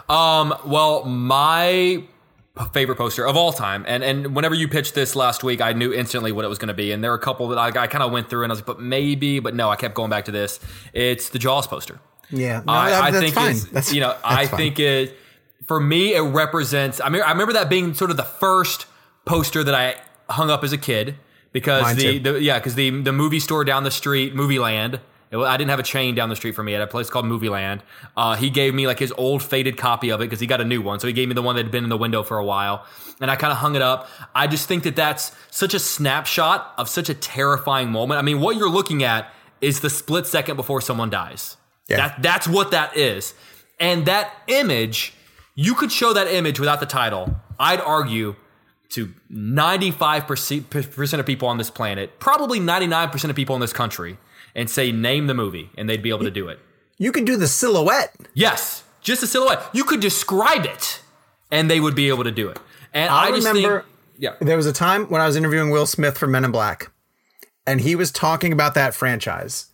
Um, 0.09 0.53
well, 0.65 1.05
my 1.05 2.03
favorite 2.73 2.97
poster 2.97 3.25
of 3.25 3.37
all 3.37 3.53
time, 3.53 3.85
and 3.87 4.03
and 4.03 4.35
whenever 4.35 4.55
you 4.55 4.67
pitched 4.67 4.95
this 4.95 5.15
last 5.15 5.45
week, 5.45 5.61
I 5.61 5.71
knew 5.71 5.93
instantly 5.93 6.33
what 6.33 6.43
it 6.43 6.49
was 6.49 6.57
going 6.57 6.67
to 6.67 6.73
be, 6.73 6.91
and 6.91 7.01
there 7.01 7.11
were 7.11 7.17
a 7.17 7.21
couple 7.21 7.47
that 7.47 7.57
I, 7.57 7.67
I 7.67 7.87
kind 7.87 8.03
of 8.03 8.11
went 8.11 8.29
through, 8.29 8.43
and 8.43 8.51
I 8.51 8.53
was 8.53 8.59
like, 8.59 8.65
but 8.67 8.81
maybe, 8.81 9.39
but 9.39 9.55
no, 9.55 9.69
I 9.69 9.77
kept 9.77 9.95
going 9.95 10.09
back 10.09 10.25
to 10.25 10.31
this. 10.31 10.59
It's 10.91 11.29
the 11.29 11.39
Jaws 11.39 11.67
poster. 11.67 11.99
Yeah, 12.29 12.63
no, 12.65 12.73
I, 12.73 12.89
that- 12.89 13.03
I 13.03 13.11
think 13.19 13.33
fine. 13.35 13.51
it's, 13.51 13.63
That's- 13.65 13.93
you 13.93 14.01
know, 14.01 14.13
I 14.25 14.45
fine. 14.47 14.57
think 14.57 14.79
it 14.79 15.17
for 15.65 15.79
me 15.79 16.13
it 16.13 16.21
represents. 16.21 17.01
I 17.01 17.09
mean, 17.09 17.21
I 17.21 17.31
remember 17.31 17.53
that 17.53 17.69
being 17.69 17.93
sort 17.93 18.11
of 18.11 18.17
the 18.17 18.23
first 18.23 18.85
poster 19.25 19.63
that 19.63 19.75
I 19.75 19.95
hung 20.29 20.49
up 20.49 20.63
as 20.63 20.73
a 20.73 20.77
kid 20.77 21.15
because 21.51 21.95
the, 21.95 22.17
the 22.19 22.41
yeah 22.41 22.59
because 22.59 22.75
the 22.75 22.89
the 22.89 23.13
movie 23.13 23.39
store 23.39 23.63
down 23.63 23.83
the 23.83 23.91
street, 23.91 24.35
Movie 24.35 24.59
Land. 24.59 24.99
it 25.31 25.37
I 25.37 25.55
didn't 25.57 25.69
have 25.69 25.79
a 25.79 25.83
chain 25.83 26.15
down 26.15 26.29
the 26.29 26.35
street 26.35 26.55
from 26.55 26.65
me 26.65 26.75
at 26.75 26.81
a 26.81 26.87
place 26.87 27.09
called 27.09 27.25
Movie 27.25 27.49
Land. 27.49 27.83
Uh, 28.17 28.35
he 28.35 28.49
gave 28.49 28.73
me 28.73 28.87
like 28.87 28.99
his 28.99 29.13
old 29.13 29.41
faded 29.41 29.77
copy 29.77 30.09
of 30.09 30.19
it 30.19 30.25
because 30.25 30.39
he 30.39 30.47
got 30.47 30.59
a 30.59 30.65
new 30.65 30.81
one. 30.81 30.99
So 30.99 31.07
he 31.07 31.13
gave 31.13 31.27
me 31.27 31.35
the 31.35 31.41
one 31.41 31.55
that 31.55 31.63
had 31.63 31.71
been 31.71 31.83
in 31.83 31.89
the 31.89 31.97
window 31.97 32.23
for 32.23 32.37
a 32.37 32.45
while, 32.45 32.85
and 33.21 33.31
I 33.31 33.35
kind 33.35 33.51
of 33.51 33.59
hung 33.59 33.75
it 33.75 33.81
up. 33.81 34.09
I 34.35 34.47
just 34.47 34.67
think 34.67 34.83
that 34.83 34.95
that's 34.95 35.31
such 35.51 35.73
a 35.73 35.79
snapshot 35.79 36.73
of 36.77 36.89
such 36.89 37.09
a 37.09 37.13
terrifying 37.13 37.91
moment. 37.91 38.19
I 38.19 38.21
mean, 38.23 38.41
what 38.41 38.57
you're 38.57 38.69
looking 38.69 39.03
at 39.03 39.31
is 39.61 39.79
the 39.79 39.89
split 39.89 40.27
second 40.27 40.57
before 40.57 40.81
someone 40.81 41.09
dies. 41.09 41.57
Yeah. 41.87 41.97
That 41.97 42.21
that's 42.21 42.47
what 42.47 42.71
that 42.71 42.97
is. 42.97 43.33
And 43.79 44.05
that 44.05 44.33
image, 44.47 45.13
you 45.55 45.75
could 45.75 45.91
show 45.91 46.13
that 46.13 46.27
image 46.27 46.59
without 46.59 46.79
the 46.79 46.85
title. 46.85 47.35
I'd 47.59 47.81
argue 47.81 48.35
to 48.89 49.13
95% 49.31 51.19
of 51.19 51.25
people 51.25 51.47
on 51.47 51.57
this 51.57 51.69
planet, 51.69 52.19
probably 52.19 52.59
99% 52.59 53.29
of 53.29 53.35
people 53.35 53.55
in 53.55 53.61
this 53.61 53.73
country, 53.73 54.17
and 54.55 54.69
say, 54.69 54.91
name 54.91 55.27
the 55.27 55.33
movie, 55.33 55.69
and 55.77 55.89
they'd 55.89 56.03
be 56.03 56.09
able 56.09 56.23
to 56.23 56.31
do 56.31 56.47
it. 56.47 56.59
You 56.97 57.11
could 57.11 57.25
do 57.25 57.37
the 57.37 57.47
silhouette. 57.47 58.15
Yes, 58.33 58.83
just 59.01 59.23
a 59.23 59.27
silhouette. 59.27 59.63
You 59.73 59.83
could 59.83 59.99
describe 59.99 60.65
it, 60.65 61.01
and 61.51 61.69
they 61.69 61.79
would 61.79 61.95
be 61.95 62.09
able 62.09 62.23
to 62.23 62.31
do 62.31 62.49
it. 62.49 62.59
And 62.93 63.09
I, 63.09 63.25
I 63.25 63.31
just 63.31 63.47
remember- 63.47 63.81
think, 63.81 63.91
yeah, 64.19 64.35
There 64.39 64.55
was 64.57 64.67
a 64.67 64.73
time 64.73 65.05
when 65.07 65.21
I 65.21 65.25
was 65.25 65.35
interviewing 65.35 65.71
Will 65.71 65.87
Smith 65.87 66.17
for 66.17 66.27
Men 66.27 66.45
in 66.45 66.51
Black, 66.51 66.91
and 67.65 67.81
he 67.81 67.95
was 67.95 68.11
talking 68.11 68.53
about 68.53 68.75
that 68.75 68.93
franchise. 68.93 69.67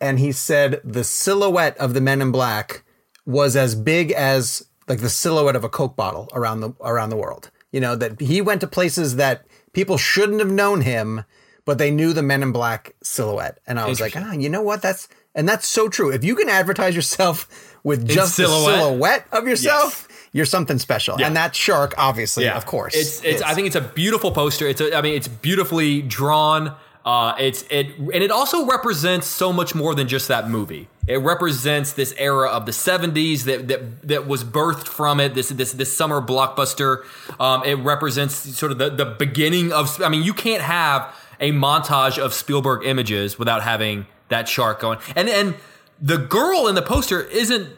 And 0.00 0.18
he 0.18 0.32
said 0.32 0.80
the 0.84 1.04
silhouette 1.04 1.76
of 1.76 1.92
the 1.92 2.00
Men 2.00 2.22
in 2.22 2.30
Black 2.30 2.84
was 3.26 3.56
as 3.56 3.74
big 3.74 4.12
as 4.12 4.66
like 4.90 5.00
the 5.00 5.08
silhouette 5.08 5.56
of 5.56 5.64
a 5.64 5.70
Coke 5.70 5.96
bottle 5.96 6.28
around 6.34 6.60
the 6.60 6.74
around 6.80 7.08
the 7.08 7.16
world. 7.16 7.50
You 7.72 7.80
know, 7.80 7.96
that 7.96 8.20
he 8.20 8.42
went 8.42 8.60
to 8.60 8.66
places 8.66 9.16
that 9.16 9.46
people 9.72 9.96
shouldn't 9.96 10.40
have 10.40 10.50
known 10.50 10.82
him, 10.82 11.24
but 11.64 11.78
they 11.78 11.90
knew 11.90 12.12
the 12.12 12.22
Men 12.22 12.42
in 12.42 12.52
Black 12.52 12.94
silhouette. 13.02 13.58
And 13.66 13.78
I 13.78 13.88
was 13.88 14.00
like, 14.00 14.14
ah, 14.16 14.32
you 14.32 14.48
know 14.48 14.60
what? 14.60 14.82
That's 14.82 15.08
and 15.34 15.48
that's 15.48 15.68
so 15.68 15.88
true. 15.88 16.10
If 16.10 16.24
you 16.24 16.34
can 16.34 16.48
advertise 16.48 16.94
yourself 16.94 17.78
with 17.84 18.06
just 18.06 18.34
silhouette. 18.34 18.74
the 18.74 18.80
silhouette 18.82 19.26
of 19.32 19.46
yourself, 19.46 20.08
you're 20.32 20.44
something 20.44 20.78
special. 20.78 21.18
Yeah. 21.18 21.28
And 21.28 21.36
that 21.36 21.54
shark, 21.54 21.94
obviously, 21.96 22.44
yeah. 22.44 22.56
of 22.56 22.66
course. 22.66 22.94
It's 22.94 23.24
it's. 23.24 23.42
I 23.42 23.54
think 23.54 23.68
it's 23.68 23.76
a 23.76 23.80
beautiful 23.80 24.32
poster. 24.32 24.66
It's 24.66 24.80
a. 24.80 24.96
I 24.96 25.02
mean, 25.02 25.14
it's 25.14 25.28
beautifully 25.28 26.02
drawn. 26.02 26.74
Uh, 27.04 27.34
it's 27.38 27.64
it 27.70 27.96
and 27.98 28.22
it 28.22 28.30
also 28.30 28.66
represents 28.66 29.26
so 29.26 29.52
much 29.52 29.74
more 29.74 29.94
than 29.94 30.06
just 30.06 30.28
that 30.28 30.48
movie. 30.48 30.88
It 31.06 31.16
represents 31.16 31.94
this 31.94 32.14
era 32.18 32.48
of 32.48 32.66
the 32.66 32.72
'70s 32.72 33.44
that 33.44 33.68
that 33.68 34.02
that 34.08 34.26
was 34.26 34.44
birthed 34.44 34.86
from 34.86 35.18
it. 35.18 35.34
This 35.34 35.48
this 35.48 35.72
this 35.72 35.96
summer 35.96 36.20
blockbuster. 36.20 37.04
Um, 37.40 37.64
it 37.64 37.76
represents 37.76 38.34
sort 38.34 38.72
of 38.72 38.78
the 38.78 38.90
the 38.90 39.06
beginning 39.06 39.72
of. 39.72 40.00
I 40.02 40.10
mean, 40.10 40.22
you 40.22 40.34
can't 40.34 40.62
have 40.62 41.14
a 41.40 41.52
montage 41.52 42.18
of 42.18 42.34
Spielberg 42.34 42.84
images 42.84 43.38
without 43.38 43.62
having 43.62 44.06
that 44.28 44.48
shark 44.48 44.80
going. 44.80 44.98
And 45.16 45.28
and 45.28 45.54
the 46.00 46.18
girl 46.18 46.68
in 46.68 46.74
the 46.74 46.82
poster 46.82 47.22
isn't 47.22 47.68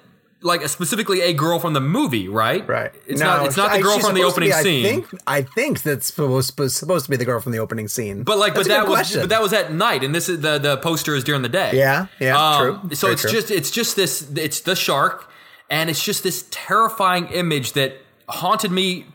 like 0.43 0.66
specifically 0.68 1.20
a 1.20 1.32
girl 1.32 1.59
from 1.59 1.72
the 1.72 1.80
movie, 1.80 2.28
right? 2.28 2.66
Right. 2.69 2.93
It's 3.06 3.20
No, 3.20 3.27
not. 3.27 3.47
It's 3.47 3.56
not 3.56 3.73
the 3.73 3.81
girl 3.82 3.94
she's 3.97 4.06
from 4.06 4.14
the 4.14 4.23
opening 4.23 4.51
be, 4.51 4.55
I 4.55 4.62
think, 4.62 5.06
I 5.27 5.43
think 5.43 5.82
that's 5.82 6.06
supposed, 6.06 6.55
supposed 6.70 7.05
to 7.06 7.10
be 7.10 7.16
the 7.16 7.24
girl 7.24 7.40
from 7.40 7.52
the 7.52 7.59
opening 7.59 7.89
scene. 7.89 8.23
But 8.23 8.39
like, 8.39 8.55
That's 8.55 8.69
but 8.69 8.74
that 8.74 8.86
was 8.89 8.94
question. 8.97 9.20
but 9.20 9.28
that 9.31 9.43
was 9.43 9.52
at 9.52 9.73
night, 9.73 10.02
and 10.05 10.14
this 10.14 10.28
is 10.28 10.40
the 10.40 10.59
the 10.59 10.77
poster 10.78 11.14
is 11.14 11.24
during 11.24 11.43
the 11.43 11.48
day. 11.48 11.70
Yeah, 11.74 12.06
yeah, 12.20 12.36
um, 12.36 12.81
true. 12.89 12.94
So 12.97 13.06
Very 13.06 13.12
it's 13.14 13.23
true. 13.23 13.31
just 13.31 13.51
it's 13.51 13.70
just 13.70 13.97
this 13.97 14.28
it's 14.36 14.60
the 14.60 14.74
shark, 14.77 15.31
and 15.70 15.89
it's 15.90 16.02
just 16.02 16.23
this 16.23 16.47
terrifying 16.51 17.27
image 17.28 17.73
that 17.73 17.98
haunted 18.28 18.70
me 18.73 19.06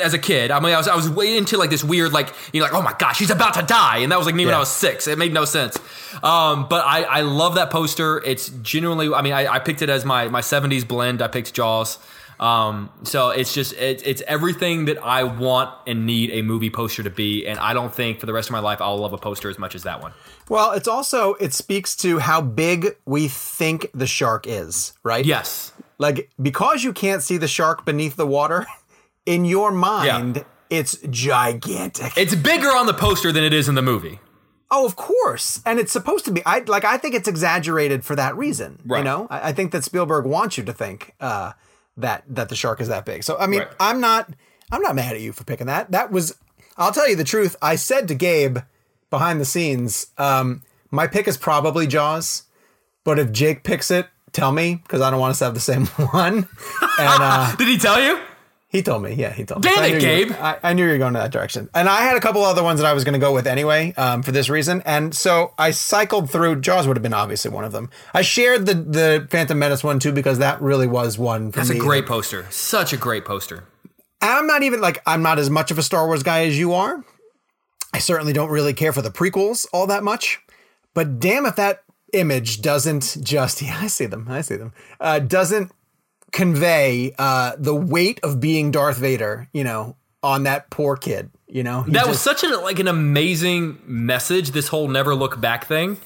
as 0.00 0.14
a 0.14 0.18
kid. 0.18 0.50
I 0.50 0.60
mean, 0.60 0.72
I 0.72 0.76
was 0.76 0.88
I 0.88 0.96
was 0.96 1.08
way 1.08 1.36
into 1.36 1.56
like 1.56 1.70
this 1.70 1.84
weird 1.84 2.12
like 2.12 2.32
you 2.52 2.60
know 2.60 2.66
like 2.66 2.74
oh 2.74 2.82
my 2.82 2.94
gosh 2.98 3.18
he's 3.18 3.30
about 3.30 3.54
to 3.54 3.62
die, 3.62 3.98
and 3.98 4.12
that 4.12 4.18
was 4.18 4.26
like 4.26 4.34
me 4.34 4.44
when 4.44 4.54
I 4.54 4.58
was 4.58 4.70
six. 4.70 5.06
It 5.06 5.18
made 5.18 5.32
no 5.32 5.44
sense. 5.44 5.78
Um, 6.22 6.68
but 6.68 6.84
I 6.86 7.02
I 7.02 7.20
love 7.22 7.54
that 7.56 7.70
poster. 7.70 8.22
It's 8.24 8.48
genuinely. 8.48 9.12
I 9.12 9.22
mean, 9.22 9.32
I, 9.32 9.54
I 9.54 9.58
picked 9.58 9.82
it 9.82 9.88
as 9.88 10.04
my 10.04 10.28
my 10.28 10.40
'70s 10.40 10.86
blend. 10.86 11.22
I 11.22 11.28
picked 11.28 11.54
Jaws. 11.54 11.98
Um, 12.40 12.90
so 13.04 13.30
it's 13.30 13.54
just 13.54 13.72
it, 13.74 14.04
it's 14.04 14.20
everything 14.26 14.86
that 14.86 14.98
I 15.04 15.22
want 15.22 15.70
and 15.86 16.06
need 16.06 16.30
a 16.32 16.42
movie 16.42 16.70
poster 16.70 17.04
to 17.04 17.10
be, 17.10 17.46
and 17.46 17.56
I 17.60 17.72
don't 17.72 17.94
think 17.94 18.18
for 18.18 18.26
the 18.26 18.32
rest 18.32 18.48
of 18.48 18.52
my 18.52 18.58
life 18.58 18.80
I'll 18.80 18.98
love 18.98 19.12
a 19.12 19.18
poster 19.18 19.48
as 19.48 19.60
much 19.60 19.76
as 19.76 19.84
that 19.84 20.02
one. 20.02 20.12
well, 20.48 20.72
it's 20.72 20.88
also 20.88 21.34
it 21.34 21.52
speaks 21.52 21.94
to 21.96 22.18
how 22.18 22.40
big 22.40 22.96
we 23.04 23.28
think 23.28 23.88
the 23.94 24.08
shark 24.08 24.46
is, 24.48 24.92
right? 25.04 25.24
Yes, 25.24 25.72
Like 25.98 26.30
because 26.40 26.82
you 26.82 26.92
can't 26.92 27.22
see 27.22 27.36
the 27.36 27.46
shark 27.46 27.84
beneath 27.84 28.16
the 28.16 28.26
water, 28.26 28.66
in 29.26 29.44
your 29.44 29.70
mind, 29.70 30.44
it's 30.70 30.96
gigantic. 31.10 32.12
it's 32.16 32.34
bigger 32.34 32.68
on 32.68 32.86
the 32.86 32.94
poster 32.94 33.32
than 33.32 33.44
it 33.44 33.52
is 33.52 33.68
in 33.68 33.74
the 33.74 33.82
movie. 33.82 34.20
Oh, 34.74 34.86
of 34.86 34.96
course, 34.96 35.60
and 35.66 35.78
it's 35.78 35.92
supposed 35.92 36.24
to 36.24 36.30
be. 36.30 36.40
I 36.46 36.60
like. 36.60 36.84
I 36.84 36.96
think 36.96 37.14
it's 37.14 37.28
exaggerated 37.28 38.04
for 38.06 38.16
that 38.16 38.34
reason. 38.36 38.80
You 38.86 39.02
know, 39.04 39.26
I, 39.28 39.48
I 39.50 39.52
think 39.52 39.70
that 39.72 39.84
Spielberg 39.84 40.24
wants 40.24 40.56
you 40.56 40.64
to 40.64 40.72
think 40.72 41.14
uh, 41.20 41.52
that 41.98 42.24
that 42.26 42.48
the 42.48 42.56
shark 42.56 42.80
is 42.80 42.88
that 42.88 43.04
big. 43.04 43.22
So 43.22 43.36
I 43.38 43.46
mean, 43.46 43.60
Right. 43.60 43.68
I'm 43.78 44.00
not. 44.00 44.30
I'm 44.70 44.80
not 44.80 44.94
mad 44.94 45.14
at 45.14 45.20
you 45.20 45.32
for 45.32 45.44
picking 45.44 45.66
that. 45.66 45.90
That 45.90 46.10
was. 46.10 46.34
I'll 46.78 46.92
tell 46.92 47.06
you 47.06 47.16
the 47.16 47.24
truth. 47.24 47.54
I 47.60 47.76
said 47.76 48.08
to 48.08 48.14
Gabe 48.14 48.58
behind 49.10 49.38
the 49.42 49.44
scenes, 49.44 50.06
um, 50.16 50.62
my 50.90 51.06
pick 51.06 51.28
is 51.28 51.36
probably 51.36 51.86
Jaws, 51.86 52.44
but 53.04 53.18
if 53.18 53.30
Jake 53.30 53.64
picks 53.64 53.90
it, 53.90 54.06
tell 54.32 54.52
me 54.52 54.76
because 54.76 55.02
I 55.02 55.10
don't 55.10 55.20
want 55.20 55.32
us 55.32 55.38
to 55.40 55.44
have 55.44 55.52
the 55.54 55.60
same 55.60 55.84
one. 56.12 56.36
And 56.36 56.48
uh, 56.98 57.54
Did 57.58 57.68
he 57.68 57.76
tell 57.76 58.02
you? 58.02 58.18
He 58.72 58.82
told 58.82 59.02
me. 59.02 59.12
Yeah, 59.12 59.32
he 59.32 59.44
told 59.44 59.62
me. 59.64 59.70
Damn 59.70 59.78
I 59.84 59.86
it, 59.88 59.92
you- 59.94 60.00
Gabe. 60.00 60.32
I, 60.32 60.58
I 60.62 60.72
knew 60.72 60.84
you 60.86 60.92
were 60.92 60.98
going 60.98 61.14
in 61.14 61.20
that 61.20 61.30
direction. 61.30 61.68
And 61.74 61.88
I 61.88 62.00
had 62.02 62.16
a 62.16 62.20
couple 62.20 62.42
other 62.42 62.62
ones 62.62 62.80
that 62.80 62.86
I 62.86 62.94
was 62.94 63.04
going 63.04 63.12
to 63.12 63.18
go 63.20 63.32
with 63.34 63.46
anyway 63.46 63.92
um, 63.98 64.22
for 64.22 64.32
this 64.32 64.48
reason. 64.48 64.82
And 64.86 65.14
so 65.14 65.52
I 65.58 65.70
cycled 65.72 66.30
through. 66.30 66.62
Jaws 66.62 66.86
would 66.88 66.96
have 66.96 67.02
been 67.02 67.12
obviously 67.12 67.50
one 67.50 67.64
of 67.64 67.72
them. 67.72 67.90
I 68.14 68.22
shared 68.22 68.64
the 68.66 68.74
the 68.74 69.28
Phantom 69.30 69.58
Menace 69.58 69.84
one 69.84 69.98
too 69.98 70.10
because 70.12 70.38
that 70.38 70.60
really 70.62 70.86
was 70.86 71.18
one 71.18 71.52
for 71.52 71.58
That's 71.60 71.70
me. 71.70 71.76
a 71.76 71.80
great 71.80 72.06
poster. 72.06 72.46
Such 72.50 72.92
a 72.92 72.96
great 72.96 73.24
poster. 73.26 73.64
I'm 74.22 74.46
not 74.46 74.62
even 74.62 74.80
like 74.80 75.02
I'm 75.06 75.22
not 75.22 75.38
as 75.38 75.50
much 75.50 75.70
of 75.70 75.78
a 75.78 75.82
Star 75.82 76.06
Wars 76.06 76.22
guy 76.22 76.46
as 76.46 76.58
you 76.58 76.72
are. 76.72 77.04
I 77.92 77.98
certainly 77.98 78.32
don't 78.32 78.48
really 78.50 78.72
care 78.72 78.92
for 78.94 79.02
the 79.02 79.10
prequels 79.10 79.66
all 79.72 79.86
that 79.88 80.02
much. 80.02 80.40
But 80.94 81.20
damn 81.20 81.44
if 81.44 81.56
that 81.56 81.82
image 82.14 82.62
doesn't 82.62 83.18
just 83.22 83.60
yeah, 83.62 83.78
I 83.82 83.88
see 83.88 84.06
them. 84.06 84.26
I 84.30 84.40
see 84.40 84.56
them. 84.56 84.72
Uh, 84.98 85.18
doesn't 85.18 85.72
convey 86.32 87.14
uh, 87.18 87.52
the 87.58 87.74
weight 87.74 88.18
of 88.22 88.40
being 88.40 88.70
Darth 88.70 88.96
Vader, 88.98 89.48
you 89.52 89.64
know, 89.64 89.96
on 90.22 90.44
that 90.44 90.70
poor 90.70 90.96
kid. 90.96 91.30
You 91.46 91.62
know, 91.62 91.84
That 91.88 92.08
was 92.08 92.18
such 92.20 92.42
an 92.44 92.52
like 92.62 92.78
an 92.78 92.88
amazing 92.88 93.78
message. 93.84 94.52
This 94.52 94.68
whole 94.68 94.88
never 94.88 95.14
look 95.14 95.38
back 95.38 95.66
thing, 95.66 95.98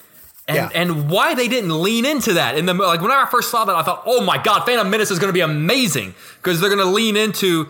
and 0.49 0.57
Yeah. 0.57 0.69
and 0.75 1.09
why 1.09 1.35
they 1.35 1.47
didn't 1.47 1.81
lean 1.81 2.05
into 2.05 2.33
that 2.33 2.59
in 2.59 2.67
the 2.67 2.75
like 2.75 3.01
when 3.01 3.13
I 3.13 3.27
first 3.31 3.51
saw 3.51 3.65
that 3.65 3.77
I 3.77 3.83
thought, 3.85 4.03
oh 4.07 4.23
my 4.25 4.39
god, 4.43 4.67
Phantom 4.67 4.91
Menace 4.91 5.13
is 5.13 5.21
going 5.21 5.29
to 5.29 5.33
be 5.35 5.41
amazing 5.43 6.15
because 6.43 6.61
they're 6.61 6.69
going 6.75 6.85
to 6.85 6.93
lean 6.93 7.17
into 7.17 7.69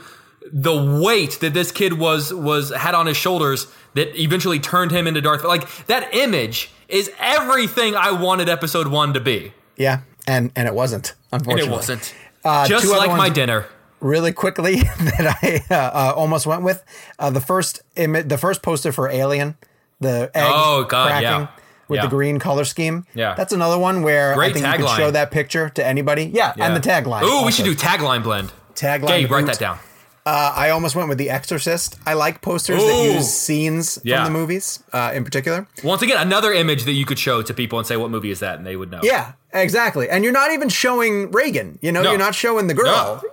the 0.51 1.01
weight 1.03 1.39
that 1.41 1.53
this 1.53 1.71
kid 1.71 1.95
was 1.95 2.33
was 2.33 2.73
had 2.75 2.95
on 2.95 3.05
his 3.07 3.17
shoulders 3.19 3.67
that 3.93 4.19
eventually 4.19 4.59
turned 4.59 4.91
him 4.91 5.07
into 5.07 5.21
Darth. 5.21 5.45
Like 5.45 5.69
that 5.87 6.15
image 6.15 6.71
is 6.89 7.11
everything 7.19 7.95
I 7.95 8.13
wanted 8.13 8.49
Episode 8.49 8.87
One 8.89 9.13
to 9.13 9.21
be, 9.21 9.53
yeah, 9.77 10.01
and 10.27 10.51
and 10.57 10.67
it 10.67 10.73
wasn't. 10.73 11.13
and 11.31 11.43
Unfortunately, 11.43 11.71
it 11.71 11.77
wasn't. 11.77 12.15
Uh, 12.47 12.67
Just 12.69 12.87
like 12.89 13.11
my 13.17 13.29
dinner. 13.29 13.67
really 14.01 14.33
quickly 14.33 14.77
that 15.01 15.39
I 15.43 15.63
uh, 15.71 15.75
uh, 15.75 16.13
almost 16.17 16.47
went 16.47 16.63
with 16.63 16.85
uh, 17.19 17.31
the 17.31 17.41
first 17.41 17.83
image, 17.97 18.29
the 18.29 18.39
first 18.39 18.63
poster 18.63 18.93
for 18.93 19.09
Alien, 19.09 19.57
the 20.01 20.31
egg 20.35 20.45
Oh, 20.55 20.85
God, 20.85 21.09
cracking 21.09 21.23
yeah. 21.29 21.47
with 21.89 21.97
Yeah. 21.99 22.03
the 22.05 22.09
green 22.11 22.39
color 22.39 22.65
scheme. 22.65 23.05
Yeah. 23.15 23.35
that's 23.35 23.53
another 23.53 23.79
one 23.79 24.03
where 24.03 24.33
I 24.33 24.35
Great 24.37 24.55
think 24.55 24.67
you 24.67 24.73
could 24.87 24.97
show 24.97 25.11
that 25.11 25.31
picture 25.31 25.71
to 25.71 25.85
anybody. 25.85 26.25
Yeah, 26.33 26.53
and 26.59 26.77
the 26.77 26.81
tagline. 26.81 27.23
Ooh, 27.23 27.45
we 27.45 27.53
should 27.53 27.65
do 27.65 27.75
tagline 27.75 28.23
blend. 28.23 28.53
tagline. 28.75 29.09
Gabe, 29.09 29.31
write 29.31 29.47
that 29.47 29.59
down. 29.59 29.79
Uh, 30.27 30.53
I 30.57 30.71
almost 30.71 30.97
went 30.97 31.09
with 31.09 31.19
The 31.19 31.31
Exorcist. 31.31 31.97
I 32.05 32.15
like 32.15 32.43
posters 32.43 32.83
that 32.83 33.13
use 33.15 33.33
scenes 33.33 34.01
Yeah. 34.03 34.25
from 34.25 34.33
the 34.33 34.39
movies, 34.39 34.81
uh, 34.93 35.13
in 35.15 35.23
particular. 35.23 35.69
Once 35.85 36.03
again, 36.03 36.17
another 36.19 36.53
image 36.53 36.83
that 36.85 36.93
you 36.95 37.07
could 37.07 37.19
show 37.19 37.43
to 37.43 37.55
people 37.55 37.79
and 37.79 37.87
say, 37.87 37.97
"What 37.97 38.11
movie 38.11 38.33
is 38.33 38.41
that?" 38.41 38.59
and 38.59 38.67
they 38.67 38.75
would 38.75 38.91
know. 38.91 38.99
Yeah, 39.05 39.33
exactly. 39.53 40.11
And 40.11 40.25
you're 40.25 40.33
not 40.33 40.51
even 40.51 40.69
showing 40.69 41.31
Regan. 41.31 41.79
You 41.81 41.93
know, 41.93 42.03
No. 42.03 42.11
you're 42.11 42.19
not 42.19 42.35
showing 42.35 42.67
the 42.67 42.75
girl. 42.75 43.21
No. 43.23 43.31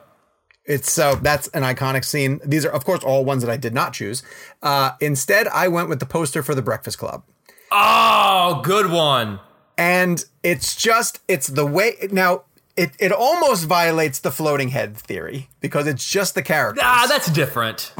It's 0.66 0.92
so 0.92 1.16
that's 1.22 1.48
an 1.50 1.64
iconic 1.64 2.06
scene. 2.06 2.40
These 2.46 2.64
are, 2.64 2.70
of 2.72 2.86
course, 2.86 3.04
all 3.04 3.26
ones 3.26 3.44
that 3.44 3.52
I 3.52 3.58
did 3.58 3.74
not 3.74 3.92
choose. 3.94 4.22
Uh, 4.62 4.92
instead, 5.02 5.48
I 5.48 5.68
went 5.68 5.90
with 5.90 6.00
the 6.00 6.06
poster 6.06 6.44
for 6.44 6.54
the 6.56 6.62
Breakfast 6.62 7.00
Club. 7.00 7.24
Oh, 7.72 8.62
good 8.64 8.92
one. 8.92 9.40
and 9.76 10.24
it's 10.44 10.76
just 10.76 11.20
it's 11.28 11.48
the 11.48 11.66
way 11.66 11.96
now 12.12 12.44
it, 12.76 12.92
it 13.00 13.12
almost 13.12 13.66
violates 13.66 14.20
the 14.20 14.32
floating 14.32 14.70
head 14.70 14.98
theory 14.98 15.50
because 15.60 15.88
it's 15.88 16.08
just 16.10 16.36
the 16.36 16.42
characters. 16.42 16.84
Ah, 16.86 17.06
that's 17.08 17.30
different. 17.32 17.94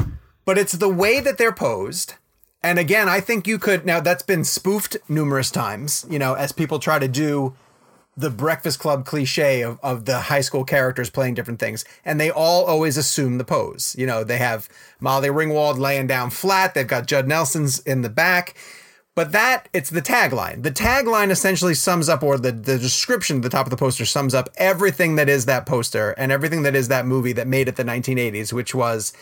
but 0.44 0.58
it's 0.58 0.72
the 0.72 0.88
way 0.88 1.20
that 1.20 1.38
they're 1.38 1.52
posed. 1.52 2.14
And 2.62 2.78
again 2.78 3.10
i 3.10 3.20
think 3.20 3.46
you 3.46 3.58
could 3.58 3.84
now 3.84 4.00
that's 4.00 4.22
been 4.22 4.42
spoofed 4.42 4.96
numerous 5.06 5.50
times 5.50 6.06
you 6.08 6.18
know 6.18 6.32
as 6.32 6.50
people 6.50 6.78
try 6.78 6.98
to 6.98 7.06
do 7.08 7.54
the 8.16 8.30
breakfast 8.30 8.78
club 8.78 9.04
cliche 9.04 9.60
of, 9.62 9.78
of 9.82 10.04
the 10.06 10.18
high 10.18 10.40
school 10.40 10.64
characters 10.64 11.10
playing 11.10 11.34
different 11.34 11.58
things. 11.58 11.84
And 12.04 12.20
they 12.20 12.30
all 12.30 12.64
always 12.64 12.96
assume 12.96 13.38
the 13.38 13.44
pose. 13.44 13.94
You 13.98 14.06
know 14.06 14.24
they 14.24 14.38
have 14.38 14.68
molly 15.00 15.28
ringwald 15.28 15.78
laying 15.78 16.06
down 16.06 16.30
flat. 16.30 16.72
They've 16.74 16.86
got 16.86 17.06
judd 17.06 17.28
nelson's 17.28 17.80
in 17.80 18.00
the 18.02 18.08
back 18.08 18.54
but 19.14 19.32
that 19.32 19.68
it's 19.72 19.90
the 19.90 20.02
tagline. 20.02 20.62
The 20.62 20.70
tagline 20.72 21.30
essentially 21.30 21.74
sums 21.74 22.08
up 22.08 22.22
or 22.22 22.36
the, 22.36 22.52
the 22.52 22.78
description 22.78 23.36
at 23.36 23.42
the 23.42 23.48
top 23.48 23.66
of 23.66 23.70
the 23.70 23.76
poster 23.76 24.04
sums 24.04 24.34
up 24.34 24.48
everything 24.56 25.16
that 25.16 25.28
is 25.28 25.46
that 25.46 25.66
poster 25.66 26.10
and 26.12 26.32
everything 26.32 26.62
that 26.62 26.74
is 26.74 26.88
that 26.88 27.06
movie 27.06 27.32
that 27.32 27.46
made 27.46 27.68
it 27.68 27.76
the 27.76 27.84
1980s 27.84 28.52
which 28.52 28.74
was 28.74 29.12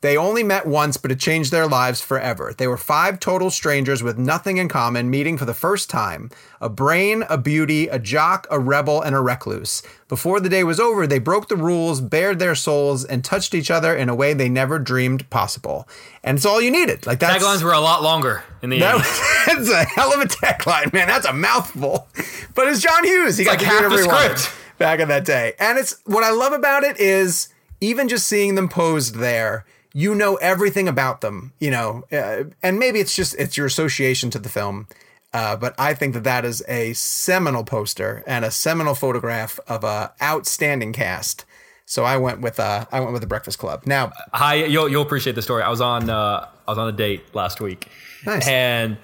they 0.00 0.16
only 0.16 0.44
met 0.44 0.66
once, 0.66 0.96
but 0.96 1.10
it 1.10 1.18
changed 1.18 1.50
their 1.50 1.66
lives 1.66 2.00
forever. 2.00 2.54
They 2.56 2.68
were 2.68 2.76
five 2.76 3.18
total 3.18 3.50
strangers 3.50 4.02
with 4.02 4.16
nothing 4.16 4.58
in 4.58 4.68
common, 4.68 5.10
meeting 5.10 5.36
for 5.36 5.44
the 5.44 5.54
first 5.54 5.90
time 5.90 6.30
a 6.60 6.68
brain, 6.68 7.24
a 7.28 7.36
beauty, 7.36 7.88
a 7.88 7.98
jock, 7.98 8.46
a 8.50 8.60
rebel, 8.60 9.02
and 9.02 9.14
a 9.14 9.20
recluse. 9.20 9.82
Before 10.08 10.40
the 10.40 10.48
day 10.48 10.62
was 10.62 10.78
over, 10.78 11.06
they 11.06 11.18
broke 11.18 11.48
the 11.48 11.56
rules, 11.56 12.00
bared 12.00 12.38
their 12.38 12.54
souls, 12.54 13.04
and 13.04 13.24
touched 13.24 13.54
each 13.54 13.70
other 13.70 13.96
in 13.96 14.08
a 14.08 14.14
way 14.14 14.34
they 14.34 14.48
never 14.48 14.78
dreamed 14.78 15.28
possible. 15.30 15.88
And 16.22 16.36
it's 16.36 16.46
all 16.46 16.60
you 16.60 16.70
needed. 16.70 17.06
Like 17.06 17.18
that's 17.18 17.44
Taglines 17.44 17.62
were 17.62 17.72
a 17.72 17.80
lot 17.80 18.02
longer 18.02 18.44
in 18.62 18.70
the 18.70 18.78
that 18.80 18.96
80s. 18.96 18.98
was, 19.56 19.68
that's 19.68 19.70
a 19.70 19.84
hell 19.84 20.12
of 20.12 20.20
a 20.20 20.26
tagline, 20.26 20.92
man. 20.92 21.08
That's 21.08 21.26
a 21.26 21.32
mouthful. 21.32 22.08
But 22.54 22.68
it's 22.68 22.80
John 22.80 23.04
Hughes. 23.04 23.36
He 23.36 23.44
got 23.44 23.58
like 23.58 23.62
half 23.62 23.90
the 23.90 23.98
script. 23.98 24.52
back 24.78 25.00
in 25.00 25.08
that 25.08 25.24
day. 25.24 25.54
And 25.58 25.78
it's 25.78 26.00
what 26.04 26.24
I 26.24 26.30
love 26.30 26.52
about 26.52 26.84
it 26.84 26.98
is 26.98 27.48
even 27.80 28.08
just 28.08 28.26
seeing 28.26 28.54
them 28.54 28.68
posed 28.68 29.16
there, 29.16 29.64
you 29.98 30.14
know 30.14 30.36
everything 30.36 30.86
about 30.88 31.20
them. 31.20 31.52
You 31.58 31.70
know, 31.70 32.04
uh, 32.12 32.44
and 32.62 32.78
maybe 32.78 33.00
it's 33.00 33.14
just 33.16 33.34
it's 33.42 33.56
your 33.56 33.66
association 33.66 34.30
to 34.30 34.38
the 34.38 34.48
film. 34.48 34.86
Uh, 35.34 35.56
but 35.56 35.74
I 35.78 35.92
think 35.92 36.14
that 36.14 36.24
that 36.24 36.44
is 36.44 36.62
a 36.68 36.94
seminal 36.94 37.62
poster 37.64 38.22
and 38.26 38.44
a 38.44 38.50
seminal 38.50 38.94
photograph 38.94 39.60
of 39.68 39.84
a 39.84 40.12
outstanding 40.22 40.92
cast. 40.94 41.44
So 41.84 42.04
I 42.04 42.16
went 42.16 42.40
with 42.40 42.58
uh, 42.60 42.86
I 42.92 43.00
went 43.00 43.12
with 43.12 43.22
the 43.22 43.28
Breakfast 43.28 43.58
Club. 43.58 43.82
Now, 43.86 44.12
Hi, 44.32 44.54
you'll 44.54 44.88
you'll 44.88 45.02
appreciate 45.02 45.34
the 45.36 45.42
story. 45.42 45.62
I 45.62 45.68
was 45.68 45.80
on 45.80 46.08
uh, 46.08 46.48
I 46.66 46.70
was 46.70 46.78
on 46.78 46.88
a 46.88 46.92
date 46.92 47.34
last 47.34 47.60
week, 47.60 47.88
Nice. 48.26 48.46
and 48.48 48.96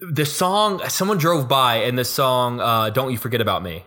the 0.00 0.24
song 0.26 0.80
someone 0.88 1.18
drove 1.18 1.48
by, 1.48 1.76
and 1.86 1.98
the 1.98 2.04
song 2.04 2.60
uh, 2.60 2.90
"Don't 2.90 3.12
You 3.12 3.18
Forget 3.18 3.40
About 3.40 3.62
Me" 3.62 3.84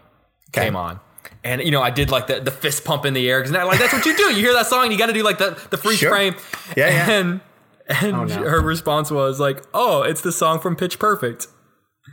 came 0.51 0.75
on. 0.75 0.99
And 1.43 1.61
you 1.61 1.71
know, 1.71 1.81
I 1.81 1.89
did 1.91 2.09
like 2.11 2.27
the, 2.27 2.39
the 2.39 2.51
fist 2.51 2.83
pump 2.83 3.05
in 3.05 3.13
the 3.13 3.29
air 3.29 3.41
because 3.41 3.51
like 3.53 3.79
that's 3.79 3.93
what 3.93 4.05
you 4.05 4.15
do. 4.15 4.23
You 4.33 4.41
hear 4.43 4.53
that 4.53 4.67
song, 4.67 4.83
and 4.83 4.91
you 4.91 4.97
got 4.97 5.05
to 5.07 5.13
do 5.13 5.23
like 5.23 5.37
the 5.37 5.57
the 5.69 5.77
freeze 5.77 5.99
Sure. 5.99 6.09
frame. 6.09 6.35
Yeah, 6.75 6.89
yeah. 6.89 7.11
And 7.11 7.41
and 7.87 8.15
oh, 8.15 8.23
no. 8.25 8.35
her 8.49 8.59
response 8.61 9.11
was 9.11 9.39
like, 9.39 9.63
"Oh, 9.73 10.01
it's 10.01 10.21
the 10.21 10.31
song 10.31 10.59
from 10.59 10.75
Pitch 10.75 10.99
Perfect." 10.99 11.47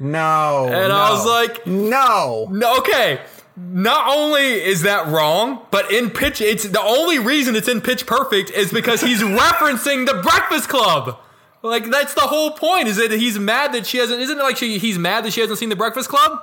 no, 0.01 0.67
And 0.67 0.93
I 0.93 1.11
was 1.11 1.25
like, 1.25 1.67
no. 1.67 2.49
No, 2.51 2.79
okay. 2.79 3.21
Not 3.57 4.09
only 4.09 4.43
is 4.43 4.83
that 4.83 5.07
wrong, 5.07 5.65
but 5.71 5.93
in 5.93 6.11
pitch, 6.11 6.41
it's 6.41 6.65
the 6.69 6.81
only 6.81 7.21
reason 7.21 7.55
it's 7.55 7.69
in 7.69 7.81
Pitch 7.81 8.05
Perfect 8.05 8.51
is 8.51 8.73
because 8.73 9.01
he's 9.01 9.21
referencing 9.23 10.07
the 10.07 10.15
Breakfast 10.15 10.69
Club. 10.69 11.21
Like 11.63 11.89
that's 11.91 12.15
the 12.15 12.23
whole 12.23 12.51
point. 12.51 12.89
Is 12.89 12.97
that 12.97 13.13
he's 13.13 13.39
mad 13.39 13.73
that 13.73 13.87
she 13.87 13.99
hasn't? 13.99 14.21
Isn't 14.21 14.39
it 14.39 14.43
like 14.43 14.57
she, 14.57 14.79
he's 14.79 14.99
mad 14.99 15.25
that 15.25 15.33
she 15.33 15.41
hasn't 15.41 15.59
seen 15.61 15.69
the 15.69 15.77
Breakfast 15.77 16.09
Club? 16.09 16.41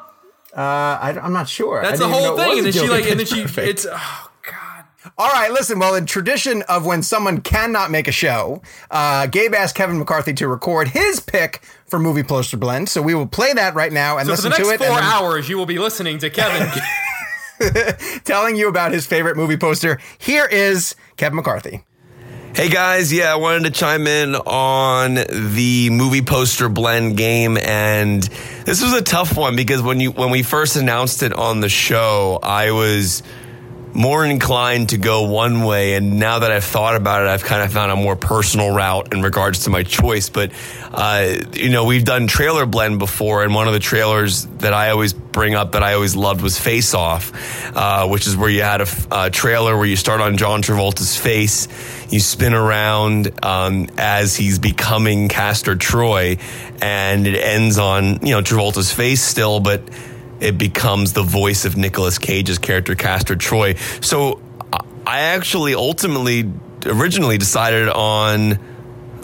Uh, 0.56 0.60
I, 1.02 1.20
am 1.22 1.34
not 1.34 1.48
sure. 1.48 1.82
That's 1.82 2.00
the 2.00 2.08
whole 2.08 2.36
thing. 2.36 2.58
And 2.58 2.66
then 2.66 2.74
she 2.74 2.90
like, 2.90 3.10
and 3.10 3.20
then 3.20 3.26
she, 3.26 3.44
Perfect. 3.44 3.68
it's 3.68 3.88
oh 3.90 4.32
god. 4.44 4.86
All 5.18 5.30
right, 5.30 5.52
listen. 5.52 5.80
Well, 5.80 5.96
in 5.96 6.06
tradition 6.06 6.62
of 6.64 6.86
when 6.86 7.04
someone 7.04 7.42
cannot 7.42 7.90
make 7.90 8.08
a 8.08 8.12
show, 8.12 8.62
uh, 8.90 9.28
Gabe 9.28 9.54
asked 9.54 9.76
Kevin 9.76 9.98
McCarthy 9.98 10.34
to 10.34 10.48
record 10.48 10.90
his 10.90 11.20
pick 11.20 11.64
for 11.88 12.00
movie 12.00 12.24
poster 12.24 12.58
blend. 12.58 12.90
So 12.90 13.02
we 13.02 13.16
will 13.16 13.28
play 13.28 13.54
that 13.54 13.76
right 13.76 13.94
now 13.94 14.18
and 14.18 14.28
So 14.28 14.36
for 14.36 14.42
the 14.42 14.50
listen 14.50 14.64
next 14.68 14.70
to 14.80 14.84
it. 14.84 14.88
four 14.88 14.98
and 14.98 15.06
then 15.06 15.14
hours, 15.14 15.48
you 15.48 15.58
will 15.58 15.66
be 15.66 15.80
listening 15.80 16.18
to 16.20 16.30
Kevin. 16.30 16.70
telling 18.24 18.56
you 18.56 18.68
about 18.68 18.92
his 18.92 19.06
favorite 19.06 19.38
movie 19.38 19.58
poster. 19.58 20.00
Here 20.18 20.46
is 20.46 20.96
Kevin 21.16 21.38
McCarthy. 21.38 21.84
Hey 22.54 22.68
guys, 22.68 23.14
yeah, 23.14 23.32
I 23.32 23.38
wanted 23.38 23.64
to 23.64 23.72
chime 23.72 24.08
in 24.08 24.36
on 24.36 25.14
the 25.14 25.90
movie 25.90 26.22
poster 26.22 26.68
blend 26.68 27.16
game 27.16 27.58
and 27.58 28.22
this 28.66 28.84
was 28.84 28.92
a 28.92 29.02
tough 29.02 29.38
one 29.38 29.56
because 29.56 29.82
when 29.82 30.02
you 30.02 30.12
when 30.12 30.32
we 30.32 30.44
first 30.44 30.76
announced 30.76 31.24
it 31.24 31.32
on 31.32 31.62
the 31.62 31.70
show, 31.70 32.40
I 32.44 32.72
was 32.72 33.24
more 33.94 34.26
inclined 34.26 34.90
to 34.90 34.98
go 34.98 35.24
one 35.24 35.64
way. 35.64 35.96
And 35.96 36.20
now 36.20 36.40
that 36.40 36.52
I've 36.52 36.64
thought 36.64 36.96
about 36.96 37.24
it, 37.24 37.28
I've 37.28 37.44
kind 37.44 37.62
of 37.62 37.72
found 37.72 37.92
a 37.92 37.96
more 37.96 38.16
personal 38.16 38.74
route 38.74 39.14
in 39.14 39.22
regards 39.22 39.66
to 39.66 39.70
my 39.70 39.84
choice. 39.84 40.30
But, 40.30 40.52
uh, 40.92 41.36
you 41.54 41.70
know, 41.70 41.86
we've 41.86 42.06
done 42.06 42.28
trailer 42.28 42.66
blend 42.66 43.00
before. 43.00 43.44
And 43.44 43.54
one 43.54 43.68
of 43.68 43.74
the 43.74 43.80
trailers 43.80 44.46
that 44.46 44.74
I 44.74 44.92
always 44.92 45.14
bring 45.14 45.56
up 45.56 45.74
that 45.74 45.84
I 45.84 45.94
always 45.94 46.16
loved 46.16 46.42
was 46.42 46.60
Face 46.60 46.94
Off, 46.94 47.32
uh, 47.76 48.08
which 48.08 48.28
is 48.28 48.36
where 48.36 48.50
you 48.50 48.62
had 48.62 48.82
a, 48.82 48.88
a, 49.12 49.30
trailer 49.30 49.78
where 49.78 49.86
you 49.86 49.96
start 49.96 50.22
on 50.22 50.38
John 50.38 50.62
Travolta's 50.62 51.18
face, 51.18 51.68
you 52.12 52.20
spin 52.20 52.54
around 52.54 53.32
um, 53.44 53.88
as 53.98 54.36
he's 54.36 54.60
becoming 54.60 55.30
Castor 55.30 55.76
Troy, 55.76 56.38
and 56.82 57.26
it 57.28 57.38
ends 57.38 57.78
on, 57.78 58.26
you 58.26 58.32
know, 58.32 58.42
Travolta's 58.42 58.92
face 58.92 59.24
still, 59.24 59.60
but 59.60 59.82
it 60.42 60.58
becomes 60.58 61.14
the 61.14 61.24
voice 61.24 61.66
of 61.66 61.78
Nicolas 61.78 62.18
Cage's 62.18 62.58
character, 62.58 62.96
Castor 62.96 63.36
Troy. 63.36 63.76
So 64.02 64.42
I 65.06 65.20
actually 65.20 65.76
ultimately, 65.76 66.52
originally 66.86 67.38
decided 67.38 67.90
on. 67.90 68.72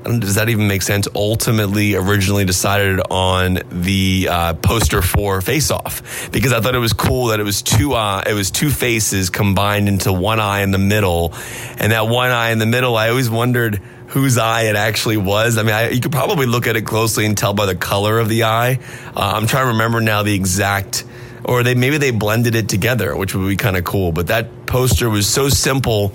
Does 0.03 0.35
that 0.35 0.47
even 0.47 0.69
make 0.69 0.83
sense? 0.83 1.07
Ultimately, 1.13 1.95
originally 1.95 2.45
decided 2.45 3.01
on 3.09 3.59
the 3.69 4.29
uh, 4.31 4.53
poster 4.53 5.01
for 5.01 5.41
Face 5.41 5.69
Off 5.69 6.31
because 6.31 6.53
I 6.53 6.61
thought 6.61 6.75
it 6.75 6.79
was 6.79 6.93
cool 6.93 7.27
that 7.27 7.41
it 7.41 7.43
was 7.43 7.61
two 7.61 7.93
uh, 7.93 8.23
it 8.25 8.33
was 8.33 8.49
two 8.49 8.69
faces 8.69 9.29
combined 9.29 9.89
into 9.89 10.13
one 10.13 10.39
eye 10.39 10.61
in 10.61 10.71
the 10.71 10.77
middle, 10.77 11.33
and 11.77 11.91
that 11.91 12.07
one 12.07 12.31
eye 12.31 12.51
in 12.51 12.59
the 12.59 12.65
middle. 12.65 12.95
I 12.95 13.09
always 13.09 13.29
wondered 13.29 13.81
whose 14.07 14.37
eye 14.37 14.63
it 14.63 14.75
actually 14.75 15.17
was. 15.17 15.57
I 15.57 15.63
mean, 15.63 15.73
I, 15.73 15.89
you 15.89 16.01
could 16.01 16.11
probably 16.11 16.45
look 16.45 16.67
at 16.67 16.75
it 16.75 16.83
closely 16.83 17.25
and 17.25 17.37
tell 17.37 17.53
by 17.53 17.65
the 17.65 17.75
color 17.75 18.19
of 18.19 18.29
the 18.29 18.43
eye. 18.43 18.79
Uh, 19.15 19.33
I'm 19.35 19.47
trying 19.47 19.65
to 19.65 19.73
remember 19.73 20.01
now 20.01 20.23
the 20.23 20.33
exact, 20.33 21.03
or 21.43 21.63
they 21.63 21.75
maybe 21.75 21.97
they 21.97 22.11
blended 22.11 22.55
it 22.55 22.69
together, 22.69 23.15
which 23.15 23.35
would 23.35 23.47
be 23.47 23.55
kind 23.57 23.77
of 23.77 23.83
cool. 23.83 24.11
But 24.11 24.27
that 24.27 24.65
poster 24.65 25.09
was 25.09 25.27
so 25.27 25.49
simple 25.49 26.13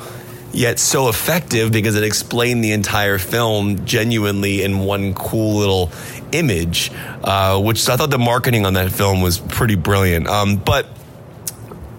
yet 0.53 0.79
so 0.79 1.09
effective 1.09 1.73
because 1.73 1.95
it 1.97 2.05
explained 2.05 2.63
the 2.63 2.73
entire 2.73 3.19
film 3.19 3.85
genuinely 3.85 4.63
in 4.63 4.81
one 4.81 5.15
cool 5.15 5.57
little 5.57 5.91
image, 6.33 6.91
uh, 7.25 7.61
which 7.61 7.89
I 7.89 7.97
thought 7.97 8.11
the 8.11 8.19
marketing 8.19 8.67
on 8.67 8.75
that 8.75 8.93
film 8.93 9.23
was 9.23 9.39
pretty 9.39 9.77
brilliant. 9.77 10.29
Um, 10.29 10.57
but 10.57 10.87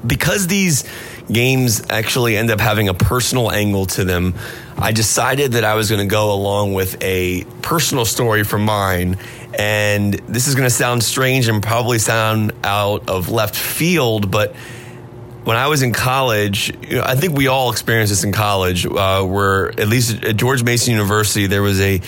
because 0.06 0.48
these 0.48 0.84
games 1.32 1.84
actually 1.90 2.38
end 2.38 2.52
up 2.52 2.60
having 2.60 2.90
a 2.90 2.94
personal 2.94 3.52
angle 3.52 3.86
to 3.88 4.04
them, 4.04 4.36
I 4.78 4.92
decided 4.92 5.54
that 5.54 5.64
I 5.64 5.76
was 5.76 5.90
going 5.90 6.08
to 6.08 6.12
go 6.12 6.34
along 6.34 6.74
with 6.74 7.02
a 7.02 7.44
personal 7.62 8.06
story 8.06 8.44
from 8.44 8.66
mine. 8.66 9.18
And 9.58 10.14
this 10.14 10.48
is 10.48 10.56
going 10.56 10.66
to 10.66 10.74
sound 10.74 11.04
strange 11.04 11.48
and 11.48 11.62
probably 11.62 12.00
sound 12.00 12.54
out 12.64 13.10
of 13.10 13.30
left 13.30 13.56
field, 13.56 14.32
but 14.32 14.56
when 15.44 15.58
I 15.58 15.68
was 15.68 15.82
in 15.82 15.92
college, 15.92 16.74
you 16.82 16.98
know, 16.98 17.04
I 17.04 17.16
think 17.16 17.38
we 17.38 17.48
all 17.48 17.70
experienced 17.70 18.12
this 18.12 18.24
in 18.24 18.32
college, 18.32 18.86
uh, 18.86 19.24
where 19.24 19.70
at 19.80 19.88
least 19.90 20.24
at 20.24 20.38
George 20.38 20.64
Mason 20.64 20.94
University, 20.94 21.48
there 21.48 21.62
was 21.62 21.82
a 21.82 22.02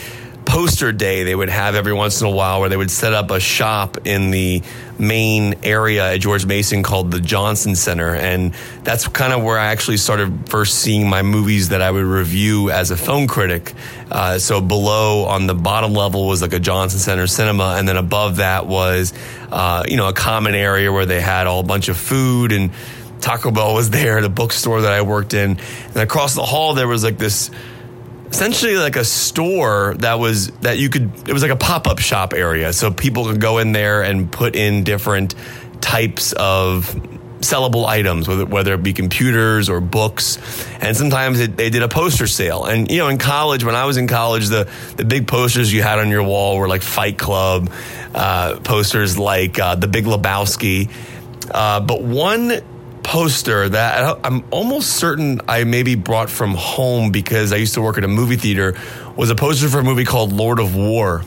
poster 0.45 0.91
day 0.91 1.23
they 1.23 1.35
would 1.35 1.49
have 1.49 1.75
every 1.75 1.93
once 1.93 2.21
in 2.21 2.27
a 2.27 2.31
while 2.31 2.59
where 2.59 2.69
they 2.69 2.77
would 2.77 2.91
set 2.91 3.13
up 3.13 3.31
a 3.31 3.39
shop 3.39 3.97
in 4.05 4.31
the 4.31 4.61
main 4.97 5.55
area 5.63 6.13
at 6.13 6.21
George 6.21 6.45
Mason 6.45 6.83
called 6.83 7.11
the 7.11 7.19
Johnson 7.19 7.75
Center. 7.75 8.15
And 8.15 8.53
that's 8.83 9.07
kind 9.07 9.33
of 9.33 9.43
where 9.43 9.57
I 9.57 9.67
actually 9.67 9.97
started 9.97 10.49
first 10.49 10.75
seeing 10.75 11.09
my 11.09 11.21
movies 11.21 11.69
that 11.69 11.81
I 11.81 11.91
would 11.91 12.05
review 12.05 12.71
as 12.71 12.91
a 12.91 12.97
film 12.97 13.27
critic. 13.27 13.73
Uh, 14.09 14.39
so 14.39 14.61
below 14.61 15.25
on 15.25 15.47
the 15.47 15.55
bottom 15.55 15.93
level 15.93 16.27
was 16.27 16.41
like 16.41 16.53
a 16.53 16.59
Johnson 16.59 16.99
Center 16.99 17.27
cinema. 17.27 17.75
And 17.77 17.87
then 17.87 17.97
above 17.97 18.37
that 18.37 18.67
was, 18.67 19.13
uh, 19.51 19.83
you 19.87 19.97
know, 19.97 20.07
a 20.07 20.13
common 20.13 20.55
area 20.55 20.91
where 20.91 21.05
they 21.05 21.21
had 21.21 21.47
all 21.47 21.59
a 21.59 21.63
bunch 21.63 21.89
of 21.89 21.97
food 21.97 22.51
and 22.51 22.71
Taco 23.21 23.51
Bell 23.51 23.73
was 23.73 23.89
there, 23.91 24.21
the 24.21 24.29
bookstore 24.29 24.81
that 24.81 24.91
I 24.91 25.01
worked 25.01 25.33
in. 25.33 25.57
And 25.87 25.97
across 25.97 26.35
the 26.35 26.43
hall, 26.43 26.73
there 26.73 26.87
was 26.87 27.03
like 27.03 27.17
this 27.17 27.51
essentially 28.29 28.77
like 28.77 28.95
a 28.95 29.05
store 29.05 29.95
that 29.99 30.15
was 30.15 30.47
that 30.59 30.77
you 30.77 30.89
could 30.89 31.11
it 31.27 31.33
was 31.33 31.41
like 31.41 31.51
a 31.51 31.55
pop-up 31.55 31.99
shop 31.99 32.33
area. 32.33 32.73
So 32.73 32.91
people 32.91 33.25
could 33.25 33.41
go 33.41 33.57
in 33.57 33.71
there 33.71 34.03
and 34.03 34.31
put 34.31 34.55
in 34.55 34.83
different 34.83 35.35
types 35.81 36.33
of 36.33 36.85
sellable 37.39 37.85
items 37.85 38.27
whether, 38.27 38.45
whether 38.45 38.73
it 38.73 38.81
be 38.81 38.93
computers 38.93 39.69
or 39.69 39.79
books. 39.79 40.37
And 40.81 40.97
sometimes 40.97 41.39
it, 41.39 41.57
they 41.57 41.69
did 41.69 41.83
a 41.83 41.87
poster 41.87 42.27
sale. 42.27 42.65
And 42.65 42.89
you 42.89 42.97
know 42.97 43.07
in 43.07 43.17
college 43.17 43.63
when 43.63 43.75
i 43.75 43.85
was 43.85 43.97
in 43.97 44.07
college 44.07 44.47
the, 44.47 44.69
the 44.97 45.05
big 45.05 45.27
posters 45.27 45.71
you 45.71 45.83
had 45.83 45.99
on 45.99 46.09
your 46.09 46.23
wall 46.23 46.57
were 46.57 46.67
like 46.67 46.81
fight 46.81 47.17
club 47.17 47.71
uh, 48.15 48.59
posters 48.63 49.17
like 49.17 49.59
uh, 49.59 49.75
the 49.75 49.87
big 49.87 50.05
lebowski. 50.05 50.89
Uh, 51.51 51.79
but 51.81 52.01
one 52.01 52.61
poster 53.05 53.69
that 53.69 54.19
I'm 54.23 54.43
almost 54.49 54.95
certain 54.97 55.39
I 55.47 55.63
maybe 55.63 55.93
brought 55.93 56.29
from 56.29 56.55
home 56.55 57.11
because 57.11 57.53
I 57.53 57.57
used 57.57 57.75
to 57.75 57.81
work 57.81 57.99
at 57.99 58.03
a 58.03 58.07
movie 58.07 58.35
theater 58.35 58.75
was 59.15 59.29
a 59.29 59.35
poster 59.35 59.69
for 59.69 59.79
a 59.79 59.83
movie 59.83 60.05
called 60.05 60.33
Lord 60.33 60.59
of 60.59 60.75
War. 60.75 61.23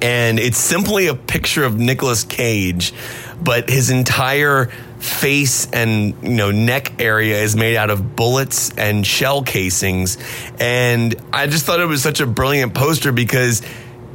And 0.00 0.38
it's 0.38 0.58
simply 0.58 1.06
a 1.06 1.14
picture 1.14 1.64
of 1.64 1.78
Nicolas 1.78 2.24
Cage, 2.24 2.94
but 3.40 3.68
his 3.68 3.90
entire 3.90 4.66
face 4.98 5.70
and 5.70 6.14
you 6.22 6.30
know 6.30 6.50
neck 6.50 7.00
area 7.00 7.42
is 7.42 7.54
made 7.54 7.76
out 7.76 7.90
of 7.90 8.16
bullets 8.16 8.70
and 8.78 9.06
shell 9.06 9.42
casings 9.42 10.16
and 10.58 11.14
I 11.34 11.48
just 11.48 11.66
thought 11.66 11.80
it 11.80 11.84
was 11.84 12.02
such 12.02 12.20
a 12.20 12.26
brilliant 12.26 12.72
poster 12.72 13.12
because 13.12 13.60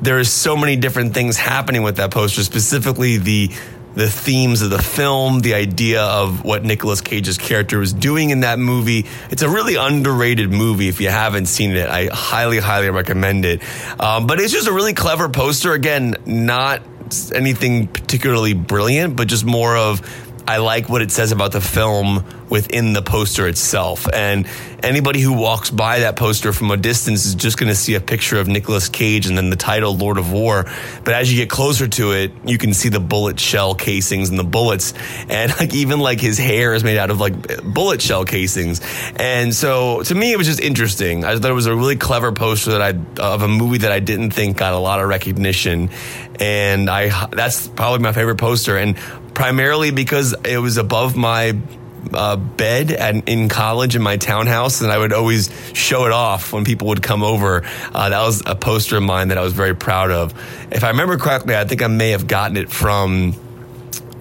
there 0.01 0.17
is 0.17 0.33
so 0.33 0.57
many 0.57 0.75
different 0.75 1.13
things 1.13 1.37
happening 1.37 1.83
with 1.83 1.97
that 1.97 2.09
poster 2.09 2.43
specifically 2.43 3.17
the 3.17 3.51
the 3.93 4.09
themes 4.09 4.61
of 4.61 4.69
the 4.69 4.81
film, 4.81 5.39
the 5.39 5.53
idea 5.53 6.01
of 6.01 6.43
what 6.43 6.63
Nicolas 6.63 7.01
Cage's 7.01 7.37
character 7.37 7.79
was 7.79 7.93
doing 7.93 8.29
in 8.29 8.41
that 8.41 8.59
movie. 8.59 9.05
It's 9.29 9.41
a 9.41 9.49
really 9.49 9.75
underrated 9.75 10.51
movie. 10.51 10.87
If 10.87 11.01
you 11.01 11.09
haven't 11.09 11.47
seen 11.47 11.71
it, 11.71 11.89
I 11.89 12.07
highly, 12.11 12.59
highly 12.59 12.89
recommend 12.89 13.45
it. 13.45 13.61
Um, 13.99 14.27
but 14.27 14.39
it's 14.39 14.53
just 14.53 14.67
a 14.67 14.71
really 14.71 14.93
clever 14.93 15.29
poster. 15.29 15.73
Again, 15.73 16.15
not 16.25 16.81
anything 17.33 17.87
particularly 17.87 18.53
brilliant, 18.53 19.15
but 19.15 19.27
just 19.27 19.43
more 19.43 19.75
of 19.75 20.01
I 20.47 20.57
like 20.57 20.89
what 20.89 21.01
it 21.01 21.11
says 21.11 21.31
about 21.31 21.51
the 21.51 21.61
film 21.61 22.25
within 22.49 22.91
the 22.91 23.01
poster 23.01 23.47
itself. 23.47 24.07
And 24.11 24.45
anybody 24.83 25.21
who 25.21 25.33
walks 25.33 25.69
by 25.69 25.99
that 25.99 26.17
poster 26.17 26.51
from 26.51 26.69
a 26.69 26.77
distance 26.77 27.25
is 27.25 27.33
just 27.33 27.57
going 27.57 27.69
to 27.69 27.75
see 27.75 27.95
a 27.95 28.01
picture 28.01 28.39
of 28.39 28.47
Nicolas 28.49 28.89
Cage 28.89 29.27
and 29.27 29.37
then 29.37 29.49
the 29.49 29.55
title 29.55 29.95
Lord 29.95 30.17
of 30.17 30.33
War. 30.33 30.65
But 31.05 31.13
as 31.13 31.31
you 31.31 31.39
get 31.39 31.49
closer 31.49 31.87
to 31.87 32.11
it, 32.11 32.31
you 32.45 32.57
can 32.57 32.73
see 32.73 32.89
the 32.89 32.99
bullet 32.99 33.39
shell 33.39 33.73
casings 33.73 34.29
and 34.29 34.37
the 34.37 34.43
bullets. 34.43 34.93
And 35.29 35.51
like 35.59 35.73
even 35.73 35.99
like 35.99 36.19
his 36.19 36.37
hair 36.37 36.73
is 36.73 36.83
made 36.83 36.97
out 36.97 37.09
of 37.09 37.19
like 37.19 37.63
bullet 37.63 38.01
shell 38.01 38.25
casings. 38.25 38.81
And 39.15 39.55
so 39.55 40.01
to 40.03 40.13
me, 40.13 40.33
it 40.33 40.37
was 40.37 40.47
just 40.47 40.59
interesting. 40.59 41.23
I 41.23 41.37
thought 41.37 41.49
it 41.49 41.53
was 41.53 41.67
a 41.67 41.75
really 41.75 41.95
clever 41.95 42.33
poster 42.33 42.71
that 42.71 42.81
I 42.81 43.21
of 43.21 43.43
a 43.43 43.47
movie 43.47 43.79
that 43.79 43.91
I 43.91 43.99
didn't 43.99 44.31
think 44.31 44.57
got 44.57 44.73
a 44.73 44.79
lot 44.79 44.99
of 44.99 45.07
recognition. 45.07 45.89
And 46.39 46.89
I 46.89 47.27
that's 47.27 47.67
probably 47.67 47.99
my 47.99 48.11
favorite 48.11 48.37
poster. 48.37 48.77
And 48.77 48.97
primarily 49.33 49.91
because 49.91 50.35
it 50.45 50.57
was 50.57 50.77
above 50.77 51.15
my 51.15 51.57
uh, 52.13 52.35
bed 52.35 52.91
at, 52.91 53.27
in 53.29 53.49
college 53.49 53.95
in 53.95 54.01
my 54.01 54.17
townhouse, 54.17 54.81
and 54.81 54.91
I 54.91 54.97
would 54.97 55.13
always 55.13 55.49
show 55.73 56.05
it 56.05 56.11
off 56.11 56.53
when 56.53 56.65
people 56.65 56.87
would 56.87 57.03
come 57.03 57.23
over. 57.23 57.63
Uh, 57.93 58.09
that 58.09 58.21
was 58.21 58.41
a 58.45 58.55
poster 58.55 58.97
of 58.97 59.03
mine 59.03 59.29
that 59.29 59.37
I 59.37 59.41
was 59.41 59.53
very 59.53 59.75
proud 59.75 60.11
of. 60.11 60.33
If 60.71 60.83
I 60.83 60.89
remember 60.89 61.17
correctly, 61.17 61.55
I 61.55 61.65
think 61.65 61.81
I 61.81 61.87
may 61.87 62.11
have 62.11 62.27
gotten 62.27 62.57
it 62.57 62.69
from 62.69 63.35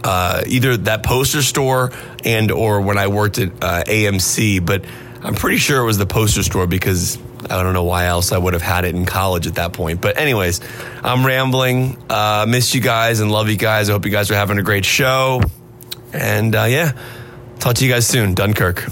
uh, 0.05 0.43
either 0.47 0.77
that 0.77 1.03
poster 1.03 1.43
store 1.43 1.93
and 2.25 2.51
or 2.51 2.81
when 2.81 2.99
I 2.99 3.09
worked 3.09 3.39
at 3.39 3.49
uh, 3.63 3.85
AMC, 3.85 4.65
but 4.65 4.85
I'm 5.23 5.35
pretty 5.35 5.59
sure 5.59 5.81
it 5.83 5.85
was 5.85 5.99
the 5.99 6.07
poster 6.07 6.43
store 6.43 6.67
because 6.67 7.19
I 7.49 7.63
don't 7.63 7.73
know 7.73 7.85
why 7.85 8.07
else 8.07 8.33
I 8.33 8.39
would 8.39 8.53
have 8.53 8.63
had 8.63 8.85
it 8.85 8.95
in 8.95 9.07
college 9.07 9.47
at 9.47 9.55
that 9.55 9.73
point. 9.73 10.01
But 10.01 10.19
anyways, 10.19 10.61
I'm 11.03 11.25
rambling. 11.25 11.97
Uh, 12.11 12.45
miss 12.49 12.75
you 12.75 12.81
guys 12.81 13.21
and 13.21 13.31
love 13.33 13.49
you 13.49 13.57
guys. 13.57 13.89
I 13.89 13.93
hope 13.93 14.05
you 14.05 14.11
guys 14.11 14.31
are 14.31 14.35
having 14.35 14.59
a 14.59 14.63
great 14.63 14.85
show. 14.85 15.41
And 16.13 16.55
uh, 16.55 16.65
yeah, 16.65 16.93
talk 17.59 17.77
to 17.77 17.85
you 17.85 17.91
guys 17.91 18.07
soon. 18.07 18.35
Dunkirk. 18.35 18.85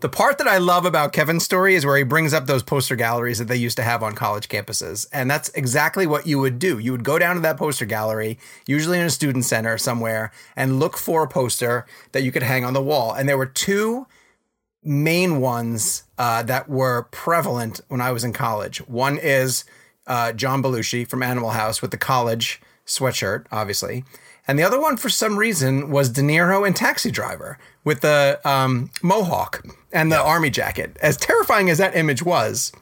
The 0.00 0.08
part 0.08 0.38
that 0.38 0.46
I 0.46 0.58
love 0.58 0.84
about 0.84 1.12
Kevin's 1.12 1.42
story 1.42 1.74
is 1.74 1.84
where 1.84 1.96
he 1.96 2.04
brings 2.04 2.32
up 2.32 2.46
those 2.46 2.62
poster 2.62 2.94
galleries 2.94 3.38
that 3.40 3.46
they 3.46 3.56
used 3.56 3.76
to 3.78 3.82
have 3.82 4.00
on 4.04 4.14
college 4.14 4.48
campuses. 4.48 5.08
And 5.12 5.28
that's 5.28 5.48
exactly 5.50 6.06
what 6.06 6.24
you 6.24 6.38
would 6.38 6.60
do. 6.60 6.78
You 6.78 6.92
would 6.92 7.02
go 7.02 7.18
down 7.18 7.34
to 7.34 7.42
that 7.42 7.56
poster 7.56 7.84
gallery, 7.84 8.38
usually 8.64 9.00
in 9.00 9.06
a 9.06 9.10
student 9.10 9.44
center 9.44 9.76
somewhere, 9.76 10.30
and 10.54 10.78
look 10.78 10.96
for 10.96 11.24
a 11.24 11.28
poster 11.28 11.84
that 12.12 12.22
you 12.22 12.30
could 12.30 12.44
hang 12.44 12.64
on 12.64 12.74
the 12.74 12.82
wall. 12.82 13.12
And 13.12 13.28
there 13.28 13.36
were 13.36 13.46
two 13.46 14.06
main 14.82 15.40
ones 15.40 16.04
uh, 16.18 16.42
that 16.44 16.68
were 16.68 17.08
prevalent 17.10 17.80
when 17.88 18.00
I 18.00 18.10
was 18.10 18.24
in 18.24 18.32
college. 18.32 18.78
One 18.88 19.18
is 19.18 19.64
uh, 20.06 20.32
John 20.32 20.62
Belushi 20.62 21.06
from 21.06 21.22
Animal 21.22 21.50
House 21.50 21.82
with 21.82 21.90
the 21.90 21.98
college 21.98 22.60
sweatshirt, 22.86 23.46
obviously. 23.52 24.04
And 24.46 24.58
the 24.58 24.62
other 24.62 24.80
one, 24.80 24.96
for 24.96 25.10
some 25.10 25.38
reason, 25.38 25.90
was 25.90 26.08
De 26.08 26.22
Niro 26.22 26.66
in 26.66 26.72
Taxi 26.72 27.10
Driver 27.10 27.58
with 27.84 28.00
the 28.00 28.40
um, 28.44 28.90
mohawk 29.02 29.62
and 29.92 30.10
the 30.10 30.20
army 30.20 30.48
jacket. 30.48 30.96
As 31.02 31.18
terrifying 31.18 31.68
as 31.68 31.76
that 31.78 31.94
image 31.94 32.22
was, 32.22 32.72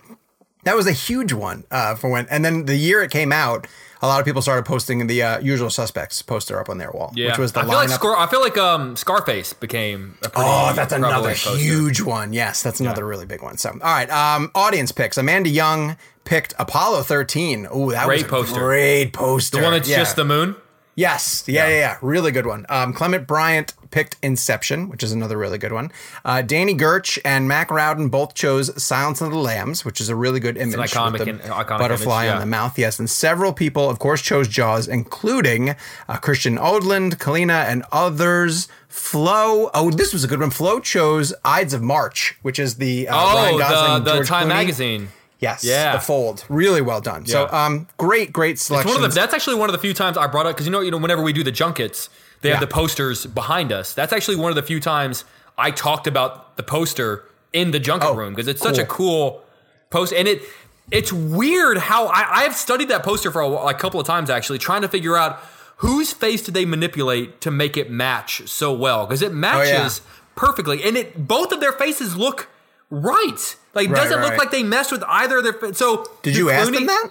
That 0.67 0.77
was 0.77 0.87
a 0.87 0.93
huge 0.93 1.33
one 1.33 1.65
uh, 1.71 1.95
for 1.95 2.11
when, 2.11 2.27
and 2.29 2.45
then 2.45 2.67
the 2.67 2.77
year 2.77 3.01
it 3.03 3.11
came 3.11 3.33
out, 3.33 3.67
a 4.03 4.07
lot 4.07 4.21
of 4.21 4.27
people 4.27 4.43
started 4.43 4.67
posting 4.67 5.07
the 5.07 5.23
uh, 5.23 5.39
Usual 5.39 5.71
Suspects 5.71 6.21
poster 6.23 6.61
up 6.61 6.69
on 6.69 6.77
their 6.79 6.91
wall, 6.91 7.13
Yeah, 7.15 7.29
which 7.31 7.39
was 7.39 7.53
the 7.53 7.61
I 7.61 7.63
feel 7.63 7.73
like 7.75 7.89
lineup. 7.89 7.95
Scar- 7.95 8.17
I 8.17 8.27
feel 8.27 8.41
like 8.43 8.59
um, 8.59 8.95
Scarface 8.97 9.53
became 9.55 10.19
a 10.23 10.29
pretty 10.29 10.47
Oh, 10.51 10.73
that's 10.77 10.93
another 10.93 11.31
poster. 11.31 11.57
huge 11.57 12.03
one. 12.03 12.33
Yes, 12.35 12.63
that's 12.63 12.81
another 12.81 13.07
really 13.07 13.25
big 13.27 13.43
one. 13.43 13.57
So, 13.57 13.71
all 13.71 13.79
right, 13.79 14.11
um, 14.11 14.51
audience 14.55 14.93
picks. 14.93 15.17
Amanda 15.17 15.49
Young 15.49 15.97
picked 16.25 16.53
Apollo 16.59 17.05
13. 17.05 17.69
Oh, 17.71 17.93
that 17.93 18.07
was 18.07 18.23
Great 18.23 18.27
a 18.27 18.29
poster. 18.29 18.61
great 18.61 19.13
poster. 19.13 19.57
The 19.59 19.63
one 19.63 19.73
that's 19.73 19.89
Yeah. 19.89 19.99
just 19.99 20.17
the 20.17 20.25
moon. 20.25 20.57
Yes. 20.99 21.45
Yeah, 21.47 21.69
yeah, 21.69 21.75
yeah. 21.79 21.97
Really 22.01 22.33
good 22.33 22.47
one. 22.47 22.65
Um, 22.71 22.95
Clement 22.95 23.27
Bryant 23.27 23.75
picked 23.91 24.17
Inception, 24.23 24.89
which 24.89 25.03
is 25.03 25.13
another 25.13 25.37
really 25.37 25.59
good 25.59 25.73
one. 25.73 25.93
Uh, 26.25 26.41
Danny 26.41 26.75
Gertch 26.75 27.19
and 27.23 27.47
Mac 27.47 27.71
Rowden 27.71 28.09
both 28.09 28.33
chose 28.35 28.83
Silence 28.83 29.21
of 29.21 29.31
the 29.31 29.37
Lambs, 29.39 29.85
which 29.85 30.01
is 30.01 30.09
a 30.09 30.17
really 30.17 30.41
good 30.41 30.57
image. 30.57 30.75
iconic 30.93 31.13
with 31.13 31.25
the 31.25 31.31
and- 31.33 31.41
iconic 31.43 31.79
butterfly 31.79 32.25
image, 32.25 32.31
on 32.33 32.37
yeah. 32.37 32.41
the 32.41 32.47
mouth. 32.47 32.79
Yes. 32.79 32.99
And 32.99 33.11
several 33.11 33.53
people, 33.53 33.91
of 33.91 33.99
course, 33.99 34.23
chose 34.23 34.49
Jaws, 34.49 34.89
including 34.89 35.77
uh, 36.09 36.17
Christian 36.17 36.57
Odland, 36.57 37.17
Kalina, 37.17 37.67
and 37.67 37.85
others. 37.93 38.67
Flo. 38.89 39.71
Oh, 39.75 39.91
this 39.91 40.15
was 40.15 40.25
a 40.25 40.29
good 40.29 40.41
one. 40.41 40.49
Flo 40.51 40.81
chose 40.81 41.35
Ides 41.45 41.75
of 41.75 41.83
March, 41.83 42.39
which 42.41 42.59
is 42.59 42.77
the 42.77 43.07
uh, 43.09 43.15
Ryan 43.15 43.55
Oh, 43.55 43.59
Gosling, 43.59 44.05
the, 44.05 44.13
the 44.21 44.25
Time 44.25 44.47
Clooney. 44.47 44.49
magazine. 44.49 45.09
Yes. 45.39 45.65
Yeah. 45.65 45.93
The 45.93 46.01
fold. 46.01 46.45
Really 46.49 46.81
well 46.81 47.01
done. 47.01 47.27
So, 47.27 47.49
um, 47.53 47.89
great, 47.99 48.33
great 48.33 48.59
selection. 48.59 48.91
one 48.95 49.05
of 49.05 49.11
the, 49.11 49.15
that's 49.15 49.35
actually 49.35 49.57
one 49.57 49.69
of 49.69 49.73
the 49.75 49.79
few 49.79 49.93
times 49.95 50.17
I 50.17 50.27
brought 50.27 50.47
up 50.47 50.55
because 50.57 50.67
you 50.67 50.73
know, 50.73 50.81
you 50.81 50.91
know, 50.91 50.97
whenever 50.99 51.23
we 51.23 51.33
do 51.33 51.43
the 51.43 51.53
junkets, 51.53 52.09
they 52.41 52.49
Yeah. 52.49 52.57
have 52.57 52.61
the 52.69 52.73
posters 52.73 53.27
behind 53.27 53.73
us. 53.73 53.93
That's 53.93 54.13
actually 54.13 54.37
one 54.37 54.51
of 54.51 54.57
the 54.57 54.63
few 54.63 54.81
times 54.81 55.25
I 55.59 55.71
talked 55.71 56.07
about 56.07 56.57
the 56.57 56.63
poster 56.63 57.25
in 57.53 57.71
the 57.71 57.79
junket 57.81 58.09
Oh, 58.11 58.15
room 58.15 58.35
because 58.35 58.49
it's 58.49 58.61
such 58.63 58.79
a 58.79 58.85
cool 58.85 59.43
post, 59.91 60.13
and 60.13 60.27
it 60.29 60.43
it's 60.91 61.13
weird 61.13 61.79
how 61.79 62.07
I, 62.07 62.45
I've 62.45 62.55
studied 62.55 62.89
that 62.89 63.03
poster 63.03 63.31
for 63.31 63.41
a, 63.43 63.51
a 63.51 63.75
couple 63.75 63.99
of 64.01 64.07
times 64.07 64.31
actually, 64.31 64.59
trying 64.59 64.83
to 64.83 64.89
figure 64.89 65.17
out 65.17 65.41
whose 65.79 66.13
face 66.13 66.43
did 66.43 66.55
they 66.55 66.65
manipulate 66.65 67.41
to 67.43 67.51
make 67.51 67.77
it 67.77 67.91
match 67.91 68.47
so 68.49 68.73
well 68.73 69.07
because 69.07 69.21
it 69.23 69.33
matches 69.35 70.01
perfectly, 70.35 70.83
and 70.83 70.97
it 70.97 71.27
both 71.29 71.53
of 71.53 71.61
their 71.61 71.73
faces 71.73 72.17
look 72.17 72.49
right. 72.91 73.57
Like 73.75 73.89
Right, 73.91 73.97
doesn't 73.97 74.19
right. 74.19 74.31
look 74.31 74.39
like 74.39 74.51
they 74.51 74.63
messed 74.63 74.91
with 74.93 75.03
either 75.07 75.39
of 75.39 75.45
their. 75.45 75.75
So 75.75 76.07
Did 76.23 76.37
you 76.37 76.51
ask 76.51 76.73
them 76.73 76.87
that? 76.87 77.11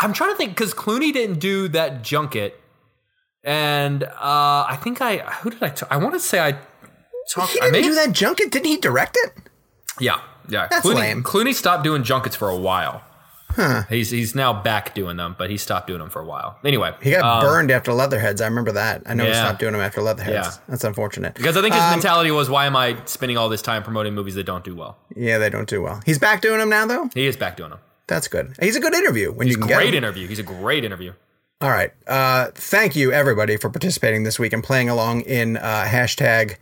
I'm 0.00 0.12
trying 0.12 0.30
to 0.30 0.36
think 0.36 0.52
because 0.52 0.74
Clooney 0.74 1.12
didn't 1.12 1.38
do 1.40 1.66
that 1.68 2.02
junket, 2.02 2.60
and 3.42 4.04
uh, 4.04 4.08
I 4.68 4.78
think 4.82 5.00
I 5.00 5.18
who 5.18 5.50
did 5.50 5.62
I? 5.62 5.72
I 5.90 5.96
want 5.96 6.14
to 6.14 6.20
say 6.20 6.38
I 6.40 6.52
talked. 7.32 7.52
He 7.52 7.60
I 7.60 7.70
didn't 7.70 7.72
may- 7.72 7.82
do 7.82 7.94
that 7.94 8.12
junket. 8.12 8.50
Didn't 8.52 8.66
he 8.66 8.76
direct 8.76 9.16
it? 9.24 9.32
Yeah, 9.98 10.20
yeah. 10.48 10.68
That's 10.70 10.86
Clooney, 10.86 10.94
lame. 10.94 11.22
Clooney 11.22 11.54
stopped 11.54 11.82
doing 11.84 12.02
junkets 12.04 12.36
for 12.36 12.48
a 12.48 12.56
while. 12.56 13.02
He's 13.88 14.10
he's 14.10 14.34
now 14.34 14.52
back 14.62 14.94
doing 14.94 15.16
them, 15.16 15.34
but 15.38 15.50
he 15.50 15.56
stopped 15.56 15.86
doing 15.88 15.98
them 16.00 16.10
for 16.10 16.20
a 16.20 16.24
while. 16.24 16.58
Anyway, 16.64 16.92
He 17.02 17.10
got 17.10 17.24
um, 17.24 17.40
burned 17.40 17.70
after 17.70 17.92
Leatherheads. 17.92 18.40
I 18.40 18.46
remember 18.46 18.72
that. 18.72 19.02
I 19.06 19.14
know 19.14 19.24
he 19.26 19.34
stopped 19.34 19.58
doing 19.58 19.72
them 19.72 19.80
after 19.82 20.00
Leatherheads. 20.00 20.46
Yeah. 20.46 20.62
That's 20.68 20.84
unfortunate. 20.84 21.34
because 21.34 21.56
I 21.56 21.62
think 21.62 21.74
his 21.74 21.82
Um, 21.82 21.90
mentality 21.90 22.30
was, 22.30 22.48
"Why 22.48 22.66
am 22.66 22.76
I 22.76 22.96
spending 23.06 23.36
all 23.36 23.48
this 23.48 23.62
time 23.62 23.82
promoting 23.82 24.14
movies 24.14 24.34
that 24.36 24.44
don't 24.44 24.62
do 24.64 24.76
well?" 24.76 24.96
Yeah, 25.16 25.38
they 25.38 25.50
don't 25.50 25.68
do 25.68 25.82
well. 25.82 26.00
He's 26.06 26.18
back 26.18 26.40
doing 26.40 26.58
them 26.58 26.68
now, 26.68 26.86
though. 26.86 27.10
He 27.14 27.26
is 27.26 27.36
back 27.36 27.56
doing 27.56 27.70
them. 27.70 27.80
That's 28.06 28.28
good. 28.28 28.54
He's 28.60 28.76
a 28.76 28.80
good 28.80 28.94
interview 28.94 29.32
when 29.32 29.48
you 29.48 29.56
can 29.56 29.66
get 29.66 29.76
Great 29.76 29.94
interview. 29.94 30.26
He's 30.28 30.38
a 30.38 30.42
great 30.44 30.84
interview. 30.84 31.12
All 31.60 31.70
right. 31.70 31.92
Uh, 32.06 32.46
thank 32.54 32.94
you, 32.94 33.12
everybody, 33.12 33.56
for 33.56 33.68
participating 33.68 34.22
this 34.22 34.38
week 34.38 34.52
and 34.52 34.62
playing 34.62 34.88
along 34.88 35.22
in 35.22 35.56
uh, 35.56 35.84
hashtag 35.86 36.56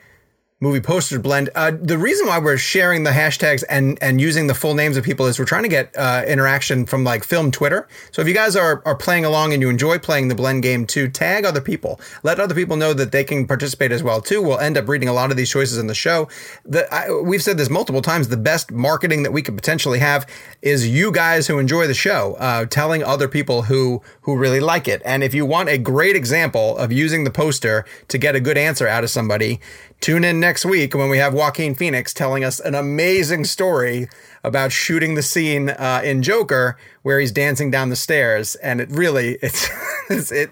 movie 0.61 0.81
poster 0.81 1.19
blend. 1.19 1.51
Uh, 1.55 1.70
the 1.78 1.99
reason 1.99 2.27
why 2.27 2.39
we're 2.39 2.57
sharing 2.57 3.05
the 3.05 3.11
hashtags 3.11 3.62
and 3.69 3.99
and 4.01 4.23
using 4.23 4.47
the 4.47 4.55
full 4.55 4.74
names 4.74 4.97
of 4.97 5.05
people 5.05 5.27
is 5.27 5.39
we're 5.39 5.45
trying 5.45 5.65
to 5.65 5.69
get 5.69 5.95
uh, 5.99 6.24
interaction 6.27 6.87
from 6.87 7.05
like 7.05 7.24
film 7.24 7.51
Twitter. 7.51 7.87
So 8.11 8.23
if 8.23 8.28
you 8.28 8.33
guys 8.33 8.57
are 8.57 8.83
are 8.87 8.95
playing 8.95 9.27
along 9.27 9.53
and 9.53 9.61
you 9.61 9.69
enjoy 9.69 9.99
playing 9.99 10.28
the 10.28 10.35
blend 10.35 10.62
game 10.62 10.87
too, 10.87 11.09
tag 11.09 11.45
other 11.45 11.61
people. 11.61 12.01
Let 12.23 12.41
other 12.41 12.55
people 12.55 12.77
know 12.77 12.95
that 12.95 13.12
they 13.12 13.23
can 13.23 13.47
participate 13.47 13.93
as 13.93 14.03
well 14.03 14.23
too. 14.23 14.41
We'll 14.41 14.59
end 14.59 14.78
up 14.78 14.89
reading 14.89 15.11
a 15.11 15.12
lot 15.12 15.31
of 15.31 15.37
these 15.37 15.51
choices 15.51 15.77
in 15.77 15.89
the 15.89 15.95
show. 15.95 16.28
The, 16.65 16.93
I, 16.93 17.11
we've 17.12 17.43
said 17.43 17.59
this 17.59 17.69
multiple 17.69 18.01
times. 18.03 18.28
The 18.28 18.39
best 18.39 18.70
marketing 18.73 19.24
that 19.24 19.33
we 19.33 19.43
could 19.43 19.57
potentially 19.57 19.99
have 19.99 20.27
is 20.62 20.89
you 20.89 21.12
guys 21.12 21.47
who 21.47 21.59
enjoy 21.59 21.87
the 21.87 21.95
show, 21.95 22.35
uh, 22.39 22.65
telling 22.65 23.05
other 23.05 23.28
people 23.28 23.62
who 23.62 24.01
who 24.23 24.39
really 24.39 24.61
like 24.61 24.89
it. 24.89 25.03
And 25.05 25.23
if 25.23 25.35
you 25.35 25.45
want 25.45 25.69
a 25.69 25.77
great 25.77 26.16
example 26.16 26.78
of 26.78 26.93
using 26.93 27.24
the 27.24 27.31
poster 27.31 27.85
to 28.09 28.16
get 28.16 28.35
a 28.35 28.41
good 28.41 28.57
answer 28.57 28.89
out 28.89 29.05
of 29.05 29.11
somebody, 29.11 29.61
tune 30.01 30.24
in 30.24 30.39
next 30.40 30.64
week 30.64 30.94
when 30.94 31.09
we 31.09 31.18
have 31.18 31.35
Joaquin 31.35 31.74
Phoenix 31.74 32.12
telling 32.14 32.44
us 32.44 32.60
an 32.60 32.74
amazing 32.74 33.44
story 33.44 34.09
about 34.44 34.70
shooting 34.73 35.14
the 35.14 35.23
scene 35.23 35.70
uh, 35.70 36.01
in 36.05 36.23
Joker 36.23 36.77
where 37.02 37.18
he's 37.18 37.32
dancing 37.32 37.70
down 37.70 37.89
the 37.89 37.97
stairs. 37.97 38.55
And 38.56 38.81
it 38.81 38.89
really, 38.90 39.39
it's, 39.43 39.68
it's 40.09 40.31
it 40.32 40.51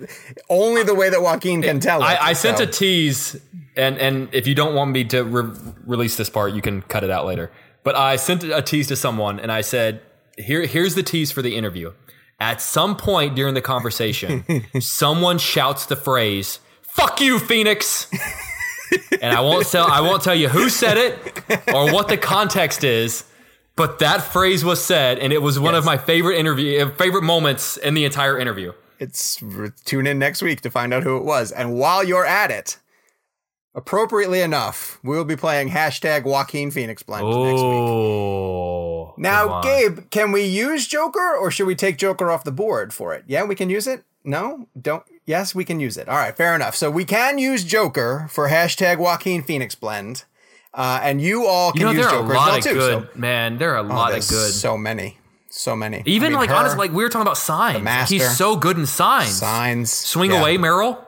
only 0.49 0.83
the 0.83 0.95
way 0.95 1.11
that 1.11 1.23
Joaquin 1.23 1.63
can 1.63 1.79
tell 1.81 2.01
it. 2.03 2.07
I, 2.07 2.31
I 2.31 2.33
sent 2.33 2.59
So- 2.59 2.65
a 2.65 2.67
tease, 2.67 3.37
and 3.77 3.99
and 3.99 4.29
if 4.33 4.47
you 4.47 4.55
don't 4.55 4.75
want 4.75 4.91
me 4.93 5.05
to 5.07 5.23
re- 5.25 5.51
release 5.85 6.17
this 6.17 6.31
part, 6.31 6.53
you 6.55 6.63
can 6.63 6.83
cut 6.83 7.03
it 7.05 7.11
out 7.11 7.27
later. 7.27 7.51
But 7.83 7.97
I 7.97 8.17
sent 8.17 8.43
a 8.45 8.63
tease 8.63 8.87
to 8.89 8.97
someone, 8.97 9.39
and 9.41 9.51
I 9.53 9.61
said, 9.61 10.01
"Here, 10.39 10.65
here's 10.67 10.95
the 10.95 11.03
tease 11.03 11.31
for 11.33 11.43
the 11.43 11.55
interview." 11.57 11.93
At 12.41 12.61
some 12.61 12.97
point 12.97 13.37
during 13.37 13.55
the 13.55 13.61
conversation, 13.63 14.45
someone 14.81 15.39
shouts 15.39 15.87
the 15.87 15.97
phrase 15.97 16.59
"Fuck 16.83 17.21
you, 17.21 17.39
Phoenix," 17.39 18.07
and 19.21 19.35
I 19.35 19.41
won't 19.41 19.67
tell 19.67 19.87
I 19.87 20.01
won't 20.01 20.23
tell 20.23 20.35
you 20.35 20.49
who 20.49 20.69
said 20.69 20.97
it 20.99 21.17
or 21.75 21.93
what 21.93 22.09
the 22.09 22.17
context 22.17 22.85
is. 22.85 23.25
But 23.77 23.99
that 23.99 24.23
phrase 24.23 24.65
was 24.65 24.85
said, 24.85 25.19
and 25.19 25.33
it 25.33 25.43
was 25.43 25.59
one 25.59 25.75
of 25.75 25.85
my 25.85 25.97
favorite 25.99 26.39
interview, 26.39 26.87
uh, 26.87 26.91
favorite 26.91 27.23
moments 27.25 27.77
in 27.77 27.95
the 27.95 28.05
entire 28.05 28.39
interview. 28.39 28.73
It's 29.01 29.43
tune 29.85 30.07
in 30.07 30.19
next 30.21 30.43
week 30.43 30.61
to 30.61 30.71
find 30.71 30.95
out 30.95 31.03
who 31.03 31.17
it 31.17 31.25
was. 31.25 31.51
And 31.51 31.75
while 31.75 32.05
you're 32.05 32.25
at 32.25 32.53
it, 32.53 32.79
appropriately 33.75 34.41
enough, 34.41 35.01
we'll 35.03 35.25
be 35.25 35.35
playing 35.35 35.71
hashtag 35.71 36.23
Joaquin 36.23 36.71
Phoenix 36.71 37.03
blend 37.03 37.27
next 37.27 37.37
week. 37.37 37.57
Oh, 37.59 39.15
Now. 39.19 39.61
Gabe, 39.61 40.09
can 40.11 40.31
we 40.31 40.45
use 40.45 40.87
Joker 40.87 41.35
or 41.37 41.51
should 41.51 41.67
we 41.67 41.75
take 41.75 41.99
Joker 41.99 42.31
off 42.31 42.45
the 42.45 42.53
board 42.53 42.95
for 42.95 43.13
it? 43.13 43.25
Yeah, 43.27 43.43
we 43.43 43.57
can 43.57 43.69
use 43.71 43.89
it? 43.89 44.05
No? 44.25 44.67
Don't 44.81 45.03
yes, 45.27 45.55
we 45.55 45.65
can 45.65 45.81
use 45.81 45.97
it. 45.97 46.09
All 46.09 46.17
right, 46.17 46.37
fair 46.37 46.55
enough. 46.55 46.75
So 46.75 46.91
we 46.91 47.05
can 47.05 47.39
use 47.39 47.65
Joker 47.65 48.27
for 48.31 48.49
hashtag 48.49 48.99
Joaquin 48.99 49.43
Phoenix 49.43 49.75
blend. 49.75 50.25
Uh, 50.73 50.99
and 51.03 51.21
you 51.23 51.47
all 51.47 51.71
can 51.71 51.81
You 51.83 51.87
know, 51.87 51.93
use 51.93 52.01
there 52.01 52.09
are 52.09 52.19
a 52.19 52.23
Joker 52.23 52.35
lot 52.35 52.47
well 52.49 52.59
of 52.59 52.65
too. 52.65 52.75
good 52.75 53.09
So, 53.13 53.19
man. 53.19 53.59
There 53.59 53.73
are 53.75 53.79
a 53.79 53.83
oh, 53.83 53.95
lot 53.95 54.13
of 54.13 54.27
good. 54.29 54.53
So 54.53 54.77
many. 54.77 55.19
So 55.49 55.77
many. 55.77 56.03
Even 56.05 56.27
I 56.27 56.29
mean, 56.31 56.39
like 56.41 56.49
her, 56.51 56.57
honestly, 56.57 56.79
like 56.79 56.91
we 56.91 57.05
were 57.05 57.09
talking 57.09 57.23
about 57.23 57.37
signs. 57.37 58.11
He's 58.11 58.37
so 58.37 58.57
good 58.57 58.77
in 58.77 58.87
signs. 58.87 59.37
signs. 59.37 59.93
Swing 59.93 60.33
yeah. 60.33 60.41
away, 60.41 60.59
Meryl. 60.59 60.99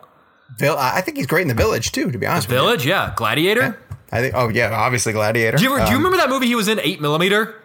Vill- 0.56 0.78
I 0.78 1.00
think 1.00 1.16
he's 1.16 1.26
great 1.26 1.42
in 1.42 1.48
the 1.48 1.54
village 1.54 1.90
too, 1.90 2.12
to 2.12 2.18
be 2.18 2.26
honest 2.26 2.46
with 2.46 2.56
you. 2.56 2.62
Village, 2.62 2.86
yeah. 2.86 3.12
Gladiator. 3.16 3.76
I 4.12 4.20
think. 4.20 4.34
Oh 4.36 4.48
yeah, 4.48 4.70
obviously 4.72 5.12
Gladiator. 5.12 5.56
Do 5.56 5.64
you, 5.64 5.70
ever, 5.74 5.84
do 5.84 5.90
you 5.90 5.96
Um, 5.96 6.04
remember 6.04 6.18
that 6.18 6.28
movie 6.28 6.46
he 6.46 6.54
was 6.54 6.68
in, 6.68 6.78
Eight 6.78 7.00
Millimeter? 7.00 7.56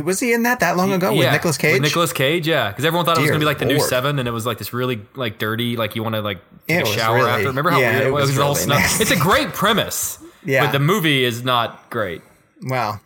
Was 0.00 0.20
he 0.20 0.32
in 0.32 0.44
that 0.44 0.60
that 0.60 0.76
long 0.76 0.92
ago 0.92 1.12
with 1.12 1.22
yeah, 1.22 1.32
Nicolas 1.32 1.58
Cage? 1.58 1.74
With 1.74 1.82
Nicolas 1.82 2.12
Cage, 2.12 2.46
yeah. 2.48 2.68
Because 2.70 2.84
everyone 2.84 3.04
thought 3.04 3.18
it 3.18 3.20
was 3.20 3.30
gonna 3.30 3.40
be 3.40 3.46
like 3.46 3.58
the 3.58 3.64
new 3.64 3.80
Seven, 3.80 4.18
and 4.18 4.26
it 4.26 4.32
was 4.32 4.46
like 4.46 4.58
this 4.58 4.72
really 4.72 5.02
like 5.14 5.38
dirty, 5.38 5.76
like 5.76 5.96
you 5.96 6.02
want 6.02 6.14
to 6.14 6.22
like 6.22 6.40
take 6.66 6.84
a 6.84 6.86
shower 6.86 7.16
really- 7.16 7.30
after. 7.30 7.48
Remember 7.48 7.70
how 7.70 7.78
yeah, 7.80 7.92
weird 7.92 8.06
it 8.06 8.10
was? 8.10 8.30
It 8.30 8.32
was 8.32 8.38
all 8.38 8.52
really 8.52 8.60
snuff. 8.62 8.78
nasty. 8.78 9.02
It's 9.02 9.10
a 9.10 9.16
great 9.16 9.48
premise. 9.52 10.18
Yeah. 10.44 10.64
But 10.64 10.72
the 10.72 10.80
movie 10.80 11.24
is 11.24 11.44
not 11.44 11.88
great. 11.90 12.22
Well, 12.62 13.00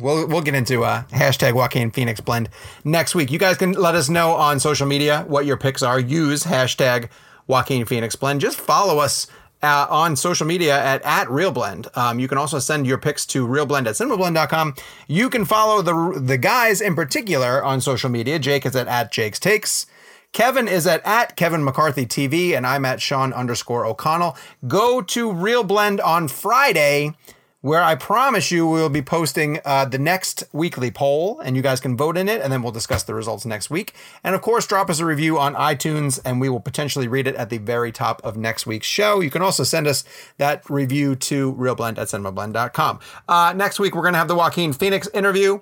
we'll 0.00 0.26
we'll 0.26 0.40
get 0.42 0.54
into 0.54 0.84
uh, 0.84 1.02
hashtag 1.04 1.52
Joaquin 1.54 1.90
Phoenix 1.90 2.20
blend 2.20 2.48
next 2.84 3.14
week. 3.14 3.30
You 3.30 3.38
guys 3.38 3.56
can 3.56 3.72
let 3.72 3.94
us 3.94 4.08
know 4.08 4.32
on 4.32 4.60
social 4.60 4.86
media 4.86 5.24
what 5.28 5.46
your 5.46 5.56
picks 5.56 5.82
are. 5.82 6.00
Use 6.00 6.44
hashtag 6.44 7.08
Joaquin 7.46 7.84
Phoenix 7.84 8.16
blend. 8.16 8.40
Just 8.40 8.58
follow 8.58 8.98
us. 8.98 9.26
Uh, 9.62 9.86
on 9.90 10.16
social 10.16 10.46
media 10.46 10.82
at, 10.82 11.02
at 11.02 11.28
ReelBlend. 11.28 11.94
Um, 11.94 12.18
you 12.18 12.28
can 12.28 12.38
also 12.38 12.58
send 12.58 12.86
your 12.86 12.96
picks 12.96 13.26
to 13.26 13.46
reelblend 13.46 13.86
at 13.86 13.94
cinemablend.com. 13.94 14.74
You 15.06 15.28
can 15.28 15.44
follow 15.44 15.82
the 15.82 16.18
the 16.18 16.38
guys 16.38 16.80
in 16.80 16.94
particular 16.94 17.62
on 17.62 17.82
social 17.82 18.08
media. 18.08 18.38
Jake 18.38 18.64
is 18.64 18.74
at, 18.74 18.88
at 18.88 19.12
Jake's 19.12 19.38
Takes. 19.38 19.84
Kevin 20.32 20.68
is 20.68 20.86
at, 20.86 21.04
at 21.04 21.36
Kevin 21.36 21.64
McCarthy 21.64 22.06
TV, 22.06 22.56
and 22.56 22.66
I'm 22.66 22.84
at 22.84 23.02
Sean 23.02 23.32
underscore 23.32 23.84
O'Connell. 23.84 24.36
Go 24.68 25.02
to 25.02 25.28
ReelBlend 25.32 26.02
on 26.04 26.28
Friday, 26.28 27.14
where 27.60 27.82
I 27.82 27.94
promise 27.94 28.50
you 28.50 28.66
we'll 28.66 28.88
be 28.88 29.02
posting 29.02 29.60
uh, 29.64 29.84
the 29.84 29.98
next 29.98 30.44
weekly 30.52 30.90
poll, 30.90 31.40
and 31.40 31.56
you 31.56 31.62
guys 31.62 31.78
can 31.80 31.96
vote 31.96 32.16
in 32.16 32.28
it, 32.28 32.40
and 32.40 32.52
then 32.52 32.62
we'll 32.62 32.72
discuss 32.72 33.02
the 33.02 33.14
results 33.14 33.44
next 33.44 33.68
week. 33.68 33.94
And 34.24 34.34
of 34.34 34.40
course, 34.40 34.66
drop 34.66 34.88
us 34.88 34.98
a 34.98 35.04
review 35.04 35.38
on 35.38 35.54
iTunes, 35.54 36.20
and 36.24 36.40
we 36.40 36.48
will 36.48 36.60
potentially 36.60 37.06
read 37.06 37.26
it 37.26 37.34
at 37.34 37.50
the 37.50 37.58
very 37.58 37.92
top 37.92 38.20
of 38.24 38.36
next 38.36 38.66
week's 38.66 38.86
show. 38.86 39.20
You 39.20 39.30
can 39.30 39.42
also 39.42 39.62
send 39.62 39.86
us 39.86 40.04
that 40.38 40.68
review 40.70 41.16
to 41.16 41.52
reelblend 41.54 41.98
at 41.98 42.08
cinemablend.com. 42.08 43.00
Uh, 43.28 43.52
next 43.54 43.78
week, 43.78 43.94
we're 43.94 44.02
going 44.02 44.14
to 44.14 44.18
have 44.18 44.28
the 44.28 44.34
Joaquin 44.34 44.72
Phoenix 44.72 45.08
interview. 45.12 45.60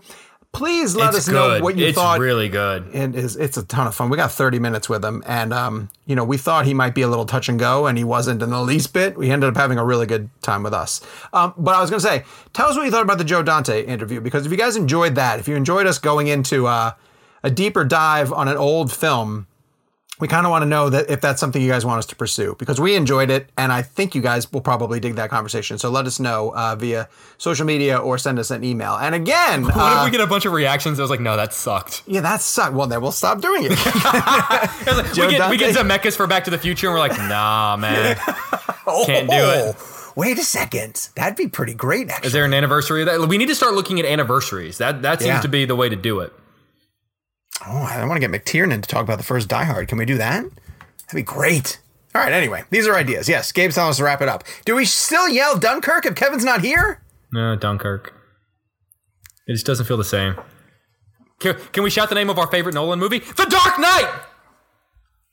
Please 0.52 0.96
let 0.96 1.08
it's 1.10 1.18
us 1.18 1.28
good. 1.28 1.34
know 1.58 1.62
what 1.64 1.76
you 1.76 1.86
it's 1.86 1.96
thought. 1.98 2.18
really 2.18 2.48
good. 2.48 2.88
it 2.94 3.14
is 3.14 3.36
it's 3.36 3.56
a 3.58 3.62
ton 3.64 3.86
of 3.86 3.94
fun. 3.94 4.08
We 4.08 4.16
got 4.16 4.32
30 4.32 4.58
minutes 4.58 4.88
with 4.88 5.04
him 5.04 5.22
and 5.26 5.52
um, 5.52 5.90
you 6.06 6.16
know, 6.16 6.24
we 6.24 6.36
thought 6.38 6.64
he 6.64 6.74
might 6.74 6.94
be 6.94 7.02
a 7.02 7.08
little 7.08 7.26
touch 7.26 7.48
and 7.48 7.58
go 7.58 7.86
and 7.86 7.98
he 7.98 8.04
wasn't 8.04 8.42
in 8.42 8.50
the 8.50 8.62
least 8.62 8.92
bit. 8.94 9.16
We 9.16 9.30
ended 9.30 9.50
up 9.50 9.56
having 9.56 9.78
a 9.78 9.84
really 9.84 10.06
good 10.06 10.30
time 10.42 10.62
with 10.62 10.72
us. 10.72 11.02
Um, 11.32 11.52
but 11.58 11.74
I 11.74 11.80
was 11.80 11.90
going 11.90 12.00
to 12.00 12.06
say, 12.06 12.24
tell 12.54 12.68
us 12.68 12.76
what 12.76 12.84
you 12.84 12.90
thought 12.90 13.02
about 13.02 13.18
the 13.18 13.24
Joe 13.24 13.42
Dante 13.42 13.84
interview 13.84 14.20
because 14.20 14.46
if 14.46 14.52
you 14.52 14.58
guys 14.58 14.74
enjoyed 14.76 15.16
that, 15.16 15.38
if 15.38 15.48
you 15.48 15.54
enjoyed 15.54 15.86
us 15.86 15.98
going 15.98 16.28
into 16.28 16.66
uh, 16.66 16.92
a 17.42 17.50
deeper 17.50 17.84
dive 17.84 18.32
on 18.32 18.48
an 18.48 18.56
old 18.56 18.90
film, 18.90 19.46
we 20.20 20.28
kind 20.28 20.46
of 20.46 20.50
want 20.50 20.62
to 20.62 20.66
know 20.66 20.90
that 20.90 21.08
if 21.10 21.20
that's 21.20 21.40
something 21.40 21.60
you 21.62 21.70
guys 21.70 21.84
want 21.84 21.98
us 21.98 22.06
to 22.06 22.16
pursue 22.16 22.56
because 22.58 22.80
we 22.80 22.94
enjoyed 22.96 23.30
it 23.30 23.48
and 23.56 23.72
I 23.72 23.82
think 23.82 24.14
you 24.14 24.20
guys 24.22 24.50
will 24.52 24.60
probably 24.60 24.98
dig 25.00 25.14
that 25.16 25.30
conversation. 25.30 25.78
So 25.78 25.90
let 25.90 26.06
us 26.06 26.18
know 26.18 26.50
uh, 26.54 26.74
via 26.76 27.08
social 27.38 27.64
media 27.66 27.98
or 27.98 28.18
send 28.18 28.38
us 28.38 28.50
an 28.50 28.64
email. 28.64 28.94
And 28.96 29.14
again, 29.14 29.64
What 29.64 29.74
uh, 29.76 29.98
if 30.00 30.04
we 30.06 30.10
get 30.16 30.20
a 30.20 30.26
bunch 30.26 30.44
of 30.44 30.52
reactions 30.52 30.96
that 30.96 31.02
was 31.04 31.10
like, 31.10 31.20
no, 31.20 31.36
that 31.36 31.52
sucked? 31.54 32.02
yeah, 32.06 32.20
that 32.22 32.40
sucked. 32.40 32.74
Well, 32.74 32.86
then 32.86 33.00
we'll 33.00 33.12
stop 33.12 33.40
doing 33.40 33.64
it. 33.64 33.72
Like, 34.88 35.12
we, 35.14 35.30
get, 35.36 35.50
we 35.50 35.56
get 35.58 35.74
Zemeckis 35.76 36.16
for 36.16 36.26
Back 36.26 36.44
to 36.44 36.50
the 36.50 36.58
Future, 36.58 36.86
and 36.88 36.94
we're 36.94 37.00
like, 37.00 37.16
nah, 37.18 37.76
man. 37.76 38.16
Can't 39.06 39.28
do 39.28 39.36
it. 39.36 39.76
Oh, 39.78 40.12
Wait 40.16 40.38
a 40.38 40.42
second. 40.42 41.08
That'd 41.14 41.36
be 41.36 41.46
pretty 41.46 41.74
great, 41.74 42.08
actually. 42.08 42.26
Is 42.28 42.32
there 42.32 42.44
an 42.44 42.54
anniversary 42.54 43.02
of 43.02 43.06
that? 43.06 43.28
We 43.28 43.38
need 43.38 43.46
to 43.48 43.54
start 43.54 43.74
looking 43.74 44.00
at 44.00 44.06
anniversaries. 44.06 44.78
That 44.78 45.02
that 45.02 45.20
seems 45.20 45.28
Yeah. 45.28 45.40
to 45.42 45.48
be 45.48 45.64
the 45.64 45.76
way 45.76 45.88
to 45.88 45.94
do 45.96 46.20
it. 46.20 46.32
Oh, 47.66 47.82
I 47.90 48.04
want 48.06 48.20
to 48.20 48.26
get 48.28 48.44
McTiernan 48.44 48.82
to 48.82 48.88
talk 48.88 49.02
about 49.04 49.18
the 49.18 49.24
first 49.24 49.48
Die 49.48 49.64
Hard. 49.64 49.88
Can 49.88 49.98
we 49.98 50.04
do 50.04 50.18
that? 50.18 50.42
That'd 50.42 51.14
be 51.14 51.22
great. 51.22 51.80
All 52.14 52.22
right, 52.22 52.32
anyway, 52.32 52.64
these 52.70 52.86
are 52.86 52.94
ideas. 52.96 53.28
Yes, 53.28 53.52
Gabe's 53.52 53.74
telling 53.74 53.90
us 53.90 53.98
to 53.98 54.04
wrap 54.04 54.20
it 54.22 54.28
up. 54.28 54.44
Do 54.64 54.74
we 54.76 54.84
still 54.84 55.28
yell 55.28 55.58
Dunkirk 55.58 56.06
if 56.06 56.14
Kevin's 56.14 56.44
not 56.44 56.62
here? 56.62 57.02
No, 57.32 57.54
Dunkirk. 57.56 58.14
It 59.46 59.52
just 59.52 59.66
doesn't 59.66 59.86
feel 59.86 59.96
the 59.96 60.04
same. 60.04 60.34
Can, 61.40 61.56
can 61.72 61.82
we 61.84 61.90
shout 61.90 62.08
the 62.08 62.14
name 62.14 62.30
of 62.30 62.38
our 62.38 62.46
favorite 62.48 62.74
Nolan 62.74 62.98
movie? 62.98 63.18
The 63.20 63.46
Dark 63.48 63.78
Knight! 63.78 64.10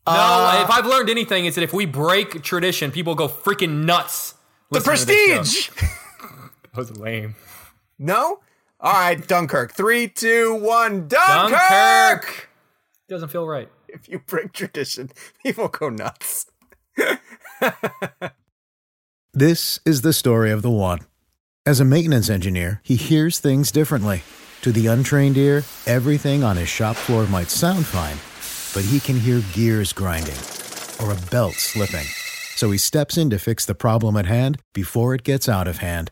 No, 0.08 0.14
Uh, 0.14 0.62
if 0.64 0.70
I've 0.70 0.86
learned 0.86 1.10
anything, 1.10 1.46
it's 1.46 1.56
that 1.56 1.64
if 1.64 1.74
we 1.74 1.86
break 1.86 2.44
tradition, 2.44 2.92
people 2.92 3.16
go 3.16 3.28
freaking 3.28 3.86
nuts. 3.86 4.36
The 4.72 4.80
listening 4.80 5.18
to 5.18 5.40
this 5.40 5.54
show. 5.54 5.72
Prestige. 5.74 5.90
That 6.74 6.78
was 6.78 6.98
lame. 6.98 7.36
no? 7.98 8.40
All 8.80 8.94
right, 8.94 9.26
Dunkirk. 9.28 9.74
Three, 9.74 10.08
two, 10.08 10.56
one. 10.56 11.08
Dunkirk! 11.08 11.52
Dunkirk! 11.60 12.50
Doesn't 13.08 13.30
feel 13.30 13.48
right. 13.48 13.70
If 13.88 14.10
you 14.10 14.20
break 14.20 14.52
tradition, 14.52 15.12
people 15.44 15.68
go 15.68 15.90
nuts. 15.90 16.48
This 19.38 19.82
is 19.84 20.00
the 20.02 20.14
story 20.14 20.50
of 20.50 20.62
the 20.62 20.72
one. 20.72 21.00
As 21.66 21.82
a 21.82 21.84
maintenance 21.84 22.30
engineer, 22.30 22.80
he 22.86 22.96
hears 22.96 23.38
things 23.38 23.70
differently. 23.70 24.24
To 24.62 24.72
the 24.72 24.88
untrained 24.88 25.36
ear, 25.36 25.66
everything 25.86 26.42
on 26.42 26.56
his 26.56 26.70
shop 26.70 26.96
floor 26.96 27.28
might 27.28 27.50
sound 27.50 27.86
fine, 27.86 28.16
but 28.74 28.90
he 28.90 29.02
can 29.02 29.20
hear 29.20 29.42
gears 29.52 29.92
grinding 29.92 30.38
or 31.04 31.12
a 31.12 31.20
belt 31.30 31.56
slipping. 31.56 32.06
So 32.56 32.72
he 32.72 32.78
steps 32.78 33.18
in 33.18 33.30
to 33.30 33.38
fix 33.38 33.66
the 33.66 33.76
problem 33.76 34.16
at 34.16 34.26
hand 34.26 34.62
before 34.74 35.14
it 35.14 35.24
gets 35.24 35.50
out 35.50 35.68
of 35.68 35.80
hand. 35.80 36.12